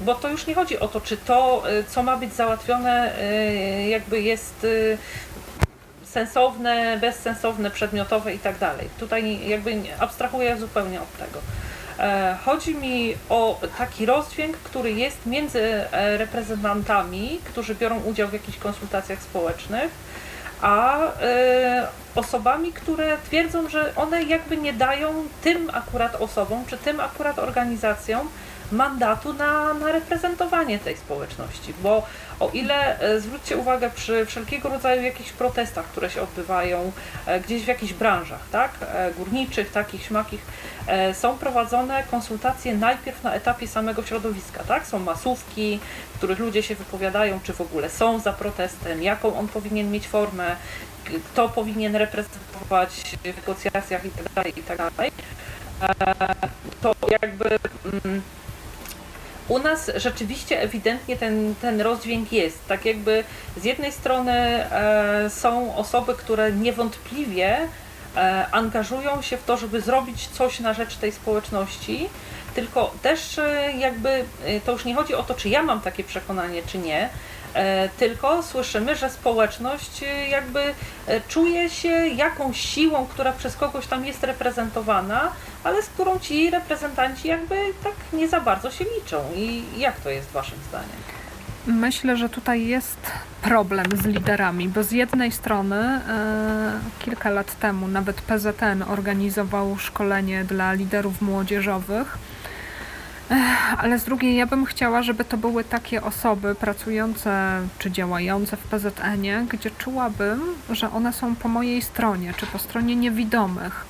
bo 0.00 0.14
to 0.14 0.28
już 0.28 0.46
nie 0.46 0.54
chodzi 0.54 0.78
o 0.78 0.88
to, 0.88 1.00
czy 1.00 1.16
to, 1.16 1.62
e, 1.70 1.84
co 1.84 2.02
ma 2.02 2.16
być 2.16 2.34
załatwione, 2.34 3.18
e, 3.18 3.88
jakby 3.88 4.22
jest 4.22 4.66
sensowne, 6.04 6.98
bezsensowne, 7.00 7.70
przedmiotowe 7.70 8.34
i 8.34 8.38
tak 8.38 8.58
dalej. 8.58 8.88
Tutaj 8.98 9.48
jakby 9.48 9.76
abstrahuję 9.98 10.56
zupełnie 10.56 11.00
od 11.00 11.16
tego. 11.18 11.40
E, 11.98 12.36
Chodzi 12.44 12.74
mi 12.74 13.14
o 13.28 13.60
taki 13.78 14.06
rozdźwięk, 14.06 14.56
który 14.56 14.92
jest 14.92 15.26
między 15.26 15.60
e, 15.60 16.16
reprezentantami, 16.16 17.40
którzy 17.44 17.74
biorą 17.74 18.00
udział 18.02 18.28
w 18.28 18.32
jakichś 18.32 18.58
konsultacjach 18.58 19.22
społecznych, 19.22 19.90
a 20.62 20.98
e, 20.98 21.88
osobami, 22.14 22.72
które 22.72 23.16
twierdzą, 23.24 23.68
że 23.68 23.92
one 23.96 24.22
jakby 24.22 24.56
nie 24.56 24.72
dają 24.72 25.14
tym 25.42 25.70
akurat 25.72 26.16
osobom, 26.20 26.64
czy 26.66 26.78
tym 26.78 27.00
akurat 27.00 27.38
organizacjom 27.38 28.28
mandatu 28.72 29.32
na, 29.32 29.74
na 29.74 29.92
reprezentowanie 29.92 30.78
tej 30.78 30.96
społeczności, 30.96 31.74
bo 31.82 32.06
o 32.40 32.50
ile 32.52 33.00
e, 33.00 33.20
zwróćcie 33.20 33.56
uwagę 33.56 33.90
przy 33.90 34.26
wszelkiego 34.26 34.68
rodzaju 34.68 35.02
jakichś 35.02 35.32
protestach, 35.32 35.84
które 35.84 36.10
się 36.10 36.22
odbywają 36.22 36.92
e, 37.26 37.40
gdzieś 37.40 37.62
w 37.62 37.66
jakichś 37.66 37.92
branżach, 37.92 38.40
tak, 38.52 38.70
e, 38.82 39.12
górniczych, 39.12 39.72
takich, 39.72 40.02
śmakich, 40.02 40.40
są 41.12 41.38
prowadzone 41.38 42.02
konsultacje 42.10 42.74
najpierw 42.76 43.22
na 43.22 43.34
etapie 43.34 43.68
samego 43.68 44.02
środowiska, 44.02 44.64
tak, 44.64 44.86
są 44.86 44.98
masówki, 44.98 45.80
w 46.14 46.18
których 46.18 46.38
ludzie 46.38 46.62
się 46.62 46.74
wypowiadają, 46.74 47.40
czy 47.42 47.52
w 47.52 47.60
ogóle 47.60 47.90
są 47.90 48.20
za 48.20 48.32
protestem, 48.32 49.02
jaką 49.02 49.38
on 49.38 49.48
powinien 49.48 49.90
mieć 49.90 50.08
formę, 50.08 50.56
kto 51.32 51.48
powinien 51.48 51.96
reprezentować 51.96 52.90
w 53.22 53.36
negocjacjach 53.36 54.04
itd., 54.04 54.42
itd. 54.56 54.90
E, 55.80 56.26
To 56.80 56.94
jakby 57.22 57.58
mm, 58.04 58.22
u 59.50 59.58
nas 59.58 59.90
rzeczywiście 59.96 60.62
ewidentnie 60.62 61.16
ten, 61.16 61.54
ten 61.60 61.80
rozdźwięk 61.80 62.32
jest. 62.32 62.66
Tak 62.68 62.84
jakby 62.84 63.24
z 63.56 63.64
jednej 63.64 63.92
strony 63.92 64.32
e, 64.32 65.30
są 65.30 65.76
osoby, 65.76 66.14
które 66.14 66.52
niewątpliwie 66.52 67.58
e, 68.16 68.46
angażują 68.52 69.22
się 69.22 69.36
w 69.36 69.44
to, 69.44 69.56
żeby 69.56 69.80
zrobić 69.80 70.28
coś 70.28 70.60
na 70.60 70.74
rzecz 70.74 70.96
tej 70.96 71.12
społeczności, 71.12 72.08
tylko 72.54 72.94
też 73.02 73.38
e, 73.38 73.72
jakby 73.78 74.08
e, 74.44 74.60
to 74.64 74.72
już 74.72 74.84
nie 74.84 74.94
chodzi 74.94 75.14
o 75.14 75.22
to, 75.22 75.34
czy 75.34 75.48
ja 75.48 75.62
mam 75.62 75.80
takie 75.80 76.04
przekonanie, 76.04 76.62
czy 76.66 76.78
nie, 76.78 77.08
tylko 77.98 78.42
słyszymy, 78.42 78.96
że 78.96 79.10
społeczność 79.10 80.02
e, 80.02 80.28
jakby 80.28 80.60
e, 80.60 81.20
czuje 81.28 81.70
się 81.70 81.88
jakąś 82.08 82.60
siłą, 82.60 83.06
która 83.06 83.32
przez 83.32 83.56
kogoś 83.56 83.86
tam 83.86 84.06
jest 84.06 84.24
reprezentowana, 84.24 85.32
ale 85.64 85.82
z 85.82 85.86
którą 85.86 86.18
ci 86.18 86.50
reprezentanci 86.50 87.28
jakby 87.28 87.56
tak 87.84 87.94
nie 88.12 88.28
za 88.28 88.40
bardzo 88.40 88.70
się 88.70 88.84
liczą. 88.84 89.24
I 89.34 89.62
jak 89.76 90.00
to 90.00 90.10
jest 90.10 90.30
waszym 90.30 90.58
zdaniem? 90.68 90.96
Myślę, 91.66 92.16
że 92.16 92.28
tutaj 92.28 92.66
jest 92.66 92.98
problem 93.42 93.86
z 94.02 94.06
liderami, 94.06 94.68
bo 94.68 94.82
z 94.82 94.92
jednej 94.92 95.32
strony 95.32 95.76
e, 95.76 96.80
kilka 96.98 97.30
lat 97.30 97.58
temu 97.58 97.88
nawet 97.88 98.22
PZN 98.22 98.82
organizował 98.88 99.78
szkolenie 99.78 100.44
dla 100.44 100.72
liderów 100.72 101.22
młodzieżowych, 101.22 102.18
ale 103.78 103.98
z 103.98 104.04
drugiej 104.04 104.36
ja 104.36 104.46
bym 104.46 104.64
chciała, 104.64 105.02
żeby 105.02 105.24
to 105.24 105.36
były 105.36 105.64
takie 105.64 106.02
osoby 106.02 106.54
pracujące 106.54 107.60
czy 107.78 107.90
działające 107.90 108.56
w 108.56 108.60
PZN-ie, 108.60 109.46
gdzie 109.50 109.70
czułabym, 109.70 110.40
że 110.70 110.90
one 110.90 111.12
są 111.12 111.36
po 111.36 111.48
mojej 111.48 111.82
stronie, 111.82 112.34
czy 112.36 112.46
po 112.46 112.58
stronie 112.58 112.96
niewidomych. 112.96 113.84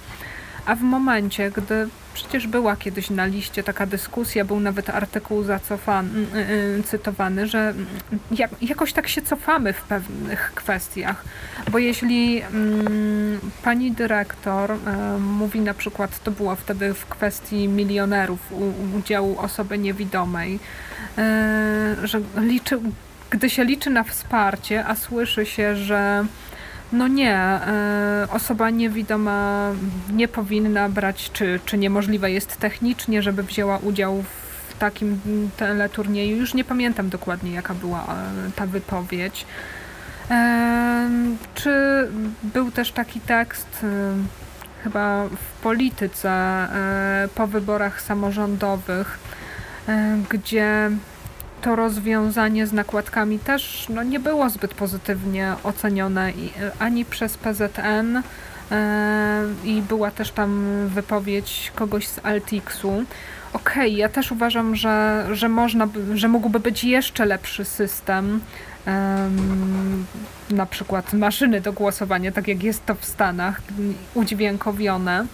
A 0.67 0.75
w 0.75 0.81
momencie, 0.81 1.51
gdy 1.51 1.89
przecież 2.23 2.47
była 2.47 2.77
kiedyś 2.77 3.11
na 3.11 3.27
liście 3.27 3.63
taka 3.63 3.87
dyskusja, 3.87 4.45
był 4.45 4.61
nawet 4.61 4.91
artykuł 4.91 5.43
zacofany, 5.43 6.27
yy, 6.77 6.83
cytowany, 6.83 7.47
że 7.47 7.59
mm, 7.59 7.87
jak, 8.31 8.51
jakoś 8.63 8.93
tak 8.93 9.09
się 9.09 9.23
cofamy 9.23 9.73
w 9.73 9.83
pewnych 9.83 10.53
kwestiach, 10.55 11.25
bo 11.71 11.79
jeśli 11.79 12.35
yy, 12.35 12.43
pani 13.63 13.93
dyrektor 13.93 14.71
yy, 14.71 15.21
mówi 15.21 15.61
na 15.61 15.75
przykład, 15.75 16.23
to 16.23 16.31
było 16.31 16.57
wtedy 16.57 16.95
w 16.95 17.07
kwestii 17.07 17.69
milionerów, 17.69 18.41
udziału 18.99 19.39
osoby 19.39 19.79
niewidomej, 19.79 20.59
że 22.05 22.21
liczy, 22.37 22.81
gdy 23.31 23.51
się 23.51 23.65
liczy 23.65 23.91
na 23.91 24.05
wsparcie, 24.05 24.87
a 24.87 24.95
słyszy 24.95 25.47
się, 25.47 25.77
że 25.77 26.25
no 26.93 27.09
nie, 27.09 27.35
e, 27.35 28.27
osoba 28.31 28.71
niewidoma 28.71 29.71
nie 30.13 30.29
powinna 30.29 30.89
brać, 30.89 31.31
czy, 31.33 31.61
czy 31.65 31.79
niemożliwe 31.79 32.31
jest 32.31 32.57
technicznie, 32.57 33.23
żeby 33.23 33.43
wzięła 33.43 33.79
udział 33.79 34.23
w 34.69 34.79
takim 34.79 35.21
teleturnieju. 35.57 36.37
Już 36.37 36.55
nie 36.55 36.65
pamiętam 36.65 37.09
dokładnie, 37.09 37.53
jaka 37.53 37.75
była 37.75 38.01
e, 38.01 38.51
ta 38.57 38.67
wypowiedź. 38.67 39.47
E, 40.31 41.11
czy 41.55 41.73
był 42.43 42.71
też 42.71 42.93
taki 42.93 43.21
tekst, 43.21 43.87
chyba 44.85 45.25
w 45.25 45.63
polityce 45.63 46.69
po 47.35 47.47
wyborach 47.47 48.03
samorządowych, 48.03 49.19
gdzie 50.31 50.91
to 51.63 51.77
rozwiązanie 51.77 52.67
z 52.67 52.73
nakładkami 52.73 53.39
też 53.39 53.87
no, 53.89 54.03
nie 54.03 54.21
było 54.21 54.51
zbyt 54.51 54.75
pozytywnie 54.75 55.55
ocenione 55.63 56.33
ani 56.79 57.05
przez 57.05 57.37
PZN 57.37 58.23
e, 58.71 59.45
i 59.65 59.83
była 59.83 60.11
też 60.11 60.31
tam 60.31 60.65
wypowiedź 60.89 61.73
kogoś 61.75 62.09
z 62.09 62.25
Altixu. 62.25 63.05
Okej, 63.53 63.91
okay, 63.91 63.91
ja 63.91 64.09
też 64.09 64.33
uważam, 64.33 64.77
że, 64.77 65.27
że 65.33 65.49
można, 65.49 65.89
że 66.15 66.29
mógłby 66.29 66.61
być 66.61 66.85
jeszcze 66.85 67.27
lepszy 67.27 67.65
system, 67.65 68.41
na 70.51 70.67
przykład 70.67 71.13
maszyny 71.13 71.61
do 71.61 71.73
głosowania, 71.73 72.33
tak 72.33 72.49
jak 72.49 72.63
jest 72.63 72.87
to 72.87 72.95
w 72.95 73.05
Stanach, 73.05 73.61
udźwiękowione. 74.15 75.27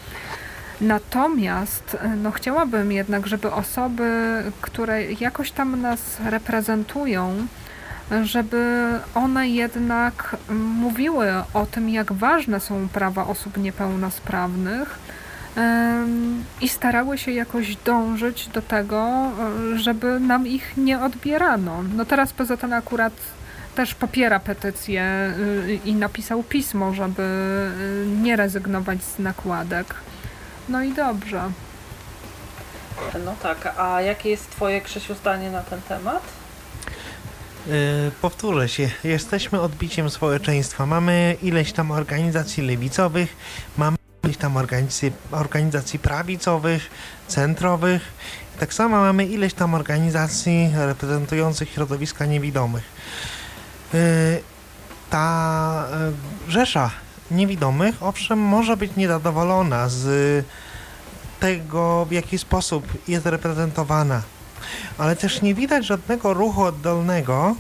Natomiast 0.81 1.97
no, 2.17 2.31
chciałabym 2.31 2.93
jednak, 2.93 3.27
żeby 3.27 3.53
osoby, 3.53 4.43
które 4.61 5.13
jakoś 5.13 5.51
tam 5.51 5.81
nas 5.81 6.01
reprezentują, 6.25 7.47
żeby 8.23 8.91
one 9.15 9.49
jednak 9.49 10.37
mówiły 10.81 11.27
o 11.55 11.67
tym, 11.67 11.89
jak 11.89 12.13
ważne 12.13 12.61
są 12.61 12.89
prawa 12.89 13.27
osób 13.27 13.57
niepełnosprawnych 13.57 14.99
i 16.61 16.69
starały 16.69 17.19
się 17.19 17.33
jakoś 17.33 17.77
dążyć 17.77 18.49
do 18.49 18.63
tego, 18.63 19.31
żeby 19.77 20.21
nam 20.21 20.47
ich 20.47 20.77
nie 20.77 21.01
odbierano. 21.01 21.83
No 21.97 22.05
teraz 22.05 22.33
PZN 22.33 22.73
akurat 22.73 23.13
też 23.75 23.95
popiera 23.95 24.41
petycję 24.41 25.33
y, 25.39 25.79
i 25.85 25.95
napisał 25.95 26.43
pismo, 26.43 26.95
żeby 26.95 27.23
nie 28.23 28.37
rezygnować 28.37 29.03
z 29.03 29.19
nakładek. 29.19 29.95
No 30.69 30.83
i 30.83 30.93
dobrze. 30.93 31.51
No 33.25 33.35
tak, 33.43 33.75
a 33.79 34.03
jakie 34.03 34.31
jest 34.31 34.51
Twoje, 34.51 34.81
Krzysiu, 34.81 35.15
zdanie 35.15 35.51
na 35.51 35.63
ten 35.63 35.83
temat? 35.83 36.23
Yy, 37.67 37.73
powtórzę 38.23 38.69
się, 38.69 38.91
jesteśmy 39.05 39.61
odbiciem 39.61 40.11
społeczeństwa. 40.11 40.87
Mamy 40.87 41.37
ileś 41.43 41.73
tam 41.73 41.91
organizacji 41.91 42.67
lewicowych, 42.67 43.37
mamy 43.77 43.97
ileś 44.25 44.37
tam 44.37 44.57
organizacji, 44.57 45.13
organizacji 45.31 45.99
prawicowych, 45.99 46.91
centrowych. 47.29 48.03
Tak 48.61 48.75
samo 48.75 48.97
mamy 48.97 49.27
ileś 49.27 49.55
tam 49.55 49.75
organizacji 49.75 50.73
reprezentujących 50.77 51.71
środowiska 51.71 52.27
niewidomych. 52.27 52.85
Yy, 53.93 54.01
ta 55.11 55.89
yy, 56.47 56.53
rzesza 56.53 56.91
niewidomych, 57.31 58.03
owszem, 58.03 58.39
może 58.39 58.77
być 58.77 58.97
niezadowolona 58.97 59.89
z 59.89 60.47
tego, 61.41 62.05
w 62.05 62.13
jaki 62.13 62.39
sposób 62.39 63.09
jest 63.09 63.27
reprezentowana, 63.27 64.23
ale 64.99 65.17
też 65.17 65.43
nie 65.43 65.55
widać 65.55 65.87
żadnego 65.87 66.35
ruchu 66.35 66.63
oddolnego 66.63 67.55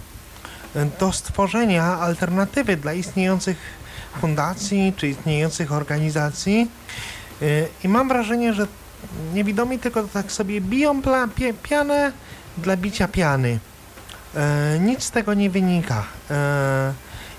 do 1.00 1.12
stworzenia 1.12 1.84
alternatywy 1.84 2.76
dla 2.76 2.92
istniejących 2.92 3.56
fundacji 4.20 4.92
czy 4.96 5.08
istniejących 5.08 5.72
organizacji. 5.72 6.70
I 7.84 7.88
mam 7.88 8.08
wrażenie, 8.08 8.54
że 8.54 8.66
niewidomi 9.34 9.78
tylko 9.78 10.02
tak 10.02 10.32
sobie 10.32 10.60
biją 10.60 11.02
pianę 11.62 12.12
dla 12.58 12.76
bicia 12.76 13.08
piany. 13.08 13.58
Nic 14.80 15.04
z 15.04 15.10
tego 15.10 15.34
nie 15.34 15.50
wynika. 15.50 16.04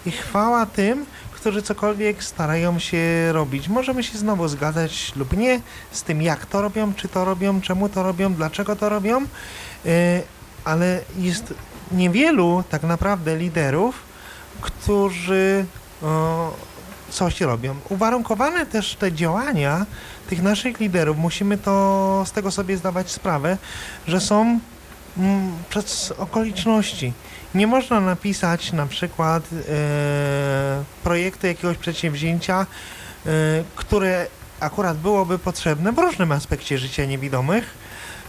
I 0.06 0.12
chwała 0.12 0.66
tym, 0.66 1.06
którzy 1.38 1.62
cokolwiek 1.62 2.24
starają 2.24 2.80
się 2.80 3.32
robić. 3.32 3.68
Możemy 3.68 4.04
się 4.04 4.18
znowu 4.18 4.48
zgadzać 4.48 5.12
lub 5.16 5.38
nie 5.38 5.62
z 5.92 6.04
tym, 6.04 6.22
jak 6.22 6.46
to 6.46 6.62
robią, 6.62 6.94
czy 6.94 7.08
to 7.08 7.26
robią, 7.26 7.62
czemu 7.62 7.90
to 7.90 8.04
robią, 8.04 8.34
dlaczego 8.34 8.76
to 8.76 8.90
robią, 8.90 9.22
y, 9.22 9.28
ale 10.64 11.02
jest 11.18 11.54
niewielu 11.92 12.64
tak 12.70 12.84
naprawdę 12.84 13.38
liderów, 13.38 13.96
którzy 14.62 15.66
coś 17.10 17.42
robią. 17.42 17.76
Uwarunkowane 17.90 18.66
też 18.66 18.96
te 18.96 19.12
działania 19.12 19.86
tych 20.30 20.42
naszych 20.42 20.80
liderów, 20.80 21.18
musimy 21.18 21.58
to 21.58 22.24
z 22.28 22.32
tego 22.32 22.52
sobie 22.52 22.78
zdawać 22.78 23.12
sprawę, 23.12 23.58
że 24.08 24.22
są 24.22 24.60
mm, 25.18 25.52
przez 25.70 26.14
okoliczności. 26.18 27.14
Nie 27.58 27.68
można 27.68 28.00
napisać 28.00 28.74
na 28.74 28.86
przykład 28.86 29.44
e, 29.54 30.84
projektu 31.04 31.48
jakiegoś 31.48 31.78
przedsięwzięcia, 31.78 32.66
e, 33.26 33.30
które 33.76 34.28
akurat 34.60 34.98
byłoby 34.98 35.40
potrzebne 35.40 35.92
w 35.92 35.98
różnym 35.98 36.32
aspekcie 36.32 36.78
życia 36.78 37.06
niewidomych, 37.06 37.78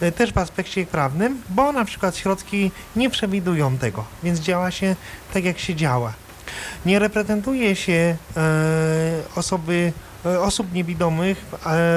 e, 0.01 0.13
też 0.13 0.33
w 0.33 0.39
aspekcie 0.39 0.87
prawnym, 0.87 1.43
bo 1.49 1.73
na 1.73 1.85
przykład 1.85 2.17
środki 2.17 2.71
nie 2.97 3.11
przewidują 3.11 3.79
tego, 3.79 4.05
więc 4.23 4.41
działa 4.41 4.71
się 4.71 4.97
tak 5.35 5.45
jak 5.45 5.59
się 5.59 5.75
działa. 5.75 6.13
Nie 6.87 6.99
reprezentuje 6.99 7.77
się 7.77 8.17
osoby 9.37 9.93
osób 10.41 10.73
niewidomych 10.73 11.45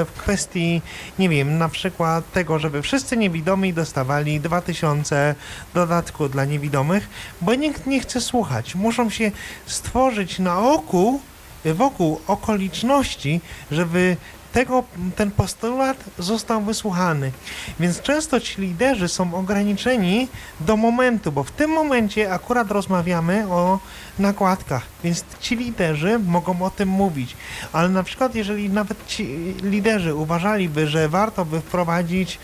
w 0.06 0.10
kwestii, 0.18 0.82
nie 1.18 1.28
wiem, 1.28 1.58
na 1.58 1.68
przykład 1.68 2.32
tego, 2.32 2.58
żeby 2.58 2.82
wszyscy 2.82 3.16
niewidomi 3.16 3.72
dostawali 3.74 4.40
2000 4.40 5.34
dodatku 5.74 6.28
dla 6.28 6.44
niewidomych, 6.44 7.08
bo 7.40 7.54
nikt 7.54 7.86
nie 7.86 8.00
chce 8.00 8.20
słuchać. 8.20 8.74
Muszą 8.74 9.10
się 9.10 9.30
stworzyć 9.66 10.38
na 10.38 10.58
oku, 10.58 11.20
wokół 11.64 12.20
okoliczności, 12.26 13.40
żeby 13.70 14.16
tego, 14.52 14.84
ten 15.16 15.30
postulat 15.30 15.96
został 16.18 16.62
wysłuchany. 16.62 17.32
Więc 17.80 18.00
często 18.00 18.40
ci 18.40 18.60
liderzy 18.60 19.08
są 19.08 19.34
ograniczeni 19.34 20.28
do 20.60 20.76
momentu, 20.76 21.32
bo 21.32 21.44
w 21.44 21.50
tym 21.50 21.70
momencie 21.70 22.32
akurat 22.32 22.70
rozmawiamy 22.70 23.48
o 23.48 23.78
nakładkach, 24.18 24.82
więc 25.04 25.24
ci 25.40 25.56
liderzy 25.56 26.18
mogą 26.18 26.62
o 26.62 26.70
tym 26.70 26.88
mówić. 26.88 27.36
Ale 27.72 27.88
na 27.88 28.02
przykład, 28.02 28.34
jeżeli 28.34 28.70
nawet 28.70 29.06
ci 29.06 29.54
liderzy 29.62 30.14
uważaliby, 30.14 30.86
że 30.86 31.08
warto 31.08 31.44
by 31.44 31.60
wprowadzić 31.60 32.38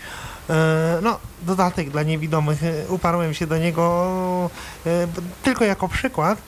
e, 0.49 0.99
no, 1.01 1.19
dodatek 1.41 1.89
dla 1.89 2.03
niewidomych, 2.03 2.63
e, 2.63 2.89
uparłem 2.89 3.33
się 3.33 3.47
do 3.47 3.57
niego 3.57 4.49
e, 4.85 5.07
tylko 5.43 5.65
jako 5.65 5.87
przykład, 5.87 6.41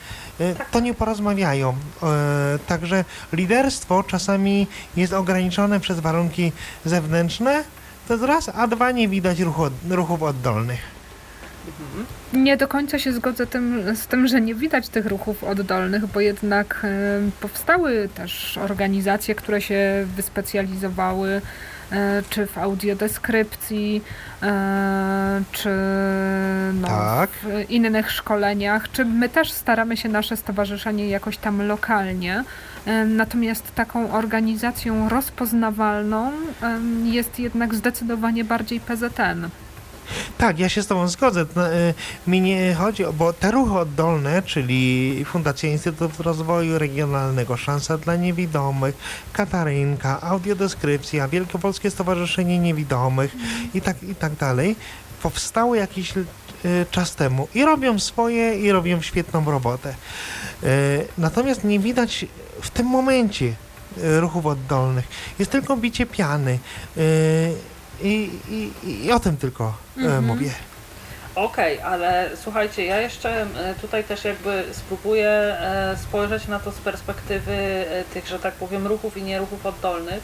to 0.70 0.80
nie 0.80 0.94
porozmawiają. 0.94 1.74
Także 2.66 3.04
liderstwo 3.32 4.02
czasami 4.02 4.66
jest 4.96 5.12
ograniczone 5.12 5.80
przez 5.80 6.00
warunki 6.00 6.52
zewnętrzne, 6.84 7.64
to 8.08 8.14
jest 8.14 8.24
raz, 8.24 8.50
a 8.54 8.66
dwa 8.66 8.90
nie 8.90 9.08
widać 9.08 9.40
ruchu, 9.40 9.62
ruchów 9.90 10.22
oddolnych. 10.22 11.01
Nie 12.32 12.56
do 12.56 12.68
końca 12.68 12.98
się 12.98 13.12
zgodzę 13.12 13.46
tym, 13.46 13.96
z 13.96 14.06
tym, 14.06 14.26
że 14.26 14.40
nie 14.40 14.54
widać 14.54 14.88
tych 14.88 15.06
ruchów 15.06 15.44
oddolnych, 15.44 16.06
bo 16.06 16.20
jednak 16.20 16.80
e, 16.84 17.20
powstały 17.40 18.08
też 18.14 18.58
organizacje, 18.58 19.34
które 19.34 19.60
się 19.60 20.06
wyspecjalizowały 20.16 21.40
E, 21.92 22.22
czy 22.30 22.46
w 22.46 22.58
audiodeskrypcji, 22.58 24.02
e, 24.42 25.42
czy 25.52 25.70
no, 26.74 26.88
tak. 26.88 27.30
w 27.30 27.70
innych 27.70 28.10
szkoleniach, 28.10 28.90
czy 28.90 29.04
my 29.04 29.28
też 29.28 29.52
staramy 29.52 29.96
się 29.96 30.08
nasze 30.08 30.36
stowarzyszenie 30.36 31.08
jakoś 31.08 31.36
tam 31.36 31.66
lokalnie. 31.66 32.44
Natomiast 33.06 33.74
taką 33.74 34.12
organizacją 34.12 35.08
rozpoznawalną 35.08 36.32
jest 37.04 37.38
jednak 37.38 37.74
zdecydowanie 37.74 38.44
bardziej 38.44 38.80
PZN. 38.80 39.48
Tak, 40.38 40.58
ja 40.58 40.68
się 40.68 40.82
z 40.82 40.86
Tobą 40.86 41.08
zgodzę. 41.08 41.46
No, 41.56 41.72
y, 41.72 41.94
Mi 42.26 42.40
nie 42.40 42.74
chodzi 42.74 43.04
bo 43.14 43.32
te 43.32 43.50
ruchy 43.50 43.78
oddolne, 43.78 44.42
czyli 44.42 45.24
Fundacja 45.24 45.68
Instytut 45.68 46.20
Rozwoju 46.20 46.78
Regionalnego, 46.78 47.56
Szansa 47.56 47.98
dla 47.98 48.16
Niewidomych, 48.16 48.94
Katarynka, 49.32 50.20
Audiodeskrypcja, 50.20 51.28
Wielkopolskie 51.28 51.90
Stowarzyszenie 51.90 52.58
Niewidomych 52.58 53.36
i 53.74 53.80
tak, 53.80 54.02
i 54.02 54.14
tak 54.14 54.34
dalej, 54.34 54.76
powstały 55.22 55.78
jakiś 55.78 56.16
y, 56.16 56.24
czas 56.90 57.14
temu 57.14 57.48
i 57.54 57.64
robią 57.64 57.98
swoje, 57.98 58.58
i 58.58 58.72
robią 58.72 59.02
świetną 59.02 59.44
robotę. 59.44 59.94
Y, 60.64 61.06
Natomiast 61.18 61.64
nie 61.64 61.78
widać 61.78 62.26
w 62.60 62.70
tym 62.70 62.86
momencie 62.86 63.54
ruchów 63.96 64.46
oddolnych. 64.46 65.04
Jest 65.38 65.50
tylko 65.50 65.76
bicie 65.76 66.06
piany. 66.06 66.58
I, 68.00 68.30
i, 68.50 68.70
i 69.06 69.12
o 69.12 69.20
tym 69.20 69.36
tylko 69.36 69.74
y, 69.98 70.00
Mhm. 70.00 70.24
mówię. 70.24 70.50
Okej, 71.34 71.80
ale 71.80 72.30
słuchajcie, 72.42 72.84
ja 72.84 73.00
jeszcze 73.00 73.42
e, 73.42 73.74
tutaj 73.80 74.04
też 74.04 74.24
jakby 74.24 74.64
spróbuję 74.72 75.28
e, 75.28 75.96
spojrzeć 76.02 76.48
na 76.48 76.58
to 76.60 76.72
z 76.72 76.78
perspektywy 76.78 77.52
e, 77.52 78.04
tych, 78.14 78.26
że 78.26 78.38
tak 78.38 78.54
powiem, 78.54 78.86
ruchów 78.86 79.16
i 79.16 79.22
nieruchów 79.22 79.66
oddolnych, 79.66 80.20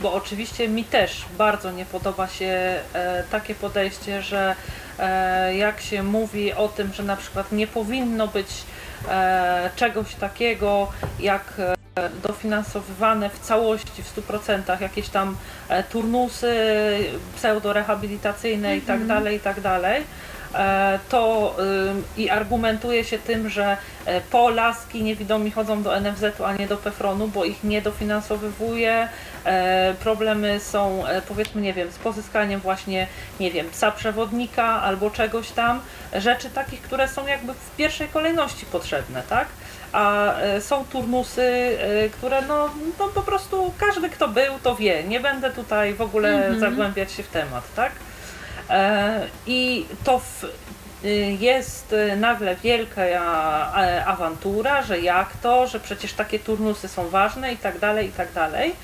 bo 0.00 0.12
oczywiście 0.14 0.68
mi 0.68 0.84
też 0.84 1.24
bardzo 1.38 1.70
nie 1.70 1.84
podoba 1.84 2.28
się 2.28 2.80
e, 2.94 3.24
takie 3.30 3.54
podejście, 3.54 4.22
że 4.22 4.56
e, 4.98 5.56
jak 5.56 5.80
się 5.80 6.02
mówi 6.02 6.52
o 6.52 6.68
tym, 6.68 6.92
że 6.92 7.02
na 7.02 7.16
przykład 7.16 7.52
nie 7.52 7.66
powinno 7.66 8.28
być 8.28 8.48
e, 8.48 8.75
czegoś 9.76 10.14
takiego 10.14 10.88
jak 11.20 11.52
e, 11.58 11.76
dofinansowywane 12.22 13.30
w 13.30 13.38
całości, 13.38 14.02
w 14.02 14.16
100% 14.16 14.80
jakieś 14.80 15.08
tam 15.08 15.36
e, 15.68 15.82
turnusy 15.82 16.54
pseudorehabilitacyjne 17.36 18.76
i 18.76 18.80
tak 18.80 19.06
dalej, 19.06 19.36
i 19.36 19.40
tak 19.40 19.60
dalej, 19.60 20.02
e, 20.54 20.98
to 21.08 21.54
ym, 21.58 22.04
i 22.16 22.30
argumentuje 22.30 23.04
się 23.04 23.18
tym, 23.18 23.48
że 23.48 23.76
e, 24.06 24.20
po 24.20 24.50
laski 24.50 25.02
niewidomi 25.02 25.50
chodzą 25.50 25.82
do 25.82 26.00
NFZ-u, 26.00 26.44
a 26.44 26.52
nie 26.52 26.66
do 26.66 26.76
PFRON-u, 26.76 27.28
bo 27.28 27.44
ich 27.44 27.64
nie 27.64 27.82
dofinansowywuje. 27.82 29.08
E, 29.46 29.94
Problemy 30.00 30.60
są, 30.60 31.06
e, 31.06 31.22
powiedzmy, 31.22 31.60
nie 31.60 31.72
wiem, 31.72 31.90
z 31.92 31.98
pozyskaniem 31.98 32.60
właśnie, 32.60 33.06
nie 33.40 33.50
wiem, 33.50 33.70
psa 33.70 33.90
przewodnika 33.90 34.64
albo 34.82 35.10
czegoś 35.10 35.50
tam, 35.50 35.80
rzeczy 36.14 36.50
takich, 36.50 36.82
które 36.82 37.08
są 37.08 37.26
jakby 37.26 37.54
w 37.54 37.76
pierwszej 37.76 38.08
kolejności 38.08 38.66
potrzebne, 38.66 39.22
tak? 39.28 39.48
A 39.92 40.34
e, 40.38 40.60
są 40.60 40.84
turnusy, 40.84 41.78
które 42.12 42.42
no, 42.42 42.70
no 42.98 43.08
po 43.08 43.22
prostu 43.22 43.72
każdy, 43.78 44.10
kto 44.10 44.28
był, 44.28 44.58
to 44.62 44.76
wie. 44.76 45.04
Nie 45.04 45.20
będę 45.20 45.50
tutaj 45.50 45.94
w 45.94 46.00
ogóle 46.00 46.34
Mhm. 46.36 46.60
zagłębiać 46.60 47.12
się 47.12 47.22
w 47.22 47.28
temat, 47.28 47.64
tak? 47.76 47.92
I 49.46 49.86
to 50.04 50.18
w, 50.18 50.44
y, 51.04 51.08
jest 51.40 51.92
y, 51.92 52.16
nagle 52.16 52.56
wielka 52.56 53.02
awantura, 54.06 54.82
że 54.82 55.00
jak 55.00 55.28
to, 55.42 55.66
że 55.66 55.80
przecież 55.80 56.12
takie 56.12 56.38
turnusy 56.38 56.88
są 56.88 57.08
ważne 57.08 57.52
i 57.52 57.56
tak 57.56 57.78
dalej, 57.78 58.08
i 58.08 58.12
tak 58.12 58.32
dalej. 58.32 58.74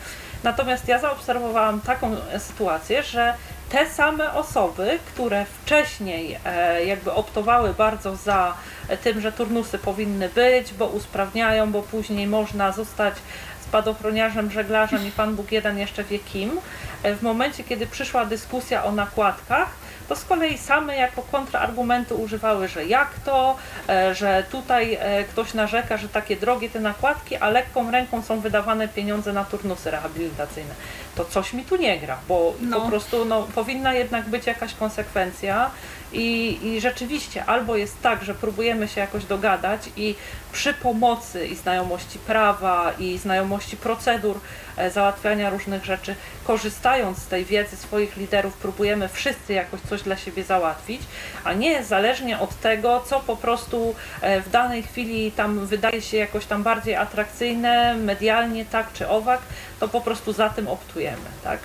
Natomiast 0.43 0.89
ja 0.89 0.98
zaobserwowałam 0.98 1.81
taką 1.81 2.16
sytuację, 2.39 3.02
że 3.02 3.35
te 3.69 3.90
same 3.90 4.35
osoby, 4.35 4.98
które 5.06 5.44
wcześniej 5.44 6.39
e, 6.44 6.85
jakby 6.85 7.12
optowały 7.12 7.74
bardzo 7.74 8.16
za 8.16 8.55
tym, 9.02 9.20
że 9.20 9.32
turnusy 9.32 9.78
powinny 9.78 10.28
być, 10.28 10.74
bo 10.74 10.86
usprawniają, 10.86 11.73
bo 11.73 11.82
później 11.82 12.27
można 12.27 12.73
zostać 12.73 13.14
spadochroniarzem, 13.60 14.51
żeglarzem 14.51 15.06
i 15.09 15.10
Pan 15.10 15.36
Bóg 15.36 15.52
jeden 15.52 15.78
jeszcze 15.78 16.05
wie 16.05 16.19
kim, 16.19 16.60
e, 17.02 17.14
w 17.14 17.23
momencie, 17.23 17.64
kiedy 17.64 17.86
przyszła 17.86 18.24
dyskusja 18.24 18.85
o 18.85 18.93
nakładkach, 18.93 19.69
to 20.12 20.16
z 20.16 20.24
kolei 20.24 20.59
same 20.59 20.97
jako 20.97 21.22
kontrargumentu 21.22 22.14
używały, 22.22 22.68
że 22.68 22.84
jak 22.84 23.09
to, 23.24 23.56
e, 23.89 24.14
że 24.14 24.44
tutaj 24.51 24.98
e, 25.01 25.24
ktoś 25.24 25.55
narzeka, 25.55 25.97
że 25.97 26.09
takie 26.09 26.36
drogie 26.36 26.70
te 26.70 26.80
nakładki, 26.80 27.36
a 27.36 27.48
lekką 27.51 27.90
ręką 27.90 28.22
są 28.22 28.40
wydawane 28.40 28.89
pieniądze 28.89 29.32
na 29.32 29.44
turnusy 29.44 29.90
rehabilitacyjne. 29.90 30.74
To 31.14 31.24
coś 31.24 31.52
mi 31.52 31.64
tu 31.64 31.76
nie 31.76 31.98
gra, 31.98 32.18
bo 32.28 32.55
No. 32.60 32.80
po 32.80 32.89
prostu 32.89 33.24
no, 33.24 33.43
powinna 33.55 33.94
jednak 33.94 34.28
być 34.28 34.47
jakaś 34.47 34.74
konsekwencja 34.74 35.70
i, 36.12 36.59
i 36.62 36.80
rzeczywiście 36.80 37.44
albo 37.44 37.76
jest 37.76 38.02
tak, 38.02 38.24
że 38.24 38.34
próbujemy 38.34 38.89
się 38.89 39.01
jakoś 39.01 39.24
dogadać 39.24 39.80
i 39.97 40.14
przy 40.52 40.74
pomocy 40.74 41.47
i 41.47 41.56
znajomości 41.56 42.18
prawa 42.18 42.93
i 42.98 43.18
znajomości 43.18 43.76
procedur 43.76 44.40
e, 44.76 44.90
załatwiania 44.90 45.51
różnych 45.51 45.84
rzeczy, 45.84 46.14
korzystając 46.44 47.18
z 47.18 47.26
tej 47.26 47.44
wiedzy 47.44 47.76
swoich 47.76 48.16
liderów, 48.16 48.56
próbujemy 48.56 49.09
wszyscy 49.09 49.52
jakoś 49.52 49.80
coś 49.80 50.02
dla 50.02 50.16
siebie 50.16 50.44
załatwić, 50.44 51.02
a 51.44 51.52
nie 51.52 51.84
zależnie 51.84 52.39
od 52.39 52.60
tego, 52.60 53.02
co 53.06 53.20
po 53.20 53.36
prostu 53.36 53.94
e, 54.20 54.40
w 54.40 54.51
danej 54.51 54.82
chwili 54.82 55.32
tam 55.32 55.66
wydaje 55.66 56.02
się 56.02 56.16
jakoś 56.16 56.47
tam 56.47 56.62
bardziej 56.62 56.97
atrakcyjne, 56.97 57.97
medialnie 57.97 58.64
tak 58.64 58.93
czy 58.93 59.09
owak, 59.09 59.40
to 59.80 59.89
po 59.89 60.01
prostu 60.01 60.32
za 60.32 60.48
tym 60.48 60.68
optujemy, 60.68 61.26
tak? 61.44 61.60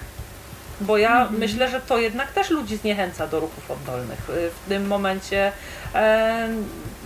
Bo 0.81 0.97
ja 0.97 1.27
myślę, 1.31 1.69
że 1.69 1.81
to 1.81 1.97
jednak 1.97 2.31
też 2.31 2.49
ludzi 2.49 2.77
zniechęca 2.77 3.27
do 3.27 3.39
ruchów 3.39 3.71
oddolnych. 3.71 4.29
Y, 4.29 4.49
W 4.65 4.69
tym 4.69 4.87
momencie, 4.87 5.51
e, 5.95 6.47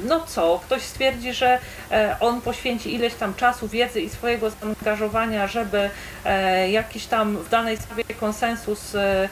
no 0.05 0.19
co, 0.27 0.59
ktoś 0.65 0.81
stwierdzi, 0.81 1.33
że 1.33 1.59
e, 1.91 2.15
on 2.19 2.41
poświęci 2.41 2.95
ileś 2.95 3.13
tam 3.13 3.33
czasu, 3.33 3.67
wiedzy 3.67 4.01
i 4.01 4.09
swojego 4.09 4.49
zaangażowania, 4.49 5.47
żeby 5.47 5.89
e, 6.25 6.71
jakiś 6.71 7.05
tam 7.05 7.37
w 7.37 7.49
danej 7.49 7.77
sprawie 7.77 8.03
konsensus 8.19 8.95
e, 8.95 9.29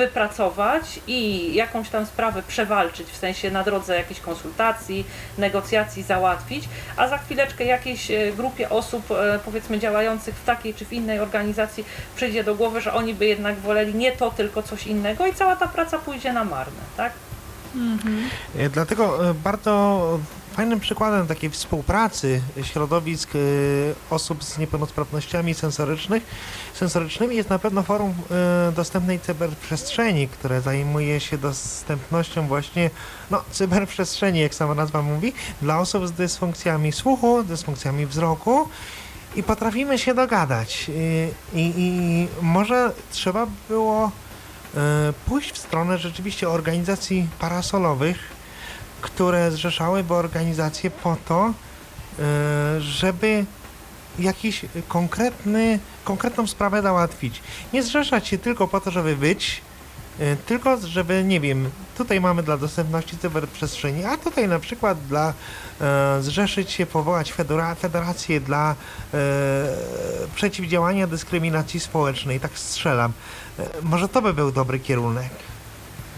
wypracować 0.00 1.00
i 1.06 1.50
jakąś 1.54 1.88
tam 1.88 2.06
sprawę 2.06 2.42
przewalczyć, 2.42 3.08
w 3.08 3.16
sensie 3.16 3.50
na 3.50 3.62
drodze 3.64 3.96
jakichś 3.96 4.20
konsultacji, 4.20 5.04
negocjacji 5.38 6.02
załatwić, 6.02 6.68
a 6.96 7.08
za 7.08 7.18
chwileczkę 7.18 7.64
jakiejś 7.64 8.10
e, 8.10 8.32
grupie 8.32 8.70
osób, 8.70 9.10
e, 9.10 9.38
powiedzmy 9.44 9.78
działających 9.78 10.34
w 10.34 10.44
takiej 10.44 10.74
czy 10.74 10.84
w 10.84 10.92
innej 10.92 11.20
organizacji 11.20 11.84
przyjdzie 12.16 12.44
do 12.44 12.54
głowy, 12.54 12.80
że 12.80 12.94
oni 12.94 13.14
by 13.14 13.26
jednak 13.26 13.58
woleli 13.58 13.94
nie 13.94 14.12
to, 14.12 14.30
tylko 14.30 14.62
coś 14.62 14.86
innego 14.86 15.26
i 15.26 15.34
cała 15.34 15.56
ta 15.56 15.66
praca 15.68 15.98
pójdzie 15.98 16.32
na 16.32 16.44
marne, 16.44 16.82
tak? 16.96 17.12
E, 18.56 18.68
Dlatego 18.68 19.30
e, 19.30 19.34
bardzo 19.34 20.18
fajnym 20.52 20.80
przykładem 20.80 21.26
takiej 21.26 21.50
współpracy 21.50 22.40
środowisk 22.62 23.30
e, 23.34 23.38
osób 24.10 24.44
z 24.44 24.58
niepełnosprawnościami 24.58 25.54
sensorycznych, 25.54 26.22
sensorycznymi 26.74 27.36
jest 27.36 27.50
na 27.50 27.58
pewno 27.58 27.82
forum 27.82 28.14
dostępnej 28.76 29.20
cyberprzestrzeni, 29.20 30.28
które 30.28 30.60
zajmuje 30.60 31.20
się 31.20 31.38
dostępnością 31.38 32.46
właśnie 32.46 32.90
no, 33.30 33.44
cyberprzestrzeni, 33.50 34.40
jak 34.40 34.54
sama 34.54 34.74
nazwa 34.74 35.02
mówi, 35.02 35.32
dla 35.62 35.78
osób 35.80 36.08
z 36.08 36.12
dysfunkcjami 36.12 36.92
słuchu, 36.92 37.42
dysfunkcjami 37.42 38.06
wzroku 38.06 38.68
i 39.36 39.42
potrafimy 39.42 39.98
się 39.98 40.14
dogadać. 40.14 40.90
E, 40.90 41.58
I, 41.58 41.72
i 41.76 42.28
może 42.42 42.92
trzeba 43.12 43.46
było 43.68 44.10
pójść 45.26 45.52
w 45.52 45.58
stronę 45.58 45.98
rzeczywiście 45.98 46.48
organizacji 46.48 47.28
parasolowych, 47.38 48.18
które 49.00 49.50
zrzeszałyby 49.50 50.14
organizacje 50.14 50.90
po 50.90 51.16
to, 51.28 51.52
e, 52.18 52.80
żeby 52.80 53.44
jakiś 54.18 54.64
konkretny, 54.88 55.78
konkretną 56.04 56.46
sprawę 56.46 56.82
załatwić. 56.82 57.42
Nie 57.72 57.82
zrzeszać 57.82 58.28
się 58.28 58.38
tylko 58.38 58.68
po 58.68 58.80
to, 58.80 58.90
żeby 58.90 59.16
być, 59.16 59.62
e, 60.20 60.36
tylko 60.36 60.76
żeby, 60.76 61.24
nie 61.24 61.40
wiem, 61.40 61.70
tutaj 61.96 62.20
mamy 62.20 62.42
dla 62.42 62.56
dostępności 62.56 63.18
cyberprzestrzeni, 63.18 64.04
a 64.04 64.16
tutaj 64.16 64.48
na 64.48 64.58
przykład 64.58 65.06
dla 65.06 65.34
e, 65.80 66.22
zrzeszyć 66.22 66.70
się, 66.70 66.86
powołać 66.86 67.32
federa, 67.32 67.74
federację 67.74 68.40
dla 68.40 68.74
e, 69.14 69.16
przeciwdziałania 70.34 71.06
dyskryminacji 71.06 71.80
społecznej. 71.80 72.40
Tak 72.40 72.58
strzelam. 72.58 73.12
E, 73.60 73.82
może 73.82 74.08
to 74.08 74.22
by 74.22 74.34
był 74.34 74.52
dobry 74.52 74.78
kierunek. 74.78 75.30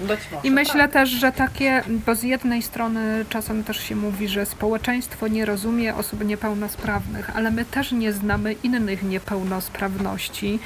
Być 0.00 0.20
może, 0.32 0.48
I 0.48 0.50
myślę 0.50 0.80
tak. 0.80 0.92
też, 0.92 1.10
że 1.10 1.32
takie, 1.32 1.82
bo 2.06 2.14
z 2.14 2.22
jednej 2.22 2.62
strony 2.62 3.24
czasem 3.28 3.64
też 3.64 3.80
się 3.80 3.96
mówi, 3.96 4.28
że 4.28 4.46
społeczeństwo 4.46 5.28
nie 5.28 5.44
rozumie 5.44 5.94
osób 5.94 6.24
niepełnosprawnych, 6.24 7.36
ale 7.36 7.50
my 7.50 7.64
też 7.64 7.92
nie 7.92 8.12
znamy 8.12 8.52
innych 8.52 9.02
niepełnosprawności. 9.02 10.58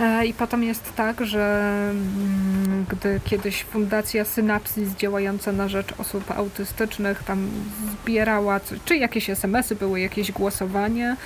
E, 0.00 0.26
I 0.26 0.34
potem 0.34 0.62
jest 0.62 0.94
tak, 0.94 1.26
że 1.26 1.70
mm, 1.90 2.86
gdy 2.88 3.20
kiedyś 3.24 3.64
Fundacja 3.64 4.24
Synapsis 4.24 4.94
działająca 4.94 5.52
na 5.52 5.68
rzecz 5.68 5.92
osób 5.98 6.30
autystycznych 6.30 7.22
tam 7.22 7.48
zbierała, 7.92 8.60
czy 8.84 8.96
jakieś 8.96 9.30
SMS-y 9.30 9.76
były, 9.76 10.00
jakieś 10.00 10.32
głosowanie 10.32 11.16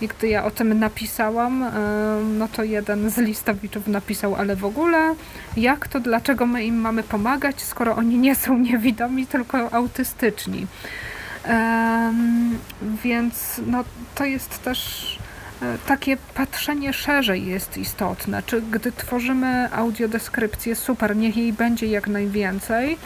i 0.00 0.08
gdy 0.08 0.28
ja 0.28 0.44
o 0.44 0.50
tym 0.50 0.78
napisałam, 0.78 1.62
e, 1.62 1.70
no 2.38 2.48
to 2.48 2.64
jeden 2.64 3.10
z 3.10 3.18
listowiczów 3.18 3.86
napisał, 3.86 4.34
ale 4.34 4.56
w 4.56 4.64
ogóle 4.64 5.14
jak 5.56 5.88
to, 5.88 6.00
dlaczego 6.00 6.46
my 6.46 6.64
im 6.64 6.80
mamy 6.80 7.02
pomagać, 7.02 7.62
skoro 7.62 7.96
oni 7.96 8.18
nie 8.18 8.34
są 8.34 8.58
niewidomi, 8.58 9.26
tylko 9.26 9.72
autystyczni. 9.72 10.66
Em, 11.44 12.58
więc 13.04 13.60
no, 13.66 13.84
to 14.14 14.24
jest 14.24 14.62
też 14.62 15.17
takie 15.86 16.16
patrzenie 16.34 16.92
szerzej 16.92 17.46
jest 17.46 17.78
istotne. 17.78 18.42
Czy 18.46 18.62
gdy 18.62 18.92
tworzymy 18.92 19.72
audiodeskrypcję, 19.72 20.76
super, 20.76 21.16
niech 21.16 21.36
jej 21.36 21.52
będzie 21.52 21.86
jak 21.86 22.08
najwięcej, 22.08 22.98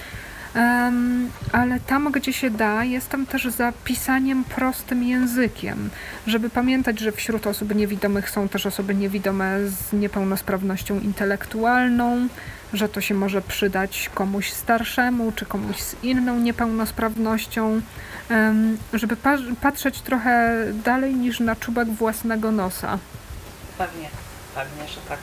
ale 1.53 1.81
tam, 1.87 2.13
gdzie 2.13 2.33
się 2.33 2.51
da, 2.51 2.85
jestem 2.85 3.27
też 3.27 3.45
za 3.45 3.73
pisaniem 3.85 4.45
prostym 4.45 5.03
językiem, 5.03 5.91
żeby 6.27 6.51
pamiętać, 6.51 7.01
że 7.01 7.13
wśród 7.13 7.47
osób 7.47 7.75
niewidomych 7.75 8.31
są 8.31 8.49
też 8.49 8.67
osoby 8.67 8.95
niewidome 8.95 9.59
z 9.69 9.93
niepełnosprawnością 9.93 11.01
intelektualną, 11.01 12.29
że 12.73 12.89
to 12.89 13.01
się 13.01 13.15
może 13.15 13.43
przydać 13.43 14.11
komuś 14.15 14.53
starszemu 14.53 15.33
czy 15.33 15.47
komuś 15.47 15.77
z 15.77 15.97
inną 16.03 16.39
niepełnosprawnością, 16.39 17.81
żeby 18.93 19.17
pa- 19.17 19.39
patrzeć 19.61 20.01
trochę 20.01 20.65
dalej 20.85 21.15
niż 21.15 21.41
na 21.41 21.57
czubek 21.57 21.89
własnego 21.89 22.51
nosa. 22.53 22.99
Pewnie, 23.79 24.09
pewnie, 24.55 24.89
że 24.89 25.01
tak. 25.09 25.19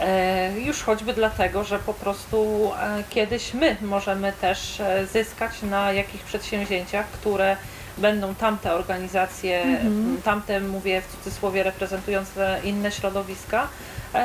E, 0.00 0.60
już 0.60 0.82
choćby 0.82 1.12
dlatego, 1.14 1.64
że 1.64 1.78
po 1.78 1.94
prostu 1.94 2.70
e, 2.80 3.04
kiedyś 3.10 3.54
my 3.54 3.76
możemy 3.82 4.32
też 4.32 4.80
e, 4.80 5.06
zyskać 5.06 5.62
na 5.62 5.92
jakichś 5.92 6.24
przedsięwzięciach, 6.24 7.06
które 7.06 7.56
będą 7.98 8.34
tamte 8.34 8.72
organizacje, 8.74 9.62
Mhm. 9.62 10.22
tamte 10.24 10.60
mówię 10.60 11.02
w 11.02 11.16
cudzysłowie 11.16 11.62
reprezentujące 11.62 12.60
inne 12.64 12.92
środowiska, 12.92 13.68
e, 14.14 14.18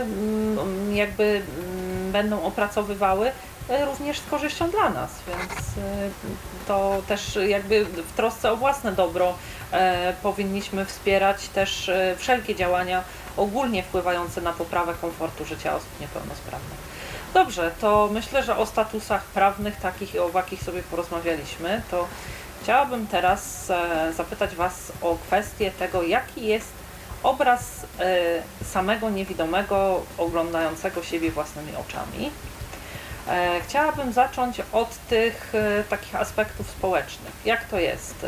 m, 0.00 0.94
jakby 0.96 1.24
m, 1.24 2.12
będą 2.12 2.42
opracowywały 2.42 3.30
e, 3.68 3.84
również 3.84 4.18
z 4.18 4.26
korzyścią 4.30 4.70
dla 4.70 4.90
nas, 4.90 5.10
więc 5.28 5.52
e, 5.60 6.10
to 6.68 7.02
też 7.08 7.38
jakby 7.48 7.84
w 7.84 8.12
trosce 8.16 8.52
o 8.52 8.56
własne 8.56 8.92
dobro 8.92 9.34
powinniśmy 10.22 10.84
wspierać 10.84 11.48
też 11.48 11.90
wszelkie 12.16 12.54
działania 12.54 13.02
ogólnie 13.36 13.82
wpływające 13.82 14.40
na 14.40 14.52
poprawę 14.52 14.94
komfortu 15.00 15.44
życia 15.44 15.74
osób 15.76 15.88
niepełnosprawnych. 16.00 16.78
Dobrze, 17.34 17.70
to 17.80 18.08
myślę, 18.12 18.42
że 18.42 18.56
o 18.56 18.66
statusach 18.66 19.24
prawnych 19.24 19.76
takich 19.76 20.14
i 20.14 20.18
owakich 20.18 20.62
sobie 20.62 20.82
porozmawialiśmy, 20.82 21.82
to 21.90 22.06
chciałabym 22.62 23.06
teraz 23.06 23.70
e, 23.70 24.12
zapytać 24.12 24.54
Was 24.54 24.92
o 25.02 25.18
kwestię 25.26 25.70
tego, 25.70 26.02
jaki 26.02 26.46
jest 26.46 26.68
obraz 27.22 27.86
e, 28.00 28.42
samego 28.64 29.10
niewidomego 29.10 30.02
oglądającego 30.18 31.02
siebie 31.02 31.30
własnymi 31.30 31.72
oczami. 31.76 32.30
E, 33.28 33.60
Chciałabym 33.60 34.12
zacząć 34.12 34.62
od 34.72 34.96
tych 35.08 35.52
takich 35.88 36.16
aspektów 36.16 36.70
społecznych. 36.70 37.32
Jak 37.44 37.64
to 37.64 37.78
jest? 37.78 38.26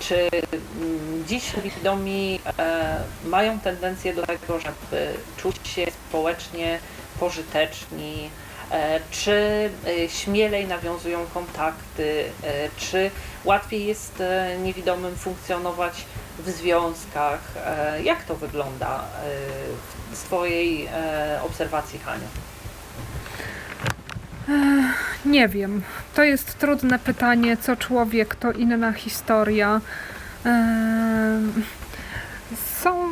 Czy 0.00 0.28
mm, 0.32 1.24
dziś 1.26 1.56
niewidomi 1.56 2.40
e, 2.58 2.96
mają 3.24 3.60
tendencję 3.60 4.14
do 4.14 4.26
tego, 4.26 4.58
żeby 4.60 5.14
czuć 5.36 5.68
się 5.68 5.86
społecznie 6.08 6.78
pożyteczni? 7.20 8.30
E, 8.70 9.00
Czy 9.10 9.70
e, 9.86 10.08
śmielej 10.08 10.66
nawiązują 10.66 11.26
kontakty? 11.34 12.24
E, 12.42 12.68
Czy 12.76 13.10
łatwiej 13.44 13.86
jest 13.86 14.22
niewidomym 14.62 15.16
funkcjonować 15.16 16.04
w 16.38 16.50
związkach? 16.50 17.40
Jak 18.02 18.24
to 18.24 18.34
wygląda 18.36 19.04
z 20.12 20.22
Twojej 20.22 20.88
obserwacji, 21.42 21.98
Haniu? 21.98 22.26
Nie 25.24 25.48
wiem. 25.48 25.82
To 26.14 26.22
jest 26.22 26.58
trudne 26.58 26.98
pytanie, 26.98 27.56
co 27.56 27.76
człowiek, 27.76 28.34
to 28.34 28.52
inna 28.52 28.92
historia. 28.92 29.80
Są. 32.82 33.08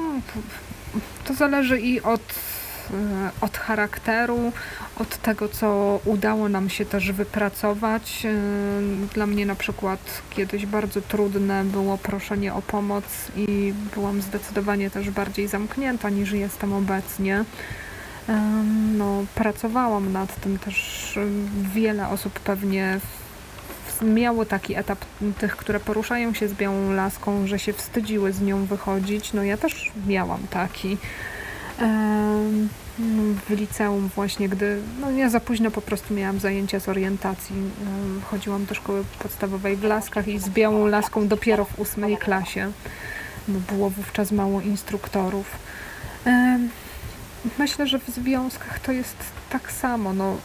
To 1.25 1.35
zależy 1.35 1.81
i 1.81 2.01
od, 2.03 2.23
od 3.41 3.57
charakteru, 3.59 4.53
od 4.97 5.17
tego, 5.17 5.49
co 5.49 6.01
udało 6.05 6.49
nam 6.49 6.71
się 6.71 6.85
też 6.85 7.13
wypracować. 7.13 8.27
Em, 8.27 9.09
Dla 9.15 9.27
mnie 9.27 9.47
na 9.47 9.55
przykład 9.55 10.23
kiedyś 10.31 10.67
bardzo 10.67 11.01
trudne 11.01 11.65
było 11.65 11.99
proszenie 11.99 12.55
o 12.55 12.63
pomoc 12.63 13.05
i 13.37 13.75
byłam 13.95 14.23
zdecydowanie 14.23 14.91
też 14.91 15.11
bardziej 15.11 15.49
zamknięta 15.49 16.11
niż 16.11 16.33
jestem 16.33 16.73
obecnie. 16.73 17.45
Em, 18.29 18.99
No, 18.99 19.25
pracowałam 19.35 20.13
nad 20.13 20.41
tym 20.41 20.59
też. 20.59 21.19
Wiele 21.75 22.09
osób 22.09 22.41
pewnie 22.41 23.01
miało 24.03 24.45
taki 24.45 24.75
etap 24.75 24.99
tych, 25.39 25.57
które 25.57 25.81
poruszają 25.81 26.35
się 26.35 26.49
z 26.49 26.55
białą 26.55 26.93
laską, 26.93 27.47
że 27.47 27.59
się 27.59 27.73
wstydziły 27.73 28.33
z 28.33 28.41
nią 28.41 28.65
wychodzić. 28.65 29.33
No 29.33 29.43
ja 29.43 29.57
też 29.57 29.93
miałam 30.07 30.41
taki. 30.51 30.99
Em, 31.83 32.69
W 33.49 33.51
liceum 33.51 34.09
właśnie, 34.09 34.49
gdy 34.49 34.79
no 35.01 35.11
ja 35.11 35.31
za 35.31 35.41
późno 35.41 35.71
po 35.71 35.83
prostu 35.83 36.15
miałam 36.15 36.41
zajęcia 36.41 36.81
z 36.81 36.89
orientacji. 36.89 37.57
Chodziłam 38.31 38.65
do 38.65 38.75
szkoły 38.75 39.05
podstawowej 39.19 39.77
w 39.77 39.85
Laskach 39.85 40.29
i 40.29 40.39
z 40.39 40.49
białą 40.49 40.87
laską 40.87 41.29
dopiero 41.29 41.65
w 41.65 41.79
ósmej 41.79 42.17
klasie, 42.17 42.73
bo 43.49 43.75
było 43.75 43.91
wówczas 43.91 44.33
mało 44.33 44.61
instruktorów. 44.61 45.47
Myślę, 47.59 47.87
że 47.87 47.99
w 47.99 48.09
związkach 48.09 48.81
to 48.81 48.93
jest 48.93 49.17
tak 49.51 49.73
samo. 49.73 50.13
No, 50.13 50.37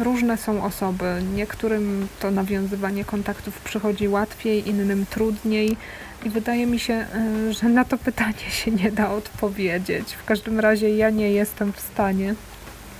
różne 0.00 0.36
są 0.36 0.64
osoby. 0.64 1.22
Niektórym 1.34 2.08
to 2.20 2.30
nawiązywanie 2.30 3.04
kontaktów 3.04 3.60
przychodzi 3.60 4.08
łatwiej, 4.08 4.68
innym 4.68 5.06
trudniej. 5.06 5.76
I 6.24 6.30
wydaje 6.30 6.66
mi 6.66 6.78
się, 6.78 7.06
y, 7.48 7.52
że 7.52 7.68
na 7.68 7.84
to 7.84 7.98
pytanie 7.98 8.50
się 8.50 8.70
nie 8.70 8.92
da 8.92 9.10
odpowiedzieć. 9.10 10.12
W 10.14 10.24
każdym 10.24 10.60
razie 10.60 10.96
ja 10.96 11.10
nie 11.10 11.30
jestem 11.32 11.72
w 11.72 11.80
stanie. 11.80 12.34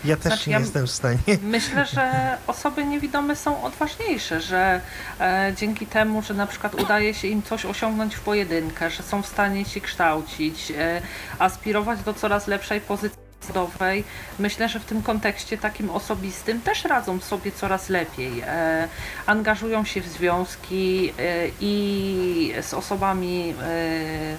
Ja 0.05 0.17
też 0.17 0.25
Znaczy, 0.25 0.51
nie 0.51 0.55
ja- 0.55 0.61
jestem 0.61 0.87
w 0.87 0.91
stanie. 0.91 1.19
Myślę, 1.43 1.87
że 1.87 2.37
osoby 2.47 2.85
niewidome 2.85 3.37
są 3.37 3.63
odważniejsze, 3.63 4.41
że 4.41 4.81
e, 5.21 5.53
dzięki 5.57 5.87
temu, 5.87 6.23
że 6.23 6.35
na 6.35 6.47
przykład 6.47 6.75
udaje 6.75 7.15
się 7.15 7.29
im 7.29 7.43
coś 7.43 7.65
osiągnąć 7.67 8.15
w 8.17 8.21
pojedynkę, 8.21 8.91
że 8.91 9.03
są 9.03 9.23
w 9.23 9.27
stanie 9.27 9.65
się 9.65 9.81
kształcić, 9.81 10.71
e, 10.79 11.03
aspirować 11.39 12.03
do 12.03 12.15
coraz 12.15 12.47
lepszej 12.47 12.81
pozycji 12.81 13.19
zawodowej, 13.43 14.05
myślę, 14.39 14.69
że 14.69 14.81
w 14.81 14.85
tym 14.85 15.03
kontekście 15.03 15.59
takim 15.59 15.91
osobistym 15.91 16.61
też 16.61 16.85
radzą 16.85 17.21
sobie 17.21 17.53
coraz 17.53 17.89
lepiej. 17.89 18.41
E, 18.41 18.89
angażują 19.27 19.85
się 19.85 20.01
w 20.01 20.09
związki 20.09 21.12
e, 21.19 21.49
i 21.61 22.53
z 22.62 22.75
osobami 22.75 23.55
e, 23.62 24.37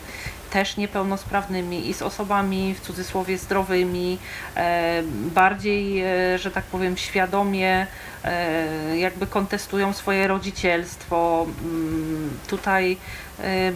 też 0.51 0.77
niepełnosprawnymi 0.77 1.89
i 1.89 1.93
z 1.93 2.01
osobami 2.01 2.75
w 2.75 2.81
cudzysłowie 2.81 3.37
zdrowymi, 3.37 4.17
e, 4.55 5.03
bardziej, 5.33 6.01
e, 6.01 6.37
że 6.37 6.51
tak 6.51 6.63
powiem, 6.63 6.97
świadomie 6.97 7.87
e, 8.23 8.97
jakby 8.97 9.27
kontestują 9.27 9.93
swoje 9.93 10.27
rodzicielstwo. 10.27 11.45
Mm, 11.63 12.29
Tutaj 12.47 12.97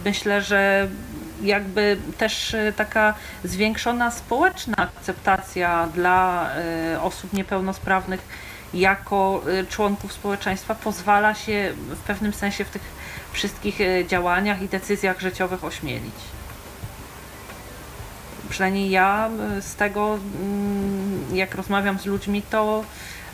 myślę, 0.04 0.42
że 0.42 0.88
jakby 1.42 1.96
też 2.18 2.56
taka 2.76 3.14
zwiększona 3.44 4.10
społeczna 4.10 4.76
akceptacja 4.76 5.88
dla 5.94 6.50
osób 7.02 7.32
niepełnosprawnych 7.32 8.20
jako 8.74 9.42
członków 9.68 10.12
społeczeństwa 10.12 10.74
pozwala 10.74 11.34
się 11.34 11.72
w 11.88 12.00
pewnym 12.00 12.32
sensie 12.32 12.64
w 12.64 12.70
tych 12.70 12.82
wszystkich 13.32 13.78
działaniach 14.06 14.62
i 14.62 14.68
decyzjach 14.68 15.20
życiowych 15.20 15.64
ośmielić 15.64 16.35
przynajmniej 18.46 18.90
ja 18.90 19.30
y, 19.58 19.62
z 19.62 19.74
tego, 19.74 20.18
mm, 20.40 21.36
jak 21.36 21.54
rozmawiam 21.54 21.98
z 21.98 22.06
ludźmi, 22.06 22.42
to, 22.50 22.84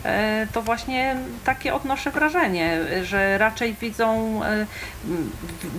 e, 0.03 0.47
to 0.53 0.61
właśnie 0.61 1.15
takie 1.43 1.73
odnoszę 1.73 2.11
wrażenie, 2.11 2.79
że 3.03 3.37
raczej 3.37 3.73
widzą, 3.73 4.39
e, 4.43 4.65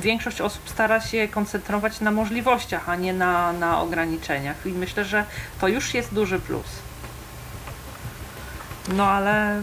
większość 0.00 0.40
osób 0.40 0.70
stara 0.70 1.00
się 1.00 1.28
koncentrować 1.28 2.00
na 2.00 2.10
możliwościach, 2.10 2.88
a 2.88 2.96
nie 2.96 3.12
na, 3.12 3.52
na 3.52 3.80
ograniczeniach. 3.80 4.66
I 4.66 4.68
myślę, 4.68 5.04
że 5.04 5.24
to 5.60 5.68
już 5.68 5.94
jest 5.94 6.14
duży 6.14 6.38
plus. 6.38 6.66
No 8.88 9.06
ale 9.06 9.58
y, 9.58 9.62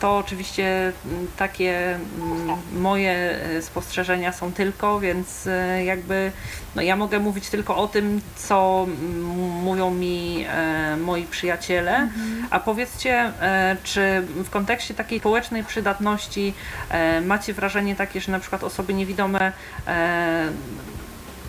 to 0.00 0.16
oczywiście 0.16 0.92
mm, 1.06 1.26
takie 1.36 1.94
mm, 1.94 2.56
moje 2.72 3.38
y, 3.58 3.62
spostrzeżenia 3.62 4.32
są 4.32 4.52
tylko, 4.52 5.00
więc 5.00 5.46
y, 5.46 5.84
jakby 5.84 6.32
no 6.74 6.82
ja 6.82 6.96
mogę 6.96 7.18
mówić 7.18 7.48
tylko 7.48 7.76
o 7.76 7.88
tym, 7.88 8.20
co 8.36 8.86
mm, 8.88 9.20
mówią 9.62 9.90
mi 9.90 10.44
e, 10.48 10.96
moi 10.96 11.22
przyjaciele. 11.22 12.08
A 12.50 12.60
powiedzcie, 12.60 13.32
e, 13.40 13.76
czy 13.84 14.22
w 14.44 14.50
kontekście 14.50 14.94
takiej 14.94 15.20
społecznej 15.20 15.64
przydatności 15.64 16.54
e, 16.90 17.20
macie 17.20 17.54
wrażenie 17.54 17.96
takie, 17.96 18.20
że 18.20 18.32
na 18.32 18.38
przykład 18.38 18.64
osoby 18.64 18.94
niewidome 18.94 19.52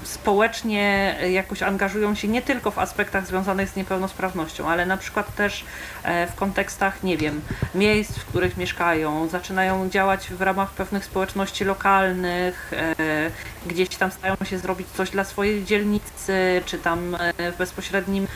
społecznie 0.06 1.16
jakoś 1.32 1.64
angażują 1.64 2.16
się 2.16 2.28
nie 2.28 2.42
tylko 2.42 2.72
w 2.72 2.80
aspektach 2.80 3.28
związanych 3.28 3.70
z 3.70 3.76
niepełnosprawnością, 3.76 4.70
ale 4.70 4.86
na 4.86 4.98
przykład 4.98 5.36
też 5.36 5.66
e, 6.04 6.28
w 6.28 6.36
kontekstach, 6.36 7.04
nie 7.04 7.18
wiem, 7.18 7.42
miejsc, 7.76 8.18
w 8.18 8.26
których 8.26 8.58
mieszkają, 8.58 9.28
zaczynają 9.28 9.90
działać 9.90 10.28
w 10.30 10.42
ramach 10.42 10.72
pewnych 10.72 11.06
społeczności 11.06 11.66
lokalnych, 11.66 12.72
e, 12.74 12.96
gdzieś 13.68 13.90
tam 13.90 14.12
starają 14.12 14.36
się 14.44 14.58
zrobić 14.58 14.88
coś 14.88 15.10
dla 15.10 15.24
swojej 15.24 15.66
dzielnicy, 15.66 16.62
czy 16.66 16.78
tam 16.78 17.16
e, 17.16 17.52
w 17.52 17.58
bezpośrednim 17.58 18.28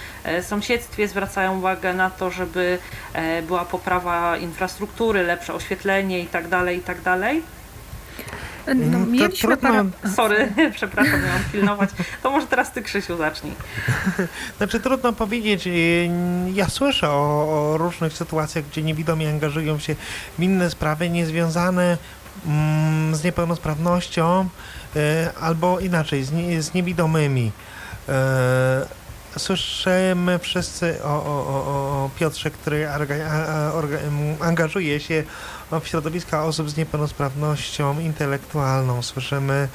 sąsiedztwie 0.41 1.07
zwracają 1.07 1.57
uwagę 1.57 1.93
na 1.93 2.09
to, 2.09 2.31
żeby 2.31 2.77
była 3.47 3.65
poprawa 3.65 4.37
infrastruktury, 4.37 5.23
lepsze 5.23 5.53
oświetlenie 5.53 6.19
itd., 6.19 6.49
tak 6.49 6.97
itd. 6.97 7.41
No, 8.67 8.97
mm, 8.97 9.11
mieliśmy 9.11 9.57
trudno... 9.57 9.69
parę... 9.69 9.89
Sorry, 10.15 10.51
przepraszam, 10.75 11.23
miałam 11.23 11.43
pilnować. 11.51 11.89
To 12.23 12.31
może 12.31 12.47
teraz 12.47 12.71
ty, 12.71 12.81
Krzysiu, 12.81 13.17
zacznij. 13.17 13.53
Znaczy 14.57 14.79
trudno 14.79 15.13
powiedzieć. 15.13 15.67
Y, 15.67 16.09
ja 16.53 16.69
słyszę 16.69 17.09
o, 17.09 17.71
o 17.73 17.77
różnych 17.77 18.13
sytuacjach, 18.13 18.65
gdzie 18.65 18.81
niewidomi 18.81 19.27
angażują 19.27 19.79
się 19.79 19.95
w 20.37 20.43
inne 20.43 20.69
sprawy 20.69 21.09
niezwiązane 21.09 21.97
mm, 22.45 23.15
z 23.15 23.23
niepełnosprawnością 23.23 24.49
y, 24.95 24.99
albo 25.41 25.79
inaczej, 25.79 26.23
z, 26.23 26.31
nie, 26.31 26.61
z 26.61 26.73
niewidomymi. 26.73 27.51
Y, 28.09 28.99
słyszymy 29.37 30.39
wszyscy 30.39 31.03
o, 31.03 31.07
o, 31.07 31.47
o, 31.47 32.05
o 32.05 32.09
Piotrze, 32.19 32.51
który 32.51 32.89
arga, 32.89 33.15
a, 33.31 33.71
orga, 33.73 33.97
angażuje 34.39 34.99
się 34.99 35.23
w 35.71 35.87
środowiska 35.87 36.43
osób 36.43 36.69
z 36.69 36.77
niepełnosprawnością 36.77 37.99
intelektualną. 37.99 39.01
Słyszymy 39.01 39.67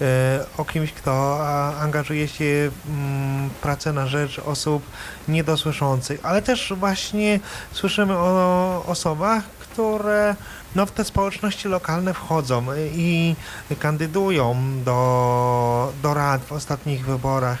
e, 0.00 0.44
o 0.56 0.64
kimś, 0.64 0.92
kto 0.92 1.40
angażuje 1.80 2.28
się 2.28 2.44
w 2.44 3.50
pracę 3.62 3.92
na 3.92 4.06
rzecz 4.06 4.38
osób 4.38 4.82
niedosłyszących, 5.28 6.20
ale 6.22 6.42
też 6.42 6.72
właśnie 6.76 7.40
słyszymy 7.72 8.14
o 8.16 8.84
osobach, 8.86 9.44
które 9.44 10.36
no, 10.74 10.86
w 10.86 10.90
te 10.90 11.04
społeczności 11.04 11.68
lokalne 11.68 12.14
wchodzą 12.14 12.64
i 12.92 13.36
kandydują 13.78 14.56
do, 14.84 15.92
do 16.02 16.14
rad 16.14 16.44
w 16.44 16.52
ostatnich 16.52 17.06
wyborach 17.06 17.58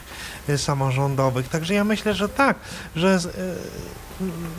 samorządowych. 0.56 1.48
Także 1.48 1.74
ja 1.74 1.84
myślę, 1.84 2.14
że 2.14 2.28
tak, 2.28 2.56
że 2.96 3.08
e, 3.08 3.18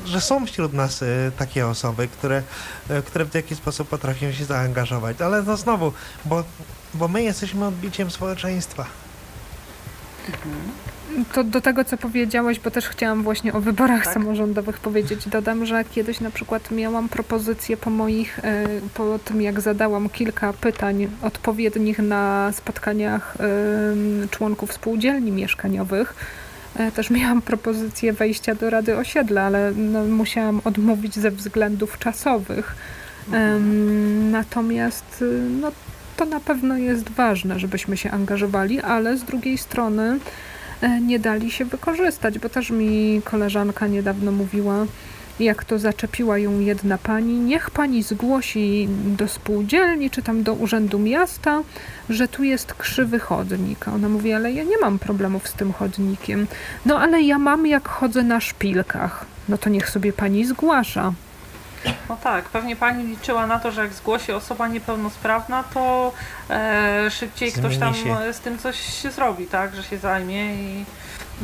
że 0.05 0.21
są 0.21 0.45
wśród 0.45 0.73
nas 0.73 1.01
y, 1.01 1.31
takie 1.37 1.67
osoby, 1.67 2.07
które, 2.07 2.43
y, 2.91 3.01
które 3.01 3.25
w 3.25 3.35
jakiś 3.35 3.57
sposób 3.57 3.89
potrafią 3.89 4.31
się 4.31 4.45
zaangażować. 4.45 5.21
Ale 5.21 5.43
to 5.43 5.57
znowu, 5.57 5.93
bo, 6.25 6.43
bo 6.93 7.07
my 7.07 7.23
jesteśmy 7.23 7.65
odbiciem 7.65 8.11
społeczeństwa. 8.11 8.85
To 11.33 11.43
do 11.43 11.61
tego, 11.61 11.85
co 11.85 11.97
powiedziałeś, 11.97 12.59
bo 12.59 12.71
też 12.71 12.87
chciałam 12.87 13.23
właśnie 13.23 13.53
o 13.53 13.61
wyborach 13.61 14.03
tak? 14.03 14.13
samorządowych 14.13 14.79
powiedzieć, 14.79 15.27
dodam, 15.27 15.65
że 15.65 15.83
kiedyś 15.83 16.19
na 16.19 16.31
przykład 16.31 16.71
miałam 16.71 17.09
propozycję 17.09 17.77
po 17.77 17.89
moich, 17.89 18.39
y, 18.39 18.41
po 18.93 19.19
tym 19.19 19.41
jak 19.41 19.61
zadałam 19.61 20.09
kilka 20.09 20.53
pytań 20.53 21.07
odpowiednich 21.21 21.99
na 21.99 22.51
spotkaniach 22.55 23.37
członków 24.31 24.73
spółdzielni 24.73 25.31
mieszkaniowych, 25.31 26.15
też 26.95 27.09
miałam 27.09 27.41
propozycję 27.41 28.13
wejścia 28.13 28.55
do 28.55 28.69
Rady 28.69 28.97
Osiedla, 28.97 29.41
ale 29.41 29.71
no, 29.71 30.03
musiałam 30.05 30.61
odmówić 30.63 31.15
ze 31.15 31.31
względów 31.31 31.99
czasowych. 31.99 32.75
Mhm. 33.27 34.31
Natomiast 34.31 35.21
y, 35.21 35.41
no, 35.61 35.71
to 36.17 36.25
na 36.25 36.39
pewno 36.39 36.77
jest 36.77 37.09
ważne, 37.09 37.59
żebyśmy 37.59 37.97
się 37.97 38.11
angażowali, 38.11 38.81
ale 38.81 39.17
z 39.17 39.23
drugiej 39.23 39.57
strony 39.57 40.19
e, 40.81 41.01
nie 41.01 41.19
dali 41.19 41.51
się 41.51 41.65
wykorzystać, 41.65 42.39
bo 42.39 42.49
też 42.49 42.69
mi 42.69 43.21
koleżanka 43.25 43.87
niedawno 43.87 44.31
mówiła, 44.31 44.85
jak 45.39 45.63
to 45.63 45.79
zaczepiła 45.79 46.37
ją 46.37 46.59
jedna 46.59 46.97
pani, 46.97 47.33
niech 47.33 47.71
pani 47.71 48.03
zgłosi 48.03 48.87
do 49.05 49.27
spółdzielni 49.27 50.09
czy 50.09 50.21
tam 50.21 50.43
do 50.43 50.53
urzędu 50.53 50.99
miasta, 50.99 51.61
że 52.09 52.27
tu 52.27 52.43
jest 52.43 52.73
krzywy 52.73 53.19
chodnik. 53.19 53.87
A 53.87 53.93
ona 53.93 54.09
mówi, 54.09 54.33
ale 54.33 54.51
ja 54.51 54.63
nie 54.63 54.77
mam 54.77 54.99
problemów 54.99 55.47
z 55.47 55.53
tym 55.53 55.73
chodnikiem. 55.73 56.47
No 56.85 56.99
ale 56.99 57.21
ja 57.21 57.37
mam 57.39 57.67
jak 57.67 57.87
chodzę 57.87 58.23
na 58.23 58.39
szpilkach. 58.39 59.25
No 59.49 59.57
to 59.57 59.69
niech 59.69 59.89
sobie 59.89 60.13
pani 60.13 60.45
zgłasza. 60.45 61.13
No 62.09 62.17
tak, 62.23 62.49
pewnie 62.49 62.75
pani 62.75 63.03
liczyła 63.03 63.47
na 63.47 63.59
to, 63.59 63.71
że 63.71 63.81
jak 63.81 63.93
zgłosi 63.93 64.31
osoba 64.31 64.67
niepełnosprawna, 64.67 65.63
to 65.73 66.13
e, 66.49 67.11
szybciej 67.11 67.51
Zmieni 67.51 67.67
ktoś 67.67 67.79
tam 67.79 67.93
się. 67.95 68.33
z 68.33 68.39
tym 68.39 68.57
coś 68.57 69.01
zrobi, 69.15 69.45
tak, 69.45 69.75
że 69.75 69.83
się 69.83 69.97
zajmie 69.97 70.55
i 70.55 70.85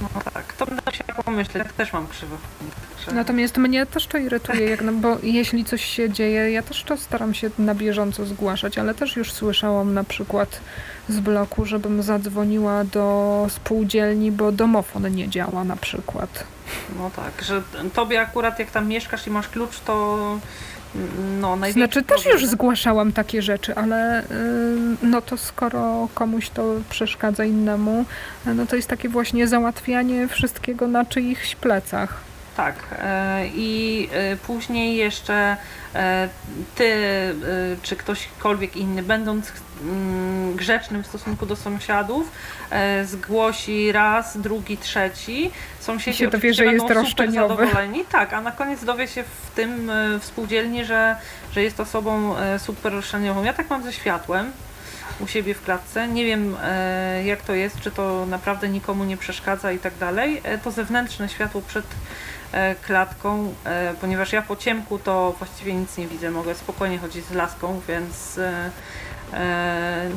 no 0.01 0.22
tak, 0.34 0.53
to 0.53 0.65
będę 0.65 0.91
się 0.91 1.03
pomyśleć, 1.26 1.55
ja 1.55 1.73
też 1.73 1.93
mam 1.93 2.07
krzywy 2.07 2.38
Natomiast 3.13 3.57
mnie 3.57 3.85
też 3.85 4.07
to 4.07 4.17
irytuje, 4.17 4.69
jak, 4.69 4.81
no, 4.81 4.91
bo 4.93 5.17
jeśli 5.23 5.65
coś 5.65 5.85
się 5.85 6.09
dzieje, 6.09 6.51
ja 6.51 6.63
też 6.63 6.84
to 6.84 6.97
staram 6.97 7.34
się 7.34 7.49
na 7.59 7.76
bieżąco 7.76 8.26
zgłaszać, 8.26 8.77
ale 8.77 8.93
też 8.93 9.15
już 9.15 9.31
słyszałam 9.31 9.93
na 9.93 10.03
przykład 10.03 10.59
z 11.09 11.19
bloku, 11.19 11.65
żebym 11.65 12.03
zadzwoniła 12.03 12.84
do 12.84 13.47
spółdzielni, 13.49 14.31
bo 14.31 14.51
domofon 14.51 15.15
nie 15.15 15.30
działa 15.30 15.63
na 15.63 15.76
przykład. 15.76 16.43
No 16.97 17.11
tak, 17.15 17.45
że 17.45 17.61
tobie 17.93 18.22
akurat 18.22 18.59
jak 18.59 18.72
tam 18.72 18.88
mieszkasz 18.88 19.27
i 19.27 19.31
masz 19.31 19.49
klucz, 19.49 19.80
to 19.80 20.39
no, 21.41 21.57
Znaczy 21.72 22.03
też 22.03 22.26
już 22.26 22.45
zgłaszałam 22.45 23.11
takie 23.11 23.41
rzeczy, 23.41 23.76
ale 23.76 24.23
y, 24.23 24.26
no 25.01 25.22
to 25.22 25.38
skoro 25.38 26.07
komuś 26.15 26.49
to 26.49 26.76
przeszkadza 26.89 27.45
innemu, 27.45 28.05
no 28.45 28.65
to 28.65 28.76
jest 28.76 28.88
takie 28.88 29.09
właśnie 29.09 29.47
załatwianie 29.47 30.27
wszystkiego 30.27 30.88
na 30.88 31.05
czyichś 31.05 31.55
plecach. 31.55 32.35
Tak. 32.56 32.76
E, 32.91 33.48
I 33.48 34.10
e, 34.11 34.36
później 34.36 34.95
jeszcze 34.95 35.57
e, 35.95 36.30
ty, 36.76 36.95
czy 37.82 37.95
ktośkolwiek 37.95 38.77
inny, 38.77 39.03
będąc 39.03 39.52
mm, 39.82 40.56
grzecznym 40.56 41.03
w 41.03 41.07
stosunku 41.07 41.45
do 41.45 41.56
sąsiadów, 41.56 42.32
zgłosi 43.03 43.91
raz, 43.91 44.38
drugi, 44.38 44.77
trzeci. 44.77 45.52
Sąsiedzi 45.80 46.18
się 46.18 46.27
dowie, 46.27 46.53
że 46.53 46.65
jest 46.65 46.90
roszczeniowy. 46.90 47.56
zadowoleni. 47.56 48.06
Tak, 48.11 48.34
a 48.34 48.41
na 48.41 48.52
koniec 48.52 48.86
dowie 48.86 49.07
się 49.07 49.23
w 49.23 49.52
tym 49.56 49.91
w 50.19 50.26
spółdzielni, 50.26 50.86
że, 50.86 51.15
że 51.52 51.64
jest 51.64 51.80
osobą 51.80 52.36
super 52.57 52.94
roszczeniową. 52.94 53.44
Ja 53.44 53.53
tak 53.53 53.69
mam 53.69 53.84
ze 53.84 53.94
światłem 53.94 54.52
u 55.19 55.27
siebie 55.27 55.53
w 55.53 55.64
klatce. 55.64 56.07
Nie 56.07 56.26
wiem 56.26 56.56
jak 57.26 57.41
to 57.41 57.53
jest, 57.53 57.80
czy 57.80 57.91
to 57.91 58.26
naprawdę 58.26 58.69
nikomu 58.69 59.03
nie 59.03 59.18
przeszkadza 59.18 59.72
i 59.72 59.80
tak 59.80 59.98
dalej. 59.98 60.41
To 60.64 60.72
zewnętrzne 60.72 61.30
światło 61.30 61.61
przed 61.61 61.86
klatką, 62.82 63.53
e, 63.64 63.94
ponieważ 64.02 64.34
ja 64.34 64.41
po 64.41 64.56
ciemku 64.56 64.99
to 64.99 65.36
właściwie 65.38 65.73
nic 65.73 65.98
nie 65.98 66.07
widzę, 66.07 66.32
mogę 66.32 66.56
spokojnie 66.56 66.98
chodzić 66.98 67.26
z 67.26 67.32
laską, 67.32 67.82
więc 67.88 68.38
e, 68.38 68.72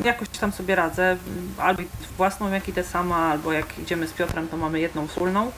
jakoś 0.04 0.28
tam 0.28 0.52
sobie 0.52 0.74
radzę. 0.74 1.16
Albo 1.58 1.82
własną 2.16 2.52
jak 2.52 2.68
idę 2.68 2.84
sama, 2.84 3.16
albo 3.16 3.52
jak 3.52 3.78
idziemy 3.78 4.08
z 4.08 4.12
Piotrem, 4.12 4.48
to 4.48 4.56
mamy 4.56 4.80
jedną 4.80 5.06
wspólną. 5.06 5.52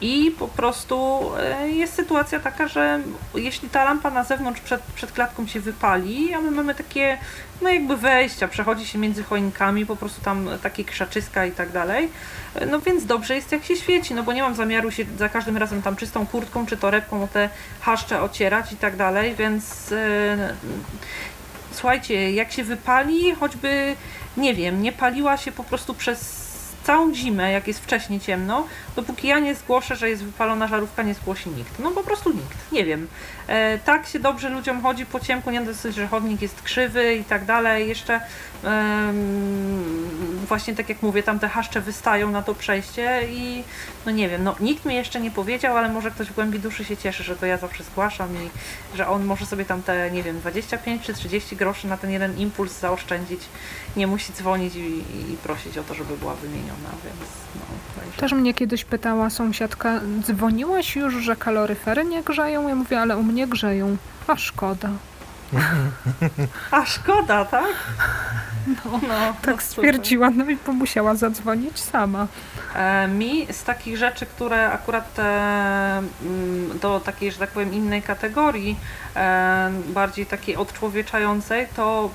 I 0.00 0.30
po 0.38 0.48
prostu 0.48 1.30
jest 1.66 1.94
sytuacja 1.94 2.40
taka, 2.40 2.68
że 2.68 3.00
jeśli 3.34 3.68
ta 3.68 3.84
lampa 3.84 4.10
na 4.10 4.24
zewnątrz 4.24 4.60
przed, 4.60 4.82
przed 4.82 5.12
klatką 5.12 5.46
się 5.46 5.60
wypali, 5.60 6.34
a 6.34 6.40
my 6.40 6.50
mamy 6.50 6.74
takie 6.74 7.18
no 7.62 7.70
jakby 7.70 7.96
wejścia, 7.96 8.48
przechodzi 8.48 8.86
się 8.86 8.98
między 8.98 9.22
choinkami, 9.22 9.86
po 9.86 9.96
prostu 9.96 10.20
tam 10.20 10.48
takie 10.62 10.84
krzaczyska 10.84 11.46
i 11.46 11.52
tak 11.52 11.72
dalej. 11.72 12.08
No 12.70 12.80
więc 12.80 13.06
dobrze 13.06 13.34
jest 13.34 13.52
jak 13.52 13.64
się 13.64 13.76
świeci, 13.76 14.14
no 14.14 14.22
bo 14.22 14.32
nie 14.32 14.42
mam 14.42 14.54
zamiaru 14.54 14.90
się 14.90 15.04
za 15.18 15.28
każdym 15.28 15.56
razem 15.56 15.82
tam 15.82 15.96
czystą 15.96 16.26
kurtką 16.26 16.66
czy 16.66 16.76
torebką 16.76 17.22
o 17.22 17.26
te 17.26 17.48
haszcze 17.80 18.22
ocierać 18.22 18.72
i 18.72 18.76
tak 18.76 18.96
dalej, 18.96 19.34
więc 19.34 19.90
yy, 19.90 19.98
słuchajcie, 21.72 22.32
jak 22.32 22.52
się 22.52 22.64
wypali, 22.64 23.34
choćby 23.34 23.96
nie 24.36 24.54
wiem, 24.54 24.82
nie 24.82 24.92
paliła 24.92 25.36
się 25.36 25.52
po 25.52 25.64
prostu 25.64 25.94
przez 25.94 26.46
całą 26.84 27.14
zimę, 27.14 27.52
jak 27.52 27.66
jest 27.66 27.80
wcześniej 27.80 28.20
ciemno, 28.20 28.66
dopóki 28.96 29.28
ja 29.28 29.38
nie 29.38 29.54
zgłoszę, 29.54 29.96
że 29.96 30.10
jest 30.10 30.24
wypalona 30.24 30.68
żarówka, 30.68 31.02
nie 31.02 31.14
zgłosi 31.14 31.50
nikt. 31.50 31.78
No 31.78 31.90
po 31.90 32.02
prostu 32.02 32.30
nikt, 32.30 32.72
nie 32.72 32.84
wiem. 32.84 33.08
E, 33.48 33.78
tak 33.78 34.06
się 34.06 34.18
dobrze 34.18 34.48
ludziom 34.48 34.82
chodzi 34.82 35.06
po 35.06 35.20
ciemku, 35.20 35.50
nie 35.50 35.60
dosyć, 35.60 35.96
że 35.96 36.06
chodnik 36.06 36.42
jest 36.42 36.62
krzywy 36.62 37.14
i 37.14 37.24
tak 37.24 37.44
dalej. 37.44 37.88
Jeszcze 37.88 38.20
właśnie 40.48 40.74
tak 40.74 40.88
jak 40.88 41.02
mówię, 41.02 41.22
tam 41.22 41.38
te 41.38 41.48
haszcze 41.48 41.80
wystają 41.80 42.30
na 42.30 42.42
to 42.42 42.54
przejście 42.54 43.20
i 43.30 43.64
no 44.06 44.12
nie 44.12 44.28
wiem, 44.28 44.44
no 44.44 44.54
nikt 44.60 44.84
mi 44.84 44.94
jeszcze 44.94 45.20
nie 45.20 45.30
powiedział, 45.30 45.76
ale 45.76 45.88
może 45.88 46.10
ktoś 46.10 46.28
w 46.28 46.34
głębi 46.34 46.58
duszy 46.58 46.84
się 46.84 46.96
cieszy, 46.96 47.22
że 47.22 47.36
to 47.36 47.46
ja 47.46 47.56
zawsze 47.56 47.84
zgłaszam 47.84 48.28
i 48.36 48.50
że 48.96 49.08
on 49.08 49.24
może 49.24 49.46
sobie 49.46 49.64
tam 49.64 49.82
te, 49.82 50.10
nie 50.10 50.22
wiem, 50.22 50.40
25 50.40 51.02
czy 51.02 51.14
30 51.14 51.56
groszy 51.56 51.86
na 51.86 51.96
ten 51.96 52.10
jeden 52.10 52.38
impuls 52.38 52.80
zaoszczędzić, 52.80 53.40
nie 53.96 54.06
musi 54.06 54.32
dzwonić 54.32 54.74
i, 54.74 54.98
i 55.32 55.36
prosić 55.42 55.78
o 55.78 55.82
to, 55.82 55.94
żeby 55.94 56.16
była 56.16 56.34
wymieniona, 56.34 56.90
więc 57.04 57.30
no. 57.54 57.76
Też 58.16 58.32
mnie 58.32 58.54
kiedyś 58.54 58.84
pytała 58.90 59.30
sąsiadka, 59.30 60.00
dzwoniłaś 60.22 60.96
już, 60.96 61.14
że 61.14 61.36
kaloryfery 61.36 62.04
nie 62.04 62.22
grzeją? 62.22 62.68
Ja 62.68 62.74
mówię, 62.74 63.00
ale 63.00 63.16
u 63.16 63.22
mnie 63.22 63.46
grzeją, 63.46 63.96
a 64.26 64.36
szkoda. 64.36 64.88
A 66.70 66.84
szkoda, 66.86 67.44
tak? 67.44 67.64
No, 68.66 69.00
No, 69.08 69.34
tak 69.42 69.62
stwierdziła, 69.62 70.30
no 70.30 70.44
i 70.50 70.58
musiała 70.72 71.14
zadzwonić 71.14 71.78
sama. 71.80 72.26
E, 72.74 73.08
Mi 73.08 73.46
z 73.52 73.64
takich 73.64 73.96
rzeczy, 73.96 74.26
które 74.26 74.72
akurat 74.72 75.18
e, 75.18 75.22
mm, 76.22 76.78
do 76.78 77.00
takiej, 77.00 77.32
że 77.32 77.38
tak 77.38 77.50
powiem, 77.50 77.74
innej 77.74 78.02
kategorii, 78.02 78.76
bardziej 79.88 80.26
takiej 80.26 80.56
odczłowieczającej, 80.56 81.66
to 81.76 82.10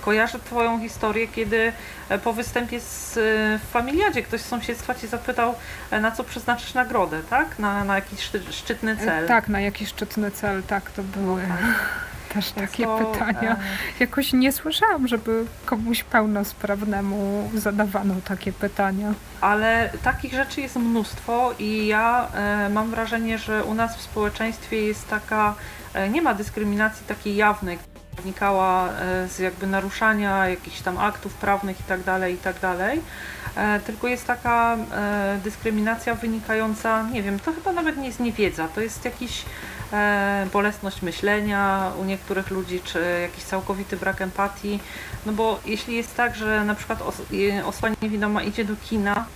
kojarzę 0.00 0.38
Twoją 0.38 0.80
historię, 0.80 1.28
kiedy 1.28 1.72
e, 2.08 2.18
po 2.18 2.32
występie 2.32 2.80
z, 2.80 3.16
e, 3.16 3.20
w 3.58 3.70
familiadzie 3.70 4.22
ktoś 4.22 4.40
z 4.40 4.46
sąsiedztwa 4.46 4.94
Cię 4.94 5.08
zapytał, 5.08 5.54
e, 5.90 6.00
na 6.00 6.10
co 6.10 6.24
przeznaczysz 6.24 6.74
nagrodę, 6.74 7.20
tak? 7.30 7.58
Na, 7.58 7.84
na 7.84 7.94
jakiś 7.94 8.20
szczy, 8.20 8.42
szczytny 8.50 8.96
cel. 8.96 9.28
Tak, 9.28 9.48
na 9.48 9.60
jakiś 9.60 9.88
szczytny 9.88 10.30
cel, 10.30 10.62
tak, 10.62 10.90
to 10.90 11.02
były 11.02 11.42
też 12.34 12.50
takie 12.50 12.84
To, 12.84 12.98
pytania. 12.98 13.52
e, 13.52 13.56
Jakoś 14.00 14.32
nie 14.32 14.52
słyszałam, 14.52 15.08
żeby 15.08 15.44
komuś 15.66 16.02
pełnosprawnemu 16.04 17.50
zadawano 17.54 18.14
takie 18.28 18.52
pytania. 18.52 19.12
Ale 19.40 19.90
takich 20.02 20.32
rzeczy 20.34 20.60
jest 20.60 20.76
mnóstwo 20.76 21.54
i 21.58 21.86
ja 21.86 22.28
e, 22.34 22.68
mam 22.68 22.90
wrażenie, 22.90 23.38
że 23.38 23.64
u 23.64 23.74
nas 23.74 23.96
w 23.96 24.02
społeczeństwie 24.02 24.82
jest 24.86 25.08
taka, 25.08 25.54
e, 25.94 26.08
nie 26.08 26.22
ma 26.22 26.34
dyskryminacji 26.34 27.06
takiej 27.06 27.36
jawnej, 27.36 27.76
która 27.78 27.94
wynikała 28.22 28.88
z 29.28 29.38
jakby 29.38 29.66
naruszania 29.66 30.48
jakichś 30.48 30.80
tam 30.80 30.98
aktów 30.98 31.34
prawnych 31.34 31.80
i 31.80 31.82
tak 31.82 32.02
dalej, 32.02 32.34
i 32.34 32.38
tak 32.38 32.60
dalej. 32.60 33.00
Tylko 33.86 34.08
jest 34.08 34.26
taka 34.26 34.76
dyskryminacja 35.44 36.14
wynikająca, 36.14 37.02
nie 37.02 37.22
wiem, 37.22 37.38
to 37.38 37.52
chyba 37.52 37.72
nawet 37.72 37.96
nie 37.96 38.06
jest 38.06 38.20
niewiedza, 38.20 38.68
to 38.68 38.80
jest 38.80 39.04
jakiś 39.04 39.44
bolesność 40.52 41.02
myślenia 41.02 41.92
u 42.00 42.04
niektórych 42.04 42.50
ludzi, 42.50 42.80
czy 42.84 43.18
jakiś 43.22 43.44
całkowity 43.44 43.96
brak 43.96 44.20
empatii. 44.22 44.80
No 45.26 45.32
bo 45.32 45.60
jeśli 45.66 45.96
jest 45.96 46.16
tak, 46.16 46.36
że 46.36 46.64
na 46.64 46.74
przykład 46.74 47.02
os- 47.02 47.22
niewidoma 48.02 48.42
idzie 48.42 48.64
do 48.64 48.76
kina 48.76 49.26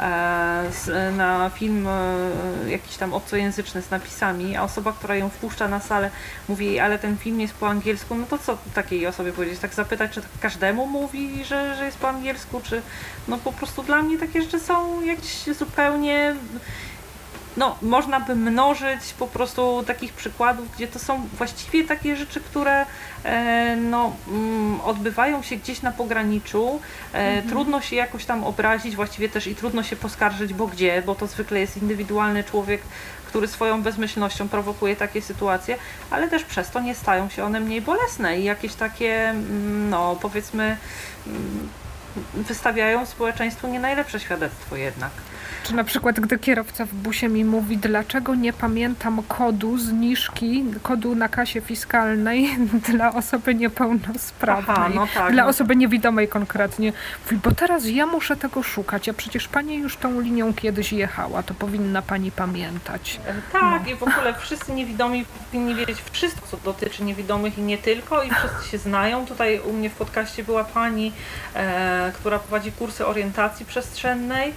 e, 0.00 1.12
na 1.16 1.50
film 1.50 1.86
e, 1.88 2.70
jakiś 2.70 2.96
tam 2.96 3.14
obcojęzyczny 3.14 3.82
z 3.82 3.90
napisami, 3.90 4.56
a 4.56 4.62
osoba, 4.62 4.92
która 4.92 5.16
ją 5.16 5.28
wpuszcza 5.28 5.68
na 5.68 5.80
salę 5.80 6.10
mówi, 6.48 6.78
ale 6.80 6.98
ten 6.98 7.16
film 7.16 7.40
jest 7.40 7.54
po 7.54 7.68
angielsku, 7.68 8.14
no 8.14 8.26
to 8.26 8.38
co 8.38 8.58
takiej 8.74 9.06
osobie 9.06 9.32
powiedzieć? 9.32 9.58
Tak 9.58 9.74
zapytać, 9.74 10.12
czy 10.12 10.22
tak 10.22 10.30
każdemu 10.40 10.86
mówi, 10.86 11.44
że, 11.44 11.74
że 11.76 11.84
jest 11.84 11.98
po 11.98 12.08
angielsku, 12.08 12.60
czy 12.64 12.82
no 13.28 13.38
po 13.38 13.52
prostu 13.52 13.82
dla 13.82 14.02
mnie 14.02 14.18
takie 14.18 14.42
rzeczy 14.42 14.60
są 14.60 15.02
jakieś 15.02 15.44
zupełnie 15.58 16.34
no, 17.56 17.76
można 17.82 18.20
by 18.20 18.34
mnożyć 18.34 19.14
po 19.18 19.26
prostu 19.26 19.84
takich 19.86 20.12
przykładów, 20.12 20.74
gdzie 20.76 20.86
to 20.88 20.98
są 20.98 21.28
właściwie 21.38 21.84
takie 21.84 22.16
rzeczy, 22.16 22.40
które 22.40 22.86
e, 23.24 23.76
no, 23.76 24.16
mm, 24.28 24.80
odbywają 24.80 25.42
się 25.42 25.56
gdzieś 25.56 25.82
na 25.82 25.92
pograniczu. 25.92 26.80
E, 27.12 27.42
Trudno 27.42 27.80
się 27.80 27.96
jakoś 27.96 28.24
tam 28.24 28.44
obrazić, 28.44 28.96
właściwie 28.96 29.28
też 29.28 29.46
i 29.46 29.54
trudno 29.54 29.82
się 29.82 29.96
poskarżyć, 29.96 30.54
bo 30.54 30.66
gdzie, 30.66 31.02
bo 31.06 31.14
to 31.14 31.26
zwykle 31.26 31.60
jest 31.60 31.76
indywidualny 31.76 32.44
człowiek, 32.44 32.82
który 33.26 33.48
swoją 33.48 33.82
bezmyślnością 33.82 34.48
prowokuje 34.48 34.96
takie 34.96 35.22
sytuacje, 35.22 35.76
ale 36.10 36.28
też 36.28 36.44
przez 36.44 36.70
to 36.70 36.80
nie 36.80 36.94
stają 36.94 37.28
się 37.28 37.44
one 37.44 37.60
mniej 37.60 37.82
bolesne 37.82 38.40
i 38.40 38.44
jakieś 38.44 38.74
takie, 38.74 39.28
mm, 39.28 39.90
no 39.90 40.16
powiedzmy, 40.22 40.76
mm, 41.26 41.68
wystawiają 42.34 43.06
społeczeństwu 43.06 43.68
nie 43.68 43.80
najlepsze 43.80 44.20
świadectwo 44.20 44.76
jednak. 44.76 45.10
Czy 45.66 45.74
na 45.74 45.84
przykład, 45.84 46.20
gdy 46.20 46.38
kierowca 46.38 46.84
w 46.84 46.94
busie 46.94 47.28
mi 47.28 47.44
mówi, 47.44 47.78
dlaczego 47.78 48.34
nie 48.34 48.52
pamiętam 48.52 49.22
kodu 49.28 49.78
zniżki, 49.78 50.64
kodu 50.82 51.14
na 51.14 51.28
kasie 51.28 51.60
fiskalnej 51.60 52.58
dla 52.92 53.14
osoby 53.14 53.54
niepełnosprawnej, 53.54 54.76
Aha, 54.76 54.90
no 54.94 55.06
tak, 55.14 55.32
dla 55.32 55.42
no. 55.42 55.48
osoby 55.48 55.76
niewidomej 55.76 56.28
konkretnie. 56.28 56.92
Mówi, 57.24 57.36
bo 57.44 57.52
teraz 57.52 57.86
ja 57.86 58.06
muszę 58.06 58.36
tego 58.36 58.62
szukać, 58.62 59.08
a 59.08 59.12
przecież 59.12 59.48
pani 59.48 59.76
już 59.76 59.96
tą 59.96 60.20
linią 60.20 60.54
kiedyś 60.54 60.92
jechała, 60.92 61.42
to 61.42 61.54
powinna 61.54 62.02
pani 62.02 62.32
pamiętać. 62.32 63.20
E, 63.26 63.34
Tak, 63.52 63.88
i 63.88 63.94
w 63.94 64.02
ogóle 64.02 64.34
wszyscy 64.34 64.72
niewidomi 64.72 65.24
powinni 65.46 65.74
wiedzieć 65.74 65.98
wszystko, 66.12 66.46
co 66.46 66.56
dotyczy 66.56 67.04
niewidomych 67.04 67.58
i 67.58 67.62
nie 67.62 67.78
tylko, 67.78 68.22
i 68.22 68.30
wszyscy 68.30 68.68
się 68.70 68.78
znają. 68.78 69.26
Tutaj 69.26 69.60
u 69.60 69.72
mnie 69.72 69.90
w 69.90 69.94
podcaście 69.94 70.44
była 70.44 70.64
pani, 70.64 71.12
e, 71.54 72.12
która 72.14 72.38
prowadzi 72.38 72.72
kursy 72.72 73.06
orientacji 73.06 73.66
przestrzennej, 73.66 74.54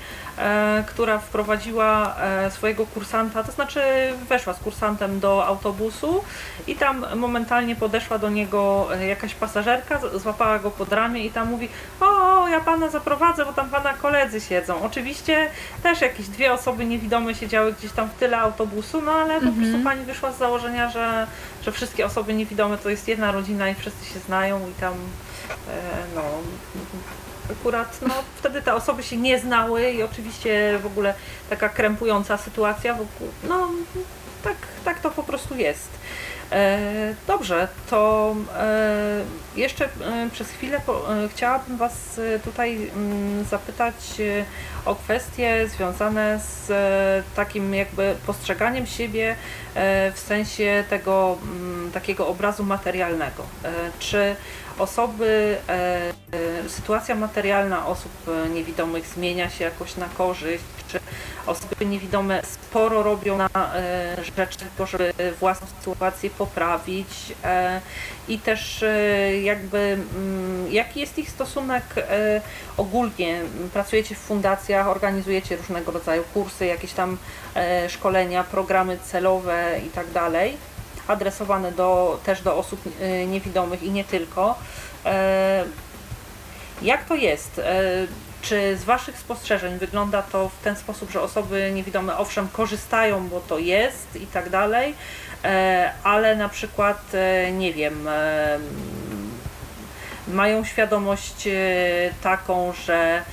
która 0.88 1.20
wprowadziła 1.20 2.16
e, 2.16 2.52
swojego 2.52 2.86
kursanta, 2.86 3.44
to 3.44 3.52
znaczy 3.52 3.82
weszła 4.30 4.54
z 4.54 4.60
kursantem 4.60 5.20
do 5.20 5.46
autobusu 5.46 6.24
i 6.68 6.76
tam 6.76 7.06
momentalnie 7.16 7.76
podeszła 7.76 8.20
do 8.20 8.30
niego 8.30 8.88
e, 8.96 9.08
jakaś 9.08 9.36
pasażerka, 9.36 10.00
złapała 10.16 10.60
go 10.60 10.72
pod 10.72 10.94
ramię 10.94 11.26
i 11.26 11.32
tam 11.32 11.50
mówi: 11.50 11.70
O, 12.00 12.48
ja 12.48 12.60
pana 12.60 12.90
zaprowadzę, 12.90 13.46
bo 13.46 13.54
tam 13.54 13.70
pana 13.70 13.94
koledzy 13.94 14.42
siedzą. 14.42 14.82
Oczywiście 14.82 15.50
też 15.84 16.02
jakieś 16.02 16.28
dwie 16.28 16.54
osoby 16.54 16.86
niewidome 16.86 17.36
siedziały 17.36 17.74
gdzieś 17.74 17.92
tam 17.92 18.10
w 18.10 18.14
tyle 18.14 18.38
autobusu, 18.38 19.02
no 19.02 19.12
ale 19.12 19.42
po 19.42 19.52
prostu 19.52 19.84
pani 19.84 20.06
wyszła 20.06 20.32
z 20.32 20.38
założenia, 20.38 20.90
że, 20.90 21.28
że 21.66 21.72
wszystkie 21.72 22.06
osoby 22.06 22.34
niewidome 22.34 22.78
to 22.78 22.90
jest 22.90 23.08
jedna 23.08 23.32
rodzina 23.32 23.70
i 23.70 23.76
wszyscy 23.76 24.06
się 24.06 24.20
znają 24.20 24.60
i 24.70 24.82
tam 24.82 24.94
e, 24.94 24.98
no 26.16 26.22
akurat 27.52 28.00
no, 28.02 28.14
wtedy 28.36 28.62
te 28.62 28.74
osoby 28.74 29.04
się 29.04 29.18
nie 29.18 29.40
znały 29.40 29.92
i 29.92 30.04
oczywiście 30.04 30.80
w 30.84 30.86
ogóle 30.86 31.14
taka 31.50 31.70
krępująca 31.70 32.38
sytuacja 32.38 32.94
wokół, 32.94 33.28
no 33.50 33.70
tak, 34.44 34.56
tak 34.86 35.00
to 35.00 35.12
po 35.12 35.24
prostu 35.24 35.56
jest. 35.56 35.90
E, 36.52 36.80
Dobrze, 37.28 37.68
to 37.90 38.36
e, 38.56 39.24
jeszcze 39.56 39.86
e, 39.86 40.30
przez 40.32 40.52
chwilę 40.52 40.82
chciałabym 41.32 41.78
Was 41.78 42.20
tutaj 42.44 42.90
mm, 42.96 43.46
zapytać 43.46 43.96
o 44.86 44.96
kwestie 44.96 45.68
związane 45.68 46.40
z 46.40 46.72
takim 47.36 47.76
jakby 47.76 48.16
postrzeganiem 48.26 48.86
siebie 48.86 49.36
w 50.16 50.20
sensie 50.28 50.84
tego 50.90 51.38
mm, 51.44 51.92
takiego 51.92 52.28
obrazu 52.28 52.64
materialnego. 52.64 53.44
Czy 54.00 54.36
osoby, 54.80 55.58
e, 55.70 55.74
e, 55.74 56.70
sytuacja 56.70 57.16
materialna 57.16 57.88
osób 57.88 58.12
e, 58.28 58.50
niewidomych 58.50 59.08
zmienia 59.08 59.50
się 59.50 59.64
jakoś 59.64 59.96
na 59.96 60.06
korzyść, 60.06 60.64
czy 60.88 61.00
osoby 61.46 61.86
niewidome 61.86 62.42
sporo 62.44 63.04
robią 63.04 63.38
na 63.38 63.50
rzeczy, 64.36 64.58
tylko 64.58 64.86
żeby 64.86 65.14
własną 65.40 65.68
sytuację 65.68 66.30
poprawić 66.30 67.08
i 68.28 68.40
też 68.40 68.86
jakby 69.44 69.78
mm, 69.78 70.72
jaki 70.72 71.00
jest 71.00 71.18
ich 71.18 71.30
stosunek 71.30 71.84
ogólnie, 72.78 73.42
pracujecie 73.74 74.16
w 74.16 74.20
fundacjach, 74.20 74.88
organizujecie 74.88 75.56
różnego 75.56 75.92
rodzaju 75.92 76.24
kursy, 76.34 76.66
jakieś 76.66 76.94
tam 76.94 77.18
szkolenia, 77.88 78.44
programy 78.44 78.98
celowe 78.98 79.80
i 79.88 79.90
tak 79.90 80.12
dalej 80.12 80.58
adresowane 81.10 81.72
do, 81.72 82.20
też 82.26 82.42
do 82.42 82.58
osób 82.58 82.80
e, 83.02 83.26
niewidomych 83.26 83.84
i 83.84 83.92
nie 83.92 84.04
tylko. 84.04 84.56
E, 85.06 85.64
Jak 86.82 87.06
to 87.06 87.16
jest? 87.16 87.60
E, 87.60 87.82
Czy 88.42 88.78
z 88.78 88.84
Waszych 88.84 89.18
spostrzeżeń 89.18 89.78
wygląda 89.80 90.22
to 90.22 90.50
w 90.50 90.64
ten 90.64 90.76
sposób, 90.76 91.12
że 91.12 91.22
osoby 91.22 91.72
niewidome 91.74 92.18
owszem 92.18 92.48
korzystają, 92.54 93.28
bo 93.28 93.40
to 93.40 93.58
jest 93.60 94.16
i 94.16 94.28
tak 94.28 94.50
dalej, 94.50 94.94
e, 95.44 95.92
ale 96.04 96.36
na 96.36 96.50
przykład, 96.50 97.02
nie 97.54 97.74
wiem, 97.74 98.08
mają 100.28 100.64
świadomość 100.66 101.48
taką, 102.24 102.74
że 102.86 103.24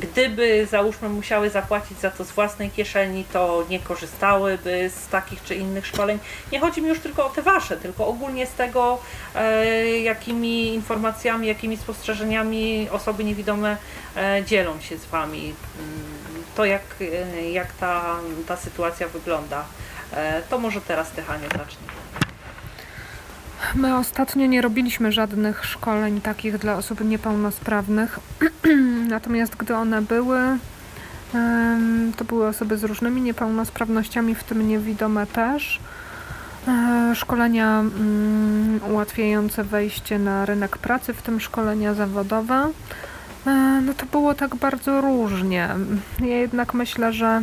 gdyby 0.00 0.66
załóżmy 0.70 1.08
musiały 1.08 1.50
zapłacić 1.50 1.98
za 1.98 2.10
to 2.10 2.24
z 2.24 2.30
własnej 2.32 2.70
kieszeni, 2.70 3.24
to 3.32 3.64
nie 3.70 3.80
korzystałyby 3.80 4.90
z 4.94 5.08
takich 5.08 5.42
czy 5.42 5.54
innych 5.54 5.86
szkoleń. 5.86 6.18
Nie 6.52 6.60
chodzi 6.60 6.82
mi 6.82 6.88
już 6.88 7.00
tylko 7.00 7.26
o 7.26 7.30
te 7.30 7.42
wasze, 7.42 7.76
tylko 7.76 8.06
ogólnie 8.06 8.46
z 8.46 8.52
tego, 8.52 8.98
e, 9.34 9.88
jakimi 9.98 10.74
informacjami, 10.74 11.46
jakimi 11.48 11.76
spostrzeżeniami 11.76 12.88
osoby 12.92 13.24
niewidome 13.24 13.76
e, 14.16 14.42
dzielą 14.44 14.80
się 14.80 14.96
z 14.98 15.06
wami. 15.06 15.54
Mm, 15.78 16.18
To 16.56 16.64
jak, 16.64 16.82
e, 17.00 17.50
jak 17.50 17.72
ta, 17.72 18.16
ta 18.46 18.56
sytuacja 18.56 19.08
wygląda. 19.08 19.64
E, 20.12 20.42
To 20.50 20.58
może 20.58 20.80
teraz 20.80 21.10
Ty, 21.10 21.22
Haniu, 21.22 21.48
zacznij. 21.48 21.97
My 23.74 23.96
ostatnio 23.96 24.46
nie 24.46 24.62
robiliśmy 24.62 25.12
żadnych 25.12 25.64
szkoleń 25.64 26.20
takich 26.20 26.58
dla 26.58 26.76
osób 26.76 27.04
niepełnosprawnych, 27.04 28.18
natomiast 29.08 29.56
gdy 29.56 29.74
one 29.74 30.02
były, 30.02 30.38
to 32.16 32.24
były 32.24 32.46
osoby 32.46 32.76
z 32.78 32.84
różnymi 32.84 33.22
niepełnosprawnościami, 33.22 34.34
w 34.34 34.44
tym 34.44 34.68
niewidome 34.68 35.26
też. 35.26 35.80
E, 36.68 37.14
Szkolenia 37.14 37.80
mm, 37.80 38.80
ułatwiające 38.90 39.64
wejście 39.64 40.18
na 40.18 40.46
rynek 40.46 40.78
pracy, 40.78 41.14
w 41.14 41.22
tym 41.22 41.40
szkolenia 41.40 41.94
zawodowe. 41.94 42.70
E, 43.46 43.80
No 43.86 43.94
to 43.94 44.06
było 44.06 44.34
tak 44.34 44.56
bardzo 44.56 45.00
różnie. 45.00 45.68
Ja 46.20 46.36
jednak 46.36 46.74
myślę, 46.74 47.12
że 47.12 47.42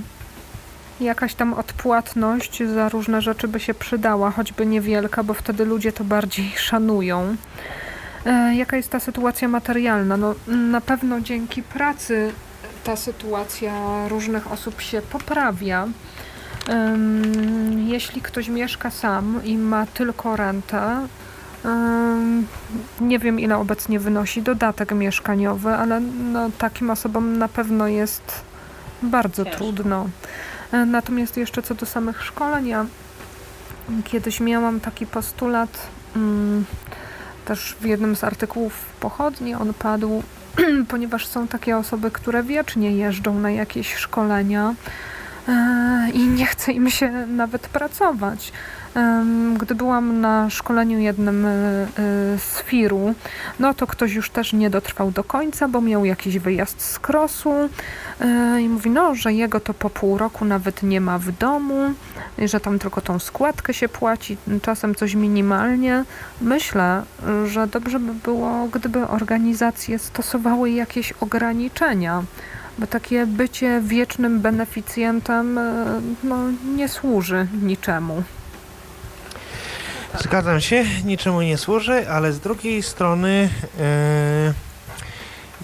jakaś 0.99 1.33
tam 1.35 1.53
odpłatność 1.53 2.63
za 2.63 2.89
różne 2.89 3.21
rzeczy 3.21 3.47
by 3.47 3.59
się 3.59 3.73
przydała, 3.73 4.31
choćby 4.31 4.65
niewielka, 4.65 5.23
bo 5.23 5.33
wtedy 5.33 5.65
ludzie 5.65 5.91
to 5.91 6.03
bardziej 6.03 6.51
szanują. 6.67 7.35
E, 8.25 8.55
Jaka 8.55 8.77
jest 8.77 8.89
ta 8.89 8.99
sytuacja 8.99 9.47
materialna? 9.47 10.17
No, 10.17 10.35
na 10.47 10.81
pewno 10.81 11.21
dzięki 11.21 11.63
pracy 11.63 12.31
ta 12.83 12.95
sytuacja 12.95 13.73
różnych 14.07 14.51
osób 14.51 14.81
się 14.81 15.01
poprawia. 15.01 15.87
Jeśli 17.85 18.21
ktoś 18.21 18.47
mieszka 18.47 18.91
sam 18.91 19.41
i 19.43 19.57
ma 19.57 19.85
tylko 19.85 20.35
rentę, 20.35 21.07
nie 23.01 23.19
wiem 23.19 23.39
ile 23.39 23.57
obecnie 23.57 23.99
wynosi 23.99 24.41
dodatek 24.41 24.91
mieszkaniowy, 24.91 25.73
ale 25.73 25.99
no, 25.99 26.49
takim 26.57 26.89
osobom 26.89 27.37
na 27.37 27.47
pewno 27.47 27.87
jest 27.87 28.41
bardzo 29.03 29.45
Ciężko. 29.45 29.57
trudno. 29.57 30.07
E, 30.75 30.85
Natomiast 30.85 31.37
jeszcze 31.37 31.61
co 31.61 31.75
do 31.75 31.85
samych 31.85 32.23
szkoleń, 32.23 32.67
ja 32.67 32.85
kiedyś 34.03 34.39
miałam 34.39 34.79
taki 34.79 35.05
postulat, 35.05 35.87
mm, 36.15 36.65
też 37.45 37.75
w 37.81 37.85
jednym 37.85 38.15
z 38.15 38.23
artykułów 38.23 38.85
Pochodni 38.99 39.55
on 39.55 39.73
padł, 39.73 40.23
ponieważ 40.91 41.27
są 41.27 41.47
takie 41.47 41.77
osoby, 41.77 42.11
które 42.11 42.43
wiecznie 42.43 42.91
jeżdżą 42.91 43.39
na 43.39 43.51
jakieś 43.51 43.95
szkolenia 43.95 44.73
e, 45.47 46.09
i 46.13 46.27
nie 46.27 46.45
chce 46.45 46.71
im 46.71 46.89
się 46.89 47.11
nawet 47.27 47.67
pracować. 47.67 48.51
Gdy 49.57 49.75
byłam 49.75 50.21
na 50.21 50.49
szkoleniu 50.49 50.99
jednym 50.99 51.45
e, 51.45 51.49
e, 51.49 51.87
z 52.37 52.61
Firu, 52.65 53.15
no 53.59 53.73
to 53.73 53.87
ktoś 53.87 54.13
już 54.13 54.29
też 54.29 54.53
nie 54.53 54.69
dotrwał 54.69 55.11
do 55.11 55.23
końca, 55.23 55.67
bo 55.67 55.81
miał 55.81 56.05
jakiś 56.05 56.39
wyjazd 56.39 56.81
z 56.81 56.99
krosu 56.99 57.53
e, 58.21 58.61
i 58.61 58.69
mówi, 58.69 58.89
no, 58.89 59.15
że 59.15 59.33
jego 59.33 59.59
to 59.59 59.73
po 59.73 59.89
pół 59.89 60.17
roku 60.17 60.45
nawet 60.45 60.83
nie 60.83 61.01
ma 61.01 61.19
w 61.19 61.31
domu, 61.31 61.93
że 62.37 62.59
tam 62.59 62.79
tylko 62.79 63.01
tą 63.01 63.19
składkę 63.19 63.73
się 63.73 63.89
płaci, 63.89 64.37
czasem 64.61 64.95
coś 64.95 65.15
minimalnie. 65.15 66.03
Myślę, 66.41 67.03
że 67.45 67.67
dobrze 67.67 67.99
by 67.99 68.13
było, 68.13 68.67
gdyby 68.73 69.07
organizacje 69.07 69.99
stosowały 69.99 70.71
jakieś 70.71 71.11
ograniczenia, 71.11 72.23
bo 72.77 72.87
takie 72.87 73.25
bycie 73.25 73.81
wiecznym 73.83 74.39
beneficjentem 74.39 75.59
no, 76.23 76.37
nie 76.75 76.87
służy 76.87 77.47
niczemu. 77.63 78.23
Zgadzam 80.19 80.61
się, 80.61 80.85
niczemu 81.05 81.41
nie 81.41 81.57
służy, 81.57 82.09
ale 82.09 82.33
z 82.33 82.39
drugiej 82.39 82.83
strony, 82.83 83.49
e, 83.79 84.53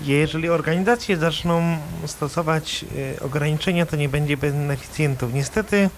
jeżeli 0.01 0.49
organizacje 0.49 1.17
zaczną 1.17 1.77
stosować 2.05 2.85
e, 3.17 3.23
ograniczenia, 3.23 3.85
to 3.85 3.95
nie 3.95 4.09
będzie 4.09 4.37
beneficjentów. 4.37 5.33
Niestety 5.33 5.89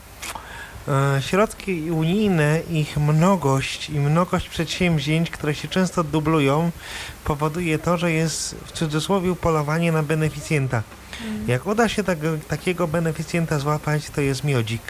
e, 0.88 1.22
środki 1.22 1.92
unijne, 1.92 2.60
ich 2.70 2.98
mnogość 2.98 3.90
i 3.90 4.00
mnogość 4.00 4.50
przedsięwzięć, 4.50 5.30
które 5.30 5.56
się 5.56 5.68
często 5.68 6.04
dublują, 6.04 6.72
powoduje 7.24 7.80
to, 7.80 7.98
że 7.98 8.12
jest 8.12 8.56
w 8.66 8.72
cudzysłowie 8.72 9.36
polowanie 9.36 9.92
na 9.92 10.04
beneficjenta. 10.04 10.84
Jak 11.48 11.68
uda 11.68 11.90
się 11.90 12.04
tego, 12.04 12.28
takiego 12.48 12.88
beneficjenta 12.88 13.60
złapać, 13.60 14.10
to 14.10 14.22
jest 14.22 14.44
miodzik. 14.44 14.82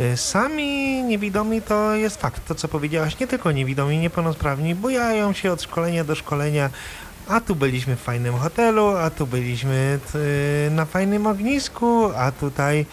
Y, 0.00 0.16
Sami 0.16 1.02
niewidomi 1.02 1.62
to 1.62 1.94
jest 1.94 2.20
fakt, 2.20 2.46
to 2.46 2.54
co 2.54 2.68
powiedziałaś, 2.68 3.18
nie 3.20 3.26
tylko 3.26 3.52
niewidomi, 3.52 3.98
niepełnosprawni, 3.98 4.74
bujają 4.74 5.32
się 5.32 5.52
od 5.52 5.62
szkolenia 5.62 6.04
do 6.04 6.14
szkolenia, 6.14 6.70
a 7.28 7.40
tu 7.40 7.54
byliśmy 7.54 7.96
w 7.96 8.00
fajnym 8.00 8.34
hotelu, 8.34 8.86
a 8.86 9.10
tu 9.10 9.26
byliśmy 9.26 9.98
y, 10.14 10.70
na 10.70 10.84
fajnym 10.84 11.26
ognisku, 11.26 12.10
a 12.16 12.32
tutaj 12.32 12.86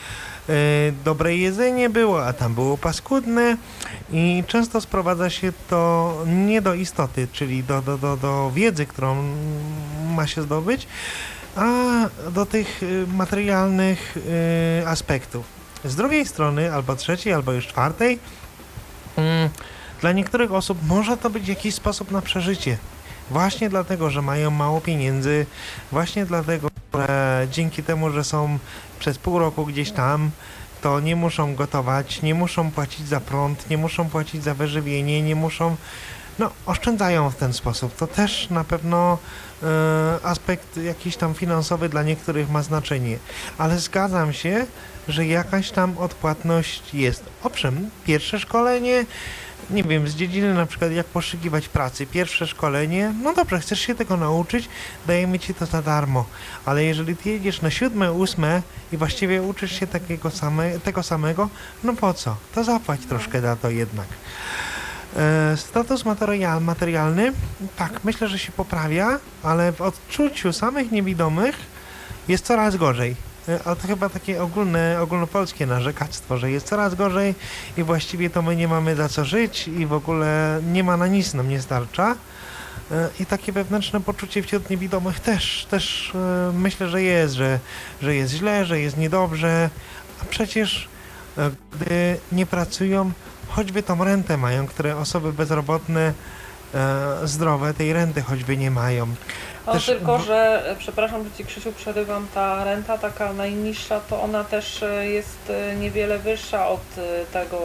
y, 0.50 0.94
dobre 1.06 1.36
jedzenie 1.36 1.90
było, 1.90 2.26
a 2.26 2.34
tam 2.34 2.54
było 2.54 2.78
paskudne. 2.78 3.58
I 4.14 4.44
często 4.48 4.82
sprowadza 4.82 5.30
się 5.30 5.54
to 5.70 6.14
nie 6.28 6.62
do 6.62 6.74
istoty, 6.74 7.28
czyli 7.32 7.64
do, 7.64 7.82
do, 7.82 7.98
do, 7.98 8.18
do 8.18 8.52
wiedzy, 8.56 8.86
którą 8.86 9.24
ma 10.16 10.28
się 10.28 10.42
zdobyć, 10.42 10.88
a 11.56 11.66
do 12.32 12.46
tych 12.46 12.82
materialnych 13.08 14.18
aspektów. 14.86 15.61
Z 15.86 15.96
drugiej 15.96 16.26
strony, 16.26 16.74
albo 16.74 16.96
trzeciej, 16.96 17.34
albo 17.34 17.52
już 17.52 17.68
czwartej, 17.68 18.20
mm, 19.18 19.50
dla 20.02 20.12
niektórych 20.12 20.54
osób 20.54 20.78
może 20.88 21.18
to 21.18 21.30
być 21.30 21.48
jakiś 21.48 21.76
sposób 21.76 22.12
na 22.12 22.22
przeżycie. 22.22 22.78
Właśnie 23.30 23.70
dlatego, 23.70 24.10
że 24.10 24.22
mają 24.22 24.52
mało 24.52 24.82
pieniędzy, 24.82 25.46
właśnie 25.92 26.26
dlatego, 26.26 26.68
że 26.94 27.48
dzięki 27.52 27.84
temu, 27.84 28.12
że 28.12 28.24
są 28.24 28.60
przez 29.00 29.18
pół 29.18 29.40
roku 29.40 29.66
gdzieś 29.66 29.92
tam, 29.92 30.32
to 30.82 31.00
nie 31.00 31.16
muszą 31.16 31.56
gotować, 31.56 32.22
nie 32.22 32.36
muszą 32.36 32.72
płacić 32.72 33.08
za 33.08 33.20
prąd, 33.20 33.70
nie 33.70 33.78
muszą 33.78 34.10
płacić 34.10 34.44
za 34.44 34.54
wyżywienie, 34.54 35.22
nie 35.22 35.36
muszą. 35.36 35.76
No, 36.40 36.50
oszczędzają 36.66 37.30
w 37.30 37.36
ten 37.36 37.54
sposób. 37.54 37.96
To 37.96 38.08
też 38.08 38.50
na 38.50 38.64
pewno 38.64 39.18
e, 39.64 39.68
aspekt 40.24 40.78
jakiś 40.78 41.18
tam 41.18 41.34
finansowy 41.34 41.90
dla 41.90 42.04
niektórych 42.04 42.50
ma 42.50 42.64
znaczenie. 42.64 43.18
Ale 43.58 43.80
zgadzam 43.80 44.34
się, 44.34 44.66
że 45.08 45.26
jakaś 45.26 45.72
tam 45.72 45.98
odpłatność 45.98 46.94
jest. 46.94 47.24
Owszem, 47.44 47.90
pierwsze 48.06 48.40
szkolenie, 48.40 49.06
nie 49.70 49.84
wiem, 49.84 50.08
z 50.08 50.16
dziedziny 50.16 50.54
na 50.54 50.66
przykład 50.66 50.92
jak 50.92 51.06
poszukiwać 51.06 51.70
pracy, 51.70 52.06
pierwsze 52.06 52.48
szkolenie, 52.48 53.14
no 53.24 53.34
dobrze, 53.34 53.60
chcesz 53.60 53.80
się 53.80 53.96
tego 53.96 54.18
nauczyć, 54.18 54.70
dajemy 55.08 55.40
ci 55.40 55.54
to 55.54 55.66
za 55.66 55.82
darmo, 55.82 56.26
ale 56.66 56.84
jeżeli 56.84 57.16
ty 57.16 57.30
jedziesz 57.30 57.62
na 57.62 57.72
siódme, 57.72 58.12
ósme 58.12 58.62
i 58.92 58.98
właściwie 58.98 59.42
uczysz 59.42 59.80
się 59.80 59.88
takiego 59.88 60.30
same, 60.30 60.80
tego 60.80 61.04
samego, 61.04 61.50
no 61.84 61.94
po 61.94 62.14
co? 62.14 62.36
To 62.56 62.64
zapłać 62.64 63.02
troszkę 63.06 63.42
za 63.42 63.56
to 63.56 63.70
jednak. 63.70 64.08
E, 65.16 65.58
Status 65.58 66.06
material, 66.06 66.62
materialny, 66.62 67.34
tak, 67.78 68.04
myślę, 68.04 68.28
że 68.28 68.40
się 68.40 68.52
poprawia, 68.52 69.20
ale 69.44 69.72
w 69.72 69.82
odczuciu 69.82 70.54
samych 70.54 70.92
niewidomych 70.92 71.56
jest 72.28 72.46
coraz 72.46 72.76
gorzej. 72.76 73.31
E, 73.50 73.60
Ale 73.66 73.76
to 73.76 73.88
chyba 73.88 74.10
takie 74.10 74.44
ogólne, 74.44 75.02
ogólnopolskie 75.02 75.66
narzekactwo, 75.66 76.38
że 76.38 76.52
jest 76.52 76.68
coraz 76.68 76.96
gorzej 76.96 77.36
i 77.78 77.84
właściwie 77.84 78.30
to 78.30 78.42
my 78.42 78.56
nie 78.56 78.68
mamy 78.68 78.96
za 78.96 79.10
co 79.10 79.26
żyć 79.26 79.68
i 79.68 79.86
w 79.86 79.94
ogóle 79.94 80.60
nie 80.72 80.84
ma 80.84 80.98
na 80.98 81.08
nic 81.08 81.34
nam 81.34 81.50
nie 81.50 81.62
starcza. 81.62 82.16
E, 82.92 83.10
I 83.20 83.26
takie 83.26 83.52
wewnętrzne 83.52 84.02
poczucie 84.02 84.44
wśród 84.44 84.70
niewidomych 84.70 85.20
też, 85.20 85.68
też 85.70 86.12
e, 86.16 86.52
myślę, 86.54 86.90
że 86.90 87.04
jest, 87.04 87.34
że, 87.34 87.60
że 88.02 88.16
jest 88.16 88.34
źle, 88.34 88.66
że 88.66 88.80
jest 88.80 88.98
niedobrze, 88.98 89.70
a 90.22 90.26
przecież 90.26 90.90
gdy 91.74 92.18
nie 92.32 92.46
pracują, 92.46 93.12
choćby 93.48 93.84
tą 93.84 94.04
rentę 94.04 94.38
mają, 94.38 94.68
które 94.68 94.98
osoby 94.98 95.34
bezrobotne, 95.34 96.14
zdrowe, 97.24 97.74
tej 97.74 97.94
renty 97.94 98.22
choćby 98.22 98.58
nie 98.58 98.72
mają. 98.72 99.08
No 99.68 99.74
Też 99.74 99.86
tylko, 99.86 100.20
że 100.20 100.70
e, 100.72 100.76
przepraszam, 100.76 101.24
że 101.24 101.32
ci 101.32 101.46
Krzysiu 101.46 101.72
przerywam, 101.72 102.28
ta 102.34 102.64
renta 102.64 102.98
taka 102.98 103.34
najniższa, 103.34 104.00
to 104.00 104.22
ona 104.22 104.44
też 104.44 104.84
e, 104.84 105.08
jest 105.08 105.50
e, 105.50 105.76
niewiele 105.76 106.20
wyższa 106.20 106.68
od 106.68 106.82
tego 107.34 107.60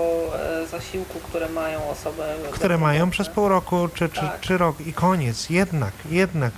zasiłku, 0.71 1.21
które 1.21 1.49
mają 1.49 1.89
osoby 1.89 2.23
które 2.51 2.79
mają 2.79 3.11
przez 3.11 3.29
pół 3.29 3.49
roku 3.49 3.89
czy, 3.95 4.09
czy, 4.09 4.21
Tak. 4.21 4.41
czy 4.41 4.59
rok 4.59 4.81
i 4.81 4.93
koniec. 4.93 5.51
Jednak, 5.51 5.93
jednak. 6.11 6.53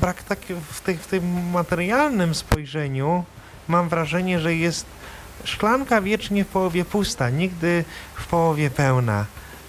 Brak 0.00 0.22
tak 0.22 0.38
w, 0.72 0.80
tych, 0.80 1.02
w 1.02 1.06
tym 1.06 1.50
materialnym 1.50 2.34
spojrzeniu 2.34 3.24
mam 3.68 3.88
wrażenie, 3.88 4.40
że 4.40 4.54
jest 4.54 4.86
szklanka 5.44 6.00
wiecznie 6.00 6.44
w 6.44 6.48
połowie 6.48 6.84
pusta, 6.84 7.30
nigdy 7.30 7.84
w 8.14 8.26
połowie 8.26 8.70
pełna. 8.70 9.24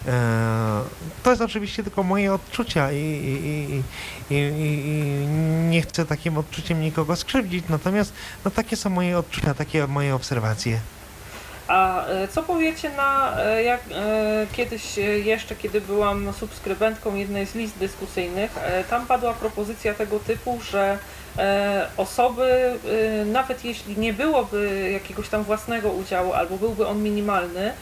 E, 0.08 0.82
to 1.24 1.30
jest 1.30 1.42
oczywiście 1.42 1.84
tylko 1.84 2.04
moje 2.04 2.34
odczucia 2.34 2.92
i, 2.92 2.96
i, 2.96 3.84
i, 4.30 4.36
i, 4.36 5.28
nie 5.70 5.82
chcę 5.82 6.06
takim 6.06 6.38
odczuciem 6.38 6.82
nikogo 6.82 7.16
skrzywdzić, 7.16 7.66
natomiast 7.70 8.14
no, 8.46 8.52
takie 8.52 8.76
są 8.76 8.90
moje 8.90 9.18
odczucia, 9.18 9.54
takie 9.54 9.88
moje 9.88 10.16
obserwacje. 10.16 10.80
A 11.68 12.06
e, 12.06 12.28
co 12.28 12.44
powiecie 12.44 12.90
na, 12.90 13.38
e, 13.42 13.64
jak 13.64 13.82
kiedyś 14.52 14.98
jeszcze, 15.24 15.56
kiedy 15.56 15.82
byłam 15.82 16.34
subskrybentką 16.34 17.16
jednej 17.16 17.46
z 17.46 17.56
list 17.56 17.78
dyskusyjnych, 17.78 18.52
tam 18.90 19.06
padła 19.06 19.34
propozycja 19.34 19.94
tego 19.94 20.20
typu, 20.20 20.60
że 20.72 20.98
osoby, 21.98 22.80
nawet 23.26 23.66
jeśli 23.66 23.98
nie 23.98 24.14
byłoby 24.14 24.90
jakiegoś 24.94 25.30
tam 25.30 25.44
własnego 25.44 25.92
udziału 25.92 26.34
albo 26.34 26.58
byłby 26.58 26.88
on 26.88 27.04
minimalny, 27.04 27.74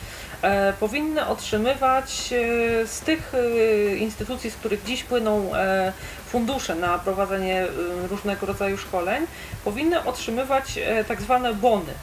powinny 0.79 1.27
otrzymywać 1.27 2.33
e, 2.33 2.87
z 2.87 2.99
tych 2.99 3.33
e, 3.33 3.95
instytucji, 3.95 4.51
z 4.51 4.55
których 4.55 4.83
dziś 4.83 5.03
płyną 5.03 5.55
e, 5.55 5.93
fundusze 6.27 6.75
na 6.75 6.99
prowadzenie 6.99 7.61
e, 7.61 7.67
różnego 8.07 8.45
rodzaju 8.45 8.77
szkoleń, 8.77 9.27
powinny 9.65 10.03
otrzymywać 10.03 10.77
e, 10.77 11.03
tak 11.03 11.21
zwane 11.21 11.53
bony 11.53 11.93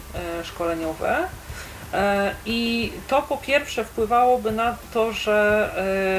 e, 0.40 0.44
szkoleniowe. 0.44 1.28
E, 1.94 2.34
I 2.46 2.92
to 3.08 3.22
po 3.22 3.36
pierwsze 3.36 3.84
wpływałoby 3.84 4.52
na 4.52 4.76
to, 4.92 5.12
że 5.12 5.70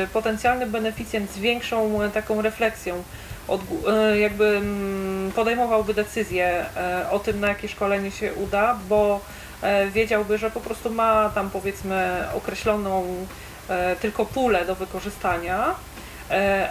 e, 0.04 0.08
potencjalny 0.08 0.68
beneficjent 0.68 1.32
z 1.32 1.38
większą 1.38 2.02
e, 2.02 2.10
taką 2.10 2.42
refleksją 2.42 3.04
jakby 4.20 4.46
mm, 4.46 5.32
podejmowałby 5.32 5.94
decyzję 5.94 6.66
o 7.12 7.20
tym, 7.20 7.40
na 7.40 7.48
jakie 7.48 7.68
szkolenie 7.68 8.12
się 8.12 8.34
uda, 8.34 8.80
bo 8.90 9.22
wiedziałby, 9.94 10.38
że 10.38 10.52
po 10.52 10.60
prostu 10.60 10.92
ma 10.92 11.30
tam 11.36 11.50
powiedzmy 11.50 12.24
określoną 12.34 13.26
tylko 14.02 14.26
pulę 14.26 14.66
do 14.66 14.76
wykorzystania, 14.76 15.76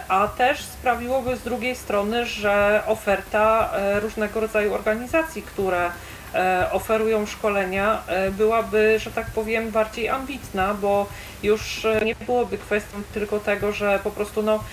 a 0.07 0.27
też 0.27 0.63
sprawiłoby 0.63 1.37
z 1.37 1.41
drugiej 1.41 1.75
strony, 1.75 2.25
że 2.25 2.83
oferta 2.87 3.71
różnego 4.01 4.39
rodzaju 4.39 4.73
organizacji, 4.73 5.41
które 5.41 5.91
E, 6.35 6.71
oferują 6.71 7.25
szkolenia, 7.25 8.01
e, 8.07 8.31
byłaby, 8.31 8.99
że 8.99 9.11
tak 9.11 9.25
powiem, 9.25 9.71
bardziej 9.71 10.09
ambitna, 10.09 10.73
bo 10.73 11.07
już 11.43 11.85
e, 11.85 12.05
nie 12.05 12.15
byłoby 12.15 12.57
kwestią 12.57 12.97
tylko 13.13 13.39
tego, 13.39 13.71
że 13.71 13.99
po 14.03 14.11
prostu 14.11 14.43
no, 14.43 14.63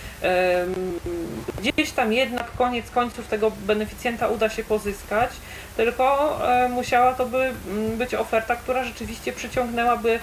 gdzieś 1.58 1.92
tam 1.92 2.12
jednak 2.12 2.52
koniec 2.58 2.90
końców 2.90 3.28
tego 3.28 3.50
beneficjenta 3.50 4.28
uda 4.28 4.48
się 4.48 4.64
pozyskać, 4.64 5.30
tylko 5.76 6.38
musiała 6.70 7.14
to 7.14 7.26
by 7.26 7.52
być 7.96 8.14
oferta, 8.14 8.56
która 8.56 8.84
rzeczywiście 8.84 9.32
przyciągnęłaby 9.32 10.18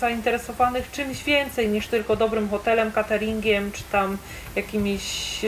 zainteresowanych 0.00 0.90
czymś 0.90 1.24
więcej 1.24 1.68
niż 1.68 1.86
tylko 1.86 2.16
dobrym 2.16 2.48
hotelem, 2.48 2.92
cateringiem, 2.92 3.72
czy 3.72 3.82
tam 3.84 4.18
jakimiś, 4.56 5.40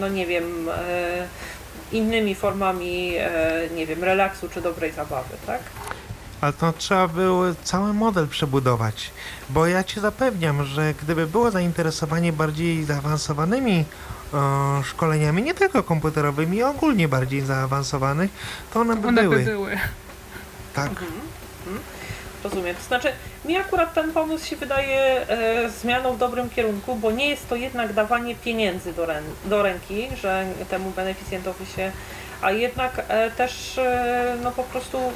no 0.00 0.08
nie 0.08 0.26
wiem, 0.26 0.68
innymi 1.92 2.34
formami, 2.34 3.12
e, 3.16 3.68
nie 3.76 3.86
wiem, 3.86 4.04
relaksu 4.04 4.48
czy 4.48 4.60
dobrej 4.60 4.92
zabawy, 4.92 5.36
tak? 5.46 5.60
Ale 6.40 6.52
to 6.52 6.72
trzeba 6.72 7.08
było 7.08 7.44
cały 7.62 7.92
model 7.92 8.28
przebudować, 8.28 9.10
bo 9.50 9.66
ja 9.66 9.84
ci 9.84 10.00
zapewniam, 10.00 10.64
że 10.64 10.94
gdyby 11.02 11.26
było 11.26 11.50
zainteresowanie 11.50 12.32
bardziej 12.32 12.84
zaawansowanymi 12.84 13.84
o, 14.34 14.82
szkoleniami, 14.82 15.42
nie 15.42 15.54
tylko 15.54 15.82
komputerowymi, 15.82 16.62
ogólnie 16.62 17.08
bardziej 17.08 17.40
zaawansowanych, 17.40 18.30
to 18.72 18.80
one 18.80 18.96
by 18.96 19.08
one 19.08 19.22
były. 19.22 19.36
By 19.36 19.44
były. 19.44 19.78
Tak. 20.74 20.88
Mhm. 20.90 21.10
Mhm. 21.66 21.80
Rozumiem. 22.44 22.76
To 22.76 22.82
znaczy, 22.82 23.08
mi 23.44 23.56
akurat 23.56 23.94
ten 23.94 24.12
pomysł 24.12 24.46
się 24.46 24.56
wydaje 24.56 25.28
e, 25.28 25.70
zmianą 25.70 26.12
w 26.12 26.18
dobrym 26.18 26.50
kierunku, 26.50 26.96
bo 26.96 27.10
nie 27.10 27.28
jest 27.28 27.48
to 27.48 27.56
jednak 27.56 27.92
dawanie 27.92 28.34
pieniędzy 28.34 28.92
do, 28.92 29.06
rę 29.06 29.22
do 29.44 29.62
ręki, 29.62 30.08
że 30.20 30.46
temu 30.70 30.90
beneficjentowi 30.90 31.66
się 31.66 31.92
a 32.44 32.52
jednak 32.52 33.04
e, 33.08 33.30
też 33.30 33.78
e, 33.78 34.36
no 34.42 34.50
po 34.52 34.62
prostu 34.62 34.98
e, 34.98 35.10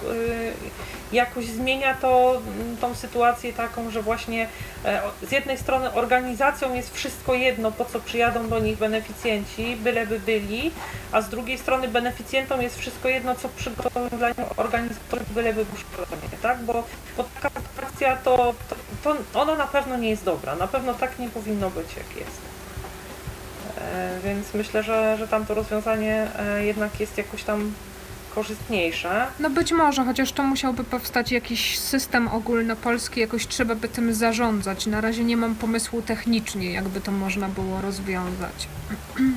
jakoś 1.13 1.47
zmienia 1.47 1.95
to 1.95 2.41
tą 2.81 2.95
sytuację 2.95 3.53
taką, 3.53 3.91
że 3.91 4.03
właśnie 4.03 4.49
z 5.23 5.33
jednej 5.33 5.59
strony 5.59 5.93
organizacją 5.93 6.75
jest 6.75 6.95
wszystko 6.95 7.35
jedno, 7.35 7.73
po 7.73 7.85
co 7.85 8.01
przyjadą 8.01 8.49
do 8.49 8.59
nich 8.59 8.79
beneficjenci, 8.79 9.77
byleby 9.77 10.21
byli, 10.21 10.71
a 11.13 11.23
z 11.23 11.29
drugiej 11.29 11.59
strony 11.59 11.89
beneficjentom 11.89 12.63
jest 12.63 12.79
wszystko 12.79 13.09
jedno, 13.09 13.35
co 13.35 13.49
przygotują 13.49 14.09
dla 14.09 14.29
nich 14.29 14.59
organizatorzy, 14.59 15.25
byleby 15.35 15.65
był 15.65 15.77
szkolenie, 15.77 16.39
tak? 16.43 16.63
Bo, 16.63 16.85
bo 17.17 17.25
taka 17.41 17.61
sytuacja 17.61 18.17
to, 18.17 18.55
to, 19.05 19.17
to 19.33 19.41
ona 19.41 19.55
na 19.55 19.67
pewno 19.67 19.97
nie 19.97 20.11
jest 20.11 20.25
dobra, 20.25 20.57
na 20.57 20.67
pewno 20.67 20.95
tak 20.95 21.19
nie 21.19 21.29
powinno 21.29 21.71
być, 21.71 21.97
jak 21.97 22.17
jest. 22.17 22.58
E, 23.81 24.19
więc 24.25 24.55
myślę, 24.55 24.83
że, 24.83 25.17
że 25.19 25.29
tamto 25.29 25.55
rozwiązanie 25.55 26.27
e, 26.39 26.65
jednak 26.65 27.01
jest 27.01 27.19
jakoś 27.19 27.43
tam 27.45 27.73
korzystniejsze. 28.35 29.27
No 29.41 29.51
być 29.51 29.73
może, 29.73 30.05
chociaż 30.05 30.33
to 30.33 30.43
musiałby 30.43 30.85
powstać 30.85 31.33
jakiś 31.33 31.79
system 31.79 32.29
ogólnopolski, 32.29 33.21
jakoś 33.21 33.47
trzeba 33.47 33.75
by 33.75 33.89
tym 33.89 34.15
zarządzać. 34.15 34.87
Na 34.87 35.01
razie 35.01 35.25
nie 35.25 35.37
mam 35.37 35.55
pomysłu 35.55 36.03
technicznie, 36.03 36.73
jakby 36.73 37.01
to 37.01 37.13
można 37.13 37.49
było 37.49 37.81
rozwiązać. 37.81 38.69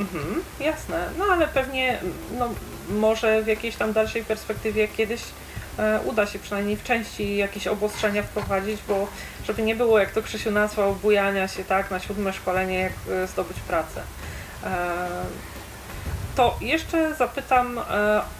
Mhm, 0.00 0.42
jasne, 0.60 1.08
no 1.18 1.24
ale 1.24 1.48
pewnie 1.48 1.98
no, 2.38 2.48
może 2.88 3.42
w 3.42 3.46
jakiejś 3.46 3.76
tam 3.76 3.92
dalszej 3.92 4.24
perspektywie 4.24 4.88
kiedyś 4.88 5.20
E, 5.78 6.00
uda 6.04 6.26
się 6.26 6.38
przynajmniej 6.38 6.76
w 6.76 6.84
części 6.84 7.36
jakieś 7.36 7.66
obostrzenia 7.66 8.22
wprowadzić, 8.22 8.80
bo 8.88 9.08
żeby 9.46 9.62
nie 9.62 9.76
było, 9.76 9.98
jak 9.98 10.12
to 10.12 10.22
Krzysiu 10.22 10.50
nazwał, 10.50 10.94
bujania 10.94 11.48
się 11.48 11.64
tak 11.64 11.90
na 11.90 12.00
siódme 12.00 12.32
szkolenie, 12.32 12.78
jak 12.78 12.92
e, 13.10 13.26
zdobyć 13.26 13.60
pracę. 13.60 14.02
E, 14.64 14.96
to 16.36 16.56
jeszcze 16.60 17.14
zapytam 17.14 17.80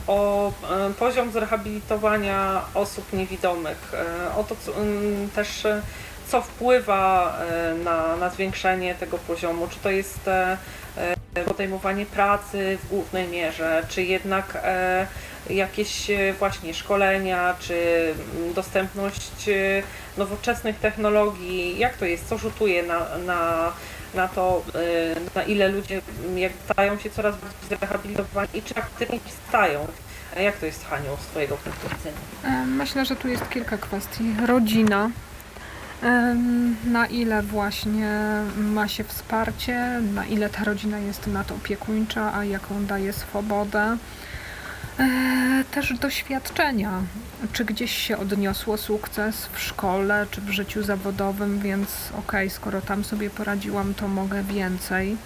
o 0.07 0.53
poziom 0.99 1.33
zrehabilitowania 1.33 2.63
osób 2.75 3.13
niewidomych. 3.13 3.93
O 4.37 4.45
to 4.45 4.57
też, 5.35 5.67
co 6.29 6.43
wpływa 6.43 7.37
na, 7.85 8.17
na 8.17 8.31
zwiększenie 8.31 8.95
tego 8.95 9.19
poziomu. 9.19 9.69
Czy 9.69 9.79
to 9.79 9.91
jest 9.91 10.21
podejmowanie 11.47 12.07
pracy 12.07 12.79
w 12.83 12.89
głównej 12.89 13.29
mierze, 13.29 13.83
czy 13.89 14.03
jednak 14.03 14.63
jakieś 15.51 16.11
e, 16.11 16.33
właśnie 16.33 16.75
szkolenia, 16.75 17.55
czy 17.61 17.75
dostępność 18.55 19.49
e, 19.49 19.83
nowoczesnych 20.19 20.79
technologii, 20.79 21.79
jak 21.79 21.97
to 21.97 22.05
jest, 22.05 22.29
co 22.29 22.39
rzutuje 22.39 22.83
na, 22.83 23.19
na, 23.27 23.73
na 24.15 24.29
to, 24.29 24.63
e, 24.75 25.35
na 25.35 25.43
ile 25.43 25.69
ludzie 25.69 26.01
jak 26.37 26.53
stają 26.73 26.99
się 26.99 27.11
coraz 27.11 27.37
bardziej 27.37 27.79
zrehabilitowani 27.79 28.49
i 28.55 28.63
czy 28.63 28.75
aktywni 28.75 29.21
stają. 29.49 29.87
Jak 30.41 30.57
to 30.57 30.67
jest, 30.67 30.85
Haniu, 30.85 31.17
z 31.21 31.27
Twojego 31.27 31.57
punktu 31.57 31.89
widzenia? 31.89 32.67
Myślę, 32.67 33.05
że 33.05 33.17
tu 33.17 33.29
jest 33.29 33.49
kilka 33.49 33.79
kwestii. 33.79 34.25
Rodzina, 34.47 35.11
na 36.85 37.07
ile 37.07 37.43
właśnie 37.43 38.43
ma 38.57 38.89
się 38.89 39.05
wsparcie, 39.05 40.01
na 40.15 40.27
ile 40.27 40.51
ta 40.51 40.65
rodzina 40.65 40.99
jest 40.99 41.27
nadopiekuńcza, 41.27 42.35
a 42.35 42.45
jaką 42.45 42.87
daje 42.87 43.13
swobodę. 43.13 43.97
E, 44.99 45.65
też 45.71 45.99
doświadczenia, 45.99 47.03
czy 47.53 47.65
gdzieś 47.65 47.93
się 47.99 48.19
odniosło 48.19 48.77
sukces 48.77 49.47
w 49.53 49.61
szkole, 49.61 50.27
czy 50.31 50.41
w 50.41 50.51
życiu 50.51 50.83
zawodowym, 50.83 51.61
więc 51.61 51.89
okej, 52.11 52.21
okay, 52.47 52.51
skoro 52.51 52.81
tam 52.81 53.05
sobie 53.05 53.31
poradziłam, 53.31 53.95
to 53.95 54.09
mogę 54.09 54.43
więcej. 54.43 55.17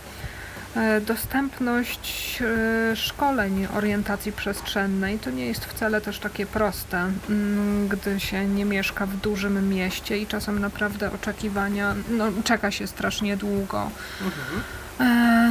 E, 0.76 1.00
dostępność 1.00 2.38
e, 2.42 2.96
szkoleń 2.96 3.66
orientacji 3.74 4.32
przestrzennej 4.32 5.18
to 5.18 5.30
nie 5.30 5.46
jest 5.46 5.64
wcale 5.64 6.00
też 6.00 6.18
takie 6.18 6.46
proste, 6.46 7.10
mm, 7.28 7.88
gdy 7.88 8.20
się 8.20 8.46
nie 8.46 8.64
mieszka 8.64 9.06
w 9.06 9.16
dużym 9.16 9.68
mieście 9.68 10.18
i 10.18 10.26
czasem 10.26 10.58
naprawdę 10.58 11.12
oczekiwania, 11.12 11.94
no 12.10 12.24
czeka 12.44 12.70
się 12.70 12.86
strasznie 12.86 13.36
długo. 13.36 13.90
Mhm. 14.24 14.62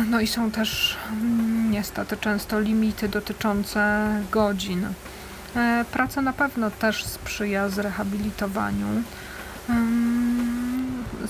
No 0.09 0.19
i 0.19 0.27
są 0.27 0.51
też 0.51 0.97
mm, 1.77 1.83
niestety 1.83 2.17
często 2.17 2.59
limity 2.59 3.09
dotyczące 3.09 4.09
godzin. 4.31 4.87
E, 5.55 5.85
praca 5.91 6.21
na 6.21 6.33
pewno 6.33 6.71
też 6.71 7.05
sprzyja 7.05 7.69
zrehabilitowaniu. 7.69 8.87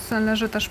Zależy 0.08 0.48
też 0.48 0.70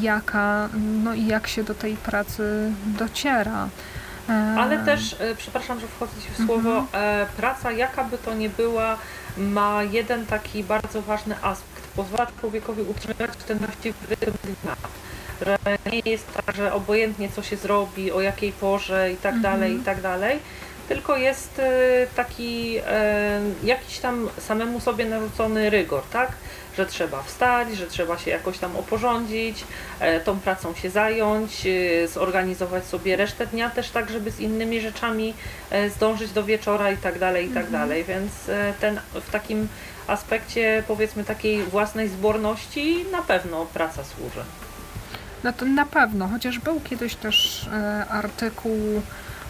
jaka, 0.00 0.68
no 1.04 1.14
i 1.14 1.26
jak 1.26 1.46
się 1.46 1.64
do 1.64 1.74
tej 1.74 1.96
pracy 1.96 2.72
dociera. 2.86 3.68
E, 4.28 4.56
Ale 4.58 4.78
też, 4.78 5.16
przepraszam, 5.36 5.80
że 5.80 5.86
wchodzę 5.86 6.12
Ci 6.22 6.42
w 6.42 6.46
słowo, 6.46 6.78
mhm. 6.78 7.26
praca 7.36 7.72
jaka 7.72 8.04
by 8.04 8.18
to 8.18 8.34
nie 8.34 8.48
była, 8.48 8.98
ma 9.36 9.82
jeden 9.82 10.26
taki 10.26 10.64
bardzo 10.64 11.02
ważny 11.02 11.34
aspekt. 11.42 11.88
Pozwala 11.96 12.26
człowiekowi 12.40 12.82
utrzymywać 12.82 13.30
ten 13.46 13.58
właściwy 13.58 14.06
rytm 14.10 14.32
dnia 14.62 14.76
że 15.46 15.58
nie 15.92 16.02
jest 16.04 16.26
tak, 16.34 16.56
że 16.56 16.72
obojętnie 16.72 17.28
co 17.28 17.42
się 17.42 17.56
zrobi, 17.56 18.12
o 18.12 18.20
jakiej 18.20 18.52
porze 18.52 19.12
i 19.12 19.16
tak 19.16 19.34
mhm. 19.34 19.42
dalej, 19.42 19.76
i 19.76 19.80
tak 19.80 20.00
dalej, 20.00 20.38
tylko 20.90 21.16
jest 21.16 21.58
y, 21.58 21.62
taki 22.16 22.78
y, 22.78 22.82
jakiś 23.66 23.98
tam 23.98 24.28
samemu 24.38 24.80
sobie 24.80 25.04
narzucony 25.04 25.70
rygor, 25.70 26.02
tak? 26.12 26.32
Że 26.76 26.86
trzeba 26.86 27.22
wstać, 27.22 27.76
że 27.76 27.86
trzeba 27.86 28.18
się 28.18 28.30
jakoś 28.30 28.58
tam 28.58 28.76
oporządzić, 28.76 29.64
e, 30.00 30.20
tą 30.20 30.40
pracą 30.40 30.74
się 30.74 30.90
zająć, 30.90 31.66
y, 31.66 32.08
zorganizować 32.08 32.84
sobie 32.84 33.16
resztę 33.16 33.46
dnia 33.46 33.70
też 33.70 33.90
tak, 33.90 34.10
żeby 34.10 34.30
z 34.30 34.40
innymi 34.40 34.80
rzeczami 34.80 35.34
e, 35.70 35.90
zdążyć 35.90 36.30
do 36.30 36.44
wieczora 36.44 36.90
i 36.90 36.96
tak 36.96 37.18
dalej, 37.18 37.46
i 37.46 37.48
tak 37.48 37.64
mhm. 37.64 37.72
dalej, 37.72 38.04
więc 38.04 38.48
e, 38.48 38.74
ten 38.80 39.00
w 39.14 39.30
takim 39.30 39.68
aspekcie 40.06 40.82
powiedzmy 40.88 41.24
takiej 41.24 41.62
własnej 41.62 42.08
zborności 42.08 43.04
na 43.12 43.22
pewno 43.22 43.66
praca 43.66 44.04
służy. 44.04 44.40
No 45.44 45.52
to 45.52 45.64
na 45.64 45.86
pewno, 45.86 46.28
chociaż 46.28 46.58
był 46.58 46.80
kiedyś 46.80 47.14
też 47.14 47.68
e, 47.72 48.06
artykuł, 48.08 49.02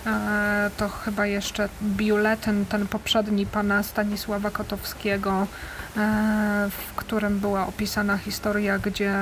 e, 0.07 0.71
to 0.77 0.89
chyba 0.89 1.27
jeszcze 1.27 1.69
biuletyn, 1.83 2.67
ten 2.67 2.87
poprzedni 2.87 3.47
pana 3.47 3.83
Stanisława 3.83 4.51
Kotowskiego, 4.51 5.47
e, 5.97 6.69
w 6.71 6.95
którym 6.97 7.39
była 7.39 7.67
opisana 7.67 8.17
historia, 8.19 8.79
gdzie 8.79 9.15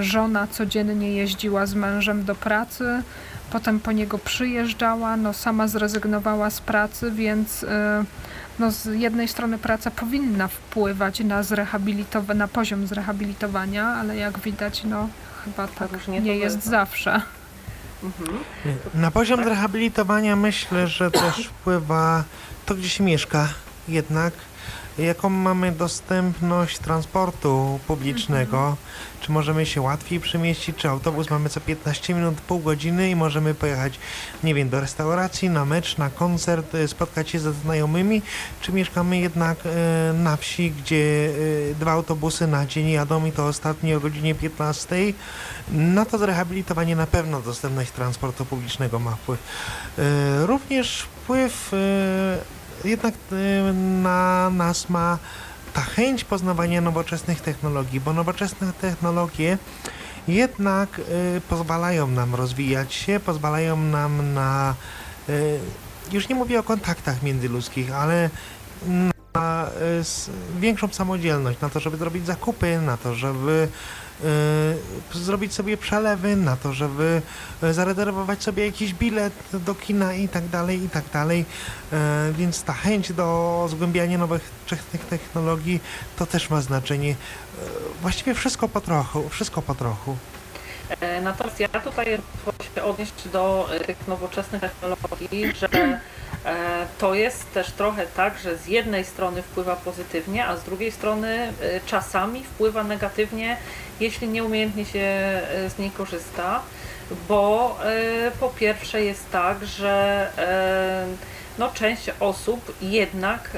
żona 0.00 0.46
codziennie 0.46 1.12
jeździła 1.12 1.66
z 1.66 1.74
mężem 1.74 2.24
do 2.24 2.34
pracy, 2.34 3.02
potem 3.50 3.80
po 3.80 3.92
niego 3.92 4.18
przyjeżdżała, 4.18 5.16
no 5.16 5.32
sama 5.32 5.68
zrezygnowała 5.68 6.50
z 6.50 6.60
pracy, 6.60 7.10
więc 7.10 7.66
no 8.58 8.70
z 8.70 8.86
jednej 8.86 9.28
strony 9.28 9.58
praca 9.58 9.90
powinna 9.90 10.48
wpływać 10.48 11.20
na, 11.20 11.42
zrehabilitowa- 11.42 12.36
na 12.36 12.48
poziom 12.48 12.86
zrehabilitowania, 12.86 13.86
ale 13.86 14.16
jak 14.16 14.38
widać, 14.38 14.84
no 14.84 15.08
chyba 15.44 15.68
tak 15.68 15.92
Różnie 15.92 16.20
nie 16.20 16.36
jest 16.36 16.56
bywa. 16.56 16.70
zawsze. 16.70 17.22
Mhm. 18.02 18.38
Na 18.94 19.10
poziom 19.10 19.44
zrehabilitowania 19.44 20.36
myślę, 20.36 20.88
że 20.88 21.10
też 21.10 21.46
wpływa 21.60 22.24
to, 22.66 22.74
gdzie 22.74 22.88
się 22.88 23.04
mieszka. 23.04 23.48
Jednak 23.88 24.32
jaką 24.98 25.28
mamy 25.28 25.72
dostępność 25.72 26.78
transportu 26.78 27.80
publicznego, 27.86 28.76
czy 29.22 29.32
możemy 29.32 29.66
się 29.66 29.80
łatwiej 29.80 30.20
przemieścić, 30.20 30.76
czy 30.76 30.88
autobus 30.88 31.30
mamy 31.30 31.48
co 31.48 31.60
15 31.60 32.14
minut, 32.14 32.40
pół 32.40 32.60
godziny 32.60 33.10
i 33.10 33.16
możemy 33.16 33.54
pojechać, 33.54 33.98
nie 34.44 34.54
wiem, 34.54 34.68
do 34.68 34.80
restauracji, 34.80 35.50
na 35.50 35.64
mecz, 35.64 35.98
na 35.98 36.10
koncert, 36.10 36.74
e, 36.74 36.88
spotkać 36.88 37.30
się 37.30 37.38
ze 37.38 37.52
znajomymi, 37.52 38.22
czy 38.60 38.72
mieszkamy 38.72 39.18
jednak 39.18 39.58
e, 39.64 40.12
na 40.12 40.36
wsi, 40.36 40.70
gdzie 40.70 41.30
e, 41.70 41.74
dwa 41.74 41.92
autobusy 41.92 42.46
na 42.46 42.66
dzień 42.66 42.90
jadą 42.90 43.26
i 43.26 43.32
to 43.32 43.46
ostatni 43.46 43.94
o 43.94 44.00
godzinie 44.00 44.34
15. 44.34 44.96
Na 45.72 46.04
to 46.04 46.18
zrehabilitowanie 46.18 46.96
na 46.96 47.06
pewno 47.06 47.40
dostępność 47.40 47.90
transportu 47.90 48.44
publicznego 48.44 48.98
ma 48.98 49.10
wpływ. 49.10 49.40
E, 49.98 50.46
Również 50.46 51.02
wpływ 51.02 51.74
e, 51.74 52.88
jednak 52.88 53.14
e, 53.14 53.72
na 54.02 54.50
nas 54.50 54.88
ma 54.88 55.18
ta 55.74 55.80
chęć 55.80 56.24
poznawania 56.24 56.80
nowoczesnych 56.80 57.40
technologii, 57.40 58.00
bo 58.00 58.12
nowoczesne 58.12 58.72
technologie 58.80 59.58
jednak 60.28 60.98
e, 60.98 61.02
pozwalają 61.40 62.06
nam 62.06 62.34
rozwijać 62.34 62.94
się, 62.94 63.20
pozwalają 63.20 63.76
nam 63.76 64.34
na, 64.34 64.74
e, 65.28 65.32
już 66.12 66.28
nie 66.28 66.34
mówię 66.34 66.58
o 66.60 66.62
kontaktach 66.62 67.22
międzyludzkich, 67.22 67.92
ale 67.94 68.30
na 69.34 69.66
s- 70.00 70.30
większą 70.60 70.88
samodzielność, 70.88 71.60
na 71.60 71.68
to, 71.68 71.80
żeby 71.80 71.96
zrobić 71.96 72.26
zakupy, 72.26 72.80
na 72.80 72.96
to, 72.96 73.14
żeby 73.14 73.68
zrobić 75.14 75.54
sobie 75.54 75.76
przelewy, 75.76 76.36
na 76.36 76.56
to, 76.56 76.72
żeby 76.72 77.22
e, 77.62 77.74
zarezerwować 77.74 78.42
sobie 78.42 78.66
jakiś 78.66 78.94
bilet 78.94 79.32
do 79.52 79.74
kina 79.74 80.14
i 80.14 80.28
tak 80.28 80.48
dalej, 80.48 80.84
i 80.84 80.88
tak 80.88 81.04
dalej. 81.12 81.44
E, 81.92 82.32
Więc 82.38 82.62
ta 82.62 82.72
chęć 82.72 83.12
do 83.12 83.66
zgłębiania 83.70 84.18
nowych 84.18 84.50
technologii 85.10 85.80
to 86.16 86.26
też 86.26 86.50
ma 86.50 86.60
znaczenie. 86.60 87.16
Właściwie 88.02 88.34
wszystko 88.34 88.68
po 88.68 88.80
trochu, 88.80 89.28
wszystko 89.28 89.62
po 89.62 89.74
trochu. 89.74 90.16
E, 91.00 91.20
Natomiast 91.20 91.60
ja 91.60 91.68
tutaj 91.68 92.18
się 92.74 92.82
odnieść 92.82 93.28
do 93.32 93.68
e, 93.74 93.80
tych 93.80 94.08
nowoczesnych 94.08 94.60
technologii, 94.60 95.52
że 95.60 95.68
e, 96.44 96.86
to 96.98 97.14
jest 97.14 97.52
też 97.52 97.70
trochę 97.70 98.06
tak, 98.06 98.38
że 98.38 98.56
z 98.56 98.66
jednej 98.66 99.04
strony 99.04 99.42
wpływa 99.42 99.76
pozytywnie, 99.76 100.46
a 100.46 100.56
z 100.56 100.64
drugiej 100.64 100.92
strony 100.92 101.52
czasami 101.86 102.44
wpływa 102.44 102.84
negatywnie, 102.84 103.56
jeśli 104.00 104.28
nieumiejętnie 104.28 104.84
się 104.84 105.40
z 105.68 105.78
niej 105.78 105.90
korzysta, 105.90 106.62
bo 107.28 107.78
po 108.40 108.48
pierwsze 108.48 109.04
jest 109.04 109.30
tak, 109.30 109.66
że 109.66 110.28
no, 111.58 111.70
część 111.74 112.10
osób 112.20 112.74
jednak 112.80 113.50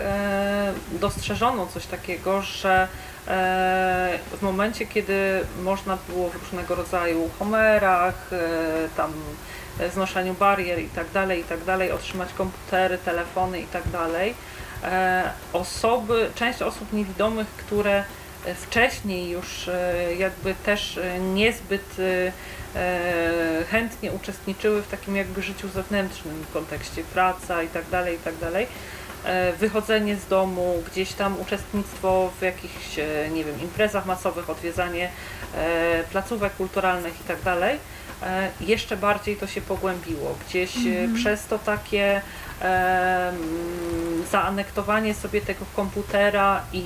dostrzeżono 0.93 1.67
coś 1.67 1.87
takiego, 1.87 2.43
że 2.43 2.89
w 3.27 4.43
momencie, 4.43 4.87
kiedy 4.87 5.41
można 5.63 5.99
było 6.09 6.31
w 6.31 6.35
różnego 6.35 6.75
rodzaju 6.75 7.31
homerach, 7.39 8.31
e, 8.33 8.39
tam 8.97 9.13
e, 9.81 9.91
znoszeniu 9.91 10.35
barier 10.35 10.79
i 10.79 10.89
tak 10.89 11.11
dalej, 11.11 11.41
i 11.41 11.45
tak 11.45 11.65
otrzymać 11.93 12.33
komputery, 12.33 12.99
telefony 12.99 13.61
i 13.61 13.67
tak 13.67 13.89
e, 14.83 15.31
osoby, 15.53 16.31
część 16.35 16.63
osób 16.63 16.93
niewidomych, 16.93 17.49
które 17.49 18.05
e, 18.47 18.55
wcześniej 18.55 19.31
już 19.31 19.69
e, 19.69 20.15
jakby 20.19 20.55
też 20.55 20.99
e, 20.99 21.19
niezbyt 21.19 21.97
e, 21.99 22.33
e, 22.81 23.65
chętnie 23.71 24.13
uczestniczyły 24.13 24.83
w 24.83 24.89
takim 24.89 25.17
jakby 25.17 25.43
życiu 25.43 25.69
zewnętrznym 25.69 26.43
w 26.43 26.53
kontekście 26.53 27.05
praca 27.05 27.63
i 27.63 27.69
tak 27.69 27.85
E, 29.25 29.53
Wychodzenie 29.53 30.17
z 30.17 30.27
domu, 30.27 30.83
gdzieś 30.93 31.13
tam 31.13 31.41
uczestnictwo 31.41 32.31
w 32.39 32.43
jakichś, 32.43 32.99
e, 32.99 33.31
nie 33.31 33.45
wiem, 33.45 33.61
imprezach 33.61 34.07
masowych, 34.07 34.51
odwiedzanie 34.51 35.11
e, 35.55 36.05
placówek 36.13 36.57
kulturalnych 36.57 37.21
i 37.21 37.25
tak 37.25 37.43
dalej, 37.43 37.79
jeszcze 38.61 38.97
bardziej 38.97 39.37
to 39.37 39.47
się 39.47 39.61
pogłębiło. 39.61 40.37
Gdzieś 40.49 40.77
e, 40.77 41.15
przez 41.15 41.47
to 41.47 41.59
takie 41.59 42.21
zaanektowanie 44.31 45.15
sobie 45.15 45.41
tego 45.41 45.65
komputera 45.77 46.63
i 46.73 46.85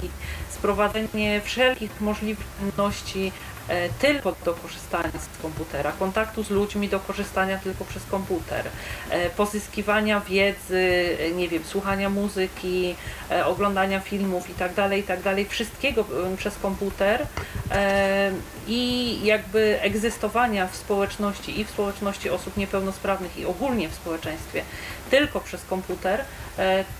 sprowadzenie 0.50 1.40
wszelkich 1.44 2.00
możliwości 2.00 3.32
tylko 3.98 4.34
do 4.44 4.54
korzystania 4.54 5.10
z 5.18 5.42
komputera, 5.42 5.92
kontaktu 5.92 6.44
z 6.44 6.50
ludźmi 6.50 6.88
do 6.88 7.00
korzystania 7.00 7.58
tylko 7.58 7.84
przez 7.84 8.04
komputer, 8.04 8.66
e, 9.10 9.30
pozyskiwania 9.30 10.20
wiedzy, 10.20 11.16
e, 11.20 11.30
nie 11.30 11.48
wiem, 11.48 11.64
słuchania 11.64 12.10
muzyki, 12.10 12.94
e, 13.30 13.46
oglądania 13.46 14.00
filmów 14.00 14.50
i 14.50 14.54
tak 14.54 14.74
dalej, 14.74 15.00
i 15.00 15.02
tak 15.02 15.20
wszystkiego 15.48 16.04
e, 16.32 16.36
przez 16.36 16.58
komputer 16.58 17.26
e, 17.70 18.32
i 18.66 19.18
jakby 19.24 19.80
egzystowania 19.80 20.66
w 20.66 20.76
społeczności 20.76 21.60
i 21.60 21.64
w 21.64 21.70
społeczności 21.70 22.30
osób 22.30 22.56
niepełnosprawnych 22.56 23.38
i 23.38 23.46
ogólnie 23.46 23.88
w 23.88 23.94
społeczeństwie 23.94 24.62
tylko 25.10 25.40
przez 25.40 25.64
komputer, 25.64 26.20
e, 26.20 26.24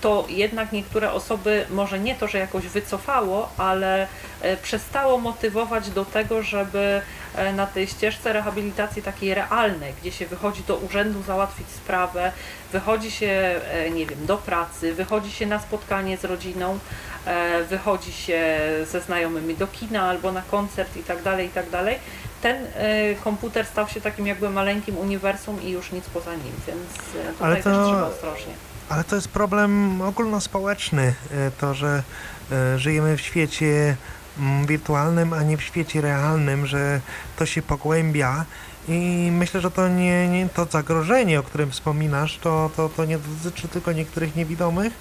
to 0.01 0.25
jednak 0.29 0.71
niektóre 0.71 1.11
osoby 1.13 1.65
może 1.69 1.99
nie 1.99 2.15
to, 2.15 2.27
że 2.27 2.37
jakoś 2.37 2.67
wycofało, 2.67 3.49
ale 3.57 4.07
e, 4.41 4.57
przestało 4.57 5.17
motywować 5.17 5.89
do 5.89 6.05
tego, 6.05 6.43
żeby 6.43 7.01
e, 7.35 7.53
na 7.53 7.67
tej 7.67 7.87
ścieżce 7.87 8.33
rehabilitacji 8.33 9.01
takiej 9.01 9.33
realnej, 9.33 9.93
gdzie 10.01 10.11
się 10.11 10.25
wychodzi 10.25 10.63
do 10.67 10.75
urzędu 10.75 11.23
załatwić 11.23 11.67
sprawę, 11.67 12.31
wychodzi 12.71 13.11
się, 13.11 13.61
e, 13.73 13.89
nie 13.89 14.05
wiem, 14.05 14.25
do 14.25 14.37
pracy, 14.37 14.93
wychodzi 14.93 15.31
się 15.31 15.45
na 15.45 15.59
spotkanie 15.59 16.17
z 16.17 16.25
rodziną, 16.25 16.79
e, 17.25 17.63
wychodzi 17.63 18.11
się 18.13 18.59
ze 18.91 19.01
znajomymi 19.01 19.55
do 19.55 19.67
kina 19.67 20.09
albo 20.09 20.31
na 20.31 20.41
koncert 20.41 20.97
i 20.97 21.03
tak 21.03 21.23
dalej, 21.23 21.47
i 21.47 21.49
tak 21.49 21.69
dalej. 21.69 21.95
Ten 22.41 22.55
e, 22.75 23.15
komputer 23.23 23.65
stał 23.65 23.87
się 23.87 24.01
takim 24.01 24.27
jakby 24.27 24.49
maleńkim 24.49 24.97
uniwersum 24.97 25.63
i 25.63 25.69
już 25.69 25.91
nic 25.91 26.05
poza 26.09 26.31
nim, 26.33 26.53
więc 26.67 27.15
e, 27.27 27.31
tutaj 27.33 27.47
Ale 27.47 27.55
też 27.55 27.63
to- 27.63 27.85
trzeba 27.85 28.07
ostrożnie. 28.07 28.53
Ale 28.89 29.03
to 29.03 29.15
jest 29.15 29.27
problem 29.27 30.01
ogólnospołeczny, 30.01 31.13
e, 31.31 31.51
to, 31.51 31.73
że 31.73 32.03
e, 32.51 32.79
żyjemy 32.79 33.17
w 33.17 33.21
świecie 33.21 33.95
mm, 34.39 34.65
wirtualnym, 34.65 35.33
a 35.33 35.43
nie 35.43 35.57
w 35.57 35.63
świecie 35.63 36.01
realnym, 36.01 36.65
że 36.65 37.01
to 37.37 37.45
się 37.45 37.61
pogłębia 37.61 38.45
i 38.89 39.31
myślę, 39.31 39.61
że 39.61 39.71
to 39.71 39.87
nie, 39.87 40.27
nie 40.27 40.49
to 40.49 40.65
zagrożenie, 40.65 41.39
o 41.39 41.43
którym 41.43 41.71
wspominasz, 41.71 42.37
to, 42.37 42.69
to, 42.75 42.89
to 42.89 43.05
nie 43.05 43.17
dotyczy 43.43 43.67
tylko 43.67 43.91
niektórych 43.91 44.35
niewidomych, 44.35 44.93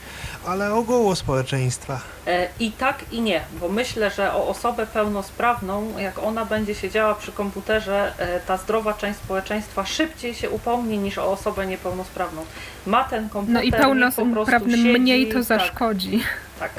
ale 0.47 0.75
ogółu 0.75 1.15
społeczeństwa. 1.15 2.01
E, 2.27 2.49
I 2.61 2.73
tak 2.73 3.05
i 3.13 3.21
nie, 3.21 3.41
bo 3.61 3.69
myślę, 3.69 4.11
że 4.11 4.35
o 4.35 4.49
osobę 4.49 4.87
pełnosprawną, 4.87 5.99
jak 5.99 6.19
ona 6.19 6.45
będzie 6.45 6.75
siedziała 6.75 7.15
przy 7.15 7.33
komputerze, 7.33 8.13
e, 8.19 8.41
ta 8.41 8.57
zdrowa 8.57 8.95
część 8.95 9.19
społeczeństwa 9.19 9.87
szybciej 9.87 10.35
się 10.35 10.51
upomni 10.51 10.99
niż 10.99 11.19
o 11.19 11.33
osobę 11.33 11.67
niepełnosprawną. 11.67 12.43
Ma 12.87 13.05
ten 13.05 13.29
komputer, 13.29 13.55
No 13.55 13.63
i 13.63 13.71
niech 13.71 13.81
po 13.81 13.95
prostu 13.95 14.23
pełnosprawnym 14.23 14.77
siedzi, 14.77 15.01
mniej 15.01 15.29
to 15.29 15.35
tak, 15.35 15.45
zaszkodzi. 15.45 16.23
Tak. 16.61 16.71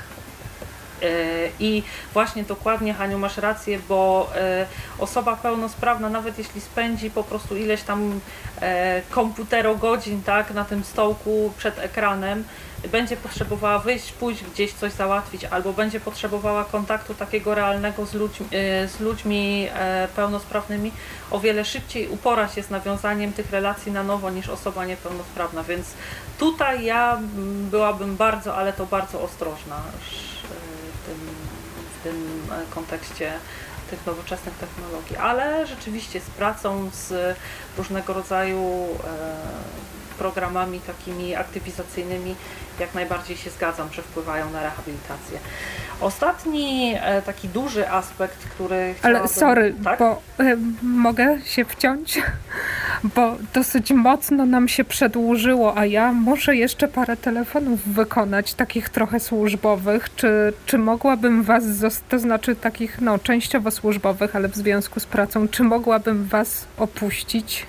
E, 1.02 1.50
I 1.60 1.84
właśnie 2.14 2.44
dokładnie, 2.44 2.94
Haniu, 2.94 3.20
masz 3.20 3.38
rację, 3.38 3.80
bo 3.90 4.30
e, 4.36 4.66
osoba 5.00 5.36
pełnosprawna, 5.36 6.10
nawet 6.10 6.38
jeśli 6.38 6.62
spędzi 6.62 7.12
po 7.12 7.24
prostu 7.24 7.58
ileś 7.58 7.82
tam 7.82 8.20
e, 8.62 9.02
komputerogodzin 9.10 10.24
tak, 10.24 10.54
na 10.54 10.66
tym 10.66 10.84
stołku 10.84 11.54
przed 11.58 11.80
ekranem, 11.80 12.44
będzie 12.92 13.18
potrzebowała 13.18 13.80
wyjść, 13.80 14.12
pójść 14.12 14.44
gdzieś 14.44 14.74
coś 14.74 14.92
załatwić, 14.92 15.46
albo 15.46 15.74
będzie 15.74 16.00
potrzebowała 16.00 16.64
kontaktu 16.64 17.14
takiego 17.14 17.56
realnego 17.56 18.06
z 18.06 18.14
ludźmi, 18.14 18.48
z 18.88 19.00
ludźmi 19.00 19.68
pełnosprawnymi, 20.16 20.92
o 21.32 21.40
wiele 21.40 21.66
szybciej 21.66 22.08
upora 22.08 22.48
się 22.48 22.64
z 22.64 22.70
nawiązaniem 22.70 23.34
tych 23.34 23.52
relacji 23.52 23.92
na 23.92 24.04
nowo 24.04 24.30
niż 24.30 24.50
osoba 24.50 24.86
niepełnosprawna. 24.86 25.64
Więc 25.64 25.94
tutaj 26.38 26.86
ja 26.86 27.20
byłabym 27.72 28.16
bardzo, 28.16 28.56
ale 28.56 28.74
to 28.74 28.86
bardzo 28.86 29.22
ostrożna 29.22 29.82
tym, 31.10 31.18
w 32.00 32.04
tym 32.04 32.42
e, 32.52 32.74
kontekście 32.76 33.34
tych 33.90 34.06
nowoczesnych 34.06 34.54
technologii. 34.56 35.18
Ale 35.18 35.68
rzeczywiście 35.68 36.20
z 36.20 36.30
pracą, 36.30 36.90
z 36.94 37.38
różnego 37.78 38.14
rodzaju 38.14 38.60
e, 38.60 40.18
programami 40.18 40.80
takimi 40.80 41.36
aktywizacyjnymi 41.36 42.36
jak 42.80 42.94
najbardziej 42.94 43.38
się 43.38 43.50
zgadzam, 43.50 43.88
że 43.92 44.02
wpływają 44.02 44.50
na 44.50 44.64
rehabilitację. 44.64 45.40
Ostatni 46.02 46.96
e, 47.02 47.22
taki 47.22 47.50
duży 47.50 47.90
aspekt, 47.90 48.38
który 48.38 48.96
Ale 49.02 49.28
sorry, 49.28 49.76
tak? 49.84 50.00
bo 50.00 50.22
e, 50.40 50.58
mogę 50.84 51.42
się 51.46 51.66
wciąć? 51.66 52.22
bo 53.16 53.36
dosyć 53.54 53.92
mocno 53.92 54.46
nam 54.46 54.68
się 54.68 54.84
przedłużyło, 54.84 55.78
a 55.78 55.86
ja 55.86 56.12
muszę 56.14 56.56
jeszcze 56.56 56.88
parę 56.88 57.18
telefonów 57.18 57.88
wykonać, 57.88 58.54
takich 58.54 58.90
trochę 58.90 59.20
służbowych. 59.20 60.16
Czy, 60.16 60.54
czy 60.66 60.78
mogłabym 60.78 61.44
was, 61.44 61.64
to 62.10 62.20
znaczy 62.20 62.56
takich 62.56 63.02
no, 63.02 63.20
częściowo 63.20 63.72
służbowych, 63.72 64.36
ale 64.36 64.48
w 64.48 64.56
związku 64.56 65.00
z 65.00 65.06
pracą, 65.06 65.48
czy 65.48 65.64
mogłabym 65.64 66.26
was 66.26 66.66
opuścić? 66.78 67.66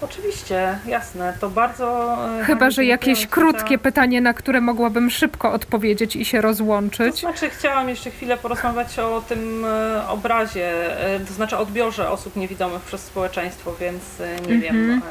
Oczywiście, 0.00 0.78
jasne, 0.86 1.34
to 1.40 1.50
bardzo... 1.50 2.16
e, 2.40 2.44
Chyba, 2.44 2.70
że 2.70 2.84
jakieś 2.84 3.26
krótkie 3.26 3.78
pytanie, 3.78 4.20
na 4.20 4.34
które 4.34 4.60
mogłabym 4.60 5.10
szybko 5.10 5.52
odpowiedzieć 5.52 6.16
i 6.16 6.24
się 6.24 6.38
To 6.38 6.42
rozłączyć. 6.42 7.20
znaczy, 7.20 7.50
chciałam 7.50 7.88
jeszcze 7.88 8.10
chwilę 8.10 8.36
porozmawiać 8.36 8.98
o 8.98 9.20
tym 9.28 9.64
e, 9.64 10.08
obrazie, 10.08 10.98
e, 11.16 11.20
to 11.20 11.32
znaczy 11.32 11.56
odbiorze 11.56 12.10
osób 12.10 12.36
niewidomych 12.36 12.82
przez 12.82 13.00
społeczeństwo, 13.00 13.74
więc 13.80 14.02
nie 14.48 14.58
wiem. 14.58 14.76
Mhm. 14.76 15.02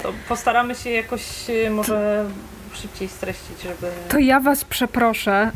e, 0.00 0.02
To 0.02 0.12
postaramy 0.28 0.74
się 0.74 0.90
jakoś 0.90 1.22
może 1.70 2.24
szybciej 2.74 3.08
streścić, 3.08 3.62
żeby. 3.62 3.92
To 4.08 4.18
ja 4.18 4.40
was 4.40 4.64
przeproszę. 4.64 5.50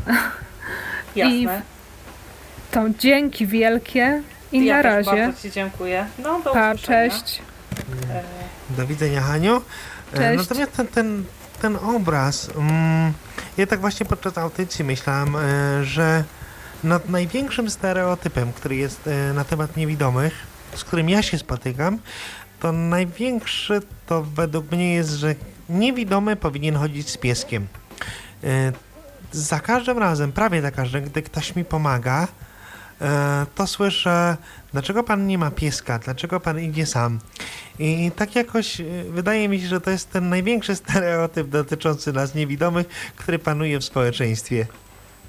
Jasne. 1.15 1.61
To 2.71 2.81
dzięki 2.99 3.47
wielkie 3.47 4.21
i 4.51 4.65
ja 4.65 4.75
na 4.75 4.81
razie. 4.81 5.11
bardzo 5.11 5.41
Ci 5.41 5.51
dziękuję. 5.51 6.05
No, 6.19 6.39
do 6.39 6.51
Pa, 6.53 6.75
cześć. 6.75 7.41
E, 8.13 8.38
Do 8.69 8.87
widzenia, 8.87 9.21
Haniu. 9.21 9.61
E, 10.13 10.17
Cześć. 10.17 10.37
Natomiast 10.37 10.71
ten, 10.71 10.87
ten, 10.87 11.23
ten 11.61 11.75
obraz, 11.75 12.49
mm, 12.55 13.13
ja 13.57 13.67
tak 13.67 13.79
właśnie 13.79 14.05
podczas 14.05 14.37
audycji 14.37 14.85
myślałem, 14.85 15.35
e, 15.35 15.39
że 15.83 16.23
nad 16.83 17.09
największym 17.09 17.69
stereotypem, 17.69 18.53
który 18.53 18.75
jest 18.75 19.07
e, 19.07 19.33
na 19.33 19.43
temat 19.43 19.77
niewidomych, 19.77 20.33
z 20.75 20.83
którym 20.83 21.09
ja 21.09 21.21
się 21.21 21.37
spotykam, 21.37 21.99
to 22.59 22.71
największy 22.71 23.81
to 24.07 24.23
według 24.23 24.71
mnie 24.71 24.93
jest, 24.93 25.09
że 25.09 25.35
niewidomy 25.69 26.35
powinien 26.35 26.75
chodzić 26.75 27.09
z 27.09 27.17
pieskiem. 27.17 27.67
Za 29.31 29.59
każdym 29.59 29.97
razem, 29.97 30.31
prawie 30.31 30.61
za 30.61 30.71
każdym, 30.71 31.03
gdy 31.03 31.21
ktoś 31.21 31.55
mi 31.55 31.65
pomaga, 31.65 32.27
to 33.55 33.67
słyszę, 33.67 34.37
dlaczego 34.71 35.03
pan 35.03 35.27
nie 35.27 35.37
ma 35.37 35.51
pieska, 35.51 35.99
dlaczego 35.99 36.39
pan 36.39 36.59
idzie 36.59 36.85
sam. 36.85 37.19
I 37.79 38.11
tak 38.15 38.35
jakoś 38.35 38.79
y, 38.79 39.05
wydaje 39.09 39.49
mi 39.49 39.61
się, 39.61 39.67
że 39.67 39.81
to 39.81 39.91
jest 39.91 40.11
ten 40.11 40.29
największy 40.29 40.75
stereotyp 40.75 41.47
dotyczący 41.47 42.13
nas 42.13 42.35
niewidomych, 42.35 42.87
który 43.15 43.39
panuje 43.39 43.79
w 43.79 43.83
społeczeństwie. 43.83 44.65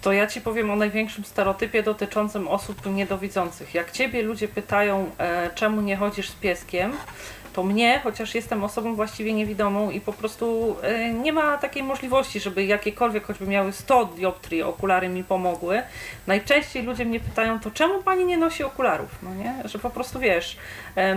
To 0.03 0.13
ja 0.13 0.27
ci 0.27 0.41
powiem 0.41 0.71
o 0.71 0.77
największym 0.77 1.25
stereotypie 1.25 1.83
dotyczącym 1.83 2.49
osób 2.49 2.87
niedowidzących. 2.87 3.75
Jak 3.75 3.91
ciebie 3.91 4.23
ludzie 4.23 4.49
pytają, 4.49 5.11
e, 5.19 5.51
czemu 5.55 5.81
nie 5.81 5.97
chodzisz 5.97 6.29
z 6.29 6.35
pieskiem, 6.35 6.93
to 7.53 7.63
mnie, 7.63 8.01
chociaż 8.03 8.35
jestem 8.35 8.65
osobą 8.65 8.95
właściwie 8.95 9.33
niewidomą 9.33 9.91
i 9.91 10.01
po 10.01 10.13
prostu 10.13 10.77
e, 10.83 11.13
nie 11.13 11.33
ma 11.33 11.59
takiej 11.59 11.83
możliwości, 11.83 12.41
żeby 12.41 12.65
jakiekolwiek, 12.65 13.25
choćby 13.25 13.47
miały 13.47 13.73
100 13.73 14.05
dioptrii, 14.05 14.63
okulary 14.63 15.09
mi 15.09 15.25
pomogły. 15.25 15.83
Najczęściej 16.27 16.83
ludzie 16.83 17.05
mnie 17.05 17.21
pytają, 17.21 17.61
to 17.61 17.71
czemu 17.71 18.03
pani 18.03 18.25
nie 18.25 18.39
nosi 18.39 18.65
okularów? 18.65 19.09
No 19.23 19.35
nie? 19.35 19.55
Że 19.65 19.79
po 19.79 19.91
prostu 19.91 20.19
wiesz, 20.19 20.57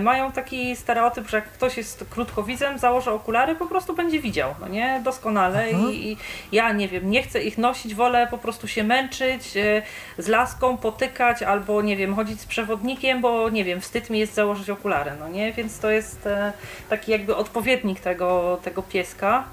mają 0.00 0.32
taki 0.32 0.76
stereotyp, 0.76 1.28
że 1.28 1.36
jak 1.36 1.44
ktoś 1.52 1.76
jest 1.76 2.04
krótkowidzem, 2.10 2.78
założy 2.78 3.10
okulary, 3.10 3.54
po 3.54 3.66
prostu 3.66 3.94
będzie 3.94 4.20
widział, 4.20 4.54
no 4.60 4.68
nie? 4.68 5.00
Doskonale 5.04 5.70
i, 5.72 6.12
i 6.12 6.16
ja 6.52 6.72
nie 6.72 6.88
wiem, 6.88 7.10
nie 7.10 7.22
chcę 7.22 7.42
ich 7.42 7.58
nosić, 7.58 7.94
wolę 7.94 8.28
po 8.30 8.38
prostu 8.38 8.68
się 8.68 8.84
męczyć, 8.84 9.56
e, 9.56 9.82
z 10.18 10.28
laską 10.28 10.76
potykać 10.76 11.42
albo 11.42 11.82
nie 11.82 11.96
wiem, 11.96 12.14
chodzić 12.14 12.40
z 12.40 12.46
przewodnikiem, 12.46 13.20
bo 13.20 13.50
nie 13.50 13.64
wiem, 13.64 13.80
wstyd 13.80 14.10
mi 14.10 14.18
jest 14.18 14.34
założyć 14.34 14.70
okulary, 14.70 15.12
no 15.20 15.28
nie? 15.28 15.52
Więc 15.52 15.78
to 15.78 15.90
jest 15.90 16.26
e, 16.26 16.52
taki 16.90 17.12
jakby 17.12 17.36
odpowiednik 17.36 18.00
tego, 18.00 18.60
tego 18.62 18.82
pieska. 18.82 19.44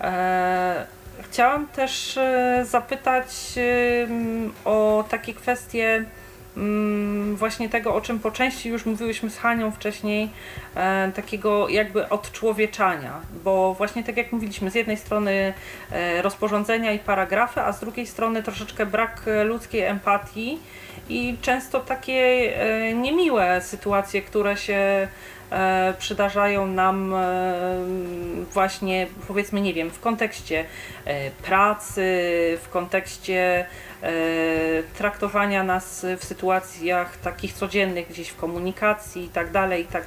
E, 0.00 0.86
Chciałam 1.22 1.66
też 1.66 2.16
e, 2.16 2.64
zapytać 2.64 3.26
o 4.64 5.04
takie 5.08 5.34
kwestie 5.34 6.04
właśnie 7.34 7.68
tego, 7.68 7.94
o 7.94 8.00
czym 8.00 8.18
po 8.18 8.30
części 8.30 8.68
już 8.68 8.86
mówiłyśmy 8.86 9.30
z 9.30 9.38
Hanią 9.38 9.70
wcześniej, 9.70 10.30
e, 10.74 11.12
takiego 11.14 11.68
jakby 11.68 12.08
odczłowieczania, 12.08 13.20
bo 13.44 13.74
właśnie 13.74 14.04
tak 14.04 14.16
jak 14.16 14.32
mówiliśmy, 14.32 14.70
z 14.70 14.74
jednej 14.74 14.96
strony 14.96 15.52
e, 15.92 16.22
rozporządzenia 16.22 16.92
i 16.92 16.98
paragrafy, 16.98 17.60
a 17.60 17.72
z 17.72 17.80
drugiej 17.80 18.06
strony 18.06 18.42
troszeczkę 18.42 18.86
brak 18.86 19.22
ludzkiej 19.44 19.80
empatii 19.82 20.58
i 21.08 21.36
często 21.42 21.80
takie 21.80 22.12
e, 22.12 22.94
niemiłe 22.94 23.60
sytuacje, 23.60 24.22
które 24.22 24.56
się 24.56 25.08
przydarzają 25.98 26.66
nam 26.66 27.14
właśnie 28.52 29.06
powiedzmy, 29.28 29.60
nie 29.60 29.74
wiem, 29.74 29.90
w 29.90 30.00
kontekście 30.00 30.64
pracy, 31.42 32.02
w 32.62 32.68
kontekście 32.68 33.66
traktowania 34.98 35.64
nas 35.64 36.06
w 36.18 36.24
sytuacjach 36.24 37.16
takich 37.16 37.52
codziennych, 37.52 38.08
gdzieś 38.08 38.28
w 38.28 38.36
komunikacji 38.36 39.24
i 39.24 39.28
tak 39.28 39.52
dalej, 39.52 39.82
i 39.82 39.86
tak. 39.86 40.04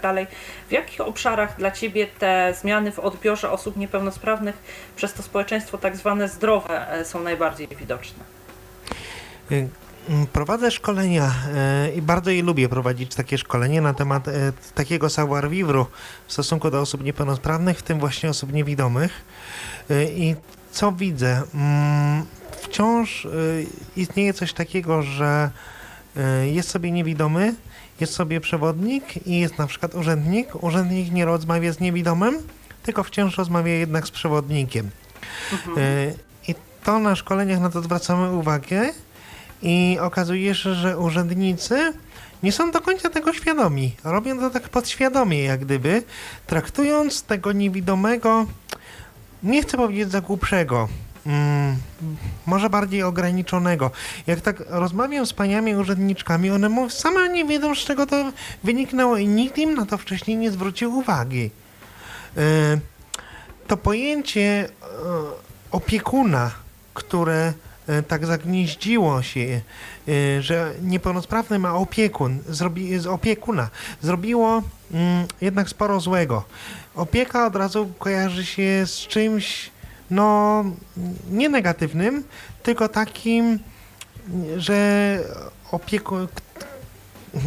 W 0.70 0.72
jakich 0.72 1.02
obszarach 1.02 1.58
dla 1.58 1.72
Ciebie 1.72 2.08
te 2.20 2.54
zmiany 2.60 2.92
w 2.92 3.00
odbiorze 3.00 3.52
osób 3.52 3.78
niepełnosprawnych 3.78 4.58
przez 4.96 5.14
to 5.14 5.24
społeczeństwo 5.24 5.78
tak 5.78 5.98
zwane 5.98 6.30
zdrowe 6.30 6.92
e, 6.92 7.06
są 7.06 7.24
najbardziej 7.24 7.68
widoczne? 7.68 8.24
Y, 9.52 9.68
mm, 10.10 10.28
Prowadzę 10.28 10.72
szkolenia 10.72 11.34
e, 11.56 11.92
i 11.92 12.02
bardzo 12.02 12.32
je 12.32 12.44
lubię 12.44 12.70
prowadzić 12.70 13.16
takie 13.16 13.38
szkolenie 13.38 13.82
na 13.82 13.94
temat 13.94 14.28
e, 14.28 14.32
takiego 14.76 15.10
savoir 15.10 15.50
vivre 15.50 15.86
w 16.28 16.34
stosunku 16.34 16.72
do 16.72 16.82
osób 16.82 17.04
niepełnosprawnych, 17.04 17.80
w 17.80 17.84
tym 17.84 18.00
właśnie 18.00 18.30
osób 18.30 18.54
niewidomych. 18.54 19.12
E, 19.90 20.04
I 20.04 20.36
co 20.72 20.92
widzę? 20.92 21.44
Wciąż 22.70 23.26
e, 23.26 23.30
istnieje 23.96 24.34
coś 24.34 24.54
takiego, 24.54 25.02
że 25.02 25.50
e, 26.18 26.48
jest 26.48 26.70
sobie 26.70 26.92
niewidomy, 26.92 27.56
jest 28.00 28.14
sobie 28.14 28.42
przewodnik 28.42 29.28
i 29.28 29.40
jest 29.40 29.58
na 29.58 29.68
przykład 29.68 29.96
urzędnik. 29.96 30.64
Urzędnik 30.64 31.12
nie 31.12 31.26
rozmawia 31.26 31.74
z 31.74 31.80
niewidomym, 31.80 32.36
tylko 32.84 33.04
wciąż 33.04 33.38
rozmawia 33.38 33.74
jednak 33.74 34.08
z 34.08 34.12
przewodnikiem. 34.12 34.90
Mhm. 35.52 35.78
E, 35.78 36.14
I 36.48 36.56
to 36.84 37.00
na 37.00 37.16
szkoleniach 37.16 37.60
na 37.60 37.70
to 37.70 37.82
zwracamy 37.82 38.32
uwagę 38.32 38.90
i 39.62 39.98
okazuje 40.02 40.56
się, 40.56 40.74
że 40.74 40.98
urzędnicy 40.98 41.94
nie 42.44 42.52
są 42.52 42.72
do 42.72 42.82
końca 42.82 43.10
tego 43.10 43.34
świadomi. 43.34 43.96
Robią 44.04 44.40
to 44.40 44.50
tak 44.50 44.70
podświadomie, 44.70 45.44
jak 45.44 45.60
gdyby, 45.60 46.04
traktując 46.48 47.24
tego 47.24 47.52
niewidomego, 47.52 48.46
nie 49.44 49.62
chcę 49.62 49.78
powiedzieć 49.78 50.12
za 50.12 50.22
głupszego, 50.22 50.88
mm, 51.28 51.78
może 52.46 52.70
bardziej 52.70 53.04
ograniczonego. 53.04 53.92
Jak 54.28 54.42
tak 54.42 54.64
rozmawiam 54.68 55.26
z 55.26 55.34
paniami 55.34 55.76
urzędniczkami, 55.76 56.52
one 56.52 56.70
mówią, 56.70 56.90
same 56.90 57.30
nie 57.30 57.46
wiedzą, 57.46 57.76
z 57.76 57.80
czego 57.80 58.06
to 58.06 58.32
wyniknęło 58.64 59.18
i 59.18 59.28
nikt 59.28 59.58
im 59.58 59.74
na 59.74 59.86
to 59.86 59.98
wcześniej 59.98 60.38
nie 60.38 60.52
zwrócił 60.52 60.98
uwagi. 60.98 61.52
E, 62.38 62.42
to 63.68 63.78
pojęcie 63.78 64.42
e, 64.42 64.68
opiekuna, 65.72 66.52
które 66.94 67.54
e, 67.88 68.04
tak 68.04 68.26
zagnieździło 68.26 69.22
się, 69.22 69.62
że 70.40 70.74
niepełnosprawny 70.82 71.60
ma 71.60 71.74
opiekun, 71.74 72.40
zrobi, 72.50 73.00
z 73.00 73.08
opiekuna, 73.08 73.70
zrobiło 74.02 74.62
mm, 74.94 75.28
jednak 75.42 75.70
sporo 75.70 76.00
złego. 76.00 76.44
Opieka 76.96 77.46
od 77.46 77.56
razu 77.56 77.92
kojarzy 78.00 78.46
się 78.46 78.84
z 78.86 78.98
czymś, 78.98 79.72
no, 80.12 80.64
nie 81.32 81.50
negatywnym, 81.50 82.24
tylko 82.64 82.90
takim, 82.90 83.60
że 84.58 85.20
opieku... 85.72 86.16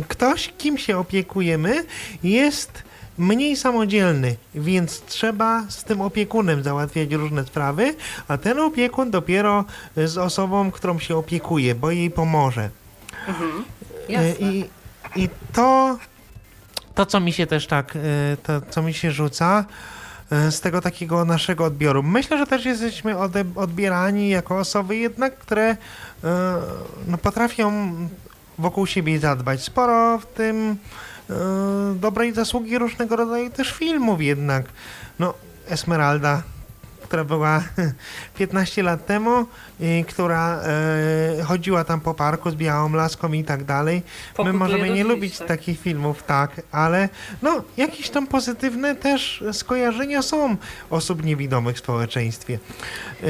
ktoś, 0.08 0.52
kim 0.58 0.78
się 0.78 0.98
opiekujemy, 0.98 1.84
jest 2.22 2.82
mniej 3.18 3.56
samodzielny, 3.56 4.36
więc 4.54 5.02
trzeba 5.02 5.64
z 5.68 5.84
tym 5.84 6.00
opiekunem 6.00 6.62
załatwiać 6.62 7.12
różne 7.12 7.44
sprawy, 7.44 7.94
a 8.28 8.38
ten 8.38 8.58
opiekun 8.58 9.10
dopiero 9.10 9.64
z 9.96 10.18
osobą, 10.18 10.70
którą 10.70 10.98
się 10.98 11.16
opiekuje, 11.16 11.74
bo 11.74 11.90
jej 11.90 12.10
pomoże. 12.10 12.70
Mhm. 13.28 13.64
E, 14.08 14.12
Jasne. 14.12 14.46
I, 14.50 14.64
I 15.16 15.28
to, 15.52 15.98
to, 16.94 17.06
co 17.06 17.20
mi 17.20 17.32
się 17.32 17.46
też 17.46 17.66
tak, 17.66 17.96
e, 17.96 18.00
to, 18.42 18.60
co 18.70 18.82
mi 18.82 18.94
się 18.94 19.12
rzuca 19.12 19.64
z 20.30 20.60
tego 20.60 20.80
takiego 20.80 21.24
naszego 21.24 21.64
odbioru. 21.64 22.02
Myślę, 22.02 22.38
że 22.38 22.46
też 22.46 22.64
jesteśmy 22.64 23.18
odbierani 23.56 24.28
jako 24.28 24.58
osoby 24.58 24.96
jednak, 24.96 25.38
które 25.38 25.70
e, 25.70 25.76
no, 27.06 27.18
potrafią 27.18 27.92
wokół 28.58 28.86
siebie 28.86 29.18
zadbać. 29.18 29.62
Sporo 29.62 30.18
w 30.18 30.26
tym 30.26 30.76
e, 31.30 31.34
dobrej 31.94 32.32
zasługi 32.32 32.78
różnego 32.78 33.16
rodzaju 33.16 33.50
też 33.50 33.72
filmów 33.72 34.22
jednak. 34.22 34.64
No, 35.18 35.34
Esmeralda, 35.68 36.42
która 37.10 37.24
była 37.24 37.62
15 38.38 38.82
lat 38.82 39.06
temu, 39.06 39.46
i 39.80 40.04
która 40.08 40.60
e, 40.60 41.42
chodziła 41.42 41.84
tam 41.84 42.00
po 42.00 42.14
parku 42.14 42.50
z 42.50 42.54
białą 42.54 42.92
laską 42.92 43.32
i 43.32 43.44
tak 43.44 43.64
dalej. 43.64 43.96
My 43.96 44.34
Pokutuje 44.34 44.58
możemy 44.58 44.88
do 44.88 44.94
nie 44.94 45.04
lubić 45.04 45.38
tak. 45.38 45.48
takich 45.48 45.80
filmów, 45.80 46.22
tak, 46.22 46.60
ale 46.72 47.08
no 47.42 47.62
jakieś 47.76 48.10
tam 48.10 48.26
pozytywne 48.26 48.94
też 48.94 49.44
skojarzenia 49.52 50.22
są 50.22 50.56
osób 50.90 51.24
niewidomych 51.24 51.76
w 51.76 51.78
społeczeństwie. 51.78 52.58
Yy, 53.22 53.28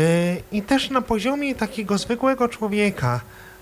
I 0.53 0.63
też 0.63 0.91
na 0.91 1.03
poziomie 1.03 1.55
takiego 1.55 1.99
zwykłego 1.99 2.49
człowieka, 2.49 3.21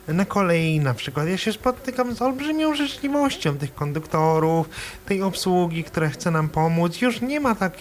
na 0.09 0.25
kolei 0.25 0.81
na 0.81 0.95
przykład, 0.95 1.28
ja 1.28 1.37
się 1.37 1.53
spotykam 1.53 2.15
z 2.15 2.23
olbrzymią 2.23 2.75
życzliwością 2.75 3.59
tych 3.59 3.75
konduktorów, 3.75 4.69
tej 5.07 5.23
obsługi, 5.23 5.85
która 5.85 6.09
chce 6.09 6.31
nam 6.31 6.49
pomóc. 6.49 7.01
Już 7.01 7.20
nie 7.20 7.41
ma 7.41 7.55
tak, 7.55 7.75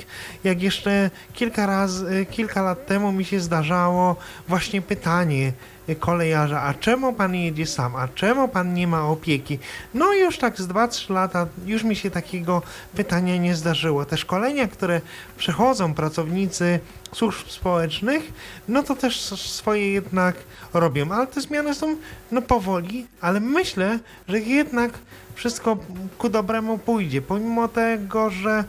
jak 0.44 0.62
jeszcze 0.62 1.10
kilka 1.34 1.66
razy, 1.66 2.26
kilka 2.32 2.62
lat 2.62 2.86
temu 2.86 3.12
mi 3.12 3.26
się 3.26 3.40
zdarzało 3.40 4.16
właśnie 4.48 4.82
pytanie 4.82 5.54
kolejarza, 5.96 6.62
a 6.62 6.74
czemu 6.74 7.14
pan 7.14 7.36
jedzie 7.36 7.66
sam, 7.66 7.96
a 7.96 8.08
czemu 8.08 8.48
pan 8.48 8.74
nie 8.74 8.88
ma 8.88 9.08
opieki? 9.08 9.60
No 9.94 10.14
już 10.14 10.38
tak 10.38 10.62
z 10.62 10.68
2-3 10.68 11.14
lata 11.14 11.48
już 11.66 11.84
mi 11.84 11.96
się 11.96 12.12
takiego 12.12 12.62
pytania 12.96 13.38
nie 13.38 13.56
zdarzyło. 13.56 14.06
Te 14.06 14.18
szkolenia, 14.18 14.68
które 14.68 15.02
przechodzą 15.38 15.94
pracownicy 15.94 16.80
służb 17.14 17.48
społecznych, 17.48 18.34
no 18.68 18.84
to 18.84 18.96
też 18.96 19.22
swoje 19.36 19.92
jednak 19.92 20.36
robią, 20.74 21.12
ale 21.12 21.28
te 21.28 21.42
zmiany 21.42 21.76
są 21.76 21.96
no 22.32 22.42
powoli, 22.42 23.08
ale 23.22 23.40
myślę, 23.40 24.00
że 24.28 24.40
jednak 24.40 24.92
wszystko 25.36 25.78
ku 26.18 26.30
dobremu 26.30 26.78
pójdzie, 26.78 27.22
pomimo 27.22 27.68
tego, 27.68 28.30
że 28.30 28.64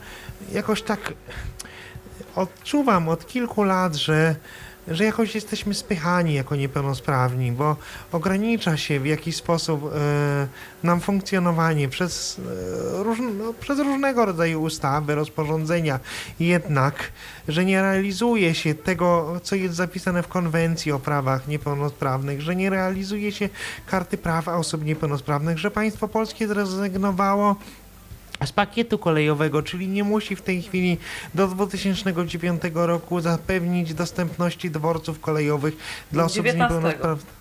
jakoś 0.51 0.81
tak 0.81 1.13
odczuwam 2.35 3.09
od 3.09 3.27
kilku 3.27 3.63
lat, 3.63 3.95
że 3.95 4.35
że 4.91 5.03
jakoś 5.03 5.35
jesteśmy 5.35 5.73
spychani 5.73 6.33
jako 6.33 6.55
niepełnosprawni, 6.55 7.51
bo 7.51 7.75
ogranicza 8.11 8.77
się 8.77 8.99
w 8.99 9.05
jakiś 9.05 9.35
sposób 9.35 9.83
e, 9.83 10.47
nam 10.83 11.01
funkcjonowanie 11.01 11.89
przez, 11.89 12.41
e, 12.99 13.03
róż, 13.03 13.19
no, 13.37 13.53
przez 13.53 13.79
różnego 13.79 14.25
rodzaju 14.25 14.61
ustawy, 14.61 15.15
rozporządzenia. 15.15 15.99
Jednak, 16.39 17.11
że 17.47 17.65
nie 17.65 17.81
realizuje 17.81 18.55
się 18.55 18.75
tego, 18.75 19.39
co 19.43 19.55
jest 19.55 19.75
zapisane 19.75 20.23
w 20.23 20.27
konwencji 20.27 20.91
o 20.91 20.99
prawach 20.99 21.47
niepełnosprawnych, 21.47 22.41
że 22.41 22.55
nie 22.55 22.69
realizuje 22.69 23.31
się 23.31 23.49
karty 23.85 24.17
praw 24.17 24.47
osób 24.47 24.85
niepełnosprawnych, 24.85 25.57
że 25.57 25.71
państwo 25.71 26.07
polskie 26.07 26.47
zrezygnowało 26.47 27.55
z 28.45 28.51
pakietu 28.51 28.97
kolejowego, 28.97 29.63
czyli 29.63 29.87
nie 29.87 30.03
musi 30.03 30.35
w 30.35 30.41
tej 30.41 30.61
chwili 30.61 30.97
do 31.33 31.47
2009 31.47 32.61
roku 32.73 33.21
zapewnić 33.21 33.93
dostępności 33.93 34.71
dworców 34.71 35.19
kolejowych 35.19 35.77
dla 36.11 36.23
osób 36.23 36.33
z 36.33 36.45
19. 36.45 36.75
niepełnosprawnościami. 36.75 37.39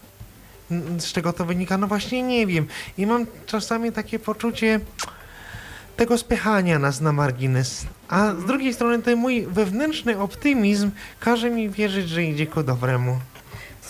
Z 0.99 1.13
czego 1.13 1.33
to 1.33 1.45
wynika? 1.45 1.79
No 1.79 1.87
właśnie 1.87 2.23
nie 2.23 2.47
wiem. 2.47 2.67
I 2.99 3.07
mam 3.07 3.27
czasami 3.47 3.93
takie 3.93 4.19
poczucie 4.19 4.81
tego 5.97 6.19
spychania 6.19 6.79
nas 6.79 7.01
na 7.01 7.13
margines. 7.13 7.87
A 8.09 8.35
z 8.35 8.45
drugiej 8.45 8.75
strony 8.75 9.03
ten 9.03 9.19
mój 9.19 9.47
wewnętrzny 9.47 10.19
optymizm 10.19 10.91
każe 11.21 11.51
mi 11.51 11.71
wierzyć, 11.71 12.09
że 12.09 12.25
idzie 12.25 12.47
ku 12.47 12.63
dobremu. 12.63 13.19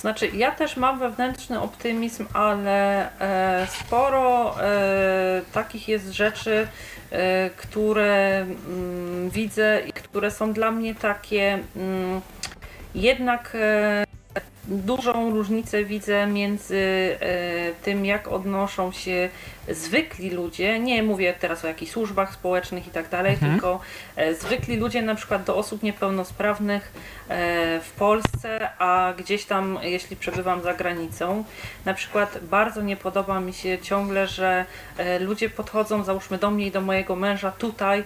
Znaczy, 0.00 0.30
ja 0.34 0.50
też 0.50 0.76
mam 0.76 0.98
wewnętrzny 0.98 1.60
optymizm, 1.60 2.26
ale 2.32 3.08
e, 3.20 3.66
sporo 3.66 4.54
e, 4.60 5.42
takich 5.52 5.88
jest 5.88 6.08
rzeczy, 6.08 6.68
które 7.56 8.46
mm, 8.68 9.30
widzę 9.30 9.80
i 9.86 9.92
które 9.92 10.30
są 10.30 10.52
dla 10.52 10.70
mnie 10.70 10.94
takie 10.94 11.58
mm, 11.76 12.20
jednak 12.94 13.56
e, 13.60 14.04
dużą 14.68 15.30
różnicę 15.30 15.84
widzę 15.84 16.26
między 16.26 16.76
e, 17.20 17.72
tym, 17.82 18.04
jak 18.04 18.28
odnoszą 18.28 18.92
się 18.92 19.28
zwykli 19.68 20.30
ludzie, 20.30 20.78
nie 20.78 21.02
mówię 21.02 21.34
teraz 21.40 21.64
o 21.64 21.68
jakichś 21.68 21.92
służbach 21.92 22.34
społecznych 22.34 22.86
i 22.86 22.90
tak 22.90 23.08
dalej, 23.08 23.36
tylko 23.36 23.80
e, 24.16 24.34
zwykli 24.34 24.76
ludzie 24.76 25.02
na 25.02 25.14
przykład 25.14 25.44
do 25.44 25.56
osób 25.56 25.82
niepełnosprawnych 25.82 26.92
e, 27.28 27.80
w 27.80 27.90
Polsce, 27.92 28.70
a 28.78 29.14
gdzieś 29.18 29.44
tam, 29.44 29.78
jeśli 29.82 30.16
przebywam 30.16 30.62
za 30.62 30.74
granicą, 30.74 31.44
na 31.84 31.94
przykład 31.94 32.38
bardzo 32.42 32.82
nie 32.82 32.96
podoba 32.96 33.40
mi 33.40 33.52
się 33.52 33.78
ciągle, 33.78 34.26
że 34.26 34.64
ludzie 35.20 35.50
podchodzą, 35.50 36.04
załóżmy 36.04 36.38
do 36.38 36.50
mnie 36.50 36.66
i 36.66 36.70
do 36.70 36.80
mojego 36.80 37.16
męża 37.16 37.52
tutaj 37.52 38.04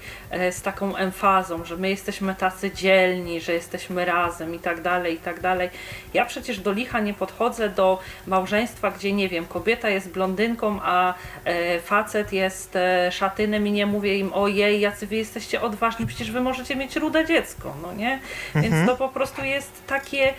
z 0.50 0.62
taką 0.62 0.96
emfazą, 0.96 1.64
że 1.64 1.76
my 1.76 1.90
jesteśmy 1.90 2.34
tacy 2.34 2.70
dzielni, 2.70 3.40
że 3.40 3.52
jesteśmy 3.52 4.04
razem 4.04 4.54
i 4.54 4.58
tak 4.58 4.82
dalej, 4.82 5.14
i 5.14 5.18
tak 5.18 5.40
dalej. 5.40 5.70
Ja 6.14 6.24
przecież 6.24 6.51
do 6.60 6.72
licha 6.72 7.00
nie 7.00 7.14
podchodzę 7.14 7.68
do 7.68 7.98
małżeństwa, 8.26 8.90
gdzie 8.90 9.12
nie 9.12 9.28
wiem, 9.28 9.46
kobieta 9.46 9.88
jest 9.88 10.12
blondynką, 10.12 10.80
a 10.82 11.14
e, 11.44 11.80
facet 11.80 12.32
jest 12.32 12.76
e, 12.76 13.12
szatynem 13.12 13.66
i 13.66 13.72
nie 13.72 13.86
mówię 13.86 14.18
im 14.18 14.30
ojej, 14.34 14.80
jacy 14.80 15.06
wy 15.06 15.16
jesteście 15.16 15.60
odważni, 15.60 16.06
przecież 16.06 16.30
wy 16.30 16.40
możecie 16.40 16.76
mieć 16.76 16.96
rude 16.96 17.26
dziecko, 17.26 17.74
no 17.82 17.92
nie? 17.92 18.20
Więc 18.54 18.86
to 18.86 18.96
po 18.96 19.08
prostu 19.08 19.44
jest 19.44 19.86
takie 19.86 20.34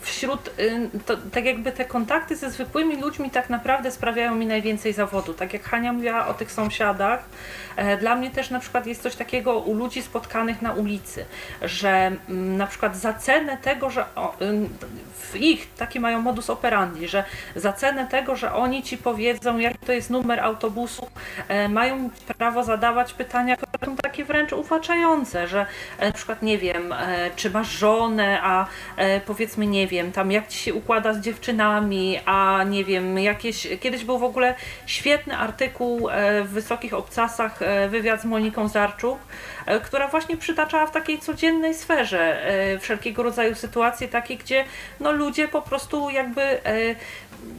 wśród, 0.00 0.50
to, 1.06 1.16
tak 1.16 1.44
jakby 1.44 1.72
te 1.72 1.84
kontakty 1.84 2.36
ze 2.36 2.50
zwykłymi 2.50 2.96
ludźmi 2.96 3.30
tak 3.30 3.50
naprawdę 3.50 3.90
sprawiają 3.90 4.34
mi 4.34 4.46
najwięcej 4.46 4.92
zawodu. 4.92 5.34
Tak 5.34 5.52
jak 5.52 5.62
Hania 5.62 5.92
mówiła 5.92 6.26
o 6.26 6.34
tych 6.34 6.52
sąsiadach, 6.52 7.24
dla 8.00 8.14
mnie 8.16 8.30
też 8.30 8.50
na 8.50 8.60
przykład 8.60 8.86
jest 8.86 9.02
coś 9.02 9.16
takiego 9.16 9.58
u 9.58 9.74
ludzi 9.74 10.02
spotkanych 10.02 10.62
na 10.62 10.72
ulicy, 10.72 11.24
że 11.62 11.90
mm, 12.28 12.56
na 12.56 12.66
przykład 12.66 12.96
za 12.96 13.14
cenę 13.14 13.56
tego, 13.56 13.90
że 13.90 14.04
w 15.34 15.36
ich 15.36 15.74
taki 15.74 16.00
mają 16.00 16.22
modus 16.22 16.50
operandi, 16.50 17.08
że 17.08 17.24
za 17.56 17.72
cenę 17.72 18.06
tego, 18.06 18.36
że 18.36 18.52
oni 18.52 18.82
ci 18.82 18.98
powiedzą, 18.98 19.58
jaki 19.58 19.78
to 19.78 19.92
jest 19.92 20.10
numer 20.10 20.40
autobusu, 20.40 21.06
e, 21.48 21.68
mają 21.68 22.10
prawo 22.38 22.64
zadawać 22.64 23.12
pytania, 23.12 23.56
które 23.56 23.86
są 23.86 23.96
takie 23.96 24.24
wręcz 24.24 24.52
ufaczające, 24.52 25.48
że 25.48 25.66
e, 25.98 26.06
na 26.06 26.12
przykład 26.12 26.42
nie 26.42 26.58
wiem, 26.58 26.92
e, 26.92 27.30
czy 27.36 27.50
masz 27.50 27.68
żonę, 27.68 28.40
a 28.42 28.66
e, 28.96 29.20
powiedzmy 29.20 29.66
nie 29.66 29.86
wiem, 29.86 30.12
tam 30.12 30.32
jak 30.32 30.48
ci 30.48 30.58
się 30.58 30.74
układa 30.74 31.12
z 31.12 31.20
dziewczynami, 31.20 32.20
a 32.26 32.64
nie 32.64 32.84
wiem, 32.84 33.18
jakieś, 33.18 33.68
kiedyś 33.80 34.04
był 34.04 34.18
w 34.18 34.24
ogóle 34.24 34.54
świetny 34.86 35.36
artykuł 35.36 36.08
e, 36.08 36.44
w 36.44 36.48
Wysokich 36.48 36.94
Obcasach, 36.94 37.62
e, 37.62 37.63
wywiad 37.88 38.22
z 38.22 38.24
Moniką 38.24 38.68
Zarczuk, 38.68 39.18
która 39.84 40.08
właśnie 40.08 40.36
przytaczała 40.36 40.86
w 40.86 40.90
takiej 40.90 41.18
codziennej 41.18 41.74
sferze 41.74 42.46
e, 42.46 42.78
wszelkiego 42.78 43.22
rodzaju 43.22 43.54
sytuacje 43.54 44.08
takie, 44.08 44.36
gdzie 44.36 44.64
no 45.00 45.12
ludzie 45.12 45.48
po 45.48 45.62
prostu 45.62 46.10
jakby 46.10 46.42
e, 46.42 46.94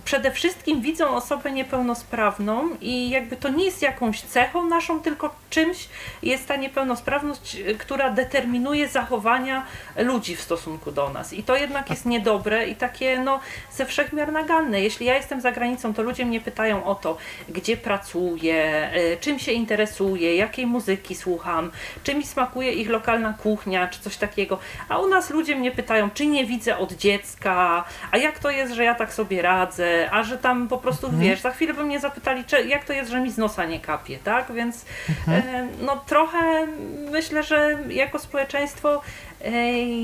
przede 0.06 0.32
wszystkim 0.32 0.82
widzą 0.82 1.16
osobę 1.16 1.51
niepełnosprawną 1.51 2.69
i 2.82 3.09
jakby 3.09 3.35
to 3.35 3.50
nie 3.50 3.66
jest 3.66 3.82
jakąś 3.82 4.22
cechą 4.22 4.66
naszą, 4.69 5.00
tylko 5.00 5.35
czymś 5.50 5.90
jest 6.24 6.48
ta 6.48 6.56
niepełnosprawność, 6.56 7.58
która 7.77 8.09
determinuje 8.09 8.88
zachowania 8.88 9.66
ludzi 9.98 10.35
w 10.35 10.42
stosunku 10.42 10.92
do 10.92 11.09
nas. 11.09 11.34
I 11.34 11.43
to 11.43 11.56
jednak 11.56 11.90
jest 11.90 12.06
niedobre 12.06 12.67
i 12.67 12.75
takie 12.75 13.19
no 13.19 13.40
ze 13.72 13.85
wszechmiar 13.85 14.32
naganne. 14.32 14.82
Jeśli 14.82 15.06
ja 15.06 15.16
jestem 15.16 15.42
za 15.42 15.51
granicą, 15.51 15.93
to 15.93 16.03
ludzie 16.03 16.25
mnie 16.25 16.42
pytają 16.42 16.85
o 16.85 16.95
to, 16.95 17.17
gdzie 17.50 17.77
pracuję, 17.77 18.90
czym 19.19 19.40
się 19.40 19.51
interesuję, 19.51 20.35
jakiej 20.35 20.66
muzyki 20.66 21.16
słucham, 21.16 21.72
czy 22.03 22.15
mi 22.15 22.25
smakuje 22.25 22.72
ich 22.72 22.90
lokalna 22.90 23.33
kuchnia, 23.33 23.88
czy 23.88 23.99
coś 23.99 24.17
takiego. 24.17 24.59
A 24.90 24.99
u 24.99 25.07
nas 25.07 25.30
ludzie 25.30 25.56
mnie 25.56 25.72
pytają, 25.72 26.09
czy 26.09 26.25
nie 26.25 26.45
widzę 26.45 26.77
od 26.77 26.93
dziecka, 26.93 27.83
a 28.11 28.17
jak 28.17 28.40
to 28.40 28.49
jest, 28.49 28.74
że 28.74 28.83
ja 28.83 28.95
tak 28.95 29.14
sobie 29.14 29.41
radzę, 29.41 30.09
a 30.11 30.24
że 30.24 30.38
tam 30.38 30.67
po 30.67 30.77
prostu, 30.77 31.11
wiesz, 31.11 31.41
za 31.41 31.51
chwilę 31.51 31.74
by 31.74 31.83
mnie 31.83 31.99
zapytali, 31.99 32.45
czy, 32.45 32.65
jak 32.67 32.85
to 32.85 32.93
jest, 32.93 33.11
że 33.11 33.19
mi 33.19 33.32
z 33.32 33.38
nosa 33.38 33.65
nie 33.65 33.80
kapie, 33.80 34.17
tak? 34.24 34.51
Więc 34.53 34.85
e, 35.27 35.67
no 35.82 36.03
trochę 36.07 36.67
myślę, 37.11 37.43
że 37.43 37.77
jako 37.90 38.19
społeczeństwo 38.19 39.01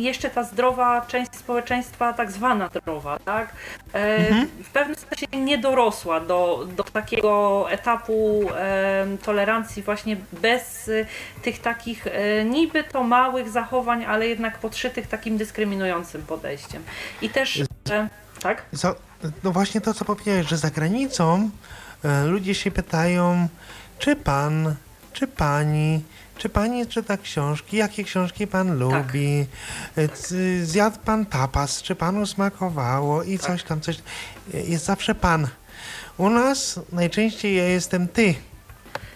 jeszcze 0.01 0.30
ta 0.30 0.43
zdrowa 0.43 1.06
część 1.08 1.35
społeczeństwa, 1.35 2.14
tak 2.14 2.32
zwana 2.32 2.69
zdrowa, 2.69 3.19
tak? 3.19 3.53
E, 3.93 4.45
w 4.64 4.69
pewnym 4.74 4.95
sensie 4.95 5.38
nie 5.38 5.58
dorosła 5.58 6.19
do, 6.19 6.68
do 6.77 6.84
takiego 6.84 7.66
etapu 7.72 8.50
tolerancji 9.24 9.84
właśnie 9.84 10.18
bez 10.42 10.90
e, 10.90 11.06
tych 11.42 11.60
takich 11.60 12.08
e, 12.08 12.45
niby 12.45 12.84
to 12.84 13.03
małych 13.03 13.50
zachowań, 13.50 14.06
ale 14.06 14.27
jednak 14.27 14.58
podszytych 14.60 15.08
takim 15.08 15.38
dyskryminującym 15.38 16.22
podejściem. 16.22 16.84
I 17.22 17.30
też, 17.30 17.64
że, 17.88 18.08
tak? 18.42 18.66
Co, 18.76 18.95
no 19.43 19.51
właśnie 19.51 19.82
to, 19.82 19.93
co 19.93 20.06
powiedziałeś, 20.06 20.48
że 20.48 20.58
za 20.58 20.69
granicą 20.69 21.50
e, 22.03 22.26
ludzie 22.26 22.56
się 22.56 22.72
pytają, 22.72 23.48
czy 24.00 24.16
pan, 24.16 24.76
czy 25.14 25.27
pani, 25.27 26.01
czy 26.42 26.50
pani 26.50 26.88
czyta 26.88 27.18
książki, 27.18 27.78
jakie 27.78 28.03
książki 28.03 28.48
pan 28.48 28.78
lubi, 28.80 29.45
e, 29.95 30.10
c- 30.10 30.66
zjadł 30.66 30.98
pan 31.06 31.26
tapas, 31.26 31.82
czy 31.82 31.95
panu 31.95 32.26
smakowało 32.26 33.24
i 33.24 33.40
coś 33.40 33.64
tam, 33.64 33.82
coś. 33.82 33.98
E, 34.53 34.58
Jest 34.61 34.86
zawsze 34.86 35.16
pan. 35.16 35.48
U 36.18 36.30
nas 36.30 36.80
najczęściej 36.92 37.56
ja 37.56 37.64
jestem 37.68 38.08
ty. 38.08 38.36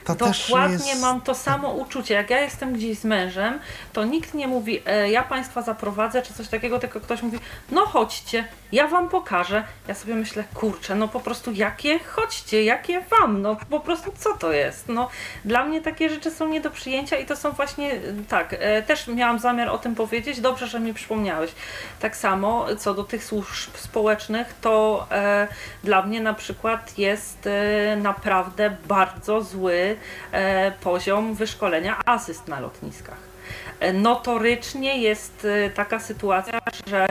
To 0.06 0.26
też 0.26 0.48
Dokładnie 0.48 0.90
jest... 0.90 1.02
mam 1.02 1.22
to 1.22 1.36
samo 1.36 1.70
uczucie. 1.70 2.14
Jak 2.14 2.30
ja 2.30 2.42
jestem 2.42 2.74
gdzieś 2.74 3.00
z 3.00 3.04
mężem, 3.04 3.60
to 3.94 4.04
nikt 4.04 4.34
nie 4.34 4.48
mówi, 4.48 4.82
e, 4.86 5.12
ja 5.12 5.24
Państwa 5.24 5.62
zaprowadzę, 5.62 6.22
czy 6.22 6.34
coś 6.34 6.48
takiego, 6.48 6.80
tylko 6.80 7.00
ktoś 7.00 7.22
mówi, 7.22 7.40
no 7.72 7.86
chodźcie, 7.86 8.48
ja 8.72 8.88
Wam 8.88 9.10
pokażę. 9.10 9.64
Ja 9.88 9.96
sobie 9.96 10.16
myślę, 10.16 10.44
kurczę, 10.54 10.96
no 10.96 11.08
po 11.08 11.20
prostu 11.20 11.52
jakie 11.52 12.00
chodźcie, 12.00 12.64
jakie 12.64 13.02
Wam, 13.02 13.42
no 13.42 13.58
po 13.70 13.80
prostu 13.80 14.12
co 14.18 14.38
to 14.38 14.52
jest? 14.52 14.90
No 14.90 15.10
dla 15.46 15.66
mnie 15.66 15.82
takie 15.82 16.10
rzeczy 16.10 16.32
są 16.32 16.48
nie 16.48 16.62
do 16.62 16.72
przyjęcia 16.72 17.18
i 17.18 17.26
to 17.26 17.36
są 17.36 17.52
właśnie, 17.52 17.94
e, 17.94 17.98
tak, 18.30 18.56
e, 18.60 18.82
też 18.82 19.08
miałam 19.08 19.40
zamiar 19.40 19.70
o 19.70 19.78
tym 19.78 19.96
powiedzieć, 19.96 20.42
dobrze, 20.42 20.68
że 20.68 20.80
mi 20.80 20.94
przypomniałeś. 20.94 21.52
Tak 22.00 22.18
samo 22.18 22.66
co 22.78 22.94
do 22.94 23.04
tych 23.04 23.24
służb 23.24 23.78
społecznych, 23.78 24.54
to 24.62 25.08
e, 25.12 25.48
dla 25.84 26.02
mnie 26.02 26.22
na 26.22 26.34
przykład 26.34 26.98
jest 26.98 27.48
e, 27.48 27.96
naprawdę 27.96 28.78
bardzo 28.88 29.42
zły 29.42 29.95
e, 30.32 30.72
poziom 30.72 31.34
wyszkolenia 31.36 32.02
asyst 32.06 32.48
na 32.48 32.60
lotniskach. 32.60 33.36
E, 33.80 33.94
Notorycznie 33.94 34.98
jest 34.98 35.48
e, 35.66 35.70
taka 35.70 36.00
sytuacja, 36.00 36.60
że 36.88 37.06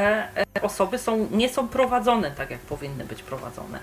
osoby 0.63 0.99
są, 0.99 1.29
nie 1.31 1.49
są 1.49 1.69
prowadzone 1.69 2.31
tak, 2.31 2.51
jak 2.51 2.61
powinny 2.61 3.05
być 3.05 3.23
prowadzone. 3.23 3.79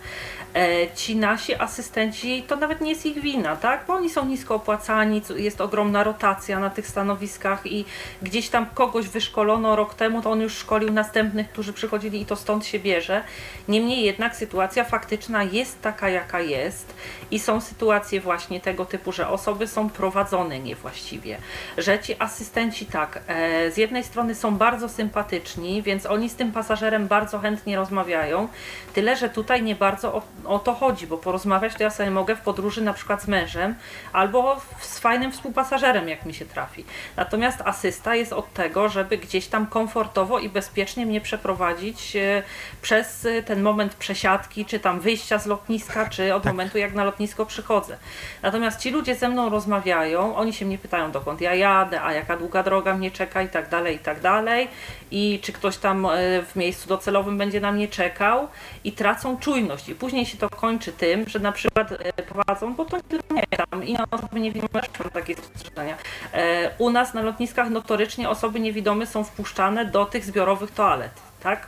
Ci 0.95 1.15
nasi 1.15 1.55
asystenci, 1.55 2.43
to 2.47 2.55
nawet 2.55 2.81
nie 2.81 2.89
jest 2.89 3.05
ich 3.05 3.21
wina, 3.21 3.55
tak? 3.55 3.83
Bo 3.87 3.93
oni 3.93 4.09
są 4.09 4.25
nisko 4.25 4.55
opłacani, 4.55 5.21
jest 5.35 5.61
ogromna 5.61 6.03
rotacja 6.03 6.59
na 6.59 6.69
tych 6.69 6.87
stanowiskach 6.87 7.65
i 7.65 7.85
gdzieś 8.21 8.49
tam 8.49 8.65
kogoś 8.73 9.07
wyszkolono 9.07 9.75
rok 9.75 9.93
temu, 9.93 10.21
to 10.21 10.31
on 10.31 10.41
już 10.41 10.53
szkolił 10.53 10.91
następnych, 10.91 11.49
którzy 11.49 11.73
przychodzili 11.73 12.21
i 12.21 12.25
to 12.25 12.35
stąd 12.35 12.65
się 12.65 12.79
bierze. 12.79 13.23
Niemniej 13.67 14.05
jednak 14.05 14.35
sytuacja 14.35 14.83
faktyczna 14.83 15.43
jest 15.43 15.81
taka, 15.81 16.09
jaka 16.09 16.39
jest 16.39 16.93
i 17.31 17.39
są 17.39 17.61
sytuacje 17.61 18.21
właśnie 18.21 18.61
tego 18.61 18.85
typu, 18.85 19.11
że 19.11 19.27
osoby 19.27 19.67
są 19.67 19.89
prowadzone 19.89 20.59
niewłaściwie, 20.59 21.37
że 21.77 21.99
ci 21.99 22.15
asystenci 22.19 22.85
tak, 22.85 23.19
e, 23.27 23.71
z 23.71 23.77
jednej 23.77 24.03
strony 24.03 24.35
są 24.35 24.57
bardzo 24.57 24.89
sympatyczni, 24.89 25.81
więc 25.81 26.05
oni 26.05 26.29
z 26.29 26.35
tym 26.35 26.51
pasażerem 26.51 27.07
bardzo 27.07 27.39
chętnie 27.39 27.75
rozmawiają, 27.75 28.47
tyle, 28.93 29.15
że 29.15 29.29
tutaj 29.29 29.63
nie 29.63 29.75
bardzo 29.75 30.13
o, 30.13 30.21
o 30.45 30.59
to 30.59 30.73
chodzi, 30.73 31.07
bo 31.07 31.17
porozmawiać 31.17 31.73
to 31.75 31.83
ja 31.83 31.89
sobie 31.89 32.11
mogę 32.11 32.35
w 32.35 32.41
podróży 32.41 32.81
na 32.81 32.93
przykład 32.93 33.21
z 33.21 33.27
mężem 33.27 33.75
albo 34.13 34.61
z 34.79 34.99
fajnym 34.99 35.31
współpasażerem, 35.31 36.09
jak 36.09 36.25
mi 36.25 36.33
się 36.33 36.45
trafi. 36.45 36.85
Natomiast 37.15 37.61
asysta 37.65 38.15
jest 38.15 38.33
od 38.33 38.53
tego, 38.53 38.89
żeby 38.89 39.17
gdzieś 39.17 39.47
tam 39.47 39.67
komfortowo 39.67 40.39
i 40.39 40.49
bezpiecznie 40.49 41.05
mnie 41.05 41.21
przeprowadzić 41.21 42.15
e, 42.15 42.43
przez 42.81 43.25
e, 43.25 43.43
ten 43.43 43.61
moment 43.61 43.95
przesiadki, 43.95 44.65
czy 44.65 44.79
tam 44.79 44.99
wyjścia 44.99 45.39
z 45.39 45.45
lotniska, 45.45 46.09
czy 46.09 46.35
od 46.35 46.45
momentu 46.45 46.77
jak 46.77 46.93
na 46.93 47.03
lotnisko 47.21 47.45
przychodzę. 47.45 47.97
Natomiast 48.41 48.79
ci 48.79 48.89
ludzie 48.91 49.15
ze 49.15 49.29
mną 49.29 49.49
rozmawiają, 49.49 50.35
oni 50.35 50.53
się 50.53 50.65
mnie 50.65 50.77
pytają 50.77 51.11
dokąd 51.11 51.41
ja 51.41 51.55
jadę, 51.55 52.01
a 52.01 52.13
jaka 52.13 52.37
długa 52.37 52.63
droga 52.63 52.95
mnie 52.95 53.11
czeka 53.11 53.41
i 53.41 53.49
tak 53.49 53.69
dalej, 53.69 53.95
i 53.95 53.99
tak 53.99 54.19
dalej. 54.19 54.67
I 55.11 55.39
czy 55.43 55.53
ktoś 55.53 55.77
tam 55.77 56.05
e, 56.05 56.09
w 56.43 56.55
miejscu 56.55 56.87
docelowym 56.89 57.37
będzie 57.37 57.61
na 57.61 57.71
mnie 57.71 57.87
czekał 57.87 58.47
i 58.83 58.91
tracą 58.91 59.37
czujność. 59.37 59.89
I 59.89 59.95
później 59.95 60.25
się 60.25 60.37
to 60.37 60.49
kończy 60.49 60.91
tym, 60.91 61.29
że 61.29 61.39
na 61.39 61.51
przykład 61.51 61.91
e, 61.91 62.23
prowadzą, 62.23 62.73
bo 62.73 62.85
to 62.85 62.97
nie 63.31 63.43
tam 63.71 63.83
inne 63.83 64.03
osoby 64.11 64.39
niewidome 64.39 64.69
mają 64.73 65.11
takie 65.13 65.35
spostrzeżenia. 65.35 65.97
E, 66.33 66.71
U 66.77 66.89
nas 66.89 67.13
na 67.13 67.21
lotniskach 67.21 67.69
notorycznie 67.69 68.29
osoby 68.29 68.59
niewidome 68.59 69.05
są 69.05 69.23
wpuszczane 69.23 69.85
do 69.85 70.05
tych 70.05 70.25
zbiorowych 70.25 70.71
toalet, 70.71 71.11
tak? 71.43 71.67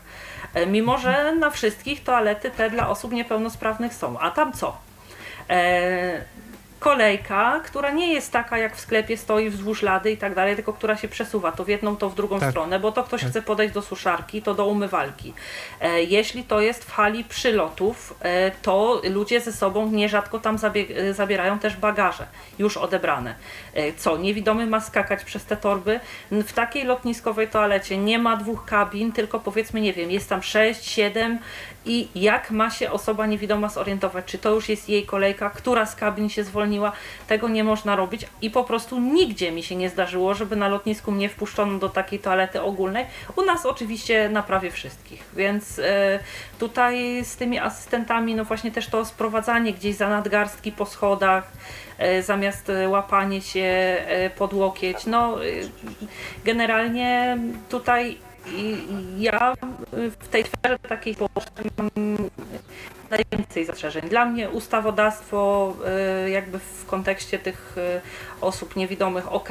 Mimo, 0.67 0.97
że 0.97 1.35
na 1.35 1.49
wszystkich 1.49 2.03
toalety 2.03 2.51
te 2.51 2.69
dla 2.69 2.89
osób 2.89 3.11
niepełnosprawnych 3.11 3.93
są. 3.93 4.19
A 4.19 4.31
tam 4.31 4.53
co? 4.53 4.77
E, 5.49 6.21
kolejka, 6.79 7.59
która 7.65 7.91
nie 7.91 8.13
jest 8.13 8.31
taka 8.31 8.57
jak 8.57 8.75
w 8.75 8.79
sklepie 8.79 9.17
stoi 9.17 9.49
wzdłuż 9.49 9.81
lady 9.81 10.11
i 10.11 10.17
tak 10.17 10.35
dalej, 10.35 10.55
tylko 10.55 10.73
która 10.73 10.97
się 10.97 11.07
przesuwa 11.07 11.51
to 11.51 11.63
w 11.63 11.67
jedną, 11.67 11.97
to 11.97 12.09
w 12.09 12.15
drugą 12.15 12.39
Tak. 12.39 12.49
stronę, 12.49 12.79
bo 12.79 12.91
to 12.91 13.03
ktoś 13.03 13.21
Tak. 13.21 13.29
chce 13.29 13.41
podejść 13.41 13.73
do 13.73 13.81
suszarki, 13.81 14.41
to 14.41 14.53
do 14.53 14.65
umywalki. 14.67 15.33
E, 15.81 16.03
jeśli 16.03 16.43
to 16.43 16.61
jest 16.61 16.83
w 16.83 16.91
hali 16.91 17.23
przylotów, 17.23 18.15
e, 18.21 18.51
to 18.51 19.01
ludzie 19.09 19.41
ze 19.41 19.51
sobą 19.53 19.91
nierzadko 19.91 20.39
tam 20.39 20.57
zabie- 20.57 20.97
e, 20.97 21.13
zabierają 21.13 21.59
też 21.59 21.75
bagaże 21.77 22.25
już 22.59 22.77
odebrane. 22.77 23.35
E, 23.73 23.93
co, 23.93 24.17
niewidomy 24.17 24.65
ma 24.67 24.79
skakać 24.81 25.23
przez 25.23 25.45
te 25.45 25.57
torby? 25.57 25.99
W 26.31 26.53
takiej 26.53 26.83
lotniskowej 26.83 27.47
toalecie 27.47 27.97
nie 27.97 28.19
ma 28.19 28.37
dwóch 28.37 28.65
kabin, 28.65 29.11
tylko 29.11 29.39
powiedzmy, 29.39 29.81
nie 29.81 29.93
wiem, 29.93 30.11
jest 30.11 30.29
tam 30.29 30.43
sześć, 30.43 30.85
siedem 30.89 31.39
i 31.85 32.07
jak 32.15 32.51
ma 32.51 32.69
się 32.69 32.91
osoba 32.91 33.25
niewidoma 33.25 33.69
zorientować, 33.69 34.25
czy 34.25 34.37
to 34.37 34.49
już 34.49 34.69
jest 34.69 34.89
jej 34.89 35.05
kolejka, 35.05 35.49
która 35.49 35.85
z 35.85 35.95
kabin 35.95 36.29
się 36.29 36.43
zwolniła, 36.43 36.91
tego 37.27 37.49
nie 37.49 37.63
można 37.63 37.95
robić 37.95 38.25
i 38.41 38.49
po 38.49 38.63
prostu 38.63 38.99
nigdzie 38.99 39.51
mi 39.51 39.63
się 39.63 39.75
nie 39.75 39.89
zdarzyło, 39.89 40.33
żeby 40.33 40.55
na 40.55 40.67
lotnisku 40.67 41.11
mnie 41.11 41.29
wpuszczono 41.29 41.79
do 41.79 41.89
takiej 41.89 42.19
toalety 42.19 42.61
ogólnej. 42.61 43.05
U 43.35 43.41
nas 43.41 43.65
oczywiście 43.65 44.29
na 44.29 44.43
prawie 44.43 44.71
wszystkich, 44.71 45.23
więc 45.35 45.79
e, 45.79 46.19
tutaj 46.59 47.25
z 47.25 47.35
tymi 47.35 47.59
asystentami, 47.59 48.35
no 48.35 48.45
właśnie 48.45 48.71
też 48.71 48.87
to 48.87 49.05
sprowadzanie 49.05 49.73
gdzieś 49.73 49.95
za 49.95 50.09
nadgarstki 50.09 50.71
po 50.71 50.85
schodach, 50.85 51.51
e, 51.97 52.23
zamiast 52.23 52.71
łapanie 52.87 53.41
się 53.41 53.61
e, 54.07 54.29
pod 54.29 54.53
łokieć, 54.53 55.05
no 55.05 55.37
generalnie 56.45 57.37
tutaj 57.69 58.17
i 58.47 58.77
ja 59.17 59.53
w 59.91 60.27
tej 60.27 60.43
sferze 60.43 60.79
takiej 60.79 61.13
społecznej 61.13 61.65
mam 61.77 61.89
najwięcej 63.09 63.65
zastrzeżeń. 63.65 64.09
Dla 64.09 64.25
mnie 64.25 64.49
ustawodawstwo 64.49 65.73
y, 66.25 66.29
jakby 66.29 66.59
w 66.59 66.85
kontekście 66.85 67.39
tych 67.39 67.75
y, 67.77 68.01
osób 68.43 68.75
niewidomych 68.75 69.33
ok 69.33 69.49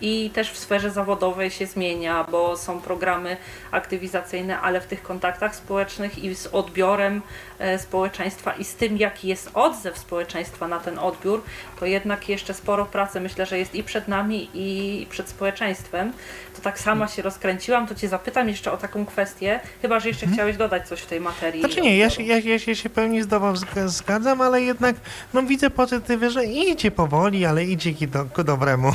i 0.00 0.30
też 0.34 0.50
w 0.50 0.58
sferze 0.58 0.90
zawodowej 0.90 1.50
się 1.50 1.66
zmienia, 1.66 2.24
bo 2.30 2.56
są 2.56 2.80
programy 2.80 3.36
aktywizacyjne, 3.70 4.60
ale 4.60 4.80
w 4.80 4.86
tych 4.86 5.02
kontaktach 5.02 5.56
społecznych 5.56 6.24
i 6.24 6.34
z 6.34 6.46
odbiorem 6.46 7.22
e, 7.58 7.78
społeczeństwa 7.78 8.52
i 8.52 8.64
z 8.64 8.74
tym 8.74 8.96
jaki 8.96 9.28
jest 9.28 9.50
odzew 9.54 9.98
społeczeństwa 9.98 10.68
na 10.68 10.80
ten 10.80 10.98
odbiór, 10.98 11.42
to 11.80 11.86
jednak 11.86 12.28
jeszcze 12.28 12.54
sporo 12.54 12.84
pracy 12.86 13.20
myślę, 13.20 13.46
że 13.46 13.58
jest 13.58 13.74
i 13.74 13.82
przed 13.82 14.08
nami 14.08 14.48
i 14.54 15.06
przed 15.10 15.28
społeczeństwem. 15.28 16.12
To 16.56 16.62
tak 16.62 16.78
sama 16.80 17.08
się 17.08 17.22
rozkręciłam, 17.22 17.86
to 17.86 17.94
Cię 17.94 18.08
zapytam 18.08 18.48
jeszcze 18.48 18.72
o 18.72 18.76
taką 18.76 19.06
kwestię, 19.06 19.60
chyba, 19.82 20.00
że 20.00 20.08
jeszcze 20.08 20.26
chciałeś 20.26 20.56
dodać 20.56 20.88
coś 20.88 21.00
w 21.00 21.06
tej 21.06 21.20
materii. 21.20 21.60
Znaczy 21.60 21.80
nie, 21.80 21.98
ja 21.98 22.10
się, 22.10 22.22
ja, 22.22 22.38
ja 22.38 22.58
się, 22.58 22.76
się 22.76 22.90
pełni 22.90 23.22
z 23.22 23.28
Tobą 23.28 23.52
zg- 23.52 23.88
zgadzam, 23.88 24.40
ale 24.40 24.62
jednak 24.62 24.96
no, 25.34 25.42
widzę 25.42 25.70
pozytywy, 25.70 26.30
że 26.30 26.44
idzie 26.44 26.90
powoli, 26.90 27.46
ale 27.46 27.64
idzie 27.64 27.91
ki 27.94 28.08
do, 28.08 28.24
ku 28.24 28.44
dobremu. 28.44 28.92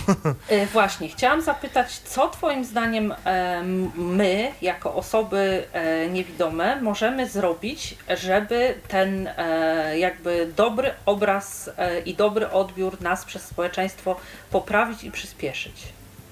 E, 0.50 0.66
Właśnie, 0.78 1.10
chciałam 1.10 1.42
zapytać, 1.42 2.00
co 2.00 2.30
Twoim 2.30 2.66
zdaniem 2.66 3.14
em, 3.24 3.92
my, 3.96 4.52
jako 4.62 4.96
osoby 4.96 5.64
e, 5.74 6.10
niewidome, 6.10 6.82
możemy 6.82 7.30
zrobić, 7.30 7.98
żeby 8.18 8.76
ten 8.88 9.28
e, 9.28 10.00
jakby 10.00 10.54
dobry 10.56 10.92
obraz 11.06 11.70
e, 11.78 12.00
i 12.00 12.16
dobry 12.16 12.50
odbiór 12.50 13.02
nas 13.02 13.26
przez 13.26 13.44
społeczeństwo 13.44 14.16
poprawić 14.52 15.04
i 15.04 15.12
przyspieszyć? 15.12 15.84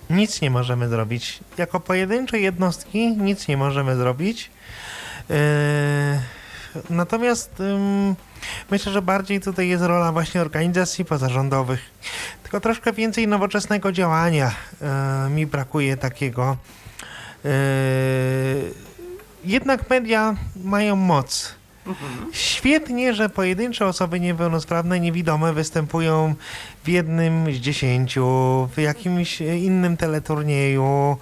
Nic 0.09 0.41
nie 0.41 0.49
możemy 0.49 0.89
zrobić. 0.89 1.39
Jako 1.57 1.79
pojedyncze 1.79 2.39
jednostki 2.39 3.17
nic 3.17 3.47
nie 3.47 3.57
możemy 3.57 3.95
zrobić. 3.95 4.49
Natomiast 6.89 7.51
myślę, 8.71 8.91
że 8.91 9.01
bardziej 9.01 9.41
tutaj 9.41 9.67
jest 9.67 9.83
rola 9.83 10.11
właśnie 10.11 10.41
organizacji 10.41 11.05
pozarządowych. 11.05 11.79
Tylko 12.45 12.59
troszkę 12.59 12.93
więcej 12.93 13.27
nowoczesnego 13.27 13.91
działania 13.91 14.51
yy, 15.23 15.29
mi 15.29 15.45
brakuje 15.45 15.97
takiego. 15.97 16.57
Yy, 17.43 17.51
jednak 19.43 19.89
media 19.89 20.35
mają 20.63 20.95
moc. 20.95 21.55
Świetnie, 22.31 23.13
że 23.13 23.29
pojedyncze 23.29 23.85
osoby 23.85 24.19
niepełnosprawne, 24.19 24.99
niewidome 24.99 25.53
występują 25.53 26.35
w 26.83 26.87
jednym 26.87 27.53
z 27.53 27.57
dziesięciu, 27.57 28.25
w 28.75 28.81
jakimś 28.81 29.41
innym 29.41 29.97
teleturnieju, 29.97 31.17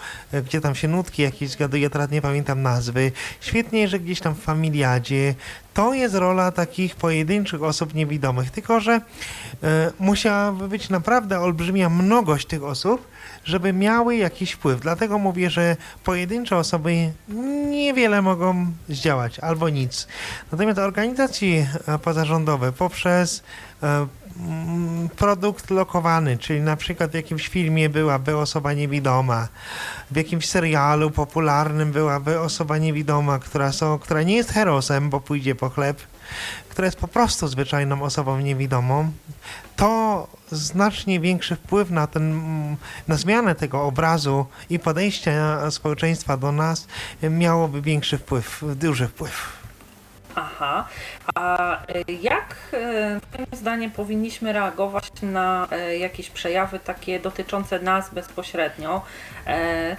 gdzie 0.45 0.61
tam 0.61 0.75
się 0.75 0.87
nutki 0.87 1.21
jakieś 1.21 1.49
zgaduje, 1.49 1.89
teraz 1.89 2.11
nie 2.11 2.21
pamiętam 2.21 2.61
nazwy. 2.61 3.11
Świetnie, 3.41 3.87
że 3.87 3.99
gdzieś 3.99 4.19
tam 4.19 4.35
w 4.35 4.39
familiadzie. 4.39 5.35
To 5.73 5.93
jest 5.93 6.15
rola 6.15 6.51
takich 6.51 6.95
pojedynczych 6.95 7.63
osób 7.63 7.93
niewidomych, 7.93 8.51
tylko 8.51 8.79
że 8.79 9.01
e, 9.63 9.91
musiałaby 9.99 10.67
być 10.67 10.89
naprawdę 10.89 11.39
olbrzymia 11.39 11.89
mnogość 11.89 12.47
tych 12.47 12.63
osób, 12.63 13.07
żeby 13.43 13.73
miały 13.73 14.15
jakiś 14.15 14.51
wpływ. 14.51 14.81
Dlatego 14.81 15.17
mówię, 15.17 15.49
że 15.49 15.77
pojedyncze 16.03 16.57
osoby 16.57 17.11
niewiele 17.69 18.21
mogą 18.21 18.65
zdziałać 18.89 19.39
albo 19.39 19.69
nic. 19.69 20.07
Natomiast 20.51 20.79
organizacje 20.79 21.67
e, 21.87 21.99
pozarządowe 21.99 22.71
poprzez 22.71 23.43
e, 23.83 24.07
produkt 25.15 25.69
lokowany, 25.69 26.37
czyli 26.37 26.61
na 26.61 26.75
przykład 26.75 27.11
w 27.11 27.13
jakimś 27.13 27.47
filmie 27.47 27.89
byłaby 27.89 28.37
osoba 28.37 28.73
niewidoma, 28.73 29.47
w 30.11 30.15
jakimś 30.15 30.49
serialu 30.49 31.11
popularnym 31.11 31.91
byłaby 31.91 32.39
osoba 32.39 32.77
niewidoma, 32.77 33.39
która, 33.39 33.71
są, 33.71 33.99
która 33.99 34.23
nie 34.23 34.35
jest 34.35 34.51
herosem, 34.51 35.09
bo 35.09 35.19
pójdzie 35.19 35.55
po 35.55 35.69
chleb, 35.69 36.01
która 36.69 36.85
jest 36.85 36.97
po 36.97 37.07
prostu 37.07 37.47
zwyczajną 37.47 38.03
osobą 38.03 38.39
niewidomą, 38.39 39.11
to 39.75 40.27
znacznie 40.51 41.19
większy 41.19 41.55
wpływ 41.55 41.89
na, 41.89 42.07
ten, 42.07 42.41
na 43.07 43.15
zmianę 43.15 43.55
tego 43.55 43.83
obrazu 43.83 44.45
i 44.69 44.79
podejścia 44.79 45.71
społeczeństwa 45.71 46.37
do 46.37 46.51
nas 46.51 46.87
miałoby 47.23 47.81
większy 47.81 48.17
wpływ, 48.17 48.63
duży 48.75 49.07
wpływ. 49.07 49.62
Aha, 50.35 50.87
a 51.35 51.77
y, 52.09 52.11
jak 52.21 52.55
y, 52.73 52.77
Twoim 53.31 53.47
zdaniem 53.51 53.91
powinniśmy 53.91 54.53
reagować 54.53 55.11
na 55.21 55.67
y, 55.91 55.97
jakieś 55.97 56.29
przejawy 56.29 56.79
takie 56.79 57.19
dotyczące 57.19 57.79
nas 57.79 58.13
bezpośrednio, 58.13 59.01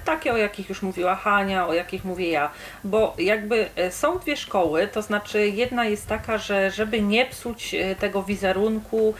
takie 0.05 0.33
o 0.33 0.37
jakich 0.37 0.69
już 0.69 0.83
mówiła 0.83 1.15
Hania, 1.15 1.67
o 1.67 1.75
jakich 1.75 2.05
mówię 2.05 2.31
ja, 2.31 2.51
bo 2.85 3.15
jakby 3.19 3.69
są 3.91 4.19
dwie 4.19 4.37
szkoły, 4.37 4.89
to 4.89 5.03
znaczy 5.03 5.49
jedna 5.49 5.85
jest 5.85 6.07
taka, 6.07 6.39
że 6.39 6.71
żeby 6.71 7.01
nie 7.01 7.27
psuć 7.27 7.75
tego 8.01 8.23
wizerunku, 8.23 9.15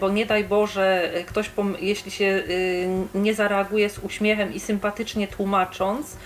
bo 0.00 0.08
nie 0.08 0.26
daj 0.26 0.44
Boże, 0.44 1.10
ktoś 1.26 1.50
jeśli 1.80 2.10
się 2.10 2.24
y, 2.24 2.88
nie 3.14 3.34
zareaguje 3.34 3.90
z 3.90 3.98
uśmiechem 3.98 4.54
i 4.54 4.60
sympatycznie 4.60 5.28
tłumacząc, 5.28 6.16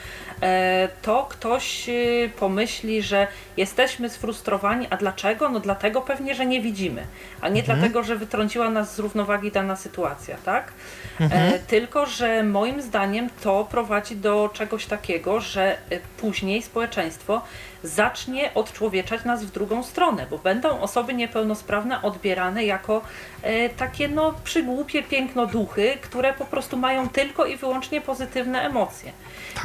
to 1.02 1.26
ktoś 1.30 1.88
y, 1.88 2.30
pomyśli, 2.38 3.02
że 3.02 3.26
jesteśmy 3.56 4.08
sfrustrowani, 4.08 4.86
a 4.90 4.96
dlaczego? 4.96 5.48
No 5.48 5.60
dlatego 5.60 6.00
pewnie, 6.00 6.34
że 6.34 6.46
nie 6.46 6.60
widzimy, 6.60 7.06
a 7.40 7.48
nie 7.48 7.62
dlatego, 7.62 8.02
że 8.02 8.16
wytrąciła 8.16 8.70
nas 8.70 8.94
z 8.94 8.98
równowagi 8.98 9.52
dana 9.52 9.76
sytuacja, 9.76 10.36
tak? 10.44 10.72
E, 11.20 11.58
tylko, 11.58 12.06
że 12.06 12.42
moim 12.42 12.82
zdaniem 12.82 13.30
to 13.42 13.66
prowadzi 13.70 14.16
do 14.16 14.50
czegoś 14.52 14.86
takiego, 14.86 15.40
że 15.40 15.72
e, 15.72 15.78
później 16.16 16.62
społeczeństwo 16.62 17.42
zacznie 17.82 18.54
odczłowieczać 18.54 19.24
nas 19.24 19.44
w 19.44 19.50
drugą 19.50 19.82
stronę, 19.82 20.26
bo 20.30 20.38
będą 20.38 20.80
osoby 20.80 21.14
niepełnosprawne 21.14 22.02
odbierane 22.02 22.64
jako 22.64 23.02
e, 23.42 23.68
takie 23.68 24.08
no 24.08 24.34
przygłupie 24.44 25.02
piękno 25.02 25.46
duchy, 25.46 25.98
które 26.00 26.32
po 26.32 26.44
prostu 26.44 26.76
mają 26.76 27.08
tylko 27.08 27.46
i 27.46 27.56
wyłącznie 27.56 28.00
pozytywne 28.00 28.62
emocje. 28.62 29.12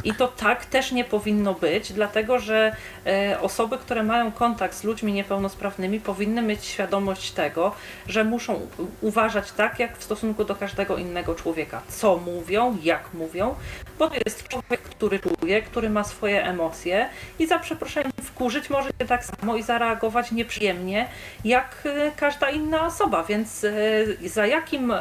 I 0.03 0.14
to 0.14 0.27
tak 0.27 0.65
też 0.65 0.91
nie 0.91 1.03
powinno 1.03 1.53
być, 1.53 1.93
dlatego 1.93 2.39
że 2.39 2.75
e, 3.05 3.39
osoby, 3.41 3.77
które 3.77 4.03
mają 4.03 4.31
kontakt 4.31 4.75
z 4.75 4.83
ludźmi 4.83 5.14
niepełnosprawnymi, 5.14 5.99
powinny 5.99 6.41
mieć 6.41 6.65
świadomość 6.65 7.31
tego, 7.31 7.72
że 8.07 8.23
muszą 8.23 8.67
uważać 9.01 9.51
tak, 9.51 9.80
jak 9.80 9.97
w 9.97 10.03
stosunku 10.03 10.45
do 10.45 10.55
każdego 10.55 10.97
innego 10.97 11.35
człowieka. 11.35 11.81
Co 11.88 12.17
mówią, 12.17 12.77
jak 12.83 13.14
mówią, 13.14 13.55
bo 13.99 14.09
to 14.09 14.15
jest 14.25 14.47
człowiek, 14.47 14.81
który 14.81 15.19
czuje, 15.19 15.61
który 15.61 15.89
ma 15.89 16.03
swoje 16.03 16.45
emocje 16.45 17.09
i 17.39 17.47
za 17.47 17.59
przeproszeniem 17.59 18.11
wkurzyć 18.23 18.69
może 18.69 18.89
się 18.89 19.07
tak 19.07 19.25
samo 19.25 19.55
i 19.55 19.64
zareagować 19.64 20.31
nieprzyjemnie, 20.31 21.07
jak 21.45 21.83
e, 21.85 22.11
każda 22.15 22.49
inna 22.49 22.85
osoba, 22.85 23.23
więc 23.23 23.64
e, 23.64 23.72
za 24.30 24.47
jakim 24.47 24.93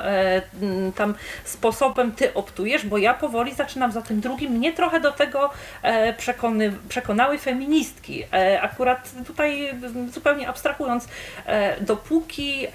tam 0.94 1.14
sposobem 1.44 2.12
ty 2.12 2.34
optujesz, 2.34 2.86
bo 2.86 2.98
ja 2.98 3.14
powoli 3.14 3.54
zaczynam 3.54 3.92
za 3.92 4.02
tym 4.02 4.20
drugim, 4.20 4.52
mnie 4.52 4.72
trochę 4.74 5.00
do 5.00 5.12
tego 5.12 5.50
e, 5.82 6.12
przekony, 6.12 6.72
przekonały 6.88 7.38
feministki. 7.38 8.24
E, 8.32 8.62
akurat 8.62 9.10
tutaj 9.26 9.74
zupełnie 10.10 10.48
abstrahując, 10.48 11.08
e, 11.46 11.80
dopóki 11.80 12.66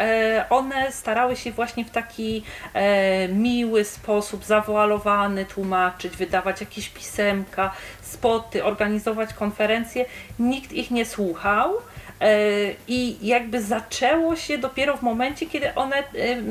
one 0.49 0.91
starały 0.91 1.35
się 1.35 1.51
właśnie 1.51 1.85
w 1.85 1.89
taki 1.89 2.43
miły 3.29 3.85
sposób, 3.85 4.45
zawoalowany 4.45 5.45
tłumaczyć, 5.45 6.17
wydawać 6.17 6.61
jakieś 6.61 6.89
pisemka, 6.89 7.71
spoty, 8.01 8.63
organizować 8.63 9.33
konferencje, 9.33 10.05
nikt 10.39 10.71
ich 10.71 10.91
nie 10.91 11.05
słuchał. 11.05 11.73
I 12.87 13.27
jakby 13.27 13.61
zaczęło 13.61 14.35
się 14.35 14.57
dopiero 14.57 14.97
w 14.97 15.01
momencie, 15.01 15.45
kiedy 15.45 15.75
one 15.75 16.03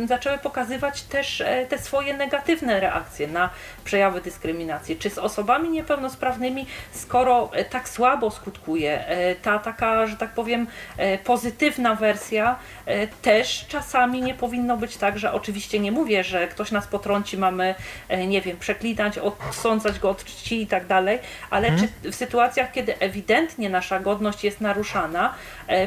zaczęły 0.06 0.38
pokazywać 0.38 1.02
też 1.02 1.42
te 1.68 1.78
swoje 1.78 2.16
negatywne 2.16 2.80
reakcje 2.80 3.28
na 3.28 3.50
przejawy 3.88 4.20
dyskryminacji. 4.20 4.96
Czy 4.96 5.10
z 5.10 5.18
osobami 5.18 5.68
niepełnosprawnymi, 5.68 6.66
skoro 6.92 7.50
e, 7.52 7.64
tak 7.64 7.88
słabo 7.88 8.30
skutkuje 8.30 9.06
e, 9.06 9.34
ta 9.34 9.58
taka, 9.58 10.06
że 10.06 10.16
tak 10.16 10.30
powiem, 10.30 10.66
e, 10.96 11.18
pozytywna 11.18 11.94
wersja, 11.94 12.56
też 13.22 13.66
czasami 13.68 14.22
nie 14.22 14.34
powinno 14.34 14.76
być 14.76 14.96
tak, 14.96 15.18
że 15.18 15.32
oczywiście 15.32 15.78
nie 15.78 15.92
mówię, 15.92 16.24
że 16.24 16.48
ktoś 16.48 16.70
nas 16.70 16.86
potrąci, 16.86 17.38
mamy, 17.38 17.74
nie 18.26 18.42
wiem, 18.42 18.56
przeklinać, 18.56 19.18
odsądzać 19.18 19.98
go 19.98 20.10
od 20.10 20.24
czci 20.24 20.62
i 20.62 20.66
tak 20.66 20.86
dalej, 20.86 21.18
ale 21.50 21.70
czy 21.78 22.10
w 22.10 22.14
sytuacjach, 22.14 22.72
kiedy 22.72 22.98
ewidentnie 22.98 23.70
nasza 23.70 24.00
godność 24.00 24.44
jest 24.44 24.60
naruszana, 24.60 25.34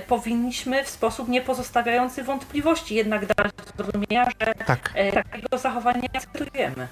powinniśmy 0.08 0.84
w 0.84 0.90
sposób 0.90 1.28
nie 1.28 1.42
pozostawiający 1.42 2.24
wątpliwości 2.24 2.96
jednak 2.96 3.26
dać 3.26 3.52
do 3.54 3.84
zrozumienia, 3.84 4.26
że 4.26 4.54
Tak. 4.66 4.94
takiego 5.14 5.58
zachowania 5.58 6.00
nie 6.02 6.20
akceptujemy. 6.20 6.88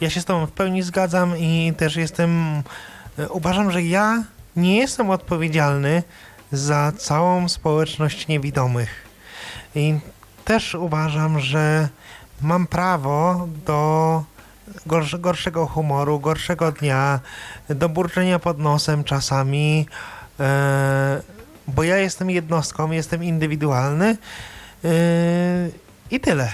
Ja 0.00 0.10
się 0.10 0.20
z 0.20 0.24
Tobą 0.24 0.46
w 0.46 0.52
pełni 0.52 0.82
zgadzam 0.82 1.38
i 1.38 1.72
też 1.76 1.96
jestem. 1.96 2.62
e, 3.18 3.28
Uważam, 3.28 3.70
że 3.70 3.82
ja 3.82 4.22
nie 4.56 4.76
jestem 4.76 5.10
odpowiedzialny 5.10 6.02
za 6.52 6.92
całą 6.98 7.48
społeczność 7.48 8.28
niewidomych. 8.28 9.06
I 9.74 9.98
też 10.44 10.74
uważam, 10.74 11.40
że 11.40 11.88
mam 12.42 12.66
prawo 12.66 13.48
do 13.66 14.24
gorsz- 14.86 15.20
gorszego 15.20 15.66
humoru, 15.66 16.20
gorszego 16.20 16.72
dnia, 16.72 17.20
do 17.68 17.88
burczenia 17.88 18.38
pod 18.38 18.58
nosem 18.58 19.04
czasami, 19.04 19.86
e, 20.40 21.22
bo 21.68 21.82
ja 21.82 21.96
jestem 21.96 22.30
jednostką, 22.30 22.90
jestem 22.90 23.24
indywidualny 23.24 24.16
e, 24.84 24.88
i 26.10 26.20
tyle. 26.20 26.48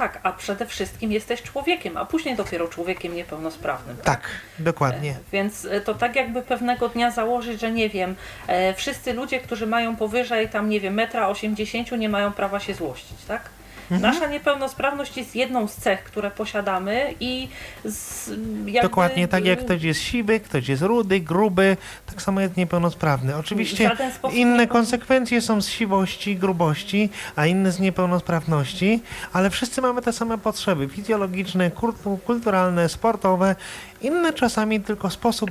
Tak, 0.00 0.20
a 0.22 0.32
przede 0.32 0.66
wszystkim 0.66 1.12
jesteś 1.12 1.42
człowiekiem, 1.42 1.96
a 1.96 2.04
później 2.04 2.36
dopiero 2.36 2.68
człowiekiem 2.68 3.14
niepełnosprawnym. 3.14 3.96
Tak, 3.96 4.20
dokładnie. 4.58 5.10
E, 5.10 5.14
Więc 5.32 5.64
e, 5.64 5.80
to 5.80 5.94
tak 5.94 6.16
jakby 6.16 6.42
pewnego 6.42 6.88
dnia 6.88 7.10
założyć, 7.10 7.60
że 7.60 7.70
nie 7.70 7.88
wiem, 7.88 8.16
e, 8.46 8.74
wszyscy 8.74 9.12
ludzie, 9.12 9.40
którzy 9.40 9.66
mają 9.66 9.96
powyżej 9.96 10.48
tam, 10.48 10.68
nie 10.68 10.80
wiem, 10.80 10.94
metra 10.94 11.28
80 11.28 11.92
nie 11.92 12.08
mają 12.08 12.32
prawa 12.32 12.60
się 12.60 12.74
złościć, 12.74 13.24
tak? 13.28 13.42
Mhm. 13.90 14.02
Nasza 14.14 14.26
niepełnosprawność 14.26 15.16
jest 15.16 15.36
jedną 15.36 15.68
z 15.68 15.74
cech, 15.76 16.02
które 16.04 16.30
posiadamy 16.30 17.14
i 17.20 17.48
z, 17.84 18.28
jakby, 18.66 18.82
Dokładnie 18.88 19.28
tak 19.28 19.44
jak 19.44 19.64
ktoś 19.64 19.82
jest 19.82 20.00
siwy, 20.00 20.40
ktoś 20.40 20.68
jest 20.68 20.82
rudy, 20.82 21.20
gruby, 21.20 21.76
tak 22.06 22.22
samo 22.22 22.40
jest 22.40 22.56
niepełnosprawny. 22.56 23.36
Oczywiście 23.36 23.90
inne 24.32 24.66
konsekwencje 24.66 25.40
są 25.40 25.60
z 25.62 25.68
siwości, 25.68 26.36
grubości, 26.36 27.10
a 27.36 27.46
inne 27.46 27.72
z 27.72 27.80
niepełnosprawności, 27.80 29.02
ale 29.32 29.50
wszyscy 29.50 29.80
mamy 29.82 30.02
te 30.02 30.12
same 30.12 30.38
potrzeby 30.38 30.88
fizjologiczne, 30.88 31.70
kultu- 31.70 32.18
kulturalne, 32.26 32.88
sportowe. 32.88 33.56
Inne 34.02 34.32
czasami 34.32 34.80
tylko 34.80 35.10
sposób 35.10 35.50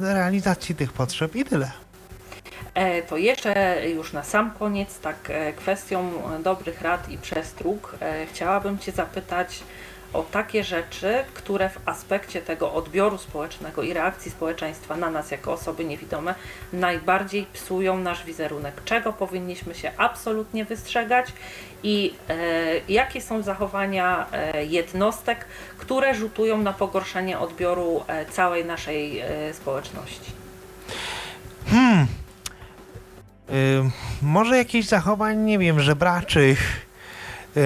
realizacji 0.00 0.74
tych 0.74 0.92
potrzeb 0.92 1.36
i 1.36 1.44
tyle. 1.44 1.70
E, 2.74 3.02
To 3.02 3.16
jeszcze 3.16 3.82
już 3.88 4.12
na 4.12 4.22
sam 4.22 4.50
koniec, 4.58 4.98
tak 4.98 5.16
e, 5.28 5.52
kwestią 5.52 6.12
dobrych 6.42 6.82
rad 6.82 7.08
i 7.08 7.18
przestróg, 7.18 7.96
e, 8.00 8.26
chciałabym 8.26 8.78
Cię 8.78 8.92
zapytać 8.92 9.62
o 10.12 10.22
takie 10.22 10.64
rzeczy, 10.64 11.24
które 11.34 11.68
w 11.68 11.78
aspekcie 11.88 12.42
tego 12.42 12.72
odbioru 12.72 13.18
społecznego 13.18 13.82
i 13.82 13.92
reakcji 13.92 14.30
społeczeństwa 14.30 14.96
na 14.96 15.10
nas 15.10 15.30
jako 15.30 15.52
osoby 15.52 15.84
niewidome 15.84 16.34
najbardziej 16.72 17.46
psują 17.52 17.98
nasz 17.98 18.24
wizerunek. 18.24 18.84
Czego 18.84 19.12
powinniśmy 19.12 19.74
się 19.74 19.90
absolutnie 19.96 20.64
wystrzegać 20.64 21.26
i 21.82 22.14
e, 22.28 22.34
jakie 22.88 23.20
są 23.20 23.42
zachowania 23.42 24.26
jednostek, 24.68 25.44
które 25.78 26.14
rzutują 26.14 26.58
na 26.58 26.72
pogorszenie 26.72 27.38
odbioru 27.38 28.04
całej 28.30 28.64
naszej 28.64 29.22
społeczności. 29.52 30.32
Hmm. 31.70 32.06
Może 34.22 34.56
jakieś 34.56 34.88
zachowań, 34.88 35.38
nie 35.38 35.58
wiem, 35.58 35.80
żebraczych. 35.80 36.86
Yy, 37.56 37.62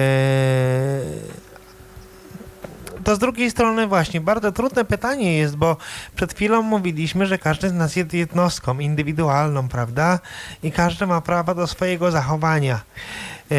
to 3.03 3.15
z 3.15 3.19
drugiej 3.19 3.51
strony 3.51 3.87
właśnie 3.87 4.21
bardzo 4.21 4.51
trudne 4.51 4.85
pytanie 4.85 5.37
jest, 5.37 5.55
bo 5.55 5.77
przed 6.15 6.33
chwilą 6.33 6.61
mówiliśmy, 6.61 7.25
że 7.25 7.37
każdy 7.37 7.69
z 7.69 7.73
nas 7.73 7.95
jest 7.95 8.13
jednostką 8.13 8.79
indywidualną, 8.79 9.67
prawda? 9.67 10.19
I 10.63 10.71
każdy 10.71 11.07
ma 11.07 11.21
prawo 11.21 11.55
do 11.55 11.67
swojego 11.67 12.11
zachowania. 12.11 12.79
Yy, 13.49 13.57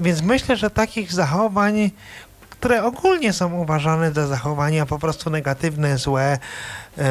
więc 0.00 0.22
myślę, 0.22 0.56
że 0.56 0.70
takich 0.70 1.12
zachowań, 1.12 1.90
które 2.50 2.84
ogólnie 2.84 3.32
są 3.32 3.54
uważane 3.54 4.12
za 4.12 4.26
zachowania 4.26 4.86
po 4.86 4.98
prostu 4.98 5.30
negatywne, 5.30 5.98
złe, 5.98 6.38
yy, 6.96 7.04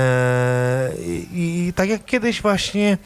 i, 1.33 1.73
tak 1.75 1.89
jak 1.89 2.05
kiedyś 2.05 2.41
właśnie 2.41 2.97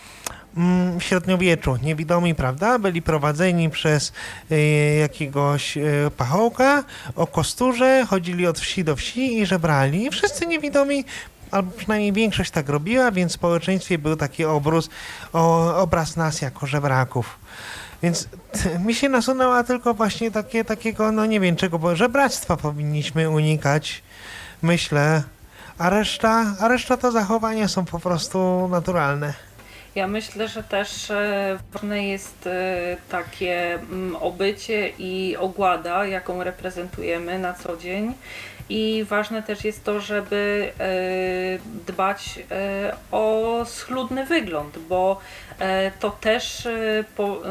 w 1.00 1.04
średniowieczu 1.04 1.78
niewidomi, 1.84 2.36
prawda, 2.36 2.80
byli 2.80 3.02
prowadzeni 3.02 3.70
przez 3.70 4.14
y, 4.52 4.98
jakiegoś 5.00 5.78
y, 5.78 6.12
pachołka 6.18 6.84
o 7.16 7.28
kosturze, 7.28 8.06
chodzili 8.10 8.48
od 8.48 8.60
wsi 8.60 8.84
do 8.84 8.96
wsi 8.96 9.40
i 9.40 9.46
żebrali. 9.46 10.06
I 10.06 10.10
wszyscy 10.10 10.48
niewidomi 10.48 11.06
albo 11.52 11.72
przynajmniej 11.72 12.14
większość 12.14 12.52
tak 12.52 12.70
robiła, 12.70 13.12
więc 13.12 13.32
w 13.32 13.36
społeczeństwie 13.36 13.98
był 13.98 14.16
taki 14.16 14.46
obraz, 14.46 14.90
o, 15.34 15.76
obraz 15.78 16.16
nas 16.16 16.42
jako 16.42 16.68
żebraków. 16.68 17.40
Więc 18.04 18.28
mi 18.86 18.96
się 18.96 19.10
nasunęła 19.10 19.64
tylko 19.64 19.94
właśnie 19.94 20.32
takie, 20.32 20.66
takiego, 20.66 21.12
no 21.12 21.26
nie 21.26 21.40
wiem 21.40 21.56
czego, 21.56 21.80
bo 21.80 21.96
żebractwa 21.96 22.58
powinniśmy 22.58 23.30
unikać, 23.30 24.04
myślę, 24.62 25.24
a 25.78 25.90
reszta, 25.90 26.56
a 26.60 26.68
reszta 26.68 26.98
to 26.98 27.12
zachowania 27.12 27.68
są 27.68 27.86
po 27.86 28.00
prostu 28.00 28.68
naturalne. 28.72 29.34
Ja 29.96 30.08
myślę, 30.08 30.48
że 30.48 30.64
też 30.64 31.12
e, 31.12 31.60
ważne 31.74 32.08
jest 32.08 32.48
e, 32.48 32.98
takie 33.10 33.74
mm, 33.74 34.16
obycie 34.16 34.90
i 35.00 35.38
ogłada, 35.38 36.06
jaką 36.06 36.44
reprezentujemy 36.44 37.40
na 37.40 37.54
co 37.54 37.78
dzień. 37.78 38.14
I 38.70 39.06
ważne 39.10 39.44
też 39.44 39.64
jest 39.66 39.84
to, 39.84 40.00
żeby 40.00 40.72
e, 40.80 40.90
dbać 41.88 42.40
e, 42.52 42.96
o 43.12 43.62
schludny 43.66 44.26
wygląd, 44.26 44.78
bo 44.90 45.22
e, 45.60 45.92
to 46.00 46.10
też 46.10 46.68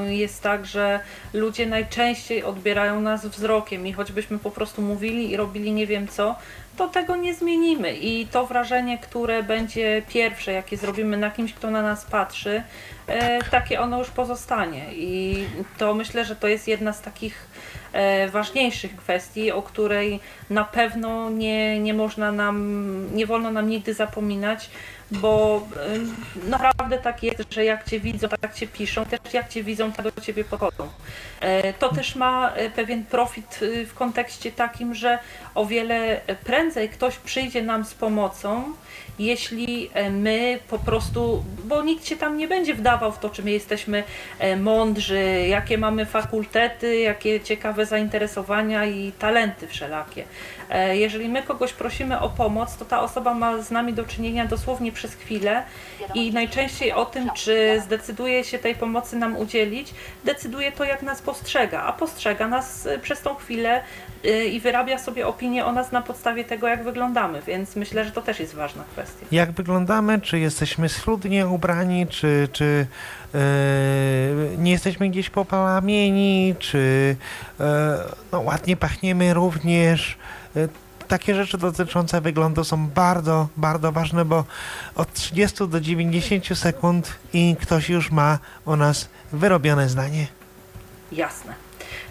jest 0.09 0.43
tak, 0.43 0.67
że 0.67 1.01
ludzie 1.33 1.67
najczęściej 1.67 2.44
odbierają 2.44 3.01
nas 3.01 3.26
wzrokiem 3.26 3.86
i 3.86 3.93
choćbyśmy 3.93 4.39
po 4.39 4.51
prostu 4.51 4.83
mówili 4.83 5.31
i 5.31 5.36
robili 5.36 5.73
nie 5.73 5.86
wiem 5.86 6.09
co, 6.09 6.36
to 6.76 6.89
tego 6.89 7.17
nie 7.17 7.34
zmienimy. 7.34 7.94
I 7.97 8.26
to 8.26 8.47
wrażenie, 8.47 8.99
które 8.99 9.43
będzie 9.43 10.02
pierwsze, 10.09 10.52
jakie 10.52 10.76
zrobimy 10.76 11.17
na 11.17 11.31
kimś, 11.31 11.55
kto 11.55 11.70
na 11.70 11.83
nas 11.83 12.05
patrzy, 12.05 12.62
takie 13.51 13.81
ono 13.81 13.99
już 13.99 14.10
pozostanie. 14.10 14.94
I 14.94 15.44
to 15.78 15.94
myślę, 15.94 16.25
że 16.25 16.36
to 16.36 16.49
jest 16.49 16.68
jedna 16.68 16.93
z 16.93 17.01
takich 17.01 17.47
ważniejszych 18.31 18.97
kwestii, 18.97 19.53
o 19.53 19.62
której 19.62 20.20
na 20.51 20.65
pewno 20.65 21.31
nie, 21.31 21.81
nie 21.81 21.94
można 21.94 22.33
nam, 22.33 23.17
nie 23.17 23.27
wolno 23.27 23.51
nam 23.51 23.69
nigdy 23.69 23.94
zapominać, 23.94 24.70
bo 25.11 25.62
e, 26.44 26.49
naprawdę 26.49 26.99
tak 26.99 27.23
jest, 27.23 27.43
że 27.51 27.65
jak 27.65 27.85
Cię 27.91 28.01
widzą, 28.01 28.28
tak 28.41 28.55
Cię 28.55 28.67
piszą, 28.67 29.05
też 29.05 29.35
jak 29.35 29.49
Cię 29.49 29.62
widzą, 29.62 29.93
tak 29.93 30.15
do 30.15 30.20
Ciebie 30.20 30.44
podchodzą. 30.44 30.89
E, 31.41 31.73
To 31.73 31.94
też 31.94 32.17
ma 32.17 32.53
e, 32.53 32.70
pewien 32.70 33.05
profit 33.05 33.61
e, 33.62 33.86
w 33.86 33.94
kontekście 33.94 34.53
takim, 34.53 34.94
że 34.94 35.19
o 35.55 35.67
wiele 35.67 36.20
prędzej 36.44 36.89
ktoś 36.89 37.17
przyjdzie 37.17 37.62
nam 37.62 37.85
z 37.85 37.94
pomocą, 37.94 38.73
jeśli 39.18 39.91
e, 39.94 40.10
my 40.10 40.59
po 40.68 40.78
prostu, 40.78 41.44
bo 41.65 41.83
nikt 41.83 42.07
się 42.07 42.17
tam 42.17 42.36
nie 42.36 42.49
będzie 42.49 42.75
wdawał 42.75 43.12
w 43.12 43.18
to, 43.18 43.31
czy 43.31 43.43
my 43.43 43.51
jesteśmy 43.51 44.05
e, 44.39 44.57
mądrzy, 44.57 45.47
jakie 45.49 45.78
mamy 45.78 46.07
fakultety, 46.07 46.97
jakie 46.97 47.41
ciekawe 47.41 47.86
zainteresowania 47.86 48.86
i 48.86 49.12
talenty 49.12 49.67
wszelakie. 49.67 50.25
E, 50.70 50.97
Jeżeli 50.97 51.28
my 51.28 51.43
kogoś 51.43 51.73
prosimy 51.73 52.20
o 52.20 52.28
pomoc, 52.28 52.76
to 52.76 52.84
ta 52.84 53.01
osoba 53.01 53.34
ma 53.34 53.62
z 53.62 53.70
nami 53.70 53.93
do 53.93 54.05
czynienia 54.05 54.47
dosłownie 54.47 54.93
przez 54.93 55.15
chwilę 55.15 55.62
i 56.15 56.33
najczęściej 56.33 56.93
o 56.93 57.05
tym, 57.07 57.31
czy 57.34 57.81
zdecyduje 57.84 58.44
się 58.44 58.59
tej 58.59 58.75
pomocy 58.75 59.17
nam 59.17 59.36
udzielić, 59.36 59.94
decyduje 60.25 60.73
to, 60.73 60.84
jak 60.84 61.02
nas 61.02 61.23
postrzega, 61.23 61.83
a 61.83 61.93
postrzega 61.93 62.49
nas 62.49 62.86
e, 62.86 62.99
przez 62.99 63.20
tą 63.20 63.34
chwilę 63.34 63.83
e, 64.25 64.44
i 64.44 64.60
wyrabia 64.60 64.99
sobie 64.99 65.26
opinię 65.26 65.67
o 65.67 65.73
nas 65.73 65.93
na 65.93 66.02
podstawie 66.02 66.44
tego, 66.44 66.68
jak 66.68 66.84
wyglądamy, 66.84 67.43
więc 67.47 67.76
myślę, 67.76 68.05
że 68.05 68.10
to 68.10 68.23
też 68.23 68.41
jest 68.41 68.55
ważna 68.55 68.84
kwestia. 68.93 69.26
Jak 69.33 69.52
wyglądamy, 69.52 70.20
czy 70.20 70.39
jesteśmy 70.39 70.89
schludnie 70.89 71.47
ubrani, 71.47 72.07
czy, 72.07 72.49
czy 72.52 72.86
e, 73.34 73.39
nie 74.59 74.73
jesteśmy 74.73 75.09
gdzieś 75.09 75.31
popalamieni, 75.31 76.55
czy 76.59 77.17
e, 77.60 77.65
no, 78.33 78.41
ładnie 78.41 78.76
pachniemy 78.76 79.34
również. 79.34 80.17
E, 80.57 80.68
takie 81.08 81.34
rzeczy 81.34 81.58
dotyczące 81.58 82.20
wyglądu 82.20 82.65
są 82.65 82.86
bardzo, 82.89 83.49
bardzo 83.57 83.92
ważne, 83.92 84.24
bo 84.24 84.44
od 84.94 85.12
30 85.12 85.68
do 85.68 85.81
90 85.81 86.58
sekund 86.58 87.15
i 87.33 87.57
ktoś 87.60 87.89
już 87.89 88.10
ma 88.10 88.39
o 88.66 88.76
nas 88.76 89.08
wyrobione 89.33 89.89
zdanie. 89.89 90.26
Jasne. 91.12 91.55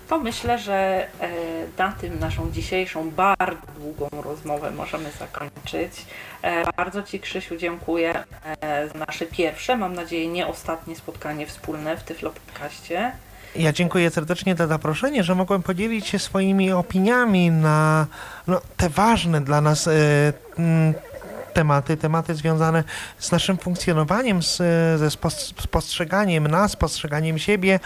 To 0.07 0.19
myślę, 0.19 0.59
że 0.59 1.07
e, 1.21 1.29
na 1.77 1.91
tym 1.91 2.19
naszą 2.19 2.51
dzisiejszą 2.51 3.11
bardzo 3.11 3.67
długą 3.77 4.09
rozmowę 4.21 4.71
możemy 4.71 5.11
zakończyć. 5.19 6.05
E, 6.41 6.71
Bardzo 6.77 7.03
Ci, 7.03 7.19
Krzysiu, 7.19 7.55
dziękuję 7.57 8.23
za 8.93 8.99
nasze 9.07 9.25
pierwsze, 9.25 9.77
mam 9.77 9.93
nadzieję 9.93 10.27
nie 10.27 10.47
ostatnie 10.47 10.95
spotkanie 10.95 11.47
wspólne 11.47 11.97
w 11.97 12.03
Tyflo 12.03 12.29
Podcaście. 12.29 13.11
Ja 13.55 13.73
dziękuję 13.73 14.09
serdecznie 14.09 14.55
za 14.55 14.67
zaproszenie, 14.67 15.23
że 15.23 15.35
mogłem 15.35 15.63
podzielić 15.63 16.07
się 16.07 16.19
swoimi 16.19 16.71
opiniami 16.71 17.51
na 17.51 18.07
no, 18.47 18.61
te 18.77 18.89
ważne 18.89 19.41
dla 19.41 19.61
nas 19.61 19.87
e, 19.87 19.91
tematy, 21.53 21.97
tematy 21.97 22.35
związane 22.35 22.83
z 23.19 23.31
naszym 23.31 23.57
funkcjonowaniem, 23.57 24.43
z, 24.43 24.57
ze 24.99 25.07
spos- 25.07 25.53
spostrzeganiem 25.61 26.47
nas, 26.47 26.71
spostrzeganiem 26.71 27.39
siebie. 27.39 27.79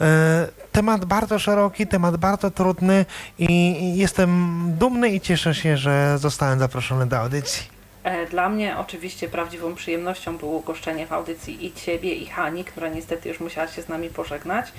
E, 0.00 0.48
temat 0.72 1.04
bardzo 1.04 1.38
szeroki, 1.38 1.86
temat 1.86 2.16
bardzo 2.16 2.50
trudny 2.50 3.04
i 3.38 3.76
i 3.82 3.96
jestem 3.96 4.62
dumny 4.78 5.08
i 5.08 5.20
cieszę 5.20 5.54
się, 5.54 5.76
że 5.76 6.18
zostałem 6.18 6.58
zaproszony 6.58 7.06
do 7.06 7.18
audycji. 7.18 7.75
E, 8.06 8.26
Dla 8.26 8.48
mnie 8.48 8.78
oczywiście 8.78 9.28
prawdziwą 9.28 9.74
przyjemnością 9.74 10.36
było 10.36 10.60
goszczenie 10.60 11.06
w 11.06 11.12
audycji 11.12 11.66
i 11.66 11.72
Ciebie, 11.72 12.14
i 12.14 12.26
Hani, 12.26 12.64
która 12.64 12.88
niestety 12.88 13.28
już 13.28 13.40
musiała 13.40 13.68
się 13.68 13.82
z 13.82 13.88
nami 13.88 14.10
pożegnać. 14.10 14.72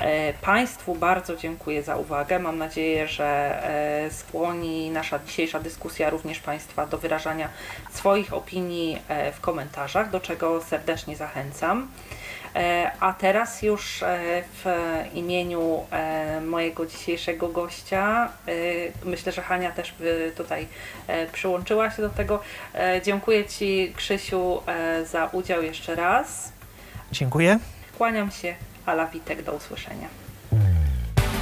E, 0.00 0.32
Państwu 0.32 0.94
bardzo 0.94 1.36
dziękuję 1.36 1.82
za 1.82 1.96
uwagę. 1.96 2.38
Mam 2.38 2.58
nadzieję, 2.58 3.08
że 3.08 3.24
e, 3.26 4.10
skłoni 4.10 4.90
nasza 4.90 5.18
dzisiejsza 5.18 5.60
dyskusja 5.60 6.10
również 6.10 6.40
Państwa 6.40 6.86
do 6.86 6.98
wyrażania 6.98 7.48
swoich 7.92 8.32
opinii 8.32 8.98
w 9.32 9.40
komentarzach, 9.40 10.10
do 10.10 10.20
czego 10.20 10.62
serdecznie 10.62 11.16
zachęcam. 11.16 11.88
E, 12.54 12.90
A 13.00 13.12
teraz 13.12 13.62
już 13.62 14.02
e, 14.02 14.42
w 14.64 14.64
imieniu 15.14 15.84
e, 15.90 16.40
mojego 16.40 16.86
dzisiejszego 16.86 17.48
gościa, 17.48 18.28
myślę, 19.04 19.32
że 19.32 19.42
Hania 19.42 19.72
też 19.72 19.92
by 19.92 20.32
tutaj 20.36 20.66
przyłączyła 21.32 21.90
się 21.90 22.02
do 22.02 22.10
tego. 22.10 22.40
Dziękuję 23.04 23.44
Ci, 23.44 23.92
Krzysiu, 23.96 24.60
za 25.04 25.26
udział 25.26 25.62
jeszcze 25.62 25.94
raz. 25.94 26.52
Dziękuję. 27.12 27.58
Kłaniam 27.98 28.30
się, 28.30 28.54
Ala 28.86 29.06
Witek, 29.06 29.42
do 29.42 29.52
usłyszenia. 29.52 30.08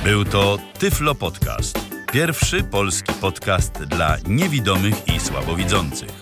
Był 0.04 0.24
to 0.24 0.58
Tyflo 0.78 1.14
Podcast. 1.14 1.78
Pierwszy 2.12 2.64
polski 2.64 3.12
podcast 3.12 3.72
dla 3.72 4.16
niewidomych 4.26 5.08
i 5.08 5.20
słabowidzących. 5.20 6.21